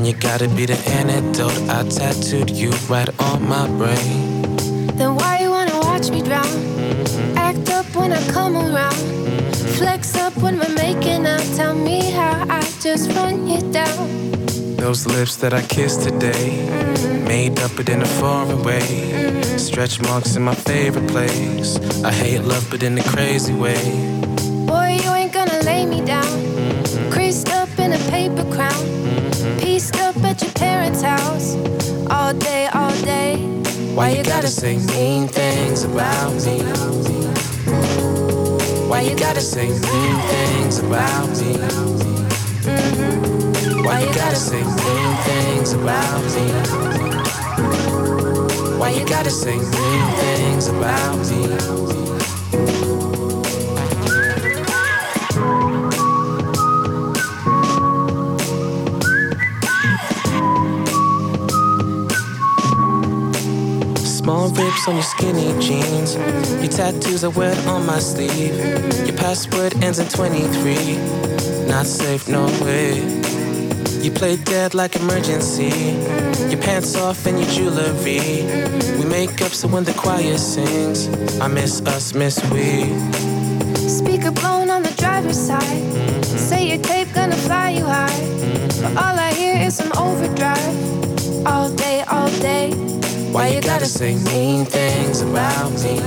And 0.02 0.08
you 0.08 0.18
gotta 0.18 0.48
be 0.48 0.66
the 0.66 0.76
antidote. 0.98 1.56
I 1.70 1.88
tattooed 1.88 2.50
you 2.50 2.70
right 2.90 3.08
on 3.20 3.48
my 3.48 3.68
brain. 3.68 4.56
Then 4.98 5.14
why 5.14 5.38
you 5.42 5.50
wanna 5.50 5.78
watch 5.78 6.10
me 6.10 6.20
drown? 6.22 6.44
Mm-hmm. 6.44 7.38
Act 7.38 7.70
up 7.70 7.86
when 7.94 8.10
I 8.12 8.20
come 8.32 8.56
around. 8.56 8.94
Mm-hmm. 8.94 9.68
Flex 9.78 10.16
up 10.16 10.36
when 10.38 10.58
we're 10.58 10.74
making 10.74 11.24
out. 11.24 11.44
Tell 11.54 11.76
me 11.76 12.10
how 12.10 12.44
I 12.50 12.62
just 12.80 13.12
run 13.12 13.46
you 13.46 13.60
down. 13.70 14.32
Those 14.74 15.06
lips 15.06 15.36
that 15.36 15.54
I 15.54 15.62
kissed 15.62 16.02
today, 16.02 16.66
mm-hmm. 16.66 17.28
made 17.28 17.60
up 17.60 17.70
but 17.76 17.88
in 17.88 18.02
a 18.02 18.10
foreign 18.18 18.60
way. 18.64 18.80
Mm-hmm. 18.80 19.56
Stretch 19.56 20.00
marks 20.02 20.34
in 20.34 20.42
my 20.42 20.56
favorite 20.56 21.08
place. 21.12 21.78
I 22.02 22.10
hate 22.10 22.40
love, 22.40 22.66
but 22.72 22.82
in 22.82 22.98
a 22.98 23.04
crazy 23.04 23.54
way. 23.54 23.80
Boy, 24.66 24.98
you 25.00 25.10
ain't 25.12 25.32
gonna 25.32 25.60
lay 25.62 25.86
me 25.86 26.04
down. 26.04 26.51
Creased 27.92 28.08
up 28.08 28.12
in 28.16 28.36
a 28.36 28.40
paper 28.40 28.54
crown. 28.54 29.58
Pieced 29.58 29.96
up 30.00 30.16
at 30.24 30.40
your 30.40 30.50
parents' 30.52 31.02
house. 31.02 31.56
All 32.10 32.32
day, 32.32 32.66
all 32.72 32.90
day. 33.02 33.36
Why 33.94 34.10
you 34.10 34.24
gotta 34.24 34.48
say 34.48 34.78
mean 34.78 35.28
things 35.28 35.84
about 35.84 36.32
me? 36.32 36.62
Why 38.88 39.02
you 39.02 39.14
gotta 39.14 39.42
say 39.42 39.68
mean 39.68 40.16
things 40.32 40.78
about 40.78 41.28
me? 41.28 41.54
Mm-hmm. 42.64 43.84
Why 43.84 44.00
you 44.00 44.14
gotta 44.14 44.36
say 44.36 44.62
mean 44.62 45.16
things 45.26 45.72
about 45.74 46.24
me? 46.34 46.48
Why 48.78 48.90
you 48.90 49.04
gotta 49.06 49.30
say 49.30 49.56
mean 49.58 50.06
things 50.16 50.68
about 50.68 51.18
me? 51.28 52.11
Rips 64.56 64.88
on 64.88 64.94
your 64.94 65.02
skinny 65.02 65.52
jeans. 65.60 66.16
Your 66.62 66.68
tattoos 66.68 67.24
are 67.24 67.30
wet 67.30 67.58
on 67.66 67.86
my 67.86 67.98
sleeve. 67.98 68.56
Your 69.06 69.16
password 69.16 69.74
ends 69.82 69.98
in 69.98 70.08
23. 70.08 71.66
Not 71.66 71.86
safe, 71.86 72.28
no 72.28 72.46
way. 72.64 73.00
You 74.02 74.10
play 74.10 74.36
dead 74.36 74.74
like 74.74 74.96
emergency. 74.96 75.70
Your 76.50 76.60
pants 76.60 76.96
off 76.96 77.24
and 77.26 77.38
your 77.38 77.48
jewelry. 77.48 78.42
We 78.98 79.04
make 79.04 79.40
up 79.42 79.52
so 79.52 79.68
when 79.68 79.84
the 79.84 79.94
choir 79.94 80.38
sings, 80.38 81.08
I 81.40 81.48
miss 81.48 81.80
us, 81.82 82.14
miss 82.14 82.42
we. 82.50 82.84
Speaker 83.88 84.32
blown 84.32 84.70
on 84.70 84.82
the 84.82 84.94
driver's 84.98 85.38
side. 85.38 85.62
Mm-hmm. 85.62 86.36
Say 86.36 86.68
your 86.68 86.82
tape 86.82 87.12
gonna 87.14 87.36
fly 87.36 87.70
you 87.70 87.84
high. 87.84 88.20
But 88.82 88.96
all 88.96 89.18
I 89.18 89.32
hear 89.34 89.56
is 89.66 89.76
some 89.76 89.92
overdrive. 89.96 91.46
All 91.46 91.70
day, 91.70 92.02
all 92.02 92.30
day. 92.40 92.81
Why 93.32 93.48
you 93.48 93.62
gotta 93.62 93.86
say 93.86 94.14
mean 94.14 94.66
things 94.66 95.22
about 95.22 95.72
me? 95.82 95.98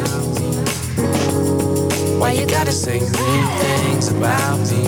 Why 2.20 2.34
you 2.34 2.46
gotta 2.46 2.72
say 2.72 3.00
mean 3.00 3.48
things 3.58 4.10
about 4.10 4.60
me? 4.60 4.86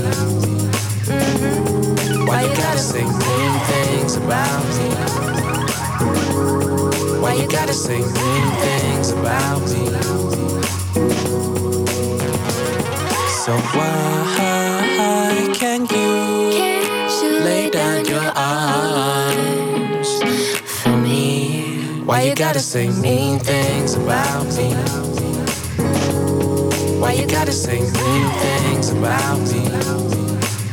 Mm-hmm. 1.09 2.25
Why 2.27 2.43
you 2.43 2.55
gotta 2.55 2.77
say 2.77 3.03
mean 3.03 3.59
things 3.71 4.17
about 4.17 4.63
me? 4.77 4.89
Why 7.21 7.33
you 7.33 7.47
gotta 7.47 7.73
say 7.73 7.97
mean 7.97 8.51
things 8.61 9.09
about 9.13 9.61
me? 9.61 9.87
So 13.43 13.57
why 13.75 14.46
gotta 22.37 22.59
say 22.59 22.87
mean 23.01 23.39
things 23.39 23.95
about 23.95 24.45
me? 24.55 24.71
Why 26.99 27.13
you 27.13 27.25
gotta 27.25 27.51
say 27.51 27.79
mean 27.79 28.29
things 28.29 28.91
about 28.91 29.39
me? 29.39 29.65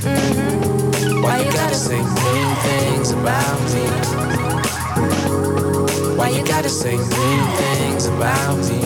Mm-hmm. 0.05 1.23
Why 1.23 1.39
you 1.39 1.51
gotta 1.53 1.75
say 1.75 1.97
mean 1.97 2.55
things 2.67 3.13
about 3.13 3.61
me? 3.73 3.87
Why 6.19 6.29
you 6.29 6.45
gotta 6.45 6.69
say 6.69 6.99
mean 6.99 7.47
things 7.57 8.07
about 8.09 8.59
me? 8.59 8.83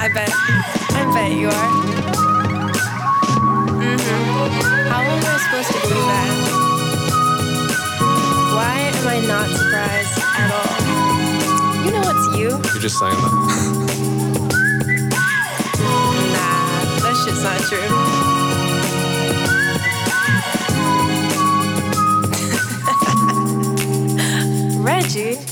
I 0.00 0.08
bet, 0.12 0.32
I 0.96 1.04
bet 1.14 1.30
you 1.30 1.48
are. 1.48 1.80
Supposed 5.18 5.68
to 5.72 5.80
believe 5.80 6.06
that? 6.06 6.32
Why 8.54 8.74
am 8.94 9.08
I 9.08 9.18
not 9.26 9.48
surprised 9.48 10.18
at 10.36 10.50
all? 10.56 10.70
You 11.84 11.90
know 11.92 12.04
it's 12.14 12.26
you. 12.38 12.48
You're 12.72 12.82
just 12.82 12.98
saying 12.98 13.14
that. 13.14 13.32
nah, 16.36 16.74
that 17.02 17.14
shit's 17.24 17.42
not 17.42 17.60
true. 17.68 17.90
Reggie. 24.84 25.49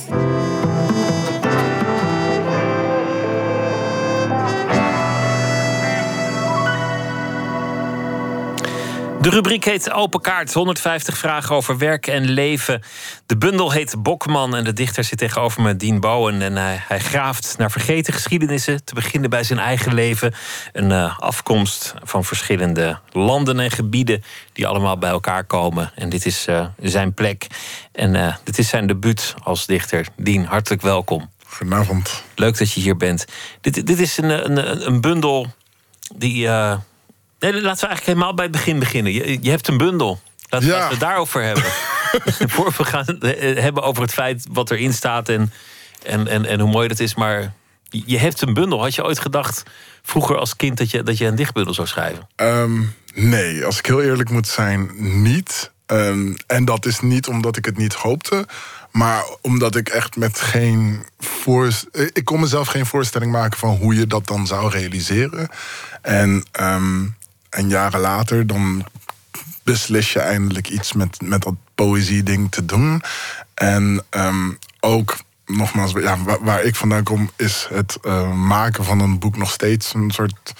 De 9.29 9.35
rubriek 9.35 9.65
heet 9.65 9.93
Open 9.93 10.21
Kaart. 10.21 10.53
150 10.53 11.19
vragen 11.19 11.55
over 11.55 11.79
werk 11.79 12.07
en 12.07 12.25
leven. 12.25 12.83
De 13.27 13.37
bundel 13.37 13.71
heet 13.71 14.03
Bokman 14.03 14.57
en 14.57 14.65
de 14.65 14.73
dichter 14.73 15.05
zit 15.05 15.19
tegenover 15.19 15.63
me, 15.63 15.77
Dien 15.77 16.01
Bowen. 16.01 16.43
En 16.43 16.57
hij, 16.57 16.83
hij 16.89 16.99
graaft 16.99 17.55
naar 17.59 17.71
vergeten 17.71 18.13
geschiedenissen. 18.13 18.85
Te 18.85 18.95
beginnen 18.95 19.31
bij 19.31 19.43
zijn 19.43 19.59
eigen 19.59 19.95
leven. 19.95 20.35
Een 20.73 20.91
uh, 20.91 21.19
afkomst 21.19 21.95
van 22.03 22.25
verschillende 22.25 22.99
landen 23.13 23.61
en 23.61 23.71
gebieden 23.71 24.23
die 24.53 24.67
allemaal 24.67 24.99
bij 24.99 25.11
elkaar 25.11 25.45
komen. 25.45 25.93
En 25.95 26.09
dit 26.09 26.27
is 26.27 26.47
uh, 26.47 26.67
zijn 26.81 27.15
plek. 27.15 27.47
En 27.93 28.15
uh, 28.15 28.37
dit 28.45 28.59
is 28.59 28.69
zijn 28.69 28.87
debuut 28.87 29.35
als 29.43 29.67
dichter. 29.67 30.07
Dien, 30.17 30.45
hartelijk 30.45 30.83
welkom. 30.83 31.31
Goedenavond. 31.47 32.23
Leuk 32.35 32.59
dat 32.59 32.73
je 32.73 32.81
hier 32.81 32.97
bent. 32.97 33.25
Dit, 33.61 33.87
dit 33.87 33.99
is 33.99 34.17
een, 34.17 34.31
een, 34.31 34.87
een 34.87 35.01
bundel 35.01 35.47
die. 36.15 36.49
Nee, 37.39 37.53
laten 37.53 37.63
we 37.63 37.87
eigenlijk 37.87 38.07
helemaal 38.07 38.35
bij 38.35 38.45
het 38.45 38.53
begin 38.53 38.79
beginnen. 38.79 39.13
Je, 39.13 39.39
je 39.41 39.51
hebt 39.51 39.69
een 39.69 39.79
bundel. 39.79 40.21
Laten, 40.49 40.69
ja. 40.69 40.73
laten 40.73 40.89
we 40.89 40.95
het 40.95 41.03
daarover 41.03 41.43
hebben. 41.43 41.65
Voor 42.55 42.75
we 42.77 42.85
gaan 42.85 43.05
het 43.07 43.59
hebben 43.61 43.83
over 43.83 44.03
het 44.03 44.13
feit 44.13 44.47
wat 44.53 44.71
erin 44.71 44.93
staat 44.93 45.29
en, 45.29 45.53
en, 46.03 46.29
en, 46.29 46.45
en 46.45 46.61
hoe 46.61 46.71
mooi 46.71 46.89
dat 46.89 47.01
is. 47.01 47.15
Maar 47.15 47.53
je 47.91 48.19
hebt 48.19 48.41
een 48.41 48.55
bundel. 48.55 48.81
Had 48.81 48.95
je 48.95 49.05
ooit 49.05 49.19
gedacht 49.19 49.63
vroeger 50.03 50.37
als 50.37 50.57
kind 50.57 50.79
dat 50.79 50.91
je, 50.91 51.03
dat 51.03 51.19
je 51.19 51.27
een 51.27 51.35
dichtbundel 51.35 51.75
zou 51.75 51.87
schrijven? 51.87 52.29
Um, 52.37 52.95
nee, 53.15 53.65
als 53.65 53.79
ik 53.79 53.87
heel 53.87 54.03
eerlijk 54.03 54.31
moet 54.31 54.49
zijn, 54.49 54.91
niet. 55.23 55.71
Um, 55.87 56.37
en 56.47 56.65
dat 56.65 56.87
is 56.87 57.01
niet 57.01 57.27
omdat 57.27 57.57
ik 57.57 57.65
het 57.65 57.77
niet 57.77 57.95
hoopte. 57.95 58.47
Maar 58.91 59.25
omdat 59.41 59.77
ik 59.77 59.89
echt 59.89 60.17
met 60.17 60.41
geen 60.41 61.07
voorstelling. 61.19 62.11
Ik 62.13 62.25
kon 62.25 62.41
mezelf 62.41 62.69
geen 62.69 62.87
voorstelling 62.87 63.33
maken 63.33 63.59
van 63.59 63.77
hoe 63.77 63.95
je 63.95 64.07
dat 64.07 64.27
dan 64.27 64.47
zou 64.47 64.71
realiseren. 64.71 65.49
En, 66.03 66.45
um, 66.61 67.17
en 67.51 67.69
jaren 67.69 68.01
later, 68.01 68.47
dan 68.47 68.85
beslis 69.63 70.13
je 70.13 70.21
eindelijk 70.21 70.69
iets 70.69 70.93
met, 70.93 71.21
met 71.23 71.43
dat 71.43 71.55
poëzie-ding 71.75 72.51
te 72.51 72.65
doen. 72.65 73.03
En 73.55 74.05
um, 74.11 74.59
ook, 74.81 75.17
nogmaals, 75.47 75.93
ja, 75.93 76.17
waar, 76.41 76.63
ik 76.63 76.77
vandaan 76.77 77.03
kom, 77.03 77.31
is 77.37 77.67
het 77.71 77.99
uh, 78.03 78.33
maken 78.33 78.85
van 78.85 79.01
een 79.01 79.19
boek 79.19 79.37
nog 79.37 79.51
steeds 79.51 79.95
een 79.95 80.11
soort 80.11 80.53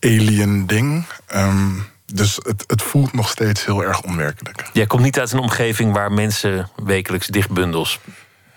alien 0.00 0.66
ding. 0.66 1.04
Um, 1.34 1.90
dus 2.12 2.38
het, 2.42 2.64
het 2.66 2.82
voelt 2.82 3.12
nog 3.12 3.28
steeds 3.28 3.64
heel 3.64 3.84
erg 3.84 4.02
onwerkelijk. 4.02 4.64
Jij 4.72 4.86
komt 4.86 5.02
niet 5.02 5.18
uit 5.18 5.32
een 5.32 5.38
omgeving 5.38 5.92
waar 5.92 6.12
mensen 6.12 6.70
wekelijks 6.84 7.26
dichtbundels 7.26 8.00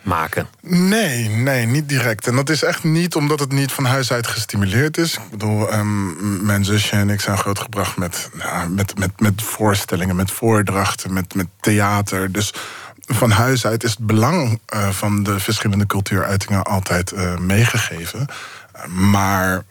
maken? 0.06 0.48
Nee, 0.61 1.30
nee, 1.30 1.65
niet 1.65 1.90
direct. 1.90 2.27
En 2.27 2.36
dat 2.36 2.49
is 2.49 2.64
echt 2.64 2.84
niet 2.84 3.15
omdat 3.15 3.40
het 3.40 3.52
niet 3.52 3.72
van 3.72 3.86
huis 3.86 4.11
uit 4.11 4.27
gestimuleerd 4.27 4.98
is. 4.98 5.14
Ik 5.14 5.30
bedoel, 5.30 5.73
um, 5.73 6.45
mijn 6.45 6.65
zusje 6.65 6.95
en 6.95 7.10
ik 7.10 7.22
zijn 7.22 7.38
grootgebracht 7.38 7.98
met, 7.98 8.30
ja, 8.38 8.68
met, 8.68 8.98
met, 8.98 9.19
met 9.19 9.41
voorstellingen, 9.41 10.15
met 10.15 10.32
voordrachten, 10.32 11.14
met, 11.14 11.36
met 11.36 11.48
theater. 11.60 12.32
Dus 12.32 12.53
van 13.07 13.32
huis 13.32 13.65
uit 13.65 13.84
is 13.84 13.90
het 13.90 14.06
belang 14.06 14.60
uh, 14.73 14.90
van 14.90 15.23
de 15.23 15.40
verschillende 15.40 15.86
cultuuruitingen 15.86 16.64
altijd 16.64 17.11
uh, 17.11 17.38
meegegeven. 17.38 18.27
Maar 18.88 19.64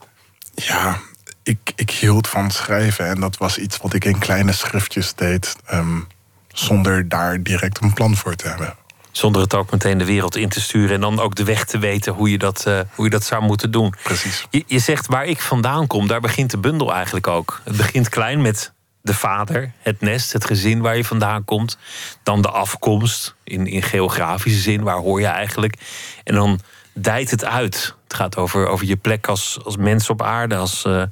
ja, 0.54 0.98
ik, 1.42 1.72
ik 1.76 1.90
hield 1.90 2.28
van 2.28 2.50
schrijven 2.50 3.06
en 3.06 3.20
dat 3.20 3.36
was 3.36 3.58
iets 3.58 3.76
wat 3.76 3.94
ik 3.94 4.04
in 4.04 4.18
kleine 4.18 4.52
schriftjes 4.52 5.14
deed, 5.14 5.56
um, 5.72 6.06
zonder 6.48 7.08
daar 7.08 7.42
direct 7.42 7.82
een 7.82 7.92
plan 7.92 8.16
voor 8.16 8.34
te 8.34 8.48
hebben. 8.48 8.74
Zonder 9.16 9.42
het 9.42 9.54
ook 9.54 9.70
meteen 9.70 9.98
de 9.98 10.04
wereld 10.04 10.36
in 10.36 10.48
te 10.48 10.60
sturen 10.60 10.94
en 10.94 11.00
dan 11.00 11.20
ook 11.20 11.34
de 11.34 11.44
weg 11.44 11.64
te 11.64 11.78
weten 11.78 12.12
hoe 12.12 12.30
je 12.30 12.38
dat, 12.38 12.64
uh, 12.68 12.80
hoe 12.94 13.04
je 13.04 13.10
dat 13.10 13.24
zou 13.24 13.42
moeten 13.42 13.70
doen. 13.70 13.94
Precies. 14.02 14.46
Je, 14.50 14.64
je 14.66 14.78
zegt 14.78 15.06
waar 15.06 15.24
ik 15.24 15.40
vandaan 15.40 15.86
kom, 15.86 16.06
daar 16.06 16.20
begint 16.20 16.50
de 16.50 16.58
bundel 16.58 16.94
eigenlijk 16.94 17.26
ook. 17.26 17.60
Het 17.64 17.76
begint 17.76 18.08
klein 18.08 18.42
met 18.42 18.72
de 19.02 19.14
vader, 19.14 19.72
het 19.78 20.00
nest, 20.00 20.32
het 20.32 20.44
gezin 20.44 20.80
waar 20.80 20.96
je 20.96 21.04
vandaan 21.04 21.44
komt. 21.44 21.78
Dan 22.22 22.42
de 22.42 22.50
afkomst 22.50 23.34
in, 23.44 23.66
in 23.66 23.82
geografische 23.82 24.60
zin, 24.60 24.82
waar 24.82 24.98
hoor 24.98 25.20
je 25.20 25.26
eigenlijk. 25.26 25.76
En 26.24 26.34
dan 26.34 26.60
dijt 26.92 27.30
het 27.30 27.44
uit. 27.44 27.94
Het 28.04 28.14
gaat 28.14 28.36
over, 28.36 28.66
over 28.66 28.86
je 28.86 28.96
plek 28.96 29.26
als, 29.26 29.58
als 29.64 29.76
mens 29.76 30.10
op 30.10 30.22
aarde, 30.22 30.56
als, 30.56 30.84
uh, 30.86 31.02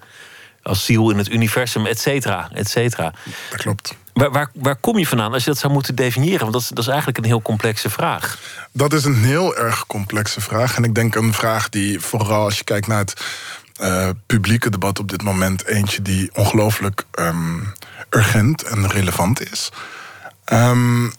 als 0.63 0.85
ziel 0.85 1.11
in 1.11 1.19
het 1.19 1.31
universum, 1.31 1.87
et 1.87 2.01
cetera, 2.01 2.51
et 2.53 2.69
cetera. 2.69 3.13
Dat 3.51 3.61
klopt. 3.61 3.97
Waar, 4.13 4.31
waar, 4.31 4.51
waar, 4.55 4.77
kom 4.77 4.99
je 4.99 5.07
vandaan 5.07 5.33
als 5.33 5.45
je 5.45 5.51
dat 5.51 5.59
zou 5.59 5.73
moeten 5.73 5.95
definiëren? 5.95 6.41
Want 6.41 6.53
dat 6.53 6.63
is, 6.63 6.69
dat 6.69 6.79
is 6.79 6.87
eigenlijk 6.87 7.19
een 7.19 7.25
heel 7.25 7.43
complexe 7.43 7.91
vraag. 7.91 8.39
Dat 8.73 8.93
is 8.93 9.05
een 9.05 9.25
heel 9.25 9.57
erg 9.57 9.87
complexe 9.87 10.41
vraag. 10.41 10.77
En 10.77 10.85
ik 10.85 10.95
denk 10.95 11.15
een 11.15 11.35
vraag 11.35 11.69
die 11.69 12.01
vooral 12.01 12.45
als 12.45 12.59
je 12.59 12.65
kijkt 12.65 12.87
naar 12.87 12.99
het 12.99 13.25
uh, 13.81 14.09
publieke 14.27 14.71
debat 14.71 14.99
op 14.99 15.09
dit 15.09 15.23
moment... 15.23 15.65
eentje 15.65 16.03
die 16.03 16.31
ongelooflijk 16.35 17.05
um, 17.19 17.73
urgent 18.11 18.63
en 18.63 18.89
relevant 18.89 19.51
is. 19.53 19.71
Um, 20.53 21.13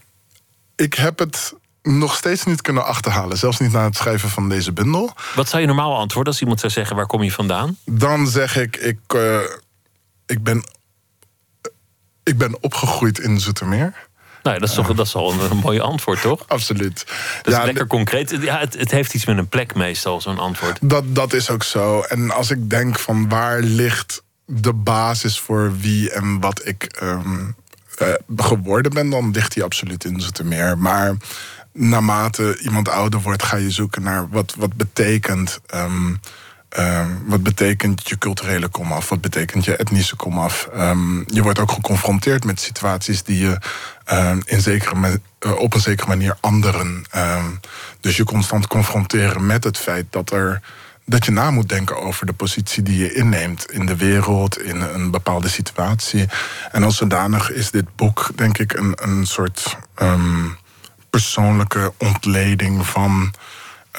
ik 0.75 0.93
heb 0.93 1.19
het 1.19 1.53
nog 1.83 2.15
steeds 2.15 2.43
niet 2.43 2.61
kunnen 2.61 2.85
achterhalen. 2.85 3.37
Zelfs 3.37 3.59
niet 3.59 3.71
na 3.71 3.83
het 3.83 3.95
schrijven 3.95 4.29
van 4.29 4.49
deze 4.49 4.71
bundel. 4.71 5.13
Wat 5.35 5.49
zou 5.49 5.61
je 5.61 5.67
normaal 5.67 5.97
antwoorden 5.97 6.31
als 6.31 6.41
iemand 6.41 6.59
zou 6.59 6.71
zeggen... 6.71 6.95
waar 6.95 7.05
kom 7.05 7.23
je 7.23 7.31
vandaan? 7.31 7.77
Dan 7.85 8.27
zeg 8.27 8.57
ik, 8.57 8.75
ik, 8.75 8.99
uh, 9.15 9.39
ik, 10.25 10.43
ben, 10.43 10.63
ik 12.23 12.37
ben 12.37 12.57
opgegroeid 12.61 13.19
in 13.19 13.39
Zoetermeer. 13.39 13.93
Nou, 14.43 14.59
dat 14.59 14.69
is, 14.69 14.75
toch, 14.75 14.93
dat 14.93 15.05
is 15.05 15.15
al 15.15 15.33
een, 15.33 15.51
een 15.51 15.57
mooi 15.57 15.79
antwoord, 15.79 16.21
toch? 16.21 16.43
Absoluut. 16.47 17.05
Dat 17.43 17.53
is 17.53 17.59
ja, 17.59 17.65
lekker 17.65 17.87
concreet. 17.87 18.37
Ja, 18.41 18.59
het, 18.59 18.77
het, 18.79 18.91
heeft 18.91 19.13
iets 19.13 19.25
met 19.25 19.37
een 19.37 19.47
plek 19.47 19.75
meestal, 19.75 20.21
zo'n 20.21 20.39
antwoord. 20.39 20.77
Dat, 20.81 21.15
dat 21.15 21.33
is 21.33 21.49
ook 21.49 21.63
zo. 21.63 22.01
En 22.01 22.31
als 22.31 22.51
ik 22.51 22.69
denk 22.69 22.99
van 22.99 23.29
waar 23.29 23.59
ligt 23.61 24.23
de 24.45 24.73
basis 24.73 25.39
voor 25.39 25.77
wie 25.77 26.11
en 26.11 26.39
wat 26.39 26.65
ik 26.67 26.99
um, 27.03 27.55
uh, 28.01 28.07
geworden 28.35 28.93
ben... 28.93 29.09
dan 29.09 29.31
ligt 29.31 29.53
die 29.53 29.63
absoluut 29.63 30.05
in 30.05 30.21
Zoetermeer. 30.21 30.77
Maar 30.77 31.15
naarmate 31.71 32.59
iemand 32.59 32.89
ouder 32.89 33.21
wordt, 33.21 33.43
ga 33.43 33.57
je 33.57 33.71
zoeken 33.71 34.01
naar 34.01 34.29
wat, 34.29 34.55
wat 34.57 34.73
betekent. 34.73 35.59
Um, 35.75 36.19
uh, 36.79 37.05
wat 37.25 37.43
betekent 37.43 38.09
je 38.09 38.17
culturele 38.17 38.67
komaf? 38.67 39.09
Wat 39.09 39.21
betekent 39.21 39.65
je 39.65 39.75
etnische 39.75 40.15
komaf? 40.15 40.69
Um, 40.75 41.23
je 41.27 41.41
wordt 41.41 41.59
ook 41.59 41.71
geconfronteerd 41.71 42.45
met 42.45 42.59
situaties 42.59 43.23
die 43.23 43.39
je 43.39 43.57
uh, 44.11 44.31
in 44.45 44.61
zekere 44.61 45.19
uh, 45.39 45.51
op 45.51 45.73
een 45.73 45.81
zekere 45.81 46.07
manier 46.07 46.37
anderen. 46.39 47.05
dus 47.99 48.17
je 48.17 48.23
constant 48.23 48.67
confronteren 48.67 49.45
met 49.45 49.63
het 49.63 49.77
feit 49.77 50.05
dat 50.09 50.31
er. 50.31 50.61
Dat 51.05 51.25
je 51.25 51.31
na 51.31 51.51
moet 51.51 51.69
denken 51.69 52.01
over 52.01 52.25
de 52.25 52.33
positie 52.33 52.83
die 52.83 52.97
je 52.97 53.13
inneemt 53.13 53.71
in 53.71 53.85
de 53.85 53.95
wereld, 53.95 54.61
in 54.61 54.81
een 54.81 55.11
bepaalde 55.11 55.49
situatie. 55.49 56.29
En 56.71 56.83
als 56.83 56.97
zodanig 56.97 57.51
is 57.51 57.71
dit 57.71 57.95
boek, 57.95 58.29
denk 58.35 58.57
ik, 58.57 58.73
een, 58.73 58.97
een 59.01 59.25
soort 59.25 59.77
persoonlijke 61.09 61.93
ontleding 61.97 62.85
van 62.85 63.33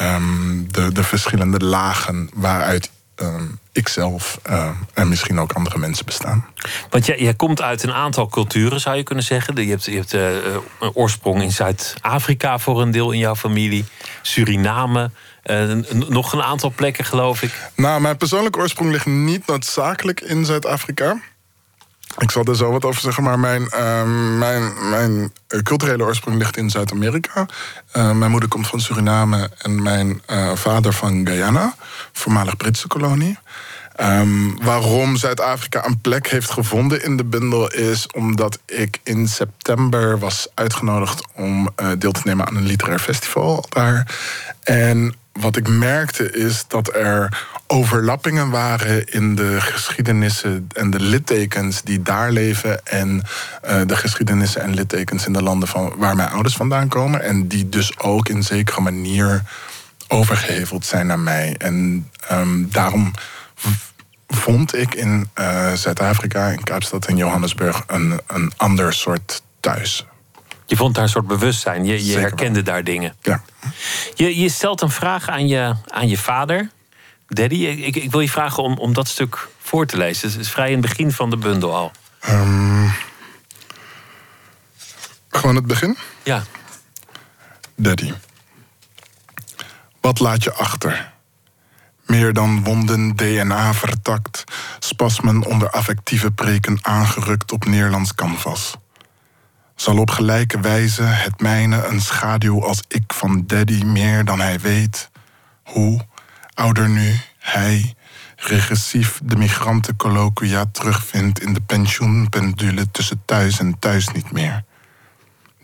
um, 0.00 0.72
de, 0.72 0.92
de 0.92 1.04
verschillende 1.04 1.64
lagen 1.64 2.30
waaruit 2.34 2.90
um, 3.16 3.58
ikzelf 3.72 4.40
uh, 4.50 4.68
en 4.94 5.08
misschien 5.08 5.40
ook 5.40 5.52
andere 5.52 5.78
mensen 5.78 6.04
bestaan. 6.04 6.46
Want 6.90 7.06
jij, 7.06 7.18
jij 7.18 7.34
komt 7.34 7.62
uit 7.62 7.82
een 7.82 7.92
aantal 7.92 8.28
culturen, 8.28 8.80
zou 8.80 8.96
je 8.96 9.02
kunnen 9.02 9.24
zeggen. 9.24 9.64
Je 9.64 9.70
hebt, 9.70 9.84
je 9.84 9.96
hebt 9.96 10.14
uh, 10.14 10.54
een 10.80 10.90
oorsprong 10.94 11.42
in 11.42 11.52
Zuid-Afrika 11.52 12.58
voor 12.58 12.82
een 12.82 12.90
deel 12.90 13.12
in 13.12 13.18
jouw 13.18 13.36
familie, 13.36 13.84
Suriname. 14.22 15.10
Uh, 15.44 15.72
nog 16.08 16.32
een 16.32 16.42
aantal 16.42 16.72
plekken, 16.76 17.04
geloof 17.04 17.42
ik. 17.42 17.70
Nou, 17.76 18.00
mijn 18.00 18.16
persoonlijke 18.16 18.58
oorsprong 18.58 18.90
ligt 18.90 19.06
niet 19.06 19.46
noodzakelijk 19.46 20.20
in 20.20 20.44
Zuid-Afrika. 20.44 21.20
Ik 22.18 22.30
zal 22.30 22.44
er 22.44 22.56
zo 22.56 22.70
wat 22.70 22.84
over 22.84 23.00
zeggen, 23.00 23.22
maar 23.22 23.38
mijn, 23.38 23.62
uh, 23.62 24.02
mijn, 24.38 24.90
mijn 24.90 25.32
culturele 25.62 26.04
oorsprong 26.04 26.38
ligt 26.38 26.56
in 26.56 26.70
Zuid-Amerika. 26.70 27.46
Uh, 27.96 28.10
mijn 28.10 28.30
moeder 28.30 28.48
komt 28.48 28.66
van 28.66 28.80
Suriname 28.80 29.50
en 29.58 29.82
mijn 29.82 30.22
uh, 30.30 30.52
vader 30.54 30.92
van 30.92 31.26
Guyana, 31.26 31.74
voormalig 32.12 32.56
Britse 32.56 32.86
kolonie. 32.86 33.38
Um, 34.00 34.62
waarom 34.62 35.16
Zuid-Afrika 35.16 35.86
een 35.86 36.00
plek 36.00 36.28
heeft 36.28 36.50
gevonden 36.50 37.04
in 37.04 37.16
de 37.16 37.24
bundel 37.24 37.72
is 37.72 38.06
omdat 38.06 38.58
ik 38.66 39.00
in 39.02 39.28
september 39.28 40.18
was 40.18 40.48
uitgenodigd 40.54 41.26
om 41.34 41.68
deel 41.98 42.12
te 42.12 42.20
nemen 42.24 42.46
aan 42.46 42.56
een 42.56 42.66
literair 42.66 42.98
festival 42.98 43.64
daar. 43.68 44.16
En 44.62 45.14
wat 45.40 45.56
ik 45.56 45.68
merkte 45.68 46.30
is 46.30 46.64
dat 46.68 46.94
er 46.94 47.46
overlappingen 47.66 48.50
waren 48.50 49.06
in 49.06 49.34
de 49.34 49.60
geschiedenissen 49.60 50.68
en 50.72 50.90
de 50.90 51.00
littekens 51.00 51.82
die 51.82 52.02
daar 52.02 52.30
leven 52.30 52.86
en 52.86 53.22
uh, 53.64 53.80
de 53.86 53.96
geschiedenissen 53.96 54.62
en 54.62 54.74
littekens 54.74 55.26
in 55.26 55.32
de 55.32 55.42
landen 55.42 55.68
van 55.68 55.92
waar 55.96 56.16
mijn 56.16 56.30
ouders 56.30 56.56
vandaan 56.56 56.88
komen 56.88 57.22
en 57.22 57.48
die 57.48 57.68
dus 57.68 57.98
ook 57.98 58.28
in 58.28 58.42
zekere 58.42 58.80
manier 58.80 59.42
overgeheveld 60.08 60.86
zijn 60.86 61.06
naar 61.06 61.18
mij. 61.18 61.54
En 61.58 62.08
um, 62.32 62.68
daarom 62.70 63.12
vond 64.28 64.76
ik 64.76 64.94
in 64.94 65.30
uh, 65.38 65.72
Zuid-Afrika, 65.72 66.48
in 66.48 66.62
Kaapstad 66.62 67.06
en 67.06 67.16
Johannesburg 67.16 67.84
een, 67.86 68.20
een 68.26 68.52
ander 68.56 68.92
soort 68.92 69.42
thuis. 69.60 70.06
Je 70.66 70.76
vond 70.76 70.94
daar 70.94 71.02
een 71.04 71.08
soort 71.08 71.26
bewustzijn. 71.26 71.84
Je, 71.84 72.04
je 72.04 72.18
herkende 72.18 72.62
daar 72.62 72.84
dingen. 72.84 73.16
Ja. 73.22 73.42
Je, 74.14 74.40
je 74.40 74.48
stelt 74.48 74.80
een 74.80 74.90
vraag 74.90 75.28
aan 75.28 75.46
je, 75.46 75.74
aan 75.86 76.08
je 76.08 76.18
vader. 76.18 76.70
Daddy, 77.28 77.54
ik, 77.54 77.96
ik 77.96 78.10
wil 78.10 78.20
je 78.20 78.30
vragen 78.30 78.62
om, 78.62 78.78
om 78.78 78.92
dat 78.92 79.08
stuk 79.08 79.48
voor 79.58 79.86
te 79.86 79.96
lezen. 79.96 80.30
Het 80.30 80.40
is 80.40 80.50
vrij 80.50 80.70
in 80.70 80.78
het 80.78 80.88
begin 80.88 81.12
van 81.12 81.30
de 81.30 81.36
bundel 81.36 81.74
al. 81.74 81.92
Um, 82.28 82.92
Gewoon 85.28 85.56
het 85.56 85.66
begin? 85.66 85.96
Ja. 86.22 86.42
Daddy. 87.76 88.12
Wat 90.00 90.20
laat 90.20 90.44
je 90.44 90.52
achter? 90.52 91.12
Meer 92.06 92.32
dan 92.32 92.64
wonden, 92.64 93.16
DNA 93.16 93.74
vertakt, 93.74 94.44
spasmen 94.78 95.44
onder 95.44 95.70
affectieve 95.70 96.30
preken 96.30 96.78
aangerukt 96.82 97.52
op 97.52 97.64
Nederlands 97.64 98.14
canvas. 98.14 98.74
Zal 99.74 99.98
op 99.98 100.10
gelijke 100.10 100.60
wijze 100.60 101.02
het 101.02 101.40
mijne 101.40 101.84
een 101.84 102.00
schaduw 102.00 102.64
als 102.64 102.82
ik 102.88 103.12
van 103.12 103.42
daddy 103.46 103.84
meer 103.84 104.24
dan 104.24 104.40
hij 104.40 104.60
weet? 104.60 105.10
Hoe, 105.64 106.00
ouder 106.54 106.88
nu, 106.88 107.20
hij, 107.38 107.94
regressief 108.36 109.20
de 109.24 109.36
migrantencolloquia 109.36 110.64
terugvindt 110.72 111.40
in 111.40 111.52
de 111.52 111.60
pensioenpendule 111.60 112.90
tussen 112.90 113.22
thuis 113.24 113.58
en 113.58 113.78
thuis 113.78 114.08
niet 114.08 114.32
meer. 114.32 114.64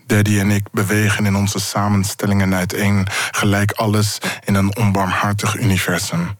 Daddy 0.05 0.39
en 0.39 0.51
ik 0.51 0.71
bewegen 0.71 1.25
in 1.25 1.35
onze 1.35 1.59
samenstellingen 1.59 2.55
uiteen, 2.55 3.07
gelijk 3.31 3.71
alles 3.71 4.17
in 4.45 4.55
een 4.55 4.77
onbarmhartig 4.77 5.57
universum. 5.57 6.37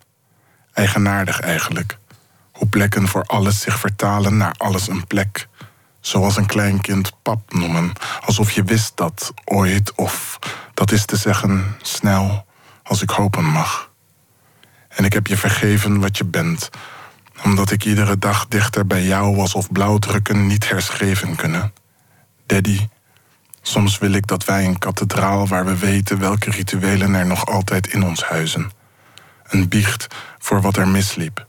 Eigenaardig 0.74 1.40
eigenlijk. 1.40 1.98
Hoe 2.52 2.68
plekken 2.68 3.08
voor 3.08 3.24
alles 3.24 3.60
zich 3.60 3.80
vertalen 3.80 4.38
naar 4.38 4.56
alles 4.58 4.88
een 4.88 5.08
plek. 5.08 5.48
Zoals 6.02 6.38
een 6.38 6.46
klein 6.46 6.82
kind 6.82 7.12
pap 7.22 7.54
noemen, 7.54 7.94
alsof 8.26 8.52
je 8.52 8.64
wist 8.64 8.98
dat 8.98 9.34
ooit, 9.46 9.96
of 9.96 10.40
dat 10.74 10.92
is 10.92 11.06
te 11.06 11.16
zeggen 11.16 11.76
snel, 11.82 12.46
als 12.84 13.02
ik 13.02 13.10
hopen 13.10 13.44
mag. 13.44 13.92
En 14.88 15.06
ik 15.06 15.14
heb 15.14 15.28
je 15.28 15.38
vergeven 15.38 16.00
wat 16.00 16.18
je 16.18 16.26
bent, 16.26 16.70
omdat 17.44 17.72
ik 17.72 17.86
iedere 17.86 18.18
dag 18.18 18.48
dichter 18.48 18.88
bij 18.88 19.04
jou 19.04 19.40
alsof 19.40 19.72
blauwdrukken 19.72 20.48
niet 20.48 20.70
herschreven 20.70 21.36
kunnen. 21.36 21.74
Daddy, 22.46 22.88
soms 23.62 23.98
wil 23.98 24.12
ik 24.12 24.28
dat 24.28 24.46
wij 24.46 24.66
een 24.66 24.78
kathedraal 24.78 25.48
waar 25.48 25.66
we 25.66 25.78
weten 25.78 26.20
welke 26.20 26.52
rituelen 26.52 27.14
er 27.14 27.26
nog 27.26 27.46
altijd 27.46 27.88
in 27.88 28.04
ons 28.04 28.24
huizen. 28.24 28.72
Een 29.44 29.70
biecht 29.70 30.08
voor 30.40 30.62
wat 30.62 30.78
er 30.78 30.88
misliep, 30.88 31.46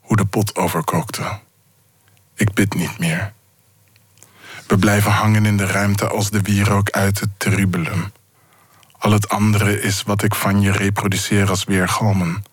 hoe 0.00 0.16
de 0.16 0.24
pot 0.24 0.56
overkookte. 0.56 1.38
Ik 2.34 2.52
bid 2.54 2.74
niet 2.74 2.98
meer. 2.98 3.32
We 4.70 4.78
blijven 4.78 5.10
hangen 5.10 5.46
in 5.46 5.56
de 5.56 5.66
ruimte 5.66 6.08
als 6.08 6.30
de 6.30 6.40
wierook 6.40 6.90
uit 6.90 7.20
het 7.20 7.28
tribulum. 7.36 8.12
Al 8.98 9.12
het 9.12 9.28
andere 9.28 9.80
is 9.80 10.02
wat 10.02 10.22
ik 10.22 10.34
van 10.34 10.60
je 10.60 10.72
reproduceer 10.72 11.48
als 11.48 11.64
weergalmen. 11.64 12.44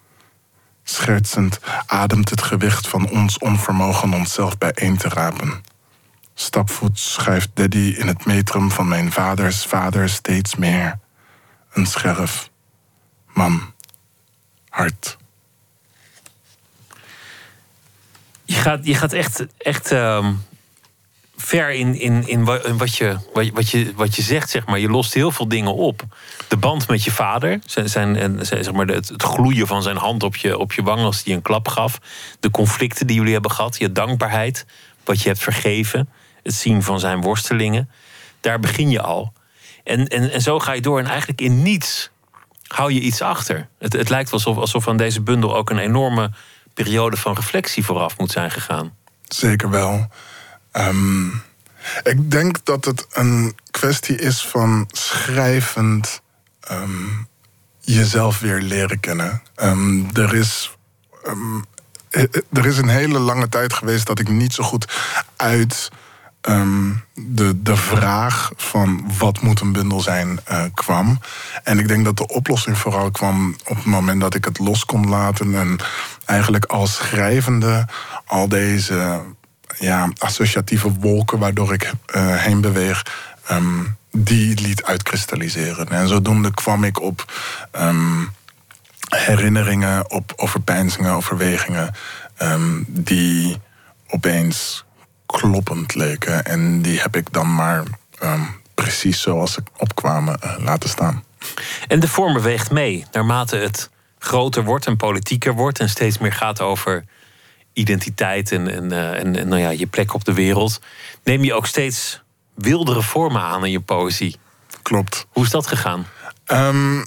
Schertsend 0.83 1.59
ademt 1.85 2.29
het 2.29 2.41
gewicht 2.41 2.87
van 2.87 3.09
ons 3.09 3.37
onvermogen 3.37 4.13
onszelf 4.13 4.57
bijeen 4.57 4.97
te 4.97 5.09
rapen. 5.09 5.63
Stapvoets 6.33 7.13
schuift 7.13 7.49
Daddy 7.53 7.95
in 7.97 8.07
het 8.07 8.25
metrum 8.25 8.71
van 8.71 8.87
mijn 8.87 9.11
vaders 9.11 9.65
vader 9.65 10.09
steeds 10.09 10.55
meer. 10.55 10.99
Een 11.73 11.85
scherf. 11.85 12.49
Man. 13.33 13.73
Hart. 14.69 15.17
Je 18.45 18.55
gaat, 18.55 18.85
je 18.85 18.95
gaat 18.95 19.13
echt, 19.13 19.45
echt 19.57 19.91
ehm, 19.91 20.33
ver 21.47 21.71
in, 21.71 21.95
in, 21.99 22.27
in 22.27 22.43
wa- 22.45 22.63
in 22.63 22.77
wat 22.77 22.95
je, 22.95 23.17
wat, 23.33 23.69
je- 23.69 23.93
wat, 23.95 24.15
je, 24.15 24.21
zegt, 24.21 24.49
zeg 24.49 24.65
maar. 24.65 24.79
Je 24.79 24.89
lost 24.89 25.13
heel 25.13 25.31
veel 25.31 25.47
dingen 25.47 25.73
op. 25.73 26.01
De 26.47 26.57
band 26.57 26.87
met 26.87 27.03
je 27.03 27.11
vader, 27.11 27.59
zijn, 27.65 27.89
zijn, 27.89 28.45
zeg 28.45 28.71
maar, 28.71 28.87
het, 28.87 29.11
gloeien 29.17 29.67
van 29.67 29.83
zijn 29.83 29.97
hand 29.97 30.23
op 30.23 30.35
je, 30.35 30.57
op 30.57 30.73
je 30.73 30.81
wang 30.83 30.99
als 30.99 31.23
hij 31.23 31.33
een 31.33 31.41
klap 31.41 31.67
gaf. 31.67 31.99
De 32.39 32.51
conflicten 32.51 33.07
die 33.07 33.15
jullie 33.15 33.33
hebben 33.33 33.51
gehad, 33.51 33.77
je 33.77 33.91
dankbaarheid, 33.91 34.65
wat 35.03 35.21
je 35.21 35.27
hebt 35.27 35.41
vergeven. 35.43 36.09
Het 36.43 36.53
zien 36.53 36.83
van 36.83 36.99
zijn 36.99 37.21
worstelingen. 37.21 37.89
Daar 38.41 38.59
begin 38.59 38.89
je 38.89 39.01
al. 39.01 39.33
En, 39.83 40.07
en, 40.07 40.31
en 40.31 40.41
zo 40.41 40.59
ga 40.59 40.71
je 40.71 40.81
door. 40.81 40.99
En 40.99 41.05
eigenlijk 41.05 41.41
in 41.41 41.61
niets 41.63 42.09
hou 42.67 42.93
je 42.93 42.99
iets 42.99 43.21
achter. 43.21 43.67
Het, 43.79 43.93
het 43.93 44.09
lijkt 44.09 44.31
alsof, 44.31 44.57
alsof 44.57 44.87
aan 44.87 44.97
deze 44.97 45.21
bundel 45.21 45.55
ook 45.55 45.69
een 45.69 45.77
enorme 45.79 46.31
periode 46.73 47.17
van 47.17 47.33
reflectie 47.35 47.85
vooraf 47.85 48.17
moet 48.17 48.31
zijn 48.31 48.51
gegaan. 48.51 48.93
Zeker 49.27 49.69
wel. 49.69 50.07
Ehm, 50.77 51.27
ik 52.03 52.31
denk 52.31 52.65
dat 52.65 52.85
het 52.85 53.07
een 53.11 53.55
kwestie 53.71 54.15
is 54.15 54.45
van 54.45 54.89
schrijvend 54.91 56.21
ehm, 56.59 57.07
jezelf 57.79 58.39
weer 58.39 58.61
leren 58.61 58.99
kennen. 58.99 59.41
Ehm, 59.55 60.15
er, 60.15 60.33
is, 60.33 60.77
er 62.51 62.65
is 62.65 62.77
een 62.77 62.89
hele 62.89 63.19
lange 63.19 63.49
tijd 63.49 63.73
geweest 63.73 64.05
dat 64.05 64.19
ik 64.19 64.29
niet 64.29 64.53
zo 64.53 64.63
goed 64.63 64.93
uit 65.35 65.91
de, 67.13 67.61
de 67.61 67.75
vraag 67.75 68.51
van 68.55 69.11
wat 69.17 69.41
moet 69.41 69.59
een 69.59 69.71
bundel 69.71 70.01
zijn 70.01 70.39
eh, 70.43 70.63
kwam. 70.73 71.19
En 71.63 71.79
ik 71.79 71.87
denk 71.87 72.05
dat 72.05 72.17
de 72.17 72.27
oplossing 72.27 72.77
vooral 72.77 73.11
kwam 73.11 73.55
op 73.65 73.75
het 73.75 73.85
moment 73.85 74.21
dat 74.21 74.35
ik 74.35 74.45
het 74.45 74.59
los 74.59 74.85
kon 74.85 75.09
laten. 75.09 75.55
En 75.55 75.79
eigenlijk 76.25 76.65
als 76.65 76.95
schrijvende 76.95 77.87
al 78.25 78.47
deze 78.47 79.21
ja, 79.79 80.09
associatieve 80.17 80.93
wolken 80.99 81.39
waardoor 81.39 81.73
ik 81.73 81.93
eh, 82.05 82.35
heen 82.35 82.61
beweeg, 82.61 83.05
ehm, 83.45 83.83
die 84.11 84.61
liet 84.61 84.83
uitkristalliseren. 84.83 85.87
En 85.87 86.07
zodoende 86.07 86.53
kwam 86.53 86.83
ik 86.83 87.01
op 87.01 87.33
ehm, 87.71 88.23
herinneringen, 89.09 90.11
op 90.11 90.33
overpeinzingen, 90.35 91.11
overwegingen, 91.11 91.95
ehm, 92.37 92.83
die 92.87 93.57
opeens 94.07 94.85
kloppend 95.25 95.95
leken. 95.95 96.45
En 96.45 96.81
die 96.81 96.99
heb 96.99 97.15
ik 97.15 97.33
dan 97.33 97.55
maar 97.55 97.83
precies 98.73 99.21
zoals 99.21 99.53
ze 99.53 99.63
opkwamen 99.77 100.39
eh, 100.41 100.55
laten 100.59 100.89
staan. 100.89 101.23
En 101.87 101.99
de 101.99 102.07
vorm 102.07 102.33
beweegt 102.33 102.71
mee 102.71 103.05
naarmate 103.11 103.55
het 103.55 103.89
groter 104.19 104.63
wordt 104.63 104.85
en 104.85 104.97
politieker 104.97 105.53
wordt 105.53 105.79
en 105.79 105.89
steeds 105.89 106.17
meer 106.17 106.33
gaat 106.33 106.61
over 106.61 107.05
identiteit 107.77 108.51
en, 108.51 108.67
en, 108.67 108.91
eh, 108.91 109.19
en, 109.19 109.35
en 109.35 109.47
nou 109.47 109.61
ja, 109.61 109.69
je 109.69 109.87
plek 109.87 110.13
op 110.13 110.25
de 110.25 110.33
wereld. 110.33 110.81
Neem 111.23 111.43
je 111.43 111.53
ook 111.53 111.65
steeds 111.67 112.21
wildere 112.55 113.01
vormen 113.01 113.41
aan 113.41 113.65
in 113.65 113.71
je 113.71 113.79
poëzie. 113.79 114.35
Klopt. 114.81 115.27
Hoe 115.29 115.43
is 115.43 115.49
dat 115.49 115.67
gegaan? 115.67 116.07
Ehm, 116.45 117.03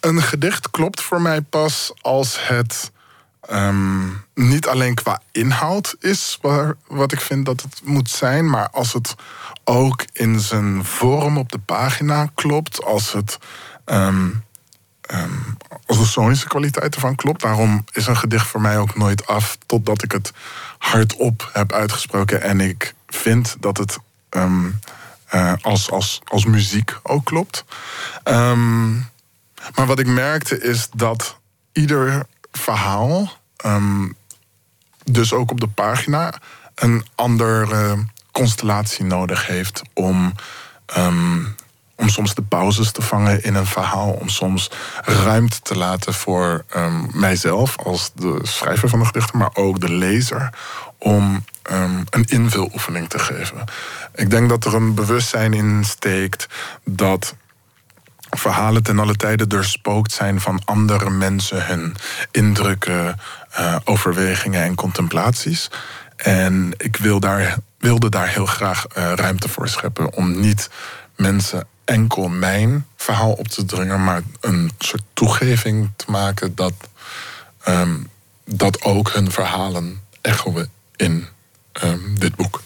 een 0.00 0.22
gedicht 0.22 0.70
klopt 0.70 1.00
voor 1.00 1.22
mij 1.22 1.40
pas 1.40 1.92
als 2.00 2.48
het 2.48 2.92
ehm, 3.40 4.08
niet 4.34 4.66
alleen 4.66 4.94
qua 4.94 5.20
inhoud 5.32 5.96
is 6.00 6.38
waar, 6.40 6.74
wat 6.86 7.12
ik 7.12 7.20
vind 7.20 7.46
dat 7.46 7.62
het 7.62 7.80
moet 7.84 8.10
zijn, 8.10 8.50
maar 8.50 8.68
als 8.70 8.92
het 8.92 9.14
ook 9.64 10.04
in 10.12 10.40
zijn 10.40 10.84
vorm 10.84 11.38
op 11.38 11.52
de 11.52 11.58
pagina 11.58 12.30
klopt, 12.34 12.84
als 12.84 13.12
het. 13.12 13.38
ehm, 13.84 14.28
ehm, 15.12 15.30
als 15.86 15.98
de 15.98 16.06
sonische 16.06 16.48
kwaliteit 16.48 16.94
ervan 16.94 17.14
klopt. 17.14 17.40
Daarom 17.40 17.84
is 17.92 18.06
een 18.06 18.16
gedicht 18.16 18.46
voor 18.46 18.60
mij 18.60 18.78
ook 18.78 18.96
nooit 18.96 19.26
af 19.26 19.58
totdat 19.66 20.02
ik 20.02 20.12
het 20.12 20.32
hardop 20.78 21.50
heb 21.52 21.72
uitgesproken 21.72 22.42
en 22.42 22.60
ik 22.60 22.94
vind 23.06 23.56
dat 23.60 23.76
het 23.76 23.98
ehm, 24.28 24.70
eh, 25.26 25.52
als, 25.60 25.90
als, 25.90 26.20
als 26.24 26.44
muziek 26.44 26.98
ook 27.02 27.24
klopt. 27.24 27.64
Ehm, 28.22 28.92
maar 29.74 29.86
wat 29.86 29.98
ik 29.98 30.06
merkte 30.06 30.60
is 30.60 30.88
dat 30.94 31.38
ieder 31.72 32.26
verhaal, 32.52 33.32
ehm, 33.56 34.08
dus 35.04 35.32
ook 35.32 35.50
op 35.50 35.60
de 35.60 35.68
pagina, 35.68 36.34
een 36.74 37.06
andere 37.14 37.96
constellatie 38.32 39.04
nodig 39.04 39.46
heeft 39.46 39.82
om, 39.94 40.34
ehm, 40.86 41.44
om 42.02 42.08
soms 42.08 42.34
de 42.34 42.42
pauzes 42.42 42.90
te 42.90 43.02
vangen 43.02 43.44
in 43.44 43.54
een 43.54 43.66
verhaal, 43.66 44.10
om 44.10 44.28
soms 44.28 44.70
ruimte 45.04 45.60
te 45.60 45.76
laten 45.76 46.14
voor 46.14 46.64
ehm, 46.68 47.06
mijzelf 47.12 47.76
als 47.78 48.10
de 48.14 48.38
schrijver 48.42 48.88
van 48.88 48.98
de 48.98 49.04
gedichten, 49.04 49.38
maar 49.38 49.50
ook 49.54 49.80
de 49.80 49.92
lezer, 49.92 50.50
om 50.98 51.44
ehm, 51.62 52.02
een 52.10 52.24
invuloefening 52.24 53.08
te 53.08 53.18
geven. 53.18 53.64
Ik 54.14 54.30
denk 54.30 54.48
dat 54.48 54.64
er 54.64 54.74
een 54.74 54.94
bewustzijn 54.94 55.52
in 55.52 55.84
steekt 55.84 56.46
dat 56.84 57.34
verhalen 58.30 58.82
ten 58.82 58.98
alle 58.98 59.16
tijde 59.16 59.46
doorspookt 59.46 60.12
zijn 60.12 60.40
van 60.40 60.62
andere 60.64 61.10
mensen, 61.10 61.66
hun 61.66 61.96
indrukken, 62.30 63.20
eh, 63.50 63.76
overwegingen 63.84 64.62
en 64.62 64.74
contemplaties. 64.74 65.70
En 66.16 66.74
ik 66.76 66.96
wil 66.96 67.20
daar, 67.20 67.56
wilde 67.78 68.08
daar 68.08 68.28
heel 68.28 68.46
graag 68.46 68.86
eh, 68.86 69.12
ruimte 69.14 69.48
voor 69.48 69.68
scheppen 69.68 70.14
om 70.14 70.40
niet 70.40 70.70
mensen 71.22 71.66
enkel 71.84 72.28
mijn 72.28 72.86
verhaal 72.96 73.32
op 73.32 73.48
te 73.48 73.64
dringen, 73.64 74.04
maar 74.04 74.22
een 74.40 74.70
soort 74.78 75.02
toegeving 75.12 75.90
te 75.96 76.04
maken 76.08 76.54
dat, 76.54 76.74
ehm, 77.62 77.96
dat 78.44 78.82
ook 78.82 79.12
hun 79.12 79.30
verhalen 79.30 80.00
echoen 80.20 80.68
in 80.96 81.26
ehm, 81.72 82.14
dit 82.18 82.36
boek. 82.36 82.62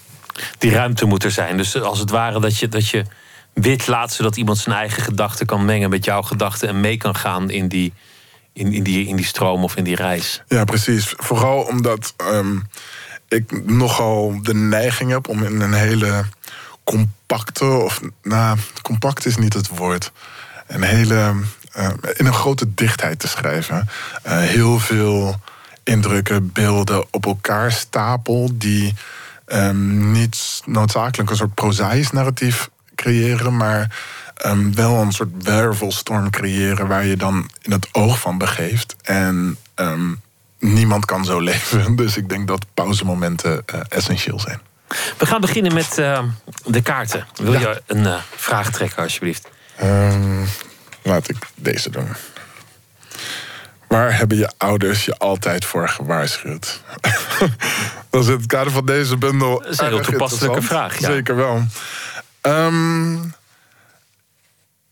Die 0.58 0.70
ruimte 0.70 1.04
moet 1.04 1.24
er 1.24 1.30
zijn. 1.30 1.56
Dus 1.56 1.80
als 1.80 1.98
het 1.98 2.10
ware 2.10 2.40
dat 2.40 2.58
je, 2.58 2.68
dat 2.68 2.88
je 2.88 3.04
wit 3.52 3.86
laat 3.86 4.12
zodat 4.12 4.36
iemand 4.36 4.58
zijn 4.58 4.76
eigen 4.76 5.02
gedachten 5.02 5.46
kan 5.46 5.64
mengen 5.64 5.90
met 5.90 6.04
jouw 6.04 6.22
gedachten 6.22 6.68
en 6.68 6.80
mee 6.80 6.96
kan 6.96 7.16
gaan 7.16 7.50
in 7.50 7.68
die, 7.68 7.92
in, 8.52 8.72
in, 8.72 8.82
die, 8.82 9.06
in 9.06 9.16
die 9.16 9.24
stroom 9.24 9.64
of 9.64 9.76
in 9.76 9.84
die 9.84 9.96
reis. 9.96 10.42
Ja, 10.48 10.64
precies. 10.64 11.14
Vooral 11.16 11.62
omdat 11.62 12.14
ehm, 12.16 12.58
ik 13.28 13.66
nogal 13.66 14.42
de 14.42 14.54
neiging 14.54 15.10
heb 15.10 15.28
om 15.28 15.42
in 15.42 15.60
een 15.60 15.72
hele 15.72 16.24
compacte, 16.86 17.64
of 17.64 18.00
nou, 18.22 18.58
compact 18.82 19.26
is 19.26 19.36
niet 19.36 19.52
het 19.52 19.68
woord. 19.68 20.12
Een 20.66 20.82
hele, 20.82 21.34
eh, 21.72 21.88
in 22.14 22.26
een 22.26 22.34
grote 22.34 22.74
dichtheid 22.74 23.18
te 23.18 23.28
schrijven. 23.28 23.88
Eh, 24.22 24.38
heel 24.38 24.78
veel 24.78 25.40
indrukken, 25.84 26.52
beelden 26.52 27.04
op 27.10 27.26
elkaar 27.26 27.72
stapel 27.72 28.50
die 28.54 28.94
ehm, 29.46 30.12
niet 30.12 30.62
noodzakelijk 30.64 31.30
een 31.30 31.36
soort 31.36 31.54
prozaïs 31.54 32.10
narratief 32.10 32.70
creëren, 32.94 33.56
maar 33.56 33.96
ehm, 34.36 34.72
wel 34.72 35.00
een 35.00 35.12
soort 35.12 35.42
wervelstorm 35.42 36.30
creëren 36.30 36.86
waar 36.86 37.04
je 37.04 37.16
dan 37.16 37.50
in 37.62 37.72
het 37.72 37.88
oog 37.92 38.20
van 38.20 38.38
begeeft. 38.38 38.96
En 39.02 39.56
ehm, 39.74 40.14
niemand 40.58 41.04
kan 41.04 41.24
zo 41.24 41.40
leven. 41.50 41.96
Dus 41.96 42.16
ik 42.16 42.28
denk 42.28 42.48
dat 42.48 42.66
pauzemomenten 42.74 43.62
eh, 43.66 43.80
essentieel 43.88 44.40
zijn. 44.40 44.60
We 45.16 45.26
gaan 45.26 45.40
beginnen 45.40 45.74
met 45.74 45.98
eh, 45.98 46.22
de 46.64 46.82
kaarten. 46.82 47.26
Wil 47.34 47.52
je 47.52 47.82
een 47.86 48.06
eh, 48.06 48.20
vraag 48.36 48.70
trekken, 48.70 49.02
alsjeblieft? 49.02 49.48
Ehm, 49.76 50.44
laat 51.02 51.28
ik 51.28 51.36
deze 51.54 51.90
doen. 51.90 52.08
Waar 53.88 54.16
hebben 54.16 54.36
je 54.36 54.50
ouders 54.56 55.04
je 55.04 55.18
altijd 55.18 55.64
voor 55.64 55.88
gewaarschuwd? 55.88 56.80
dat 58.10 58.22
is 58.22 58.26
in 58.26 58.36
het 58.36 58.46
kader 58.46 58.72
van 58.72 58.86
deze 58.86 59.16
bundel. 59.16 59.58
Dat 59.58 59.72
is 59.72 59.78
een 59.78 59.86
heel 59.86 60.00
toepasselijke 60.00 60.62
vraag, 60.62 60.98
ja. 60.98 61.06
Zeker 61.06 61.36
wel. 61.36 61.66
Ehm, 62.40 63.14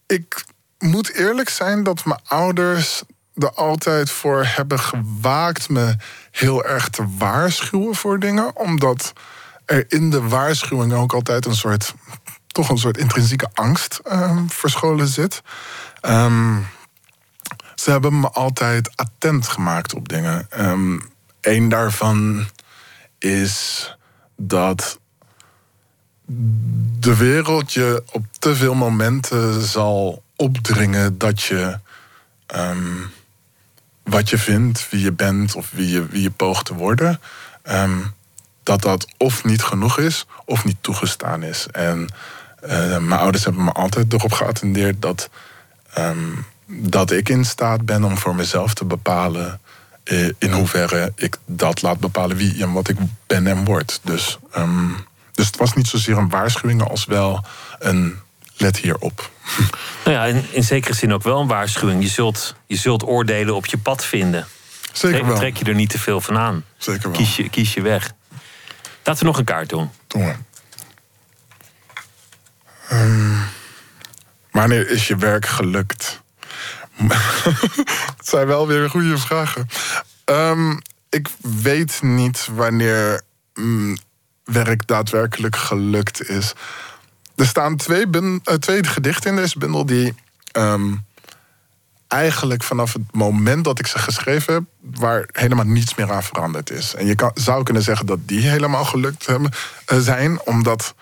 ik 0.07 0.45
moet 0.79 1.13
eerlijk 1.13 1.49
zijn 1.49 1.83
dat 1.83 2.05
mijn 2.05 2.21
ouders 2.27 3.03
er 3.35 3.51
altijd 3.51 4.11
voor 4.11 4.45
hebben 4.47 4.81
gewaakt 4.81 5.69
me 5.69 5.97
heel 6.31 6.65
erg 6.65 6.89
te 6.89 7.05
waarschuwen 7.19 7.95
voor 7.95 8.19
dingen. 8.19 8.57
Omdat 8.57 9.13
er 9.65 9.85
in 9.89 10.11
de 10.11 10.29
waarschuwing 10.29 10.93
ook 10.93 11.13
altijd 11.13 11.47
een 11.47 11.55
soort, 11.55 11.95
toch 12.47 12.69
een 12.69 12.79
soort 12.79 12.97
intrinsieke 12.97 13.49
angst 13.53 14.01
ehm, 14.05 14.47
verscholen 14.47 15.09
zit. 15.09 15.43
Ehm, 16.01 16.59
ze 17.75 17.91
hebben 17.91 18.21
me 18.21 18.31
altijd 18.31 18.97
attent 18.97 19.49
gemaakt 19.49 19.95
op 19.95 20.09
dingen. 20.09 20.49
Eén 21.41 21.69
daarvan 21.69 22.47
is 23.19 23.89
dat 24.37 24.99
de 26.99 27.17
wereld 27.17 27.73
je 27.73 28.03
op 28.13 28.25
te 28.39 28.57
veel 28.57 28.75
momenten 28.75 29.63
zal 29.63 30.23
opdringen 30.37 31.19
dat 31.19 31.43
je 31.43 31.79
ehm, 32.47 32.97
wat 34.03 34.31
je 34.31 34.39
vindt, 34.39 34.91
wie 34.91 35.01
je 35.01 35.13
bent 35.13 35.55
of 35.55 35.71
wie 35.71 35.89
je, 35.89 36.07
wie 36.07 36.23
je 36.23 36.31
poogt 36.31 36.65
te 36.65 36.75
worden, 36.75 37.21
ehm, 37.63 38.01
dat 38.65 38.83
dat 38.83 39.07
of 39.17 39.45
niet 39.45 39.63
genoeg 39.63 39.99
is 39.99 40.27
of 40.45 40.65
niet 40.65 40.77
toegestaan 40.81 41.43
is. 41.43 41.67
En 41.73 42.09
eh, 42.61 42.99
mijn 42.99 43.21
ouders 43.21 43.45
hebben 43.45 43.65
me 43.65 43.73
altijd 43.73 44.13
erop 44.13 44.33
geattendeerd 44.33 45.03
dat, 45.03 45.31
ehm, 45.93 46.29
dat 46.67 47.11
ik 47.11 47.29
in 47.29 47.45
staat 47.45 47.85
ben 47.85 48.05
om 48.05 48.19
voor 48.19 48.35
mezelf 48.35 48.75
te 48.75 48.85
bepalen 48.85 49.61
eh, 50.05 50.29
in 50.39 50.53
hoeverre 50.53 51.13
ik 51.17 51.37
dat 51.47 51.83
laat 51.83 51.99
bepalen 51.99 52.37
wie 52.37 52.63
en 52.63 52.73
wat 52.73 52.89
ik 52.89 52.97
ben 53.27 53.47
en 53.47 53.65
word. 53.65 54.01
Dus, 54.03 54.39
ehm, 54.53 54.89
dus 55.33 55.47
het 55.47 55.57
was 55.57 55.73
niet 55.73 55.87
zozeer 55.87 56.17
een 56.17 56.29
waarschuwing 56.29 56.89
als 56.89 57.05
wel 57.05 57.45
een 57.79 58.19
let 58.57 58.77
hierop. 58.77 59.31
Nou 60.05 60.17
ja, 60.17 60.25
in, 60.25 60.45
in 60.51 60.65
zekere 60.65 60.95
zin 60.95 61.13
ook 61.13 61.23
wel 61.23 61.41
een 61.41 61.47
waarschuwing. 61.47 62.03
Je 62.03 62.09
zult, 62.09 62.55
je 62.67 62.77
zult 62.77 63.07
oordelen 63.07 63.55
op 63.55 63.67
je 63.67 63.79
pad 63.79 64.05
vinden. 64.05 64.47
Zeker 64.93 65.27
wel. 65.27 65.37
trek 65.37 65.57
je 65.57 65.65
er 65.65 65.75
niet 65.75 65.91
te 65.91 65.99
veel 65.99 66.21
van 66.21 66.39
aan. 66.39 66.65
Zeker 66.77 67.11
wel. 67.11 67.19
Kies 67.19 67.37
je, 67.37 67.49
kies 67.49 67.75
je 67.75 67.83
weg. 67.83 68.13
Laten 69.05 69.23
we 69.23 69.25
nog 69.25 69.39
een 69.39 69.45
kaart 69.45 69.69
doen. 69.69 69.91
Doe 70.07 70.23
maar. 70.23 70.39
Ehm, 72.89 73.37
wanneer 74.51 74.91
is 74.91 75.09
je 75.09 75.17
werk 75.17 75.47
gelukt? 75.47 76.23
Het 78.17 78.29
zijn 78.29 78.47
wel 78.47 78.67
weer 78.67 78.91
goede 78.91 79.19
vragen. 79.19 79.69
Ehm, 80.25 80.77
ik 81.09 81.29
weet 81.41 82.03
niet 82.03 82.49
wanneer 82.53 83.21
mm, 83.55 83.97
werk 84.45 84.87
daadwerkelijk 84.87 85.57
gelukt 85.57 86.29
is. 86.29 86.53
Er 87.37 87.47
staan 87.47 87.77
twee, 87.77 88.07
eh, 88.11 88.55
twee 88.55 88.85
gedichten 88.85 89.31
in 89.31 89.37
deze 89.37 89.59
bundel 89.59 89.87
die 89.87 90.15
ehm, 90.53 90.95
eigenlijk 92.15 92.63
vanaf 92.63 92.93
het 92.93 93.03
moment 93.13 93.65
dat 93.65 93.79
ik 93.79 93.87
ze 93.87 93.99
geschreven 93.99 94.55
heb, 94.55 94.63
waar 94.81 95.29
helemaal 95.33 95.65
niets 95.65 95.95
meer 95.95 96.13
aan 96.13 96.23
veranderd 96.23 96.71
is. 96.71 96.95
En 96.95 97.07
je 97.07 97.15
kan, 97.15 97.31
zou 97.35 97.63
kunnen 97.63 97.83
zeggen 97.83 98.07
dat 98.07 98.19
die 98.27 98.49
helemaal 98.49 98.85
gelukt 98.85 99.27
hebben, 99.27 99.53
eh, 99.87 99.99
zijn, 99.99 100.41
omdat 100.45 100.95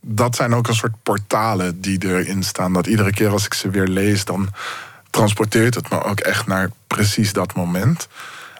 dat 0.00 0.36
zijn 0.36 0.54
ook 0.54 0.68
een 0.68 0.74
soort 0.74 1.02
portalen 1.02 1.80
die 1.80 2.04
erin 2.04 2.42
staan. 2.42 2.72
Dat 2.72 2.86
iedere 2.86 3.12
keer 3.12 3.30
als 3.30 3.44
ik 3.44 3.54
ze 3.54 3.70
weer 3.70 3.86
lees, 3.86 4.24
dan 4.24 4.48
transporteert 5.10 5.74
het 5.74 5.90
me 5.90 6.02
ook 6.02 6.20
echt 6.20 6.46
naar 6.46 6.70
precies 6.86 7.32
dat 7.32 7.54
moment. 7.54 8.08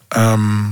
Ehm, 0.08 0.62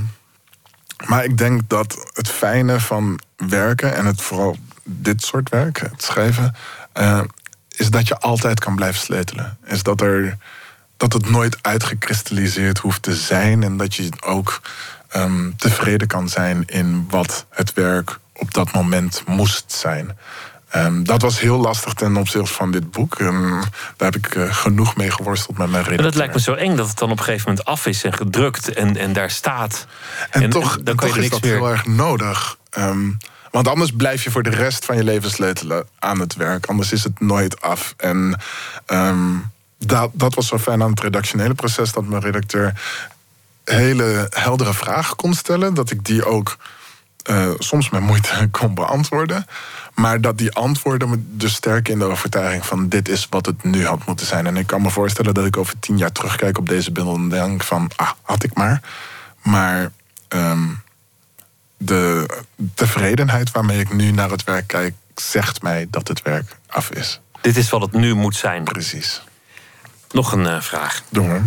maar 1.07 1.23
ik 1.23 1.37
denk 1.37 1.61
dat 1.67 2.09
het 2.13 2.29
fijne 2.29 2.79
van 2.79 3.19
werken 3.35 3.95
en 3.95 4.05
het 4.05 4.21
vooral 4.21 4.57
dit 4.83 5.23
soort 5.23 5.49
werk, 5.49 5.79
het 5.79 6.03
schrijven, 6.03 6.55
eh, 6.93 7.21
is 7.75 7.89
dat 7.89 8.07
je 8.07 8.17
altijd 8.17 8.59
kan 8.59 8.75
blijven 8.75 8.99
sleutelen. 8.99 9.57
Is 9.65 9.83
dat 9.83 10.01
er 10.01 10.37
dat 10.99 11.13
het 11.13 11.29
nooit 11.29 11.57
uitgekristalliseerd 11.61 12.77
hoeft 12.77 13.01
te 13.01 13.15
zijn 13.15 13.63
en 13.63 13.77
dat 13.77 13.95
je 13.95 14.09
ook 14.25 14.61
ehm, 15.09 15.51
tevreden 15.57 16.07
kan 16.07 16.29
zijn 16.29 16.63
in 16.65 17.07
wat 17.09 17.45
het 17.49 17.73
werk 17.73 18.19
op 18.33 18.53
dat 18.53 18.71
moment 18.71 19.23
moest 19.25 19.71
zijn. 19.71 20.17
Ehm, 20.69 21.03
dat 21.03 21.21
was 21.21 21.39
heel 21.39 21.59
lastig 21.59 21.93
ten 21.93 22.17
opzichte 22.17 22.53
van 22.53 22.71
dit 22.71 22.91
boek. 22.91 23.19
En 23.19 23.49
daar 23.97 24.11
heb 24.11 24.15
ik 24.15 24.35
eh, 24.35 24.53
genoeg 24.53 24.95
mee 24.95 25.11
geworsteld 25.11 25.57
met 25.57 25.69
mijn 25.69 25.83
En 25.83 25.89
redacteur. 25.89 26.11
dat 26.11 26.15
lijkt 26.15 26.33
me 26.33 26.39
zo 26.39 26.53
eng 26.53 26.75
dat 26.75 26.87
het 26.87 26.97
dan 26.97 27.11
op 27.11 27.17
een 27.17 27.23
gegeven 27.23 27.49
moment 27.49 27.67
af 27.67 27.85
is 27.85 28.03
en 28.03 28.13
gedrukt 28.13 28.73
en, 28.73 28.97
en 28.97 29.13
daar 29.13 29.31
staat. 29.31 29.85
En, 30.29 30.49
toch, 30.49 30.79
dan 30.81 30.95
toch 30.95 31.09
je 31.09 31.15
er 31.15 31.23
is 31.23 31.29
dat 31.29 31.41
meer. 31.41 31.53
heel 31.53 31.69
erg 31.69 31.85
nodig. 31.85 32.57
Ehm, 32.69 33.09
want 33.51 33.67
anders 33.67 33.91
blijf 33.91 34.23
je 34.23 34.31
voor 34.31 34.43
de 34.43 34.49
rest 34.49 34.85
van 34.85 34.95
je 34.95 35.03
leven 35.03 35.31
sleutelen 35.31 35.87
aan 35.99 36.19
het 36.19 36.35
werk. 36.35 36.65
Anders 36.65 36.91
is 36.91 37.03
het 37.03 37.19
nooit 37.19 37.61
af. 37.61 37.93
En 37.97 38.41
ehm, 38.85 39.35
dat, 39.79 40.11
dat 40.13 40.33
was 40.33 40.47
zo 40.47 40.57
fijn 40.57 40.81
aan 40.83 40.89
het 40.89 40.99
redactionele 40.99 41.53
proces... 41.53 41.91
dat 41.91 42.05
mijn 42.05 42.21
redacteur 42.21 42.81
hele 43.63 44.27
heldere 44.29 44.73
vragen 44.73 45.15
kon 45.15 45.33
stellen. 45.33 45.73
Dat 45.73 45.91
ik 45.91 46.05
die 46.05 46.25
ook 46.25 46.57
eh, 47.23 47.49
soms 47.57 47.89
met 47.89 48.01
moeite 48.01 48.47
kon 48.51 48.73
beantwoorden. 48.73 49.45
Maar 49.93 50.21
dat 50.21 50.37
die 50.37 50.53
antwoorden 50.53 51.09
me 51.09 51.17
dus 51.19 51.53
sterk 51.53 51.87
in 51.87 51.99
de 51.99 52.05
overtuiging 52.05 52.65
van... 52.65 52.89
dit 52.89 53.09
is 53.09 53.27
wat 53.29 53.45
het 53.45 53.63
nu 53.63 53.85
had 53.85 54.05
moeten 54.05 54.25
zijn. 54.25 54.47
En 54.47 54.57
ik 54.57 54.67
kan 54.67 54.81
me 54.81 54.89
voorstellen 54.89 55.33
dat 55.33 55.45
ik 55.45 55.57
over 55.57 55.79
tien 55.79 55.97
jaar 55.97 56.11
terugkijk 56.11 56.57
op 56.57 56.69
deze 56.69 56.91
bundel... 56.91 57.15
en 57.15 57.29
denk 57.29 57.63
van, 57.63 57.91
ah, 57.95 58.11
had 58.21 58.43
ik 58.43 58.53
maar. 58.53 58.81
Maar 59.41 59.91
ehm, 60.27 60.67
de 61.77 62.29
tevredenheid 62.73 63.51
waarmee 63.51 63.79
ik 63.79 63.93
nu 63.93 64.11
naar 64.11 64.29
het 64.29 64.43
werk 64.43 64.67
kijk... 64.67 64.93
zegt 65.15 65.61
mij 65.61 65.87
dat 65.89 66.07
het 66.07 66.21
werk 66.21 66.57
af 66.67 66.89
is. 66.89 67.19
Dit 67.41 67.57
is 67.57 67.69
wat 67.69 67.81
het 67.81 67.91
nu 67.91 68.13
moet 68.13 68.35
zijn. 68.35 68.63
Precies. 68.63 69.21
Nog 70.11 70.31
een 70.31 70.47
eh, 70.47 70.61
vraag. 70.61 71.03
Doe 71.09 71.27
maar. 71.27 71.43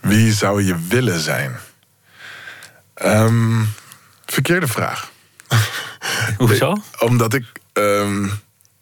Wie 0.00 0.32
zou 0.32 0.62
je 0.62 0.76
willen 0.88 1.20
zijn? 1.20 1.56
Ehm, 2.94 3.64
verkeerde 4.26 4.66
vraag. 4.66 5.10
Hoezo? 6.38 6.76
Omdat 6.98 7.34
ik 7.34 7.44
ehm, 7.72 8.28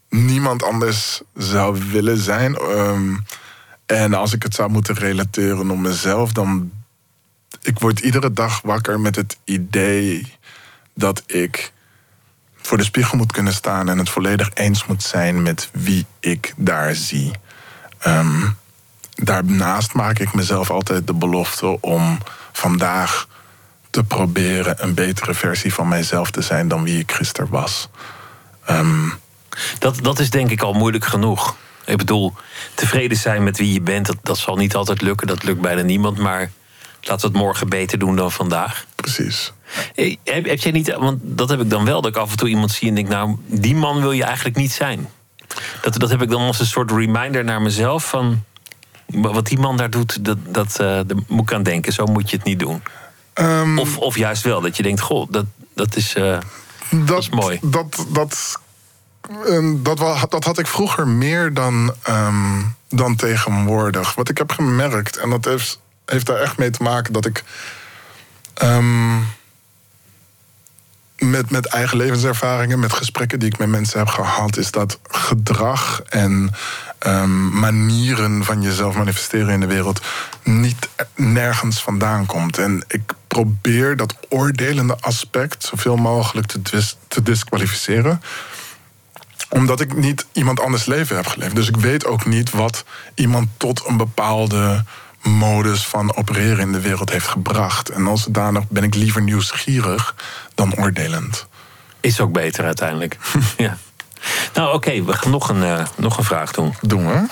niemand 0.09 0.63
anders 0.63 1.23
zou 1.35 1.83
willen 1.91 2.19
zijn. 2.19 2.55
Ehm, 2.57 3.17
en 3.87 4.15
als 4.15 4.33
ik 4.33 4.43
het 4.43 4.55
zou 4.55 4.71
moeten 4.71 4.95
relateren 4.95 5.71
op 5.71 5.79
mezelf, 5.79 6.33
dan. 6.33 6.73
Ik 7.63 7.79
word 7.79 8.01
iedere 8.01 8.33
dag 8.33 8.61
wakker 8.63 9.01
met 9.01 9.17
het 9.17 9.39
idee 9.45 10.37
dat 10.95 11.23
ik 11.27 11.73
voor 12.67 12.77
de 12.77 12.85
spiegel 12.85 13.17
moet 13.17 13.33
kunnen 13.33 13.53
staan 13.53 13.89
en 13.89 13.99
het 13.99 14.11
volledig 14.11 14.51
eens 14.55 14.87
moet 14.87 15.03
zijn 15.03 15.43
met 15.43 15.69
wie 15.73 16.07
ik 16.21 16.55
daar 16.57 16.95
zie. 16.95 17.31
Ehm, 17.99 18.47
daarnaast 19.15 19.95
maak 19.95 20.19
ik 20.19 20.35
mezelf 20.35 20.71
altijd 20.71 21.07
de 21.07 21.15
belofte 21.15 21.81
om 21.81 22.19
vandaag 22.53 23.29
te 23.91 24.05
proberen 24.05 24.83
een 24.83 24.95
betere 24.95 25.35
versie 25.35 25.75
van 25.75 25.89
mijzelf 25.89 26.31
te 26.31 26.43
zijn 26.43 26.69
dan 26.69 26.83
wie 26.83 26.99
ik 26.99 27.13
gisteren 27.13 27.51
was. 27.51 27.89
Ehm, 28.65 29.09
Dat, 29.79 29.99
dat 30.03 30.19
is 30.19 30.31
denk 30.31 30.51
ik 30.51 30.61
al 30.63 30.73
moeilijk 30.73 31.05
genoeg. 31.05 31.57
Ik 31.85 31.97
bedoel, 31.97 32.35
tevreden 32.75 33.17
zijn 33.17 33.43
met 33.43 33.59
wie 33.59 33.73
je 33.73 33.81
bent, 33.81 34.07
dat, 34.07 34.17
dat 34.23 34.39
zal 34.39 34.57
niet 34.57 34.75
altijd 34.75 35.01
lukken. 35.01 35.27
Dat 35.27 35.43
lukt 35.43 35.61
bijna 35.61 35.83
niemand. 35.83 36.19
Maar 36.19 36.51
laten 37.01 37.27
we 37.27 37.35
het 37.35 37.45
morgen 37.45 37.69
beter 37.69 37.99
doen 37.99 38.17
dan 38.17 38.33
vandaag. 38.33 38.85
Precies. 38.95 39.53
Hey, 39.95 40.19
heb, 40.25 40.45
heb 40.47 40.59
jij 40.59 40.73
niet, 40.73 40.95
want 40.95 41.19
dat 41.23 41.49
heb 41.49 41.61
ik 41.61 41.71
dan 41.71 41.85
wel, 41.85 42.01
dat 42.01 42.11
ik 42.11 42.23
af 42.23 42.31
en 42.31 42.37
toe 42.37 42.49
iemand 42.49 42.71
zie 42.71 42.89
en 42.89 42.95
denk, 42.95 43.09
nou, 43.09 43.37
die 43.47 43.75
man 43.75 44.01
wil 44.01 44.13
je 44.13 44.25
eigenlijk 44.25 44.57
niet 44.57 44.73
zijn. 44.73 45.09
Dat, 45.83 45.95
dat 45.99 46.11
heb 46.11 46.23
ik 46.23 46.31
dan 46.31 46.41
als 46.43 46.61
een 46.61 46.67
soort 46.67 46.91
reminder 46.91 47.45
naar 47.45 47.63
mezelf 47.63 48.09
van. 48.09 48.45
Wat 49.07 49.47
die 49.47 49.59
man 49.59 49.77
daar 49.77 49.91
doet, 49.91 50.25
dat, 50.25 50.39
dat, 50.49 50.71
eh, 50.71 50.77
daar 50.87 51.17
moet 51.27 51.51
ik 51.51 51.53
aan 51.53 51.63
denken. 51.63 51.93
Zo 51.93 52.07
moet 52.07 52.31
je 52.31 52.37
het 52.37 52.45
niet 52.45 52.59
doen. 52.59 52.83
Ehm, 53.33 53.79
Of, 53.79 53.99
of 53.99 54.17
juist 54.17 54.43
wel, 54.43 54.61
dat 54.61 54.77
je 54.77 54.83
denkt, 54.83 55.01
goh, 55.01 55.27
dat, 55.31 55.45
dat 55.75 55.97
is. 55.97 56.15
eh, 56.15 56.39
Dat, 56.91 57.19
is 57.19 57.29
mooi. 57.29 57.59
Dat, 57.63 58.07
dat, 58.13 58.61
eh, 59.47 59.71
dat, 59.77 59.99
dat 60.31 60.45
had 60.45 60.59
ik 60.59 60.67
vroeger 60.67 61.09
meer 61.09 61.55
dan, 61.55 61.95
ehm, 62.03 62.63
dan 62.89 63.17
tegenwoordig. 63.17 64.15
Wat 64.15 64.29
ik 64.29 64.39
heb 64.39 64.51
gemerkt, 64.53 65.17
en 65.17 65.31
dat 65.31 65.45
heeft, 65.45 65.81
heeft 66.07 66.27
daar 66.27 66.41
echt 66.41 66.59
mee 66.59 66.71
te 66.71 66.83
maken 66.83 67.13
dat 67.13 67.27
ik. 67.27 67.45
Met, 71.19 71.51
met 71.51 71.67
eigen 71.67 71.97
levenservaringen, 71.97 72.79
met 72.79 72.93
gesprekken 72.93 73.39
die 73.39 73.49
ik 73.49 73.59
met 73.59 73.69
mensen 73.69 73.99
heb 73.99 74.09
gehad, 74.09 74.57
is 74.57 74.71
dat 74.71 74.99
gedrag 75.09 76.03
en 76.03 76.51
ehm, 76.99 77.59
manieren 77.59 78.45
van 78.45 78.63
jezelf 78.63 78.97
manifesteren 78.97 79.49
in 79.49 79.61
de 79.61 79.67
wereld 79.67 80.01
niet 80.43 80.89
nergens 81.15 81.83
vandaan 81.83 82.27
komt. 82.27 82.59
En 82.59 82.85
ik 82.89 83.13
probeer 83.27 83.97
dat 83.97 84.17
oordelende 84.29 84.97
aspect 85.01 85.65
zoveel 85.65 85.97
mogelijk 85.97 86.47
te, 86.47 86.83
te 87.09 87.23
disqualificeren 87.23 88.21
omdat 89.49 89.81
ik 89.81 89.97
niet 89.97 90.27
iemand 90.33 90.61
anders 90.61 90.87
leven 90.87 91.17
heb 91.17 91.27
geleefd. 91.27 91.55
Dus 91.55 91.69
ik 91.69 91.77
weet 91.77 92.07
ook 92.07 92.27
niet 92.27 92.51
wat 92.51 92.85
iemand 93.15 93.49
tot 93.57 93.87
een 93.87 93.97
bepaalde 93.97 94.85
modus 95.29 95.87
van 95.87 96.17
opereren 96.17 96.59
in 96.59 96.73
de 96.73 96.81
wereld 96.81 97.11
heeft 97.11 97.27
gebracht. 97.27 97.89
En 97.89 98.07
als 98.07 98.23
zodanig 98.23 98.69
ben 98.69 98.83
ik 98.83 98.95
liever 98.95 99.23
nieuwsgierig 99.23 100.15
dan 100.55 100.75
oordelend. 100.77 101.47
Is 102.01 102.21
ook 102.21 102.33
beter 102.33 102.65
uiteindelijk. 102.65 103.17
ja. 103.57 103.77
Nou, 104.55 104.75
oké, 104.75 105.05
we 105.05 105.13
gaan 105.13 105.31
nog 105.31 105.49
een, 105.49 105.63
eh, 105.63 105.87
nog 105.97 106.19
een 106.19 106.25
vraag 106.25 106.53
doen. 106.53 106.75
Doen 106.81 107.07
we. 107.07 107.27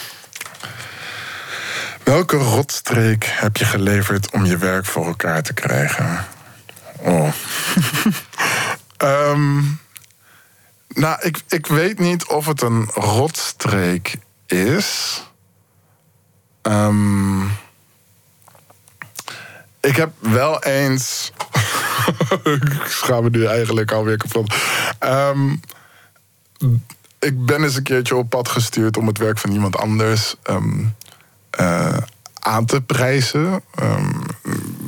Welke 2.03 2.37
rotstreek 2.37 3.25
heb 3.31 3.57
je 3.57 3.65
geleverd 3.65 4.31
om 4.31 4.45
je 4.45 4.57
werk 4.57 4.85
voor 4.85 5.07
elkaar 5.07 5.43
te 5.43 5.53
krijgen? 5.53 6.27
Oh. 6.99 7.29
Ehm, 8.97 9.61
nou, 10.89 11.17
ik, 11.21 11.41
ik 11.49 11.67
weet 11.67 11.99
niet 11.99 12.27
of 12.27 12.47
het 12.47 12.63
een 12.63 12.89
rotstreek 12.95 14.17
is. 14.47 15.23
Ehm, 16.63 17.41
ik 19.85 19.97
heb 19.97 20.11
wel 20.19 20.63
eens. 20.63 21.33
ik 22.45 22.85
schaam 22.87 23.23
me 23.23 23.31
nu 23.31 23.47
eigenlijk 23.47 23.93
alweer 23.93 24.17
kapot. 24.17 24.55
Ehm, 24.99 25.51
ik 27.19 27.47
ben 27.47 27.63
eens 27.63 27.77
een 27.77 27.83
keertje 27.83 28.17
op 28.17 28.29
pad 28.29 28.49
gestuurd 28.49 28.97
om 28.97 29.07
het 29.07 29.19
werk 29.19 29.39
van 29.39 29.51
iemand 29.51 29.77
anders 29.77 30.35
ehm, 30.43 30.85
eh, 31.51 31.97
aan 32.39 32.67
te 32.67 32.81
prijzen. 32.81 33.63
ehm, 33.75 34.13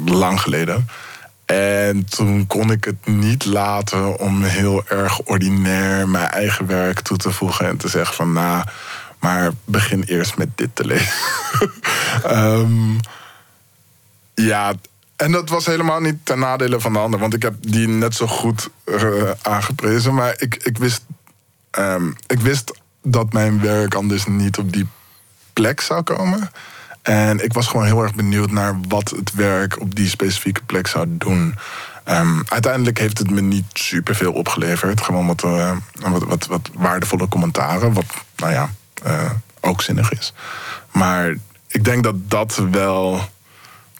lang 0.05 0.41
geleden. 0.41 0.89
En 1.45 2.05
toen 2.05 2.47
kon 2.47 2.71
ik 2.71 2.85
het 2.85 3.07
niet 3.07 3.45
laten 3.45 4.19
om 4.19 4.43
heel 4.43 4.87
erg 4.89 5.21
ordinair 5.21 6.09
mijn 6.09 6.29
eigen 6.29 6.67
werk 6.67 7.01
toe 7.01 7.17
te 7.17 7.31
voegen 7.31 7.67
en 7.67 7.77
te 7.77 7.89
zeggen 7.89 8.15
van 8.15 8.33
nou, 8.33 8.65
maar 9.19 9.51
begin 9.65 10.03
eerst 10.03 10.37
met 10.37 10.49
dit 10.55 10.71
te 10.75 10.85
lezen. 10.85 11.13
Ja, 14.45 14.75
en 15.17 15.33
dat 15.33 15.49
was 15.49 15.67
helemaal 15.67 16.01
niet 16.01 16.17
ten 16.23 16.39
nadele 16.39 16.81
van 16.81 16.93
de 16.93 16.99
ander, 16.99 17.21
want 17.21 17.35
ik 17.35 17.43
heb 17.43 17.55
die 17.61 17.89
net 17.89 18.15
zo 18.15 18.27
goed 18.27 18.69
eh, 18.85 19.31
aangeprezen. 19.43 20.15
Maar 20.15 20.35
ik, 20.39 20.55
ik, 20.55 20.79
wist, 20.79 21.05
ehm, 21.71 22.11
ik 22.27 22.41
wist 22.41 22.73
dat 23.03 23.33
mijn 23.33 23.61
werk 23.61 23.95
anders 23.95 24.27
niet 24.27 24.59
op 24.59 24.73
die 24.73 24.87
plek 25.53 25.81
zou 25.81 26.03
komen. 26.03 26.51
En 27.03 27.45
ik 27.45 27.53
was 27.53 27.67
gewoon 27.67 27.87
heel 27.87 28.03
erg 28.03 28.15
benieuwd 28.15 28.51
naar 28.51 28.81
wat 28.89 29.11
het 29.11 29.35
werk 29.35 29.81
op 29.81 29.95
die 29.95 30.09
specifieke 30.09 30.65
plek 30.65 30.87
zou 30.87 31.07
doen. 31.09 31.55
Ehm, 32.05 32.43
uiteindelijk 32.49 32.99
heeft 32.99 33.19
het 33.19 33.31
me 33.31 33.41
niet 33.41 33.65
superveel 33.73 34.33
opgeleverd. 34.33 35.01
Gewoon 35.01 35.27
wat, 35.27 35.43
eh, 35.43 35.77
wat, 35.93 36.25
wat, 36.25 36.47
wat 36.47 36.71
waardevolle 36.75 37.29
commentaren. 37.29 37.93
Wat, 37.93 38.05
nou 38.37 38.53
ja, 38.53 38.71
eh, 39.03 39.31
ook 39.61 39.83
zinnig 39.83 40.13
is. 40.13 40.33
Maar 40.93 41.35
ik 41.67 41.85
denk 41.85 42.03
dat 42.03 42.31
dat 42.31 42.63
wel... 42.71 43.21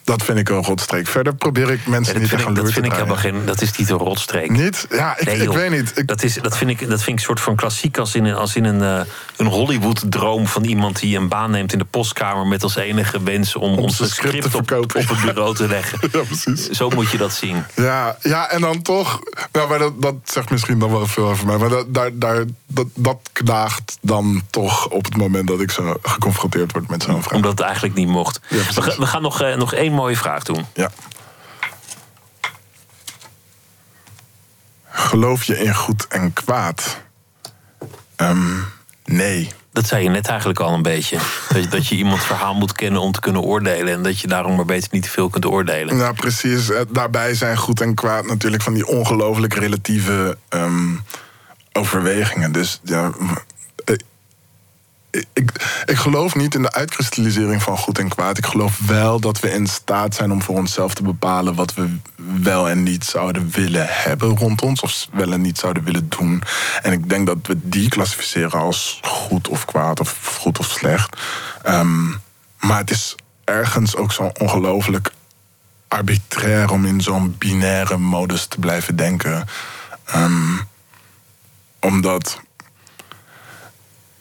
Dat 0.07 0.23
vind 0.23 0.37
ik 0.37 0.49
een 0.49 0.63
rotstreek. 0.63 1.07
Verder 1.07 1.35
probeer 1.35 1.71
ik 1.71 1.87
mensen 1.87 2.13
Ja, 2.13 2.19
dat 2.19 2.21
niet 2.21 2.29
te 2.29 2.35
ik, 2.35 2.41
gaan 2.43 2.53
dat 2.53 2.63
loer 2.63 2.73
te 2.73 2.73
vind 2.73 2.85
ik 2.85 2.91
helemaal 2.91 3.15
geen. 3.17 3.45
Dat 3.45 3.61
is 3.61 3.77
niet 3.77 3.89
een 3.89 3.97
rotstreek. 3.97 4.49
Niet? 4.51 4.87
Ja, 4.89 5.17
ik, 5.17 5.25
Nee, 5.25 5.37
ik 5.41 5.51
weet 5.51 5.69
niet. 5.71 6.07
Dat, 6.07 6.23
is, 6.23 6.33
dat, 6.41 6.57
vind 6.57 6.69
ik, 6.71 6.79
dat 6.89 7.03
vind 7.03 7.07
ik 7.07 7.13
een 7.13 7.19
soort 7.19 7.39
van 7.39 7.55
klassiek 7.55 7.97
als 7.97 8.15
in 8.15 8.25
een, 8.25 8.35
als 8.35 8.55
in 8.55 8.63
een, 8.65 8.81
eh, 8.81 9.05
een 9.37 9.45
Hollywood-droom 9.45 10.47
van 10.47 10.63
iemand 10.63 10.99
die 10.99 11.17
een 11.17 11.27
baan 11.27 11.51
neemt 11.51 11.71
in 11.73 11.77
de 11.79 11.85
postkamer 11.85 12.47
met 12.47 12.63
als 12.63 12.75
enige 12.75 13.23
wens 13.23 13.55
om 13.55 13.89
zijn 13.89 14.09
script 14.09 14.55
op, 14.55 14.71
op 14.71 14.93
het 14.93 15.21
bureau 15.25 15.55
te 15.55 15.67
leggen. 15.75 15.99
Ja, 16.11 16.21
precies. 16.23 16.69
Zo 16.69 16.89
moet 16.89 17.09
je 17.11 17.17
dat 17.17 17.33
zien. 17.33 17.63
Ja, 17.75 18.17
ja, 18.21 18.49
en 18.49 18.61
dan 18.61 18.81
toch. 18.81 19.19
Nou, 19.51 19.69
maar 19.69 19.79
dat, 19.79 20.01
dat 20.01 20.15
zegt 20.23 20.49
misschien 20.49 20.79
dan 20.79 20.91
wel 20.91 21.07
veel 21.07 21.27
over 21.27 21.45
mij. 21.45 21.57
Maar 21.57 21.69
dat, 21.69 21.93
daar, 21.93 22.09
daar, 22.13 22.43
dat, 22.67 22.87
dat 22.95 23.17
knaagt 23.33 23.97
dan 24.01 24.41
toch 24.49 24.87
op 24.89 25.05
het 25.05 25.17
moment 25.17 25.47
dat 25.47 25.61
ik 25.61 25.71
zo 25.71 25.95
geconfronteerd 26.01 26.71
word 26.71 26.89
met 26.89 27.03
zo'n 27.03 27.23
vraag. 27.23 27.35
Omdat 27.35 27.51
het 27.51 27.59
eigenlijk 27.61 27.95
niet 27.95 28.07
mocht. 28.07 28.39
Ja, 28.49 28.57
we, 28.75 28.81
gaan- 28.81 28.97
we 28.97 29.05
gaan 29.05 29.21
nog, 29.21 29.41
eh, 29.41 29.55
nog 29.55 29.73
één 29.73 29.93
mooie 29.97 30.17
vraag 30.17 30.43
doen. 30.43 30.65
Ja. 30.73 30.89
Geloof 34.89 35.43
je 35.43 35.57
in 35.63 35.75
goed 35.75 36.07
en 36.07 36.33
kwaad? 36.33 36.97
Ehm, 38.15 38.55
nee. 39.05 39.49
Dat 39.71 39.87
zei 39.87 40.03
je 40.03 40.09
net 40.09 40.27
eigenlijk 40.27 40.59
al 40.59 40.73
een 40.73 40.81
beetje. 40.81 41.17
Dat, 41.49 41.63
je- 41.63 41.67
dat 41.69 41.87
je 41.87 41.95
iemands 41.95 42.25
verhaal 42.25 42.53
moet 42.53 42.71
kennen 42.71 43.01
om 43.01 43.11
te 43.11 43.19
kunnen 43.19 43.41
oordelen. 43.41 43.93
En 43.93 44.03
dat 44.03 44.19
je 44.19 44.27
daarom 44.27 44.55
maar 44.55 44.65
beter 44.65 44.87
niet 44.91 45.03
te 45.03 45.09
veel 45.09 45.29
kunt 45.29 45.45
oordelen. 45.45 45.97
Nou, 45.97 46.13
precies. 46.13 46.69
Eh, 46.69 46.81
Daarbij 46.89 47.33
zijn 47.33 47.57
goed 47.57 47.81
en 47.81 47.93
kwaad 47.95 48.25
natuurlijk 48.25 48.63
van 48.63 48.73
die 48.73 48.87
ongelooflijk 48.87 49.53
relatieve 49.53 50.37
ehm, 50.49 50.95
overwegingen. 51.73 52.51
Dus 52.51 52.79
ja. 52.83 53.11
Ik, 55.09 55.51
ik 55.85 55.95
geloof 55.95 56.35
niet 56.35 56.55
in 56.55 56.61
de 56.61 56.71
uitkristallisering 56.71 57.63
van 57.63 57.77
goed 57.77 57.99
en 57.99 58.09
kwaad. 58.09 58.37
Ik 58.37 58.45
geloof 58.45 58.79
wel 58.87 59.19
dat 59.19 59.39
we 59.39 59.51
in 59.51 59.67
staat 59.67 60.15
zijn 60.15 60.31
om 60.31 60.41
voor 60.41 60.55
onszelf 60.55 60.93
te 60.93 61.03
bepalen 61.03 61.55
wat 61.55 61.73
we 61.73 61.97
wel 62.41 62.69
en 62.69 62.83
niet 62.83 63.05
zouden 63.05 63.49
willen 63.49 63.87
hebben 63.89 64.37
rond 64.37 64.61
ons, 64.61 64.81
of 64.81 65.07
wel 65.11 65.31
en 65.31 65.41
niet 65.41 65.57
zouden 65.57 65.83
willen 65.83 66.09
doen. 66.09 66.43
En 66.81 66.91
ik 66.91 67.09
denk 67.09 67.27
dat 67.27 67.37
we 67.43 67.57
die 67.63 67.89
klassificeren 67.89 68.59
als 68.59 68.99
goed 69.03 69.47
of 69.47 69.65
kwaad, 69.65 69.99
of 69.99 70.35
goed 70.39 70.59
of 70.59 70.65
slecht. 70.65 71.17
Ehm, 71.63 72.07
maar 72.59 72.77
het 72.77 72.91
is 72.91 73.15
ergens 73.43 73.95
ook 73.95 74.11
zo 74.11 74.31
ongelooflijk 74.39 75.11
arbitrair 75.87 76.71
om 76.71 76.85
in 76.85 77.01
zo'n 77.01 77.35
binaire 77.37 77.97
modus 77.97 78.45
te 78.45 78.59
blijven 78.59 78.95
denken. 78.95 79.47
Ehm, 80.05 80.57
omdat 81.79 82.41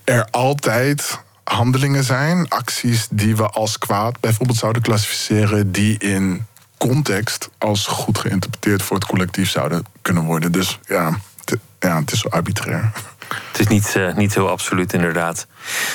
er 0.06 0.28
altijd 0.30 1.20
handelingen 1.44 2.04
zijn, 2.04 2.48
acties 2.48 3.06
die 3.10 3.36
we 3.36 3.48
als 3.48 3.78
kwaad 3.78 4.20
bijvoorbeeld 4.20 4.58
zouden 4.58 4.82
klassificeren, 4.82 5.72
die 5.72 5.98
in 5.98 6.46
context 6.78 7.48
als 7.58 7.86
goed 7.86 8.18
geïnterpreteerd 8.18 8.82
voor 8.82 8.96
het 8.96 9.06
collectief 9.06 9.50
zouden 9.50 9.84
kunnen 10.02 10.24
worden. 10.24 10.52
Dus 10.52 10.78
ja, 10.86 11.18
het, 11.44 11.58
ja, 11.78 11.98
het 12.00 12.12
is 12.12 12.18
zo 12.18 12.28
arbitrair. 12.28 12.92
Het 13.52 13.60
is 13.60 13.66
niet, 13.66 13.96
eh, 13.96 14.14
niet 14.14 14.34
heel 14.34 14.48
absoluut, 14.48 14.92
inderdaad. 14.92 15.46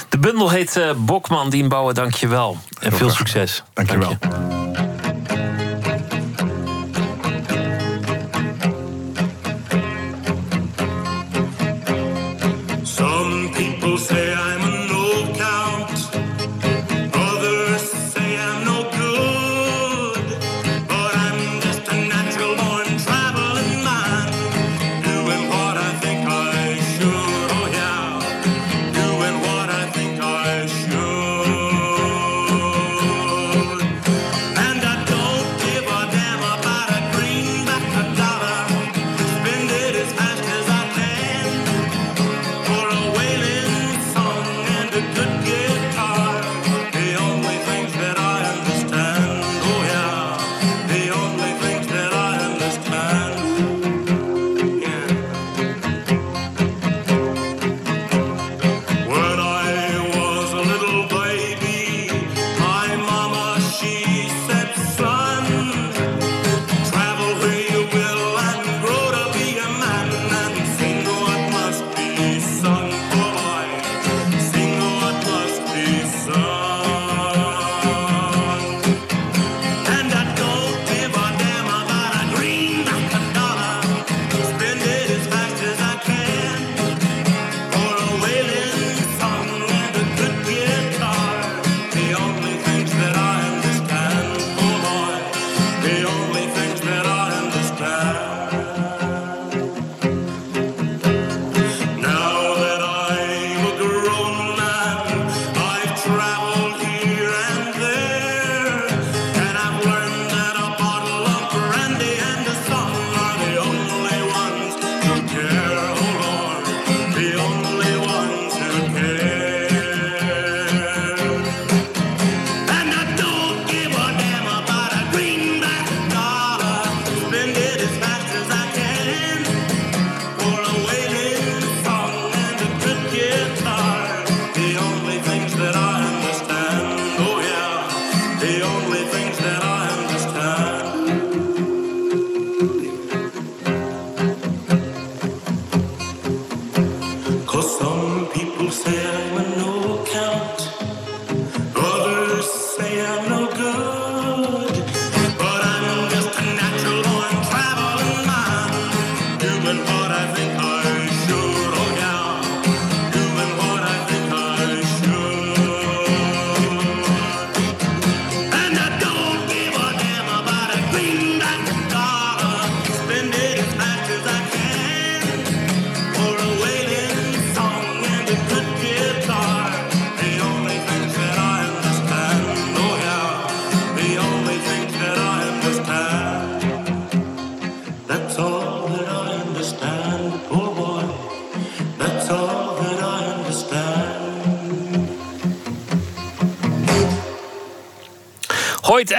De 0.09 0.17
bundel 0.17 0.49
heet 0.49 0.75
eh, 0.75 0.93
Bokman 0.95 1.49
Dienbouwen, 1.49 1.95
dank 1.95 2.13
je 2.13 2.27
wel. 2.27 2.57
En 2.79 2.91
veel 2.91 3.09
graag. 3.09 3.17
succes. 3.17 3.63
Dank 3.73 3.91
je 3.91 5.00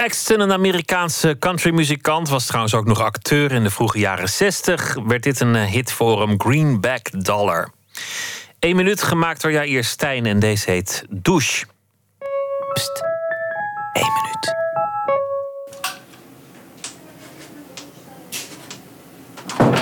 Axton, 0.03 0.39
een 0.39 0.51
Amerikaanse 0.51 1.35
countrymuzikant, 1.39 2.29
was 2.29 2.45
trouwens 2.45 2.73
ook 2.73 2.85
nog 2.85 3.01
acteur 3.01 3.51
in 3.51 3.63
de 3.63 3.69
vroege 3.69 3.99
jaren 3.99 4.29
60, 4.29 4.97
werd 5.05 5.23
dit 5.23 5.39
een 5.39 5.55
eh, 5.55 5.65
hit 5.65 5.91
voor 5.91 6.21
hem, 6.21 6.41
Greenback 6.41 7.23
Dollar. 7.25 7.69
Eén 8.59 8.75
minuut 8.75 9.01
gemaakt 9.01 9.41
door 9.41 9.51
Jair 9.51 9.83
Stijn 9.83 10.25
en 10.25 10.39
deze 10.39 10.71
heet 10.71 11.05
Douche. 11.09 11.65
Pst, 12.73 13.03
Eén 13.93 14.11
minuut. 14.21 14.55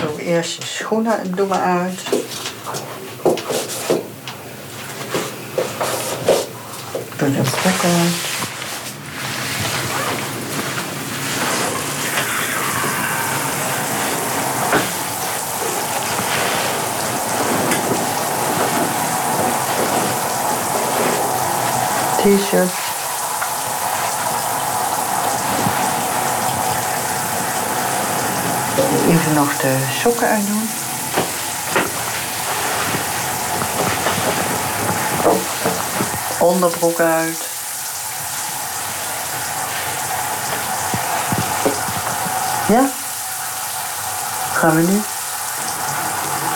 Doe 0.00 0.22
eerst 0.22 0.56
je 0.56 0.64
schoenen 0.66 1.34
doe 1.34 1.46
maar 1.46 1.62
uit. 1.62 2.04
Doe 7.16 7.30
de 7.30 7.42
plek 7.62 7.82
uit. 7.84 8.31
t-shirt. 22.36 22.70
Even 29.08 29.34
nog 29.34 29.56
de 29.56 29.76
sokken 30.00 30.28
uitdoen. 30.28 30.68
Onderbroek 36.38 37.00
uit. 37.00 37.48
Ja? 42.68 42.90
Gaan 44.52 44.74
we 44.74 44.82
nu? 44.82 45.00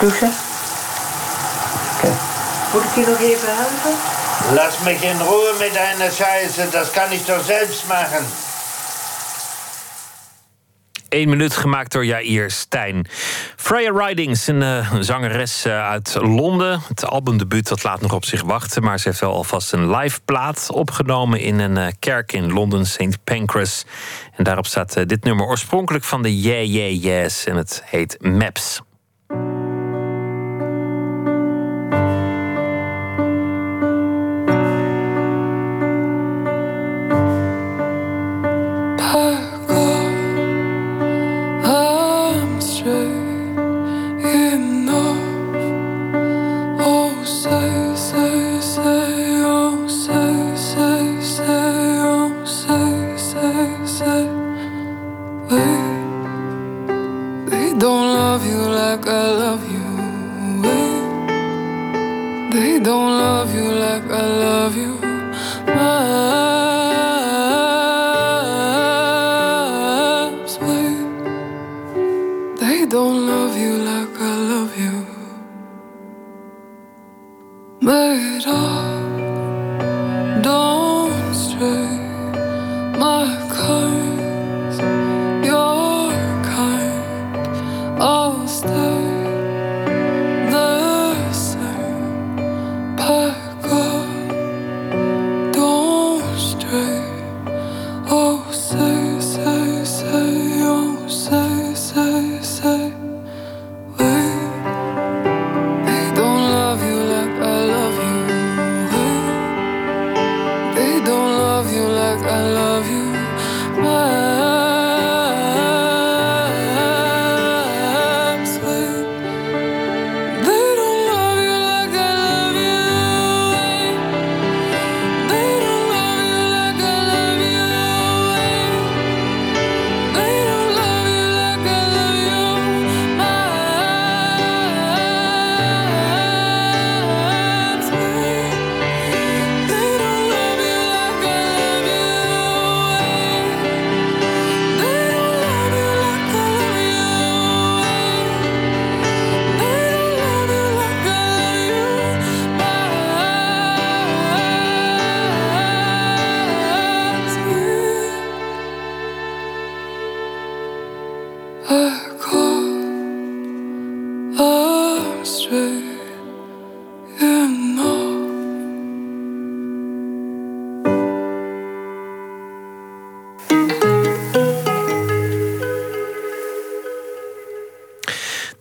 Douchen? 0.00 0.32
Oké. 1.94 2.06
Okay. 2.06 2.16
Moet 2.72 2.82
ik 2.82 2.94
je 2.94 3.06
nog 3.06 3.18
even 3.18 3.48
helpen? 3.56 3.95
Laat 4.54 4.78
me 4.84 4.90
in 4.90 5.18
roer 5.18 5.54
met 5.58 5.76
een 5.76 6.12
Scheiße, 6.12 6.70
dat 6.70 6.90
kan 6.90 7.10
ik 7.12 7.24
toch 7.24 7.44
zelfs 7.44 7.84
maken. 7.84 8.24
Eén 11.08 11.28
minuut 11.28 11.56
gemaakt 11.56 11.92
door 11.92 12.04
Jair 12.04 12.50
Stijn. 12.50 13.06
Freya 13.56 14.06
Ridings, 14.06 14.46
een 14.46 14.62
eh, 14.62 14.94
zangeres 15.00 15.64
eh, 15.64 15.88
uit 15.88 16.14
Londen. 16.20 16.80
Het 16.88 17.06
albumdebuut 17.06 17.68
dat 17.68 17.82
laat 17.82 18.00
nog 18.00 18.12
op 18.12 18.24
zich 18.24 18.42
wachten. 18.42 18.82
Maar 18.82 18.98
ze 18.98 19.08
heeft 19.08 19.20
wel 19.20 19.32
alvast 19.32 19.72
een 19.72 19.90
live 19.90 20.20
plaat 20.24 20.70
opgenomen 20.72 21.40
in 21.40 21.58
een 21.58 21.76
eh, 21.76 21.92
kerk 21.98 22.32
in 22.32 22.52
Londen, 22.52 22.86
St. 22.86 23.24
Pancras. 23.24 23.84
En 24.36 24.44
daarop 24.44 24.66
staat 24.66 25.08
dit 25.08 25.24
nummer 25.24 25.46
oorspronkelijk 25.46 26.04
van 26.04 26.22
de 26.22 26.40
Yeah 26.40 26.66
Yeah 26.66 27.02
Yes. 27.02 27.44
En 27.44 27.56
het 27.56 27.82
heet 27.84 28.16
Maps. 28.20 28.80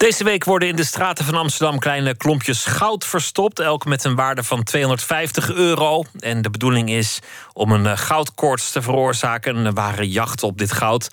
Deze 0.06 0.24
week 0.24 0.44
worden 0.44 0.68
in 0.68 0.76
de 0.76 0.84
straten 0.84 1.26
van 1.26 1.36
Amsterdam 1.36 1.80
kleine 1.80 2.18
klompjes 2.18 2.66
goud 2.66 3.06
verstopt. 3.06 3.60
Elk 3.60 3.86
met 3.86 4.04
een 4.04 4.16
waarde 4.16 4.44
van 4.44 4.64
250 4.64 5.54
euro. 5.54 6.04
En 6.20 6.42
de 6.42 6.50
bedoeling 6.50 6.90
is 6.90 7.20
om 7.54 7.72
een 7.72 7.86
eh, 7.86 7.98
goudkoorts 7.98 8.72
te 8.72 8.82
veroorzaken. 8.82 9.56
Een 9.56 9.74
ware 9.74 10.10
jacht 10.10 10.44
op 10.44 10.58
dit 10.58 10.72
goud. 10.72 11.10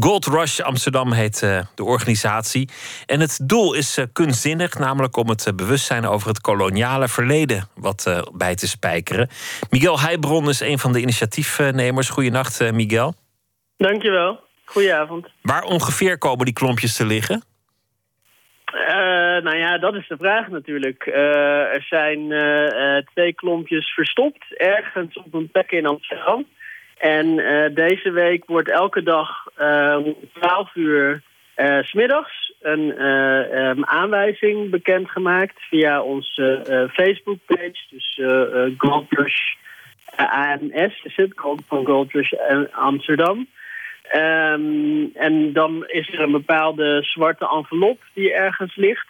Gold 0.00 0.26
Rush 0.26 0.60
Amsterdam 0.60 1.12
heet 1.12 1.42
eh, 1.42 1.60
de 1.74 1.84
organisatie. 1.84 2.68
En 3.06 3.20
het 3.20 3.38
doel 3.42 3.74
is 3.74 3.96
eh, 3.96 4.04
kunstzinnig, 4.12 4.78
namelijk 4.78 5.16
om 5.16 5.28
het 5.28 5.52
bewustzijn 5.56 6.06
over 6.06 6.28
het 6.28 6.40
koloniale 6.40 7.08
verleden 7.08 7.68
wat 7.74 8.24
bij 8.32 8.54
te 8.54 8.68
spijkeren. 8.68 9.28
Miguel 9.70 10.00
Heijbron 10.00 10.48
is 10.48 10.60
een 10.60 10.78
van 10.78 10.92
de 10.92 11.00
initiatiefnemers. 11.00 12.08
Goedenacht, 12.08 12.72
Miguel. 12.72 13.14
Dankjewel. 13.76 14.40
Goedenavond. 14.64 15.28
Waar 15.42 15.62
ongeveer 15.62 16.18
komen 16.18 16.44
die 16.44 16.54
klompjes 16.54 16.96
te 16.96 17.06
liggen? 17.06 17.42
Eh, 19.36 19.42
nou 19.42 19.56
ja, 19.56 19.78
dat 19.78 19.94
is 19.94 20.08
de 20.08 20.16
vraag 20.16 20.48
natuurlijk. 20.48 21.06
Eh, 21.06 21.74
er 21.74 21.86
zijn 21.88 22.32
eh, 22.32 23.02
twee 23.14 23.32
klompjes 23.32 23.94
verstopt 23.94 24.56
ergens 24.56 25.16
op 25.16 25.34
een 25.34 25.50
plek 25.50 25.70
in 25.70 25.86
Amsterdam. 25.86 26.46
En 26.96 27.36
deze 27.74 28.10
week 28.10 28.44
wordt 28.46 28.68
elke 28.68 29.02
dag 29.02 29.28
om 29.96 30.16
12 30.32 30.74
uur 30.74 31.22
's 31.56 31.88
smiddags 31.88 32.52
een 32.60 32.96
eh, 32.96 33.68
ehm, 33.68 33.84
aanwijzing 33.84 34.70
bekendgemaakt 34.70 35.54
via 35.58 36.02
onze 36.02 36.88
Facebook-page. 36.92 37.76
Dus 37.90 38.20
Gold 38.78 39.06
Rush 39.08 39.54
eh, 40.16 40.52
AMS 40.52 41.02
is 41.02 41.16
het, 41.16 41.32
van 41.66 41.84
Gold 41.86 42.12
Rush 42.12 42.32
eh, 42.32 42.58
Amsterdam. 42.70 43.46
Ehm, 44.02 45.04
en 45.14 45.52
dan 45.52 45.84
is 45.86 46.12
er 46.12 46.20
een 46.20 46.32
bepaalde 46.32 47.02
zwarte 47.02 47.48
envelop 47.48 47.98
die 48.14 48.32
ergens 48.32 48.76
ligt. 48.76 49.06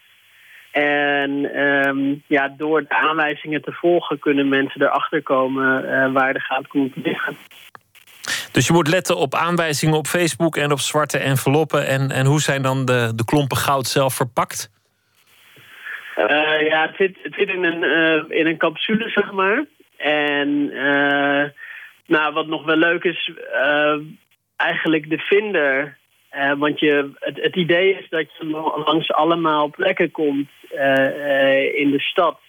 En 0.82 1.52
ehm, 1.54 2.14
ja, 2.26 2.54
door 2.56 2.82
de 2.82 2.88
aanwijzingen 2.88 3.62
te 3.62 3.72
volgen 3.72 4.18
kunnen 4.18 4.48
mensen 4.48 4.82
erachter 4.82 5.22
komen 5.22 5.92
eh, 5.92 6.12
waar 6.12 6.32
de 6.32 6.40
goudklompen 6.40 7.02
liggen. 7.02 7.36
Dus 8.52 8.66
je 8.66 8.72
moet 8.72 8.88
letten 8.88 9.16
op 9.16 9.34
aanwijzingen 9.34 9.96
op 9.96 10.06
Facebook 10.06 10.56
en 10.56 10.72
op 10.72 10.78
zwarte 10.78 11.18
enveloppen. 11.18 11.86
En, 11.86 12.10
en 12.10 12.26
hoe 12.26 12.40
zijn 12.40 12.62
dan 12.62 12.84
de, 12.84 13.12
de 13.14 13.24
klompen 13.24 13.56
goud 13.56 13.86
zelf 13.86 14.14
verpakt? 14.14 14.70
Eh, 16.14 16.68
ja, 16.68 16.86
het 16.86 16.96
zit, 16.96 17.18
het 17.22 17.34
zit 17.34 17.48
in, 17.48 17.64
een, 17.64 17.82
eh, 17.82 18.38
in 18.38 18.46
een 18.46 18.58
capsule, 18.58 19.08
zeg 19.08 19.32
maar. 19.32 19.64
En 19.96 20.68
nou, 22.06 22.32
wat 22.32 22.46
nog 22.46 22.64
wel 22.64 22.76
leuk 22.76 23.04
is, 23.04 23.32
eigenlijk 24.56 25.10
de 25.10 25.18
vinder. 25.18 25.96
Eh, 26.36 26.52
want 26.58 26.80
je, 26.80 27.10
het, 27.18 27.42
het 27.42 27.56
idee 27.56 27.98
is 27.98 28.08
dat 28.08 28.26
je 28.38 28.46
langs 28.86 29.12
allemaal 29.12 29.70
plekken 29.70 30.10
komt 30.10 30.48
eh, 30.70 31.06
eh, 31.06 31.78
in 31.78 31.90
de 31.90 32.00
stad... 32.00 32.40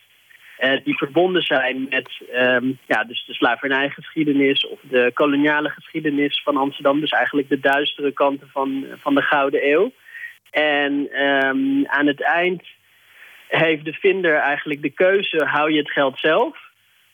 die 0.83 0.97
verbonden 0.97 1.41
zijn 1.41 1.87
met 1.89 2.09
ehm, 2.31 2.71
ja, 2.85 3.03
dus 3.03 3.25
de 3.25 3.33
slavernijgeschiedenis... 3.33 4.67
of 4.67 4.79
de 4.81 5.11
koloniale 5.13 5.69
geschiedenis 5.69 6.41
van 6.43 6.57
Amsterdam. 6.57 6.99
Dus 6.99 7.11
eigenlijk 7.11 7.49
de 7.49 7.59
duistere 7.59 8.11
kanten 8.11 8.49
van, 8.51 8.85
van 8.97 9.15
de 9.15 9.21
Gouden 9.21 9.69
Eeuw. 9.69 9.91
En 10.51 11.09
ehm, 11.11 11.85
aan 11.85 12.07
het 12.07 12.21
eind 12.21 12.63
heeft 13.47 13.85
de 13.85 13.93
vinder 13.93 14.35
eigenlijk 14.35 14.81
de 14.81 14.89
keuze: 14.89 15.45
hou 15.45 15.71
je 15.71 15.77
het 15.77 15.91
geld 15.91 16.19
zelf? 16.19 16.57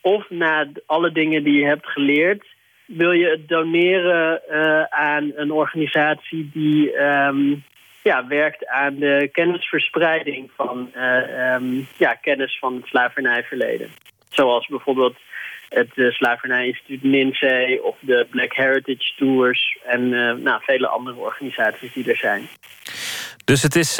Of 0.01 0.29
na 0.29 0.67
alle 0.85 1.11
dingen 1.11 1.43
die 1.43 1.59
je 1.59 1.65
hebt 1.65 1.87
geleerd, 1.87 2.45
wil 2.85 3.11
je 3.11 3.29
het 3.29 3.47
doneren 3.47 4.41
eh, 4.49 4.83
aan 4.83 5.31
een 5.35 5.51
organisatie 5.51 6.49
die 6.53 6.93
ehm, 6.93 7.55
ja, 8.03 8.27
werkt 8.27 8.67
aan 8.67 8.95
de 8.95 9.29
kennisverspreiding 9.31 10.51
van 10.55 10.89
eh, 10.93 11.53
ehm, 11.53 11.81
ja, 11.97 12.13
kennis 12.13 12.57
van 12.59 12.75
het 12.75 12.85
slavernijverleden? 12.85 13.89
Zoals 14.29 14.67
bijvoorbeeld 14.67 15.15
het 15.69 15.91
uh, 15.95 16.11
Slavernijinstituut 16.11 17.03
NINSE 17.03 17.79
of 17.83 17.95
de 17.99 18.27
Black 18.29 18.53
Heritage 18.53 19.13
Tours 19.17 19.77
en 19.85 20.09
nou, 20.43 20.61
vele 20.63 20.87
andere 20.87 21.17
organisaties 21.17 21.93
die 21.93 22.09
er 22.09 22.17
zijn. 22.17 22.47
Dus 23.45 23.63
het 23.63 23.75
is 23.75 23.95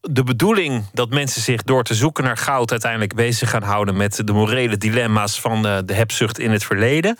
de 0.00 0.22
bedoeling 0.24 0.90
dat 0.92 1.10
mensen 1.10 1.42
zich 1.42 1.62
door 1.62 1.82
te 1.82 1.94
zoeken 1.94 2.24
naar 2.24 2.36
goud 2.36 2.70
uiteindelijk 2.70 3.14
bezig 3.14 3.50
gaan 3.50 3.62
houden 3.62 3.96
met 3.96 4.22
de 4.24 4.32
morele 4.32 4.76
dilemma's 4.76 5.40
van 5.40 5.62
de 5.62 5.94
hebzucht 5.94 6.38
in 6.38 6.50
het 6.50 6.64
verleden. 6.64 7.16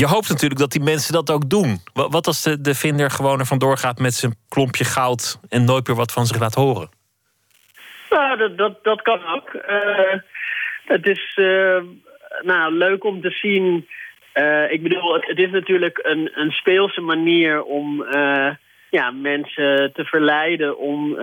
Je 0.00 0.06
hoopt 0.06 0.28
natuurlijk 0.28 0.60
dat 0.60 0.70
die 0.72 0.82
mensen 0.82 1.12
dat 1.12 1.30
ook 1.30 1.50
doen. 1.50 1.78
Wa- 1.92 2.08
Wat 2.08 2.26
als 2.26 2.42
de, 2.42 2.60
de 2.60 2.74
vinder 2.74 3.10
gewoon 3.10 3.38
er 3.38 3.46
vandoor 3.46 3.76
gaat 3.76 3.98
met 3.98 4.14
zijn 4.14 4.34
klompje 4.48 4.84
goud 4.84 5.40
en 5.48 5.64
nooit 5.64 5.86
meer 5.86 5.96
wat 5.96 6.12
van 6.12 6.26
zich 6.26 6.38
laat 6.40 6.54
horen? 6.54 6.88
Nou, 8.10 8.36
dat, 8.38 8.58
dat, 8.58 8.84
dat 8.84 9.02
kan 9.02 9.20
ook. 9.26 9.48
Eh, 9.54 10.18
het 10.84 11.06
is 11.06 11.32
eh, 11.34 11.82
nou, 12.42 12.72
leuk 12.72 13.04
om 13.04 13.20
te 13.20 13.30
zien. 13.30 13.88
Eh, 14.32 14.70
ik 14.72 14.82
bedoel, 14.82 15.14
het, 15.14 15.26
het 15.26 15.38
is 15.38 15.50
natuurlijk 15.50 15.98
een, 16.02 16.30
een 16.34 16.50
speelse 16.50 17.00
manier 17.00 17.62
om 17.62 18.06
ja, 18.90 19.10
mensen 19.10 19.92
te 19.92 20.04
verleiden 20.04 20.78
om 20.78 21.20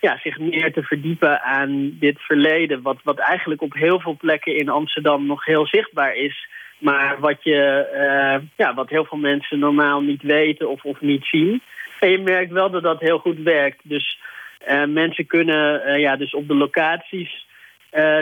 ja, 0.00 0.18
zich 0.22 0.38
meer 0.38 0.72
te 0.72 0.82
verdiepen 0.82 1.42
aan 1.42 1.96
dit 2.00 2.20
verleden. 2.20 2.82
Wat, 2.82 2.98
wat 3.02 3.18
eigenlijk 3.18 3.62
op 3.62 3.72
heel 3.74 4.00
veel 4.00 4.16
plekken 4.16 4.56
in 4.56 4.68
Amsterdam 4.68 5.26
nog 5.26 5.44
heel 5.44 5.66
zichtbaar 5.66 6.14
is. 6.14 6.48
Maar 6.78 7.20
wat, 7.20 7.42
je, 7.42 7.86
eh, 7.92 8.42
ja, 8.56 8.74
wat 8.74 8.88
heel 8.88 9.04
veel 9.04 9.18
mensen 9.18 9.58
normaal 9.58 10.00
niet 10.00 10.22
weten 10.22 10.68
of, 10.68 10.84
of 10.84 11.00
niet 11.00 11.24
zien. 11.24 11.62
En 12.00 12.10
je 12.10 12.18
merkt 12.18 12.52
wel 12.52 12.70
dat 12.70 12.82
dat 12.82 13.00
heel 13.00 13.18
goed 13.18 13.38
werkt. 13.38 13.80
Dus 13.82 14.18
eh, 14.58 14.84
mensen 14.84 15.26
kunnen 15.26 15.84
eh, 15.84 16.00
ja, 16.00 16.16
dus 16.16 16.34
op 16.34 16.48
de 16.48 16.54
locaties 16.54 17.44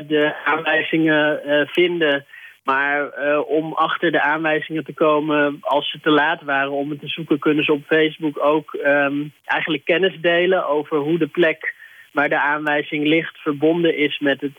de 0.06 0.34
aanwijzingen 0.44 1.40
vinden. 1.66 2.26
Maar 2.64 3.10
om 3.40 3.72
achter 3.72 4.12
de 4.12 4.22
aanwijzingen 4.22 4.84
te 4.84 4.92
komen, 4.92 5.58
als 5.60 5.90
ze 5.90 6.00
te 6.00 6.10
laat 6.10 6.42
waren 6.42 6.70
om 6.70 6.90
het 6.90 7.00
te 7.00 7.08
zoeken, 7.08 7.38
kunnen 7.38 7.64
ze 7.64 7.72
op 7.72 7.84
Facebook 7.86 8.44
ook 8.44 8.74
ehm, 8.74 9.14
eigenlijk 9.44 9.84
kennis 9.84 10.20
delen 10.20 10.66
over 10.68 10.96
hoe 10.96 11.18
de 11.18 11.26
plek 11.26 11.74
waar 12.12 12.28
de 12.28 12.40
aanwijzing 12.40 13.06
ligt 13.06 13.38
verbonden 13.38 13.96
is 13.96 14.18
met 14.18 14.40
het 14.40 14.58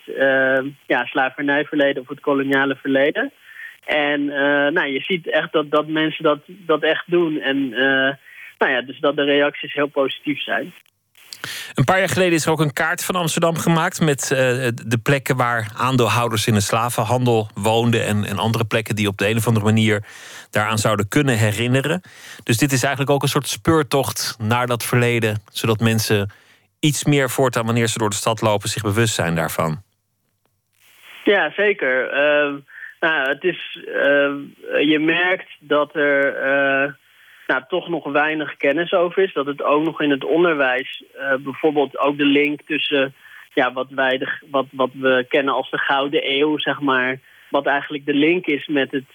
ja, 0.85 1.05
slavernijverleden 1.05 2.01
of 2.01 2.07
het 2.07 2.19
koloniale 2.19 2.75
verleden. 2.75 3.31
En 3.85 4.29
eh, 4.29 4.71
nou, 4.71 4.87
je 4.87 5.01
ziet 5.01 5.29
echt 5.29 5.51
dat, 5.51 5.71
dat 5.71 5.87
mensen 5.87 6.23
dat, 6.23 6.39
dat 6.45 6.83
echt 6.83 7.03
doen. 7.05 7.41
En 7.41 7.73
eh, 7.73 8.13
nou 8.57 8.71
ja, 8.71 8.81
dus 8.81 8.99
dat 8.99 9.15
de 9.15 9.23
reacties 9.23 9.73
heel 9.73 9.87
positief 9.87 10.41
zijn. 10.41 10.73
Een 11.73 11.83
paar 11.83 11.99
jaar 11.99 12.09
geleden 12.09 12.33
is 12.33 12.45
er 12.45 12.51
ook 12.51 12.59
een 12.59 12.73
kaart 12.73 13.05
van 13.05 13.15
Amsterdam 13.15 13.57
gemaakt 13.57 14.01
met 14.01 14.31
eh, 14.31 14.37
de 14.85 14.99
plekken 15.03 15.35
waar 15.35 15.71
aandeelhouders 15.77 16.47
in 16.47 16.53
de 16.53 16.59
slavenhandel 16.59 17.49
woonden 17.53 18.05
en, 18.05 18.25
en 18.25 18.37
andere 18.37 18.65
plekken 18.65 18.95
die 18.95 19.07
op 19.07 19.17
de 19.17 19.27
een 19.27 19.37
of 19.37 19.47
andere 19.47 19.65
manier 19.65 20.03
daaraan 20.51 20.77
zouden 20.77 21.07
kunnen 21.07 21.37
herinneren. 21.37 22.01
Dus 22.43 22.57
dit 22.57 22.71
is 22.71 22.83
eigenlijk 22.83 23.13
ook 23.13 23.21
een 23.21 23.29
soort 23.29 23.47
speurtocht 23.47 24.37
naar 24.39 24.67
dat 24.67 24.85
verleden, 24.85 25.41
zodat 25.51 25.79
mensen 25.79 26.31
iets 26.79 27.03
meer 27.03 27.29
voortaan 27.29 27.65
wanneer 27.65 27.87
ze 27.87 27.97
door 27.97 28.09
de 28.09 28.15
stad 28.15 28.41
lopen 28.41 28.69
zich 28.69 28.81
bewust 28.81 29.13
zijn 29.13 29.35
daarvan. 29.35 29.83
Ja, 31.23 31.51
zeker. 31.55 32.09
Eh, 32.09 32.53
nou, 33.05 33.29
het 33.29 33.43
is, 33.43 33.79
eh, 33.87 34.33
je 34.89 34.99
merkt 34.99 35.49
dat 35.59 35.95
er 35.95 36.35
eh, 36.35 36.93
nou, 37.47 37.63
toch 37.67 37.89
nog 37.89 38.03
weinig 38.03 38.57
kennis 38.57 38.93
over 38.93 39.23
is. 39.23 39.33
Dat 39.33 39.45
het 39.45 39.61
ook 39.61 39.83
nog 39.83 40.01
in 40.01 40.09
het 40.09 40.23
onderwijs 40.23 41.03
eh, 41.17 41.33
bijvoorbeeld 41.39 41.97
ook 41.97 42.17
de 42.17 42.25
link 42.25 42.61
tussen 42.65 43.13
ja, 43.53 43.73
wat, 43.73 43.87
wij 43.89 44.17
de, 44.17 44.27
wat, 44.51 44.65
wat 44.71 44.89
we 44.93 45.25
kennen 45.29 45.53
als 45.53 45.69
de 45.69 45.77
Gouden 45.77 46.31
Eeuw, 46.31 46.57
zeg 46.57 46.79
maar. 46.79 47.19
Wat 47.49 47.65
eigenlijk 47.65 48.05
de 48.05 48.13
link 48.13 48.45
is 48.45 48.67
met 48.67 48.91
het. 48.91 49.11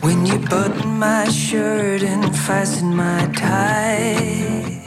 When 0.00 0.26
you 0.26 0.38
button 0.38 0.98
my 0.98 1.28
shirt 1.28 2.02
and 2.02 2.24
fasten 2.36 2.94
my 2.94 3.26
tie. 3.34 4.84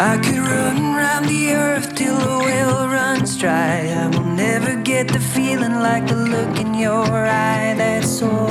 I 0.00 0.16
could 0.22 0.38
run 0.38 0.94
round 0.94 1.26
the 1.26 1.54
earth 1.54 1.94
till 1.96 2.16
the 2.16 2.38
well 2.38 2.86
runs 2.86 3.36
dry. 3.36 3.88
I 4.02 4.06
will 4.06 4.30
never 4.44 4.76
get 4.82 5.08
the 5.08 5.18
feeling 5.18 5.74
like 5.88 6.06
the 6.06 6.14
look 6.14 6.60
in 6.60 6.74
your 6.74 7.08
eye. 7.26 7.74
That's 7.76 8.22
all. 8.22 8.48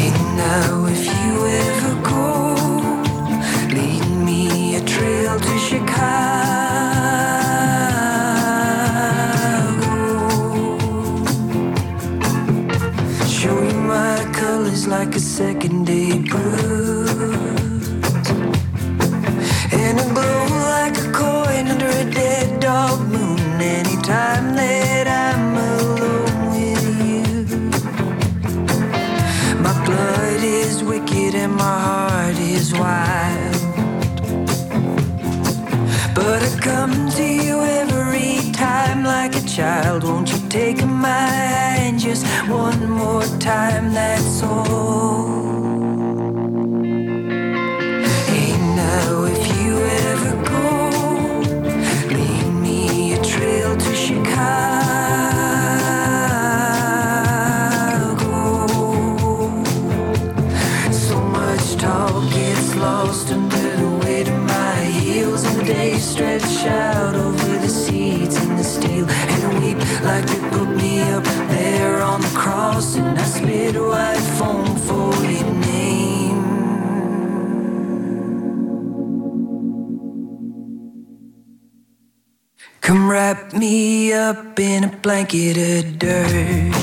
And 0.00 0.16
now, 0.44 0.86
if 0.86 1.04
you 1.04 1.46
ever 1.64 1.85
like 14.86 15.16
a 15.16 15.20
second 15.20 15.84
day 15.84 16.18
bruise. 16.18 17.88
And 19.72 19.98
a 19.98 20.04
glow 20.14 20.46
like 20.74 20.96
a 20.96 21.12
coin 21.12 21.66
under 21.68 21.88
a 21.88 22.04
dead 22.10 22.60
dog 22.60 23.00
moon. 23.08 23.38
Anytime 23.60 24.54
that 24.54 25.08
I'm 25.08 25.56
alone 25.56 26.50
with 26.52 26.84
you, 27.04 27.34
my 29.60 29.74
blood 29.84 30.42
is 30.44 30.84
wicked 30.84 31.34
and 31.34 31.54
my 31.54 31.80
heart 31.88 32.36
is 32.38 32.72
wild. 32.72 33.56
But 36.14 36.42
I 36.42 36.58
come 36.60 37.10
to 37.10 37.24
you 37.24 37.60
every 37.60 37.95
like 39.26 39.42
a 39.42 39.46
child. 39.48 40.04
Won't 40.04 40.30
you 40.30 40.38
take 40.48 40.84
my 40.86 41.08
hand 41.08 41.98
just 41.98 42.24
one 42.48 42.88
more 42.88 43.24
time? 43.40 43.92
That's 43.92 44.42
all. 44.42 45.26
Hey, 48.30 48.52
now 48.82 49.24
if 49.34 49.42
you 49.58 49.72
ever 50.06 50.32
go, 50.52 50.66
lead 52.14 52.46
me 52.64 53.14
a 53.14 53.16
trail 53.24 53.76
to 53.76 53.94
Chicago. 53.94 54.44
Lost 62.76 63.32
under 63.32 63.76
the 63.76 63.88
weight 64.04 64.28
of 64.28 64.38
my 64.42 64.84
heels, 64.84 65.44
and 65.44 65.66
the 65.66 65.98
stretch 65.98 66.66
out 66.66 67.14
over 67.14 67.35
like 70.06 70.26
they 70.26 70.40
put 70.50 70.68
me 70.68 71.02
up 71.16 71.24
there 71.50 72.00
on 72.00 72.20
the 72.20 72.32
cross, 72.42 72.96
and 72.96 73.18
I 73.18 73.24
spit 73.24 73.74
white 73.74 74.26
foam 74.38 74.66
for 74.86 75.12
your 75.24 75.52
name. 75.72 76.42
Come 82.80 83.10
wrap 83.10 83.52
me 83.52 84.12
up 84.12 84.60
in 84.60 84.84
a 84.84 84.92
blanket 85.04 85.56
of 85.72 85.98
dirt 85.98 86.74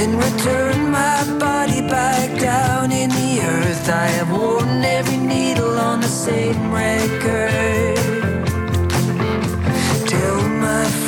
and 0.00 0.10
return 0.26 0.90
my 0.90 1.18
body 1.38 1.82
back 1.82 2.40
down 2.40 2.90
in 2.90 3.10
the 3.10 3.30
earth. 3.54 3.86
I 3.90 4.06
have 4.16 4.30
worn 4.32 4.82
every 4.82 5.18
needle 5.18 5.78
on 5.78 6.00
the 6.00 6.08
same 6.08 6.72
record. 6.72 8.23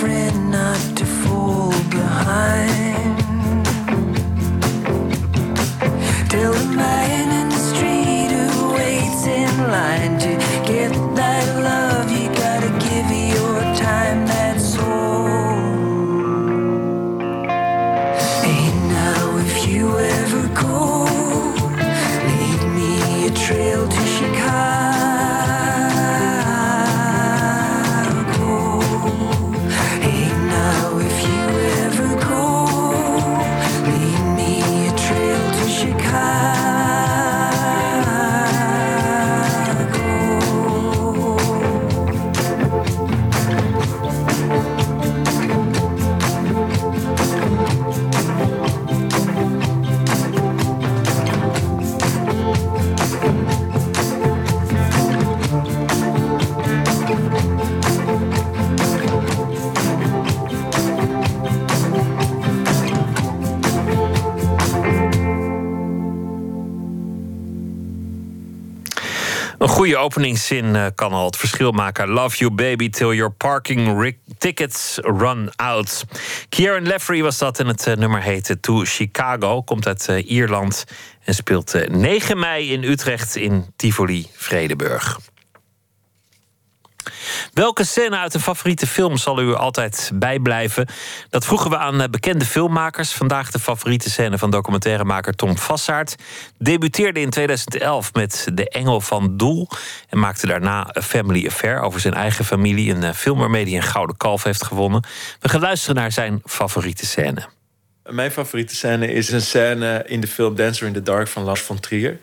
Friend 0.07 0.53
not 0.53 0.97
to 0.99 1.05
fall 1.05 1.73
behind. 1.91 3.19
Tell 6.31 6.53
the 6.53 6.69
man 6.77 7.27
in 7.41 7.49
the 7.49 7.62
street 7.70 8.31
who 8.31 8.74
waits 8.74 9.27
in 9.27 9.51
line 9.66 10.16
to 10.20 10.45
goede 69.77 69.97
openingszin 69.97 70.77
eh, 70.77 70.86
kan 70.94 71.12
al 71.12 71.27
het 71.27 71.36
verschil 71.36 71.73
maken. 71.73 72.09
Love 72.09 72.36
you 72.36 72.51
baby 72.51 72.89
till 72.89 73.12
your 73.12 73.32
parking 73.32 74.15
tickets 74.39 74.98
run 75.03 75.51
out. 75.57 76.05
Kieran 76.48 76.86
Leffrey 76.86 77.23
was 77.23 77.39
dat 77.39 77.59
en 77.59 77.66
het 77.66 77.86
eh, 77.86 77.97
nummer 77.97 78.23
heette 78.23 78.61
To 78.61 78.82
Chicago. 78.85 79.62
Komt 79.62 79.86
uit 79.86 80.09
eh, 80.09 80.31
Ierland 80.31 80.85
en 81.24 81.35
speelt 81.35 81.74
eh, 81.74 81.89
9 81.89 82.39
mei 82.39 82.73
in 82.73 82.82
Utrecht 82.82 83.36
in 83.36 83.66
Tivoli 83.77 84.27
Vredeburg. 84.32 85.19
Welke 87.53 87.85
scène 87.85 88.16
uit 88.16 88.35
een 88.35 88.41
favoriete 88.41 88.87
film 88.87 89.16
zal 89.16 89.41
u 89.41 89.55
altijd 89.55 90.11
bijblijven? 90.15 90.87
Dat 91.31 91.45
vroegen 91.45 91.70
we 91.70 91.77
aan 91.77 92.01
eh, 92.01 92.09
bekende 92.09 92.45
filmmakers. 92.45 93.12
Vandaag 93.12 93.51
de 93.51 93.59
favoriete 93.59 94.11
scène 94.11 94.39
van 94.39 94.51
documentairemaker 94.51 95.35
Tom 95.35 95.59
Vassaert. 95.59 96.16
Debuteerde 96.59 97.20
in 97.20 97.31
2011 97.31 98.12
met 98.12 98.49
De 98.55 98.69
Engel 98.69 99.01
van 99.01 99.37
Doel. 99.37 99.69
En 100.09 100.19
maakte 100.19 100.47
daarna 100.47 100.97
A 100.99 101.03
Family 101.03 101.47
Affair 101.47 101.81
over 101.81 102.01
zijn 102.01 102.15
eigen 102.15 102.45
familie. 102.45 102.95
Een 102.95 103.03
eh, 103.03 103.12
film 103.12 103.39
waarmee 103.39 103.65
hij 103.65 103.74
een 103.74 103.83
gouden 103.83 104.16
kalf 104.16 104.43
heeft 104.43 104.65
gewonnen. 104.65 105.03
We 105.41 105.49
gaan 105.49 105.61
luisteren 105.61 105.97
naar 105.97 106.12
zijn 106.12 106.43
favoriete 106.45 107.07
scène. 107.07 107.49
Mijn 108.11 108.31
favoriete 108.31 108.74
scène 108.74 109.12
is 109.12 109.31
een 109.31 109.41
scène 109.41 110.03
in 110.07 110.20
de 110.20 110.27
film 110.27 110.55
Dancer 110.55 110.87
in 110.87 110.93
the 110.93 111.03
Dark 111.03 111.28
van 111.28 111.43
Lars 111.43 111.61
von 111.61 111.81
Trier. 111.81 112.19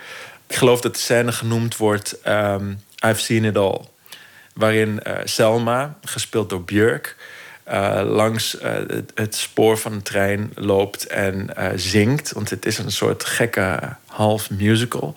Ik 0.47 0.55
geloof 0.55 0.81
dat 0.81 0.93
de 0.93 0.99
scène 0.99 1.31
genoemd 1.31 1.77
wordt 1.77 2.21
ehm, 2.21 2.73
I've 3.05 3.19
Seen 3.19 3.43
It 3.43 3.57
All. 3.57 3.81
Waarin 4.53 5.03
eh, 5.03 5.19
Selma, 5.23 5.97
gespeeld 6.01 6.49
door 6.49 6.63
Björk, 6.63 7.15
eh, 7.63 8.01
langs 8.05 8.57
eh, 8.57 8.73
het, 9.15 9.35
spoor 9.35 9.77
van 9.77 9.91
de 9.91 10.01
trein 10.01 10.51
loopt 10.55 11.07
en 11.07 11.55
eh, 11.55 11.69
zingt. 11.75 12.31
Want 12.31 12.49
het 12.49 12.65
is 12.65 12.77
een 12.77 12.91
soort 12.91 13.23
gekke 13.23 13.79
half 14.05 14.49
musical. 14.49 15.15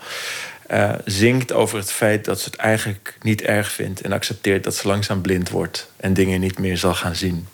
Zingt 1.04 1.52
over 1.52 1.78
het 1.78 1.92
feit 1.92 2.24
dat 2.24 2.40
ze 2.40 2.48
het 2.50 2.58
eigenlijk 2.58 3.16
niet 3.22 3.42
erg 3.42 3.72
vindt 3.72 4.00
en 4.00 4.12
accepteert 4.12 4.64
dat 4.64 4.74
ze 4.74 4.88
langzaam 4.88 5.20
blind 5.20 5.50
wordt 5.50 5.90
en 5.96 6.14
dingen 6.14 6.40
niet 6.40 6.58
meer 6.58 6.76
zal 6.76 6.94
gaan 6.94 7.14
zien. 7.14 7.46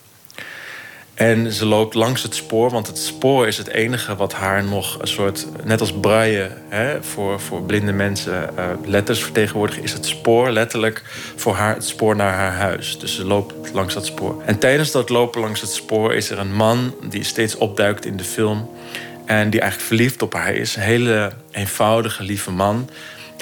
En 1.23 1.53
ze 1.53 1.67
loopt 1.67 1.95
langs 1.95 2.23
het 2.23 2.35
spoor, 2.35 2.71
want 2.71 2.87
het 2.87 2.99
spoor 2.99 3.47
is 3.47 3.59
het 3.59 3.69
enige 3.69 4.17
wat 4.17 4.33
haar 4.33 4.65
nog 4.65 4.99
een 5.01 5.09
soort, 5.09 5.47
net 5.65 5.81
als 5.81 5.93
braille 5.93 6.51
hè, 6.69 7.03
voor, 7.03 7.41
voor 7.41 7.63
blinde 7.63 7.93
mensen 7.93 8.57
eh, 8.57 8.65
letters 8.85 9.23
vertegenwoordigen, 9.23 9.83
is 9.83 9.93
het 9.93 10.07
spoor 10.07 10.51
letterlijk 10.51 11.03
voor 11.37 11.55
haar 11.55 11.75
het 11.75 11.85
spoor 11.85 12.17
naar 12.17 12.35
haar 12.35 12.53
huis. 12.53 12.99
Dus 12.99 13.15
ze 13.15 13.25
loopt 13.25 13.73
langs 13.73 13.95
dat 13.95 14.07
spoor. 14.07 14.43
En 14.47 14.59
tijdens 14.59 14.91
dat 14.91 15.09
lopen 15.09 15.41
langs 15.41 15.61
het 15.61 15.71
spoor 15.71 16.15
is 16.15 16.31
er 16.31 16.39
een 16.39 16.55
man 16.55 16.95
die 17.09 17.25
steeds 17.25 17.57
opduikt 17.57 18.05
in 18.05 18.17
de 18.17 18.25
film 18.25 18.71
en 19.27 19.51
die 19.51 19.61
eigenlijk 19.61 19.89
verliefd 19.89 20.23
op 20.23 20.33
haar 20.33 20.55
is. 20.55 20.77
Een 20.77 20.83
hele 20.83 21.33
eenvoudige, 21.51 22.23
lieve 22.23 22.51
man 22.51 22.89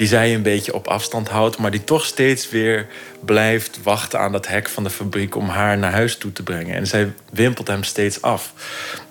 die 0.01 0.09
zij 0.09 0.33
een 0.33 0.41
beetje 0.41 0.73
op 0.73 0.87
afstand 0.87 1.29
houdt, 1.29 1.57
maar 1.57 1.71
die 1.71 1.83
toch 1.83 2.05
steeds 2.05 2.49
weer 2.49 2.87
blijft 3.25 3.79
wachten 3.83 4.19
aan 4.19 4.31
dat 4.31 4.47
hek 4.47 4.69
van 4.69 4.83
de 4.83 4.89
fabriek 4.89 5.35
om 5.35 5.49
haar 5.49 5.77
naar 5.77 5.91
huis 5.91 6.17
toe 6.17 6.33
te 6.33 6.43
brengen. 6.43 6.75
En 6.75 6.87
zij 6.87 7.13
wimpelt 7.31 7.67
hem 7.67 7.83
steeds 7.83 8.21
af. 8.21 8.53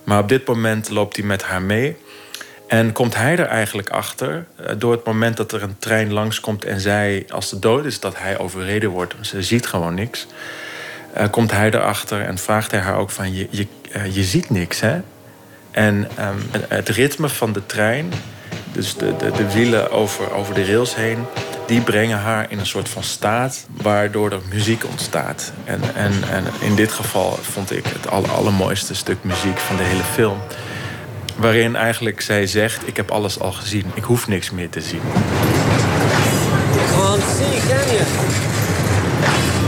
Maar 0.05 0.19
op 0.19 0.29
dit 0.29 0.47
moment 0.47 0.89
loopt 0.89 1.17
hij 1.17 1.25
met 1.25 1.43
haar 1.43 1.62
mee. 1.62 1.97
En 2.67 2.93
komt 2.93 3.15
hij 3.15 3.39
er 3.39 3.47
eigenlijk 3.47 3.91
achter, 3.91 4.47
eh, 4.57 4.75
door 4.79 4.93
het 4.93 5.05
moment 5.05 5.37
dat 5.37 5.53
er 5.53 5.62
een 5.62 5.79
trein 5.79 6.12
langskomt 6.12 6.65
en 6.65 6.81
zij, 6.81 7.27
als 7.29 7.49
ze 7.49 7.59
dood 7.59 7.85
is, 7.85 8.01
dat 8.01 8.19
hij 8.19 8.39
overreden 8.39 8.91
wordt. 8.91 9.15
Ze 9.21 9.43
ziet 9.43 9.67
gewoon 9.67 9.95
niks. 9.95 10.27
Eh, 11.12 11.31
komt 11.31 11.51
hij 11.51 11.71
erachter 11.71 12.21
en 12.21 12.39
vraagt 12.39 12.71
hij 12.71 12.81
haar 12.81 12.97
ook 12.97 13.11
van, 13.11 13.35
je, 13.35 13.47
je, 13.51 13.67
eh, 13.93 14.15
je 14.15 14.23
ziet 14.23 14.51
niks 14.51 14.81
hè? 14.81 15.01
En 15.71 16.09
ehm, 16.17 16.39
het 16.69 16.89
ritme 16.89 17.29
van 17.29 17.53
de 17.53 17.67
trein 17.67 18.12
dus 18.72 18.94
de, 18.97 19.16
de, 19.16 19.31
de 19.31 19.52
wielen 19.52 19.90
over, 19.90 20.32
over 20.32 20.55
de 20.55 20.64
rails 20.64 20.94
heen, 20.94 21.18
die 21.66 21.81
brengen 21.81 22.18
haar 22.18 22.47
in 22.51 22.59
een 22.59 22.66
soort 22.66 22.89
van 22.89 23.02
staat 23.02 23.66
waardoor 23.82 24.31
er 24.31 24.40
muziek 24.51 24.85
ontstaat. 24.90 25.52
En, 25.64 25.81
en, 25.94 26.12
en 26.31 26.44
in 26.60 26.74
dit 26.74 26.93
geval 26.93 27.39
vond 27.43 27.72
ik 27.72 27.85
het 27.86 28.10
aller, 28.10 28.31
allermooiste 28.31 28.94
stuk 28.94 29.18
muziek 29.24 29.59
van 29.59 29.77
de 29.77 29.82
hele 29.82 30.02
film. 30.02 30.39
Waarin 31.36 31.77
eigenlijk 31.77 32.20
zij 32.20 32.47
zegt: 32.47 32.89
Ik 32.89 32.97
heb 32.97 33.10
alles 33.10 33.40
al 33.40 33.52
gezien, 33.52 33.90
ik 33.94 34.05
hoef 34.05 34.28
niks 34.28 34.51
meer 34.51 34.70
te 34.70 34.81
zien. 34.81 35.01
Can 37.70 37.89
you? 37.93 39.60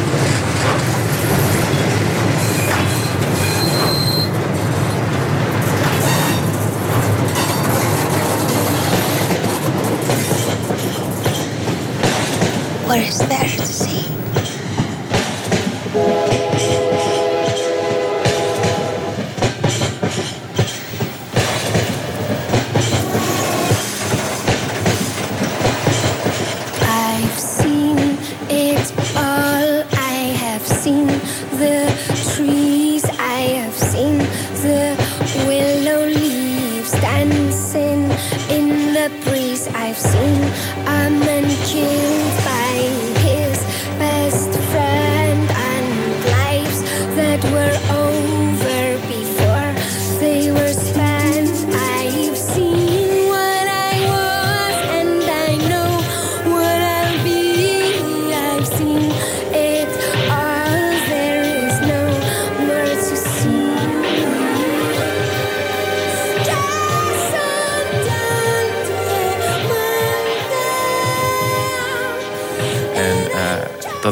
What 12.93 13.01
is 13.01 13.19
there 13.21 13.49
to 13.49 13.65
see? 13.67 14.12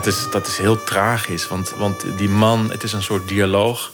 Dat, 0.04 0.14
is, 0.14 0.26
dat 0.30 0.46
is 0.46 0.58
heel 0.58 0.84
tragisch, 0.84 1.48
want, 1.48 1.72
want 1.78 2.04
die 2.16 2.28
man, 2.28 2.70
het 2.70 2.82
is 2.82 2.92
een 2.92 3.02
soort 3.02 3.28
dialoog 3.28 3.92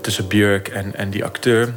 tussen 0.00 0.28
Björk 0.28 0.68
en, 0.68 0.94
en 0.94 1.10
die 1.10 1.24
acteur, 1.24 1.74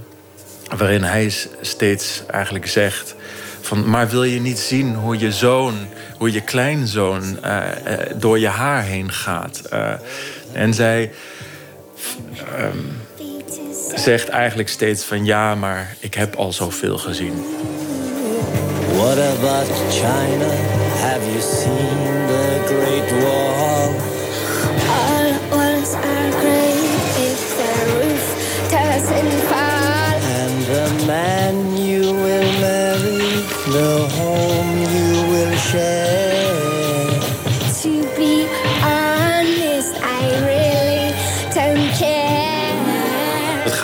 waarin 0.78 1.04
hij 1.04 1.34
steeds 1.62 2.24
eigenlijk 2.28 2.68
zegt 2.68 3.16
van, 3.62 3.90
maar 3.90 4.10
wil 4.10 4.24
je 4.24 4.40
niet 4.40 4.60
zien 4.60 4.96
hoe 4.96 5.20
je 5.20 5.32
zoon, 5.32 5.76
hoe 6.18 6.32
je 6.32 6.42
kleinzoon 6.42 7.44
eh, 7.44 7.94
eh, 7.94 8.00
door 8.16 8.40
je 8.40 8.48
haar 8.48 8.84
heen 8.84 9.12
gaat? 9.12 9.60
Eh, 9.60 9.94
en 10.54 10.74
zij 10.74 11.12
ehm, 12.56 12.78
zegt 13.96 14.30
eigenlijk 14.30 14.70
steeds 14.70 15.04
van, 15.04 15.26
ja, 15.26 15.56
maar 15.56 15.96
ik 16.00 16.14
heb 16.14 16.36
al 16.36 16.54
zoveel 16.54 16.98
gezien. 16.98 17.46
What 18.94 19.18
about 19.18 19.68
China? 19.90 20.50
Have 21.02 21.26
you 21.32 21.42
seen 21.42 22.07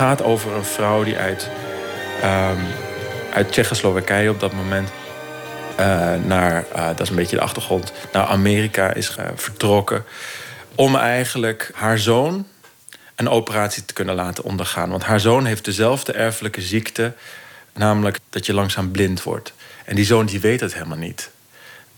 gaat 0.04 0.22
over 0.22 0.52
een 0.52 0.64
vrouw 0.64 1.04
die 1.04 1.16
uit, 1.16 1.48
ehm, 2.22 2.58
uit 3.32 3.52
Tsjechoslowakije 3.52 4.30
op 4.30 4.40
dat 4.40 4.52
moment 4.52 4.88
eh, 5.76 6.14
naar, 6.24 6.64
eh, 6.72 6.86
dat 6.86 7.00
is 7.00 7.08
een 7.08 7.16
beetje 7.16 7.36
de 7.36 7.42
achtergrond, 7.42 7.92
naar 8.12 8.24
Amerika 8.24 8.92
is 8.92 9.16
vertrokken. 9.34 10.04
Om 10.74 10.96
eigenlijk 10.96 11.70
haar 11.74 11.98
zoon 11.98 12.46
een 13.14 13.28
operatie 13.28 13.84
te 13.84 13.92
kunnen 13.92 14.14
laten 14.14 14.44
ondergaan. 14.44 14.90
Want 14.90 15.04
haar 15.04 15.20
zoon 15.20 15.44
heeft 15.44 15.64
dezelfde 15.64 16.12
erfelijke 16.12 16.62
ziekte, 16.62 17.12
namelijk 17.72 18.18
dat 18.30 18.46
je 18.46 18.54
langzaam 18.54 18.90
blind 18.90 19.22
wordt. 19.22 19.52
En 19.84 19.94
die 19.94 20.04
zoon 20.04 20.26
die 20.26 20.40
weet 20.40 20.60
het 20.60 20.74
helemaal 20.74 20.98
niet. 20.98 21.30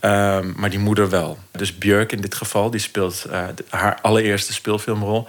Ehm, 0.07 0.53
maar 0.57 0.71
die 0.71 0.79
moeder 0.79 1.11
wel. 1.11 1.39
Dus 1.51 1.79
Björk 1.79 2.13
in 2.13 2.21
dit 2.21 2.35
geval, 2.35 2.71
die 2.71 2.81
speelt 2.81 3.25
eh, 3.25 3.45
haar 3.69 3.99
allereerste 4.03 4.53
speelfilmrol. 4.53 5.29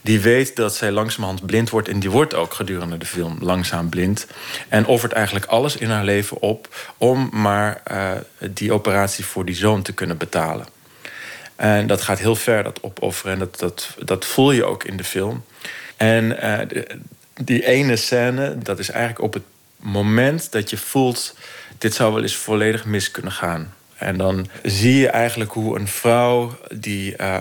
Die 0.00 0.20
weet 0.20 0.56
dat 0.56 0.74
zij 0.74 0.90
langzamerhand 0.90 1.46
blind 1.46 1.70
wordt. 1.70 1.88
En 1.88 2.00
die 2.00 2.10
wordt 2.10 2.34
ook 2.34 2.54
gedurende 2.54 2.98
de 2.98 3.06
film 3.06 3.36
langzaam 3.40 3.88
blind. 3.88 4.26
En 4.68 4.86
offert 4.86 5.12
eigenlijk 5.12 5.46
alles 5.46 5.76
in 5.76 5.90
haar 5.90 6.04
leven 6.04 6.42
op 6.42 6.68
om 6.98 7.28
maar 7.32 7.80
eh, 7.84 8.10
die 8.50 8.72
operatie 8.72 9.24
voor 9.24 9.44
die 9.44 9.54
zoon 9.54 9.82
te 9.82 9.92
kunnen 9.92 10.16
betalen. 10.16 10.66
En 11.56 11.86
dat 11.86 12.02
gaat 12.02 12.18
heel 12.18 12.36
ver, 12.36 12.62
dat 12.62 12.82
opofferen. 12.82 13.32
En 13.32 13.38
dat, 13.38 13.58
dat, 13.58 13.96
dat 14.04 14.24
voel 14.24 14.52
je 14.52 14.64
ook 14.64 14.84
in 14.84 14.96
de 14.96 15.04
film. 15.04 15.44
En 15.96 16.40
eh, 16.40 16.86
die 17.40 17.66
ene 17.66 17.96
scène, 17.96 18.58
dat 18.58 18.78
is 18.78 18.90
eigenlijk 18.90 19.22
op 19.22 19.34
het 19.34 19.44
moment 19.76 20.52
dat 20.52 20.70
je 20.70 20.76
voelt... 20.76 21.34
dit 21.78 21.94
zou 21.94 22.12
wel 22.12 22.22
eens 22.22 22.36
volledig 22.36 22.84
mis 22.84 23.10
kunnen 23.10 23.32
gaan. 23.32 23.76
En 23.98 24.16
dan 24.16 24.48
zie 24.62 24.96
je 24.96 25.08
eigenlijk 25.08 25.50
hoe 25.50 25.78
een 25.78 25.88
vrouw 25.88 26.58
die 26.68 27.16
eh, 27.16 27.40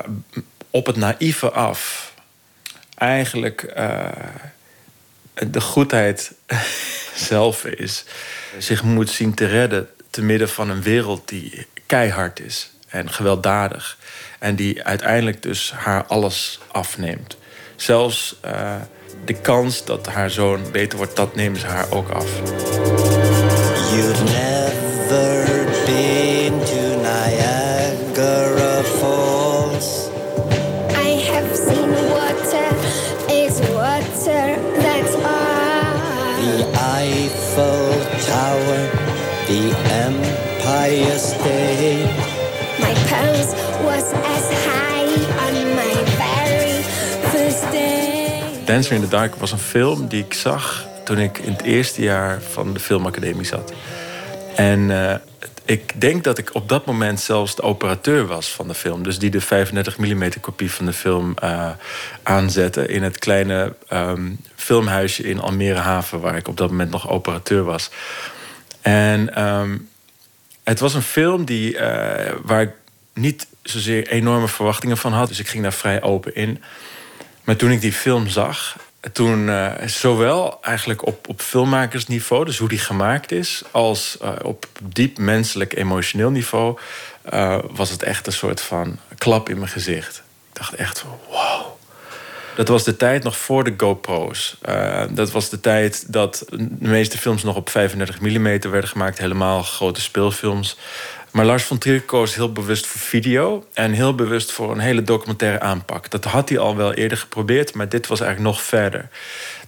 op 0.70 0.86
het 0.86 0.96
naïeve 0.96 1.52
af... 1.52 2.14
eigenlijk 2.98 3.64
eh, 3.64 4.10
de 5.34 5.62
goedheid 5.62 6.34
zelf 7.30 7.66
is... 7.66 8.06
zich 8.58 8.84
moet 8.84 9.10
zien 9.10 9.34
te 9.34 9.46
redden 9.46 9.90
te 10.10 10.24
midden 10.24 10.50
van 10.50 10.70
een 10.70 10.82
wereld 10.82 11.28
die 11.28 11.68
keihard 11.86 12.40
is 12.40 12.72
en 12.88 13.12
gewelddadig. 13.12 13.98
En 14.40 14.56
die 14.56 14.84
uiteindelijk 14.84 15.42
dus 15.42 15.72
haar 15.72 16.06
alles 16.06 16.60
afneemt. 16.72 17.38
Zelfs 17.76 18.36
eh, 18.42 18.76
de 19.26 19.34
kans 19.34 19.86
dat 19.86 20.08
haar 20.08 20.30
zoon 20.30 20.72
beter 20.72 20.98
wordt, 20.98 21.16
dat 21.16 21.36
nemen 21.36 21.60
ze 21.60 21.66
haar 21.66 21.92
ook 21.92 22.10
af. 22.10 22.30
Dancer 48.78 48.95
in 48.95 49.02
the 49.02 49.08
Dark 49.08 49.36
was 49.36 49.52
een 49.52 49.58
film 49.58 50.08
die 50.08 50.24
ik 50.24 50.34
zag 50.34 50.88
toen 51.06 51.18
ik 51.18 51.38
in 51.38 51.52
het 51.52 51.62
eerste 51.62 52.02
jaar 52.02 52.41
van 52.41 52.74
de 52.74 52.80
filmacademie 52.80 53.45
zat. 53.45 53.74
En 54.56 54.91
eh, 54.91 55.16
ik 55.66 56.02
denk 56.02 56.24
dat 56.24 56.38
ik 56.38 56.56
op 56.56 56.70
dat 56.70 56.86
moment 56.86 57.20
zelfs 57.20 57.56
de 57.56 57.62
operateur 57.62 58.26
was 58.26 58.48
van 58.48 58.68
de 58.68 58.74
film. 58.74 59.04
Dus 59.04 59.20
die 59.20 59.30
de 59.30 59.41
35 59.41 59.98
mm 59.98 60.30
kopie 60.41 60.72
van 60.72 60.86
de 60.86 60.94
film 60.94 61.34
eh, 61.36 61.70
aanzette 62.24 62.88
in 62.88 63.04
het 63.04 63.20
kleine 63.20 63.76
ehm, 63.88 64.32
filmhuisje 64.56 65.24
in 65.24 65.40
Almere 65.40 65.80
Haven, 65.80 66.20
waar 66.20 66.38
ik 66.38 66.48
op 66.48 66.58
dat 66.58 66.70
moment 66.70 66.91
nog 66.91 67.10
operateur 67.10 67.64
was. 67.64 67.90
En 68.82 69.36
ehm, 69.36 69.78
het 70.64 70.80
was 70.80 70.94
een 70.94 71.02
film 71.02 71.45
die, 71.45 71.78
eh, 71.78 72.34
waar 72.44 72.62
ik 72.62 72.72
niet 73.14 73.48
zozeer 73.64 74.08
enorme 74.08 74.48
verwachtingen 74.48 74.98
van 74.98 75.14
had. 75.14 75.28
Dus 75.28 75.40
ik 75.40 75.48
ging 75.48 75.64
daar 75.64 75.74
vrij 75.74 76.02
open 76.02 76.36
in. 76.36 76.64
Maar 77.48 77.56
toen 77.56 77.72
ik 77.72 77.82
die 77.82 77.94
film 77.94 78.28
zag, 78.28 78.78
toen 79.14 79.49
eh, 79.49 79.72
zowel 79.86 80.57
eigenlijk 80.61 81.06
op, 81.06 81.28
op 81.28 81.41
filmmakersniveau, 81.41 82.45
dus 82.45 82.57
hoe 82.57 82.69
die 82.69 82.80
gemaakt 82.80 83.32
is, 83.32 83.64
als 83.72 84.18
eh, 84.22 84.32
op 84.44 84.68
diep 84.84 85.18
menselijk 85.18 85.76
emotioneel 85.76 86.30
niveau, 86.30 86.78
eh, 87.22 87.60
was 87.72 87.90
het 87.90 88.03
echt 88.03 88.28
een 88.28 88.34
soort 88.34 88.61
van 88.61 88.99
klap 89.18 89.49
in 89.49 89.57
mijn 89.57 89.69
gezicht. 89.69 90.18
Ik 90.18 90.56
dacht 90.56 90.74
echt 90.74 90.99
van 90.99 91.19
wow. 91.30 91.65
Dat 92.56 92.68
was 92.68 92.84
de 92.84 92.98
tijd 92.98 93.24
nog 93.24 93.38
voor 93.38 93.64
de 93.64 93.74
GoPro's. 93.78 94.57
Dat 95.10 95.32
was 95.32 95.49
de 95.49 95.60
tijd 95.60 96.14
dat 96.14 96.45
de 96.49 96.68
meeste 96.80 97.18
films 97.18 97.44
nog 97.44 97.56
op 97.56 97.69
35 97.69 98.19
mm 98.19 98.44
werden 98.44 98.88
gemaakt. 98.88 99.18
Helemaal 99.18 99.64
grote 99.64 100.02
speelfilms. 100.02 100.78
Maar 101.38 101.45
Lars 101.45 101.64
von 101.64 101.77
Trier 101.77 102.01
koos 102.01 102.35
heel 102.35 102.51
bewust 102.51 102.85
voor 102.85 103.01
video 103.01 103.65
en 103.73 103.91
heel 103.91 104.15
bewust 104.15 104.51
voor 104.51 104.72
een 104.72 104.80
hele 104.80 105.01
documentaire 105.01 105.59
aanpak. 105.59 106.09
Dat 106.09 106.23
had 106.23 106.49
hij 106.49 106.57
al 106.57 106.76
wel 106.76 106.93
eerder 106.93 107.18
geprobeerd, 107.18 107.73
maar 107.73 107.89
dit 107.89 108.07
was 108.07 108.19
eigenlijk 108.22 108.55
nog 108.55 108.64
verder. 108.64 109.09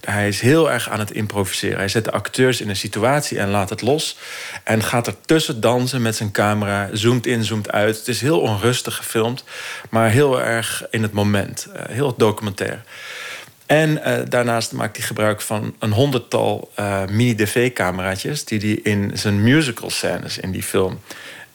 Hij 0.00 0.28
is 0.28 0.40
heel 0.40 0.70
erg 0.70 0.88
aan 0.88 0.98
het 0.98 1.10
improviseren. 1.10 1.78
Hij 1.78 1.88
zet 1.88 2.04
de 2.04 2.10
acteurs 2.10 2.60
in 2.60 2.68
een 2.68 2.76
situatie 2.76 3.38
en 3.38 3.48
laat 3.48 3.70
het 3.70 3.82
los. 3.82 4.16
En 4.64 4.82
gaat 4.82 5.06
er 5.06 5.14
tussen 5.20 5.60
dansen 5.60 6.02
met 6.02 6.16
zijn 6.16 6.30
camera. 6.30 6.88
Zoomt 6.92 7.26
in, 7.26 7.44
zoomt 7.44 7.70
uit. 7.70 7.96
Het 7.98 8.08
is 8.08 8.20
heel 8.20 8.40
onrustig 8.40 8.96
gefilmd, 8.96 9.44
maar 9.90 10.10
heel 10.10 10.42
erg 10.42 10.84
in 10.90 11.02
het 11.02 11.12
moment. 11.12 11.68
Uh, 11.68 11.82
heel 11.88 12.14
documentair. 12.16 12.82
En 13.66 13.90
uh, 13.90 14.18
daarnaast 14.28 14.72
maakt 14.72 14.96
hij 14.96 15.06
gebruik 15.06 15.40
van 15.40 15.74
een 15.78 15.92
honderdtal 15.92 16.70
uh, 16.80 17.02
mini-DV-cameraatjes... 17.10 18.44
die 18.44 18.58
hij 18.58 18.92
in 18.92 19.10
zijn 19.14 19.42
musical 19.42 19.90
scènes 19.90 20.38
in 20.38 20.50
die 20.50 20.62
film 20.62 21.00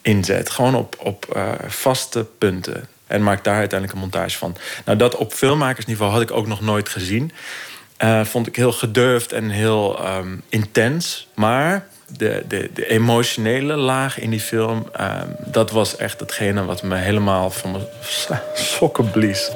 inzet. 0.06 0.50
Gewoon 0.50 0.74
op, 0.74 0.96
op 0.98 1.32
uh, 1.36 1.52
vaste 1.66 2.26
punten. 2.38 2.88
En 3.06 3.22
maakt 3.22 3.44
daar 3.44 3.58
uiteindelijk 3.58 3.98
een 3.98 4.04
montage 4.04 4.38
van. 4.38 4.56
Nou, 4.84 4.98
dat 4.98 5.16
op 5.16 5.32
filmmakersniveau 5.32 6.12
had 6.12 6.20
ik 6.20 6.30
ook 6.30 6.46
nog 6.46 6.60
nooit 6.60 6.88
gezien. 6.88 7.32
Uh, 8.04 8.24
vond 8.24 8.46
ik 8.46 8.56
heel 8.56 8.72
gedurfd 8.72 9.32
en 9.32 9.50
heel 9.50 10.06
um, 10.06 10.42
intens. 10.48 11.28
Maar 11.34 11.86
de, 12.06 12.44
de, 12.48 12.70
de, 12.74 12.88
emotionele 12.88 13.76
laag 13.76 14.18
in 14.18 14.30
die 14.30 14.40
film... 14.40 14.86
Um, 15.00 15.36
dat 15.44 15.70
was 15.70 15.96
echt 15.96 16.20
hetgene 16.20 16.64
wat 16.64 16.82
me 16.82 16.96
helemaal 16.96 17.50
van 17.50 17.70
mijn 17.70 17.84
sokken 18.54 19.10
blies. 19.10 19.50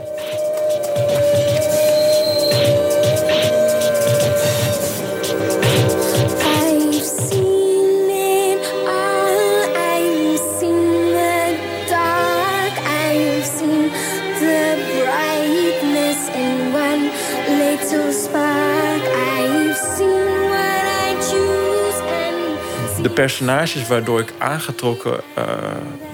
Personages 23.21 23.89
waardoor 23.89 24.21
ik 24.21 24.33
aangetrokken 24.39 25.21
uh, 25.39 25.45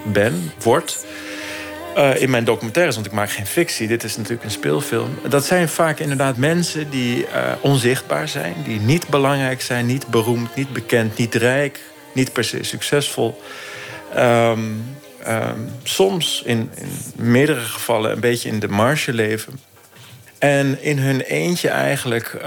ben, 0.04 0.52
word. 0.58 1.06
Uh, 1.96 2.20
in 2.22 2.30
mijn 2.30 2.44
documentaires, 2.44 2.94
want 2.94 3.06
ik 3.06 3.12
maak 3.12 3.30
geen 3.30 3.46
fictie, 3.46 3.88
dit 3.88 4.04
is 4.04 4.16
natuurlijk 4.16 4.44
een 4.44 4.50
speelfilm. 4.50 5.18
Dat 5.28 5.44
zijn 5.44 5.68
vaak 5.68 5.98
inderdaad 5.98 6.36
mensen 6.36 6.90
die 6.90 7.18
uh, 7.18 7.52
onzichtbaar 7.60 8.28
zijn, 8.28 8.54
die 8.64 8.80
niet 8.80 9.08
belangrijk 9.08 9.62
zijn, 9.62 9.86
niet 9.86 10.06
beroemd, 10.06 10.54
niet 10.54 10.72
bekend, 10.72 11.16
niet 11.16 11.34
rijk, 11.34 11.80
niet 12.12 12.32
per 12.32 12.44
se 12.44 12.62
succesvol. 12.62 13.40
Um, 14.16 14.96
um, 15.28 15.70
soms 15.82 16.42
in, 16.44 16.70
in, 16.74 16.88
meerdere 17.16 17.60
gevallen 17.60 18.12
een 18.12 18.20
beetje 18.20 18.48
in 18.48 18.58
de 18.58 18.68
marge 18.68 19.12
leven. 19.12 19.60
En 20.38 20.82
in 20.82 20.98
hun 20.98 21.20
eentje 21.20 21.68
eigenlijk 21.68 22.40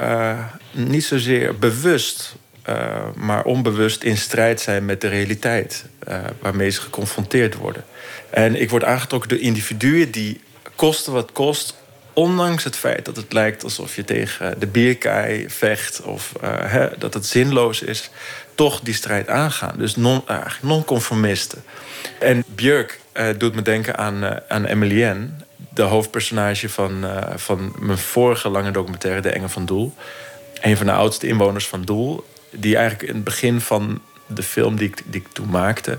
niet 0.72 1.06
zozeer 1.06 1.57
bewust 1.57 2.36
uh, 2.70 2.76
maar 3.16 3.44
onbewust 3.44 4.04
in 4.04 4.18
strijd 4.18 4.62
zijn 4.62 4.86
met 4.86 5.02
de 5.02 5.08
realiteit 5.08 5.86
uh, 6.08 6.20
waarmee 6.40 6.70
ze 6.70 6.82
geconfronteerd 6.82 7.56
worden. 7.56 7.84
En 8.30 8.62
ik 8.62 8.70
word 8.70 8.84
aangetrokken 8.84 9.30
door 9.30 9.40
individuen 9.40 10.12
die 10.12 10.41
kosten 10.76 11.14
wat 11.14 11.32
kost, 11.32 11.78
ondanks 12.14 12.64
het 12.64 12.76
feit 12.76 13.06
dat 13.06 13.16
het 13.16 13.34
lijkt 13.34 13.64
alsof 13.64 13.96
je 13.96 14.04
tegen 14.04 14.60
de 14.60 14.68
bierkaai 14.68 15.50
vecht 15.50 16.02
of 16.02 16.32
uh, 16.44 16.50
hè, 16.62 16.88
dat 16.98 17.14
het 17.14 17.26
zinloos 17.26 17.82
is, 17.82 18.10
toch 18.56 18.80
die 18.80 18.94
strijd 18.94 19.28
aangaan. 19.28 19.76
Dus 19.78 19.96
non-conformisten. 20.62 21.64
Non 21.66 22.30
en 22.30 22.44
Björk 22.56 23.00
doet 23.38 23.56
me 23.56 23.62
denken 23.62 23.98
aan, 23.98 24.41
aan 24.48 24.66
Emilienne, 24.66 25.28
de 25.74 25.82
hoofdpersonage 25.82 26.70
van, 26.70 27.06
van 27.36 27.76
mijn 27.80 27.98
vorige 27.98 28.50
lange 28.50 28.72
documentaire, 28.72 29.22
De 29.22 29.30
Engel 29.30 29.50
van 29.50 29.66
Doel. 29.66 29.94
Een 30.62 30.78
van 30.78 30.86
de 30.86 30.91
oudste 30.91 31.28
inwoners 31.28 31.68
van 31.68 31.82
Doel 31.82 32.26
die 32.51 32.76
eigenlijk 32.76 33.09
in 33.09 33.15
het 33.15 33.23
begin 33.23 33.61
van 33.61 34.01
de 34.27 34.43
film 34.43 34.76
die 34.76 34.88
ik, 34.88 35.01
die 35.05 35.21
ik 35.21 35.27
toen 35.34 35.49
maakte, 35.49 35.97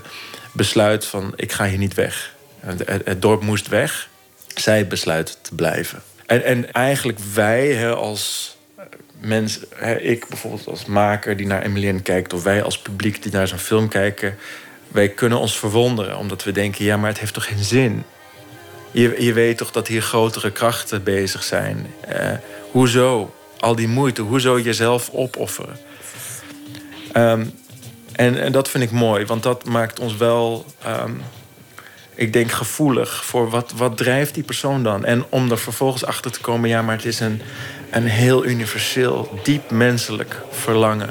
besluit 0.51 1.05
van 1.05 1.33
ik 1.35 1.51
ga 1.51 1.65
hier 1.65 1.77
niet 1.77 1.93
weg. 1.93 2.35
Het, 2.59 3.21
dorp 3.21 3.41
moest 3.41 3.67
weg. 3.67 4.09
Zij 4.55 4.87
besluit 4.87 5.37
te 5.41 5.55
blijven. 5.55 6.01
En, 6.25 6.43
en 6.43 6.73
eigenlijk 6.73 7.19
wij 7.33 7.67
hè, 7.67 7.95
als 7.95 8.55
mensen, 9.19 9.61
hè, 9.75 9.99
ik 9.99 10.27
bijvoorbeeld 10.27 10.67
als 10.67 10.85
maker 10.85 11.37
die 11.37 11.45
naar 11.45 11.61
Emilienne 11.61 12.01
kijkt, 12.01 12.33
of 12.33 12.43
wij 12.43 12.63
als 12.63 12.79
publiek 12.79 13.23
die 13.23 13.31
naar 13.31 13.47
zo'n 13.47 13.57
film 13.57 13.87
kijken, 13.87 14.37
wij 14.87 15.09
kunnen 15.09 15.39
ons 15.39 15.57
verwonderen 15.57 16.17
omdat 16.17 16.43
we 16.43 16.51
denken: 16.51 16.85
ja, 16.85 16.97
maar 16.97 17.09
het 17.09 17.19
heeft 17.19 17.33
toch 17.33 17.45
geen 17.45 17.63
zin? 17.63 18.03
Je, 18.91 19.15
je 19.23 19.33
weet 19.33 19.57
toch 19.57 19.71
dat 19.71 19.87
hier 19.87 20.01
grotere 20.01 20.51
krachten 20.51 21.03
bezig 21.03 21.43
zijn? 21.43 21.93
Uh, 22.09 22.31
hoezo? 22.71 23.35
Al 23.59 23.75
die 23.75 23.87
moeite, 23.87 24.21
hoezo 24.21 24.59
jezelf 24.59 25.09
opofferen? 25.11 25.77
Um, 27.17 27.53
en, 28.11 28.41
en, 28.41 28.51
dat 28.51 28.69
vind 28.69 28.83
ik 28.83 28.91
mooi, 28.91 29.25
want 29.25 29.43
dat 29.43 29.65
maakt 29.65 29.99
ons 29.99 30.17
wel, 30.17 30.65
um, 30.87 31.21
ik 32.15 32.33
denk, 32.33 32.51
gevoelig 32.51 33.25
voor 33.25 33.49
wat, 33.49 33.73
wat 33.75 33.97
drijft 33.97 34.33
die 34.33 34.43
persoon 34.43 34.83
dan. 34.83 35.05
En 35.05 35.25
om 35.29 35.51
er 35.51 35.57
vervolgens 35.57 36.05
achter 36.05 36.31
te 36.31 36.39
komen, 36.39 36.69
ja, 36.69 36.81
maar 36.81 36.95
het 36.95 37.05
is 37.05 37.19
een, 37.19 37.41
een 37.89 38.07
heel 38.07 38.45
universeel, 38.45 39.39
diep 39.43 39.71
menselijk 39.71 40.41
verlangen 40.51 41.09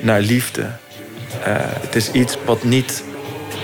naar 0.00 0.20
liefde. 0.20 0.62
Uh, 0.62 1.56
het 1.58 1.94
is 1.94 2.10
iets 2.10 2.36
wat 2.44 2.64
niet 2.64 3.04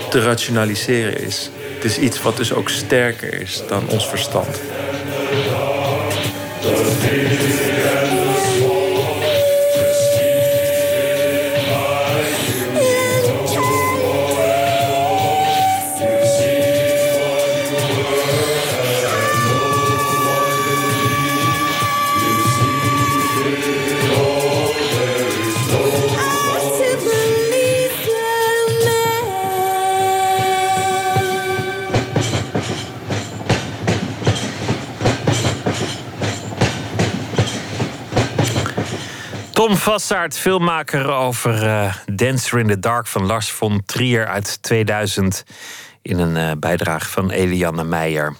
te 0.09 0.21
rationaliseren 0.21 1.21
is. 1.21 1.49
Het 1.75 1.83
is 1.83 1.97
iets 1.97 2.21
wat 2.21 2.37
dus 2.37 2.53
ook 2.53 2.69
sterker 2.69 3.41
is 3.41 3.61
dan 3.67 3.89
ons 3.89 4.07
verstand. 4.07 4.59
Tom 39.59 39.77
Vassaert, 39.77 40.37
filmmaker 40.37 41.05
over 41.05 41.63
uh, 41.63 41.93
Dancer 42.15 42.59
in 42.59 42.67
the 42.67 42.79
Dark 42.79 43.07
van 43.07 43.25
Lars 43.25 43.51
von 43.51 43.81
Trier 43.85 44.27
uit 44.27 44.61
2000. 44.61 45.43
In 46.01 46.19
een 46.19 46.35
uh, 46.35 46.51
bijdrage 46.59 47.09
van 47.09 47.31
Eliane 47.31 47.83
Meijer. 47.83 48.35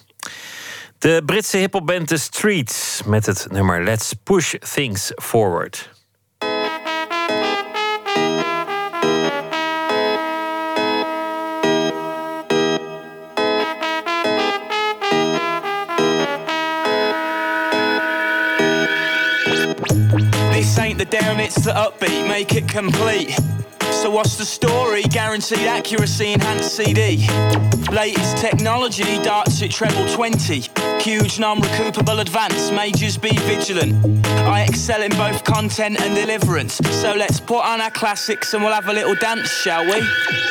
De 0.98 1.22
Britse 1.26 1.56
hiphopband 1.56 2.08
The 2.08 2.16
Streets 2.16 3.02
met 3.06 3.26
het 3.26 3.46
nummer 3.50 3.84
Let's 3.84 4.12
Push 4.22 4.54
Things 4.74 5.12
Forward. 5.14 5.99
Down, 21.10 21.40
it's 21.40 21.64
the 21.64 21.72
upbeat, 21.72 22.28
make 22.28 22.54
it 22.54 22.68
complete. 22.68 23.36
So 23.90 24.10
what's 24.10 24.36
the 24.36 24.44
story? 24.44 25.02
Guaranteed 25.02 25.66
accuracy, 25.66 26.32
enhanced 26.32 26.76
CD. 26.76 27.26
Latest 27.90 28.36
technology, 28.38 29.20
darts 29.22 29.60
at 29.62 29.70
treble 29.70 30.08
20. 30.08 30.68
Huge 31.00 31.40
non-recoupable 31.40 32.20
advance, 32.20 32.70
majors 32.70 33.16
be 33.16 33.36
vigilant. 33.38 34.24
I 34.46 34.62
excel 34.62 35.02
in 35.02 35.10
both 35.12 35.42
content 35.42 36.00
and 36.00 36.14
deliverance. 36.14 36.74
So 37.02 37.14
let's 37.14 37.40
put 37.40 37.64
on 37.64 37.80
our 37.80 37.90
classics 37.90 38.54
and 38.54 38.62
we'll 38.62 38.72
have 38.72 38.88
a 38.88 38.92
little 38.92 39.16
dance, 39.16 39.50
shall 39.50 39.84
we? 39.84 40.02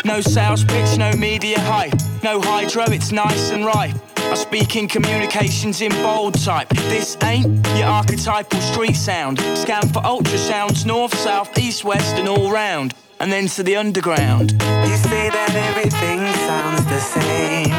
No 0.04 0.20
sales 0.20 0.66
pitch, 0.66 0.98
no 0.98 1.14
media 1.14 1.60
hype. 1.60 1.94
No 2.22 2.42
hydro, 2.42 2.84
it's 2.90 3.12
nice 3.12 3.52
and 3.52 3.66
ripe. 3.66 4.09
I 4.32 4.36
speak 4.36 4.76
in 4.76 4.88
communications 4.88 5.82
in 5.82 5.92
bold 6.04 6.40
type. 6.44 6.70
This 6.70 7.18
ain't 7.24 7.48
your 7.76 7.88
archetypal 7.88 8.62
street 8.62 8.96
sound. 8.96 9.40
Scan 9.58 9.82
for 9.90 10.04
ultrasounds, 10.04 10.86
north, 10.86 11.16
south, 11.16 11.58
east, 11.58 11.84
west, 11.84 12.16
and 12.16 12.30
all 12.30 12.52
round. 12.52 12.94
And 13.20 13.32
then 13.32 13.48
to 13.48 13.64
the 13.64 13.76
underground. 13.76 14.52
You 14.52 14.96
say 15.10 15.30
that 15.30 15.52
everything 15.70 16.20
sounds 16.46 16.86
the 16.86 17.00
same. 17.00 17.74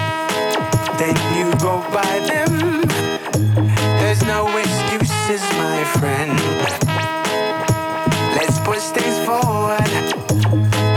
Then 0.99 1.17
you 1.39 1.47
go 1.61 1.79
by 1.95 2.19
them. 2.27 2.83
There's 4.01 4.23
no 4.25 4.49
excuses, 4.57 5.43
my 5.57 5.85
friend. 5.99 6.37
Let's 8.35 8.59
push 8.59 8.91
things 8.91 9.19
forward. 9.25 9.89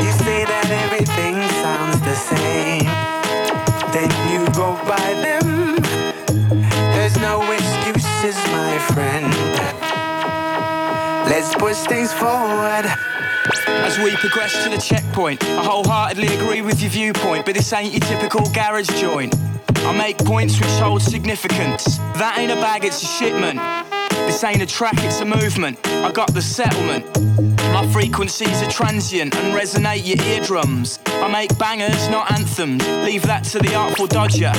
You 0.02 0.12
say 0.26 0.46
that 0.46 0.68
everything 0.84 1.36
sounds 1.62 2.02
the 2.02 2.16
same. 2.16 2.90
Then 3.94 4.10
you 4.34 4.46
go 4.54 4.74
by 4.88 5.14
them. 5.22 5.33
Friend. 8.94 9.34
Let's 11.26 11.56
push 11.56 11.78
things 11.88 12.14
forward. 12.14 12.86
As 13.68 13.98
we 13.98 14.16
progress 14.18 14.64
to 14.64 14.70
the 14.70 14.78
checkpoint, 14.78 15.44
I 15.44 15.64
wholeheartedly 15.64 16.28
agree 16.28 16.62
with 16.62 16.80
your 16.82 16.92
viewpoint, 16.92 17.46
but 17.46 17.56
this 17.56 17.74
ain't 17.74 17.92
your 17.92 18.02
typical 18.02 18.48
garage 18.52 18.90
joint. 19.02 19.34
I 19.78 19.98
make 19.98 20.18
points 20.20 20.60
which 20.60 20.70
hold 20.80 21.02
significance. 21.02 21.98
That 22.18 22.36
ain't 22.38 22.52
a 22.52 22.56
bag, 22.56 22.86
it's 22.86 23.02
a 23.02 23.06
shipment. 23.06 23.60
This 24.28 24.44
ain't 24.44 24.62
a 24.62 24.66
track, 24.68 24.96
it's 25.00 25.22
a 25.22 25.26
movement. 25.26 25.80
I 25.88 26.12
got 26.12 26.34
the 26.34 26.42
settlement. 26.42 27.06
My 27.74 27.88
frequencies 27.92 28.62
are 28.62 28.70
transient 28.70 29.36
and 29.36 29.54
resonate 29.56 30.06
your 30.06 30.24
eardrums. 30.28 31.00
I 31.08 31.28
make 31.28 31.58
bangers, 31.58 32.08
not 32.08 32.32
anthems. 32.32 32.88
Leave 33.04 33.24
that 33.24 33.44
to 33.46 33.58
the 33.58 33.74
artful 33.74 34.06
dodger. 34.06 34.52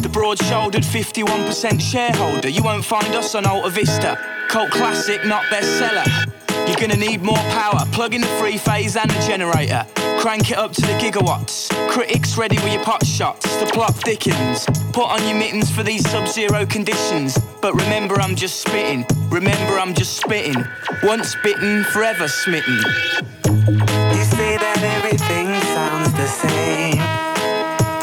The 0.00 0.08
broad 0.10 0.38
shouldered 0.38 0.82
51% 0.82 1.80
shareholder. 1.82 2.48
You 2.48 2.62
won't 2.62 2.84
find 2.84 3.14
us 3.14 3.34
on 3.34 3.44
Alta 3.44 3.68
Vista. 3.68 4.18
Cult 4.48 4.70
classic, 4.70 5.22
not 5.26 5.42
bestseller. 5.44 6.32
You're 6.66 6.80
gonna 6.80 6.96
need 6.96 7.22
more 7.22 7.42
power. 7.50 7.84
Plug 7.92 8.14
in 8.14 8.20
the 8.20 8.32
three 8.38 8.56
phase 8.56 8.96
and 8.96 9.10
the 9.10 9.20
generator. 9.26 9.86
Crank 10.18 10.50
it 10.50 10.56
up 10.56 10.72
to 10.72 10.80
the 10.80 10.92
gigawatts. 10.98 11.68
Critics 11.90 12.36
ready 12.36 12.56
with 12.56 12.72
your 12.72 12.84
pot 12.84 13.04
shots. 13.04 13.44
The 13.56 13.66
plot 13.66 13.94
thickens. 13.96 14.66
Put 14.92 15.06
on 15.06 15.26
your 15.26 15.36
mittens 15.36 15.70
for 15.70 15.82
these 15.82 16.08
sub 16.08 16.28
zero 16.28 16.64
conditions. 16.64 17.36
But 17.60 17.74
remember, 17.74 18.20
I'm 18.20 18.36
just 18.36 18.60
spitting. 18.60 19.04
Remember, 19.30 19.78
I'm 19.78 19.94
just 19.94 20.16
spitting. 20.18 20.64
Once 21.02 21.34
bitten, 21.42 21.84
forever 21.84 22.28
smitten. 22.28 22.76
You 22.76 24.22
say 24.36 24.56
that 24.58 24.78
everything 24.96 25.48
sounds 25.74 26.12
the 26.14 26.28
same. 26.28 26.98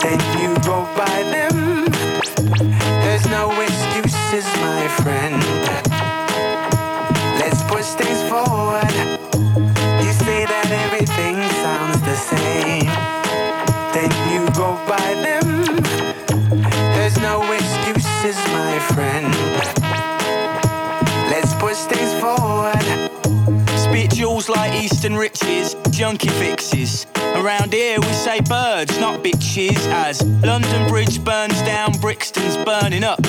Then 0.01 0.19
you 0.41 0.55
go 0.63 0.83
by 0.95 1.23
them. 1.31 1.85
There's 3.03 3.25
no 3.27 3.51
excuses, 3.61 4.45
my 4.61 4.87
friend. 5.01 5.48
Eastern 24.91 25.15
riches, 25.15 25.75
junkie 25.91 26.29
fixes. 26.29 27.05
Around 27.35 27.73
here 27.73 27.99
we 27.99 28.13
say 28.13 28.39
birds, 28.41 28.99
not 28.99 29.23
bitches. 29.23 29.77
As 29.87 30.21
London 30.43 30.87
Bridge 30.89 31.23
burns 31.23 31.61
down, 31.61 31.91
Brixton's 31.99 32.57
burning 32.65 33.03
up. 33.03 33.19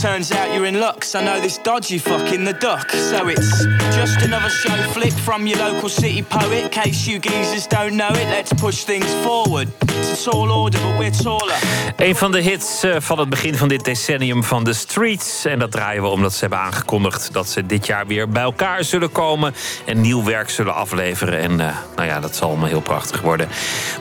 Turns 0.00 0.32
out 0.32 0.54
you're 0.54 0.66
in 0.66 0.80
luck, 0.80 1.00
'cause 1.00 1.14
I 1.14 1.24
know 1.24 1.40
this 1.40 1.58
dodgy 1.58 1.98
fucking 1.98 2.44
the 2.44 2.56
duck. 2.58 2.90
So 2.90 3.28
it's 3.28 3.66
just 3.94 4.22
another 4.22 4.50
show 4.50 4.76
flick 4.92 5.12
from 5.12 5.46
your 5.46 5.58
local 5.58 5.88
city 5.88 6.22
poet. 6.22 6.70
Case 6.70 7.10
you 7.10 7.18
geezers 7.18 7.66
don't 7.68 7.94
know 7.94 8.12
it, 8.12 8.28
let's 8.28 8.52
push 8.60 8.84
things 8.84 9.10
forward. 9.22 9.68
It's 10.00 10.26
a 10.26 10.30
order, 10.30 10.78
but 10.80 10.98
we're 10.98 11.10
taller. 11.10 11.58
Een 11.96 12.16
van 12.16 12.32
de 12.32 12.40
hits 12.40 12.82
eh, 12.82 12.96
van 12.98 13.18
het 13.18 13.28
begin 13.28 13.54
van 13.54 13.68
dit 13.68 13.84
decennium 13.84 14.44
van 14.44 14.64
The 14.64 14.72
Streets. 14.72 15.44
En 15.44 15.58
dat 15.58 15.70
draaien 15.70 16.02
we 16.02 16.08
omdat 16.08 16.32
ze 16.32 16.40
hebben 16.40 16.58
aangekondigd 16.58 17.32
dat 17.32 17.48
ze 17.48 17.66
dit 17.66 17.86
jaar 17.86 18.06
weer 18.06 18.28
bij 18.28 18.42
elkaar 18.42 18.84
zullen 18.84 19.12
komen. 19.12 19.54
En 19.86 20.00
nieuw 20.00 20.24
werk 20.24 20.50
zullen 20.50 20.74
afleveren. 20.74 21.38
En 21.38 21.60
eh, 21.60 21.76
nou 21.96 22.08
ja, 22.08 22.20
dat 22.20 22.36
zal 22.36 22.48
allemaal 22.48 22.68
heel 22.68 22.80
prachtig 22.80 23.20
worden. 23.20 23.39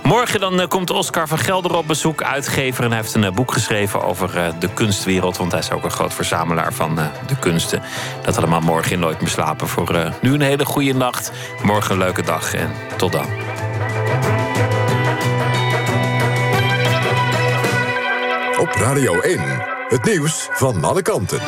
Morgen 0.04 0.40
dan 0.40 0.62
eh, 0.62 0.68
komt 0.68 0.90
Oscar 0.90 1.28
van 1.28 1.38
Gelder 1.38 1.76
op 1.76 1.88
bezoek, 1.88 2.24
uitgever. 2.24 2.84
En 2.84 2.90
hij 2.90 3.00
heeft 3.00 3.14
een 3.14 3.24
eh, 3.24 3.32
boek 3.32 3.52
geschreven 3.52 4.04
over 4.04 4.38
eh, 4.38 4.54
de 4.60 4.70
kunstwereld. 4.74 5.38
Want 5.38 5.52
hij 5.52 5.60
is 5.60 5.72
ook 5.72 5.84
een 5.84 5.92
groot 5.92 6.14
verzamelaar 6.14 6.74
van 6.74 6.96
de 7.28 7.36
kunsten. 7.40 7.82
Dat 8.24 8.38
allemaal 8.38 8.62
morgen 8.62 8.92
in 8.92 9.00
Nooit 9.00 9.22
meer 9.22 9.30
slapen. 9.30 9.68
Voor 9.68 10.14
nu 10.22 10.34
een 10.34 10.42
hele 10.42 10.66
goede 10.66 10.94
nacht. 10.94 11.32
Morgen 11.64 11.92
een 11.92 11.98
leuke 11.98 12.22
dag 12.22 12.54
en 12.54 12.72
tot 12.98 13.12
dan. 13.12 13.26
Op 18.60 18.72
Radio 18.72 19.20
1, 19.20 19.42
het 19.88 20.06
nieuws 20.06 20.48
van 20.52 20.84
alle 20.84 21.02
kanten. 21.02 21.40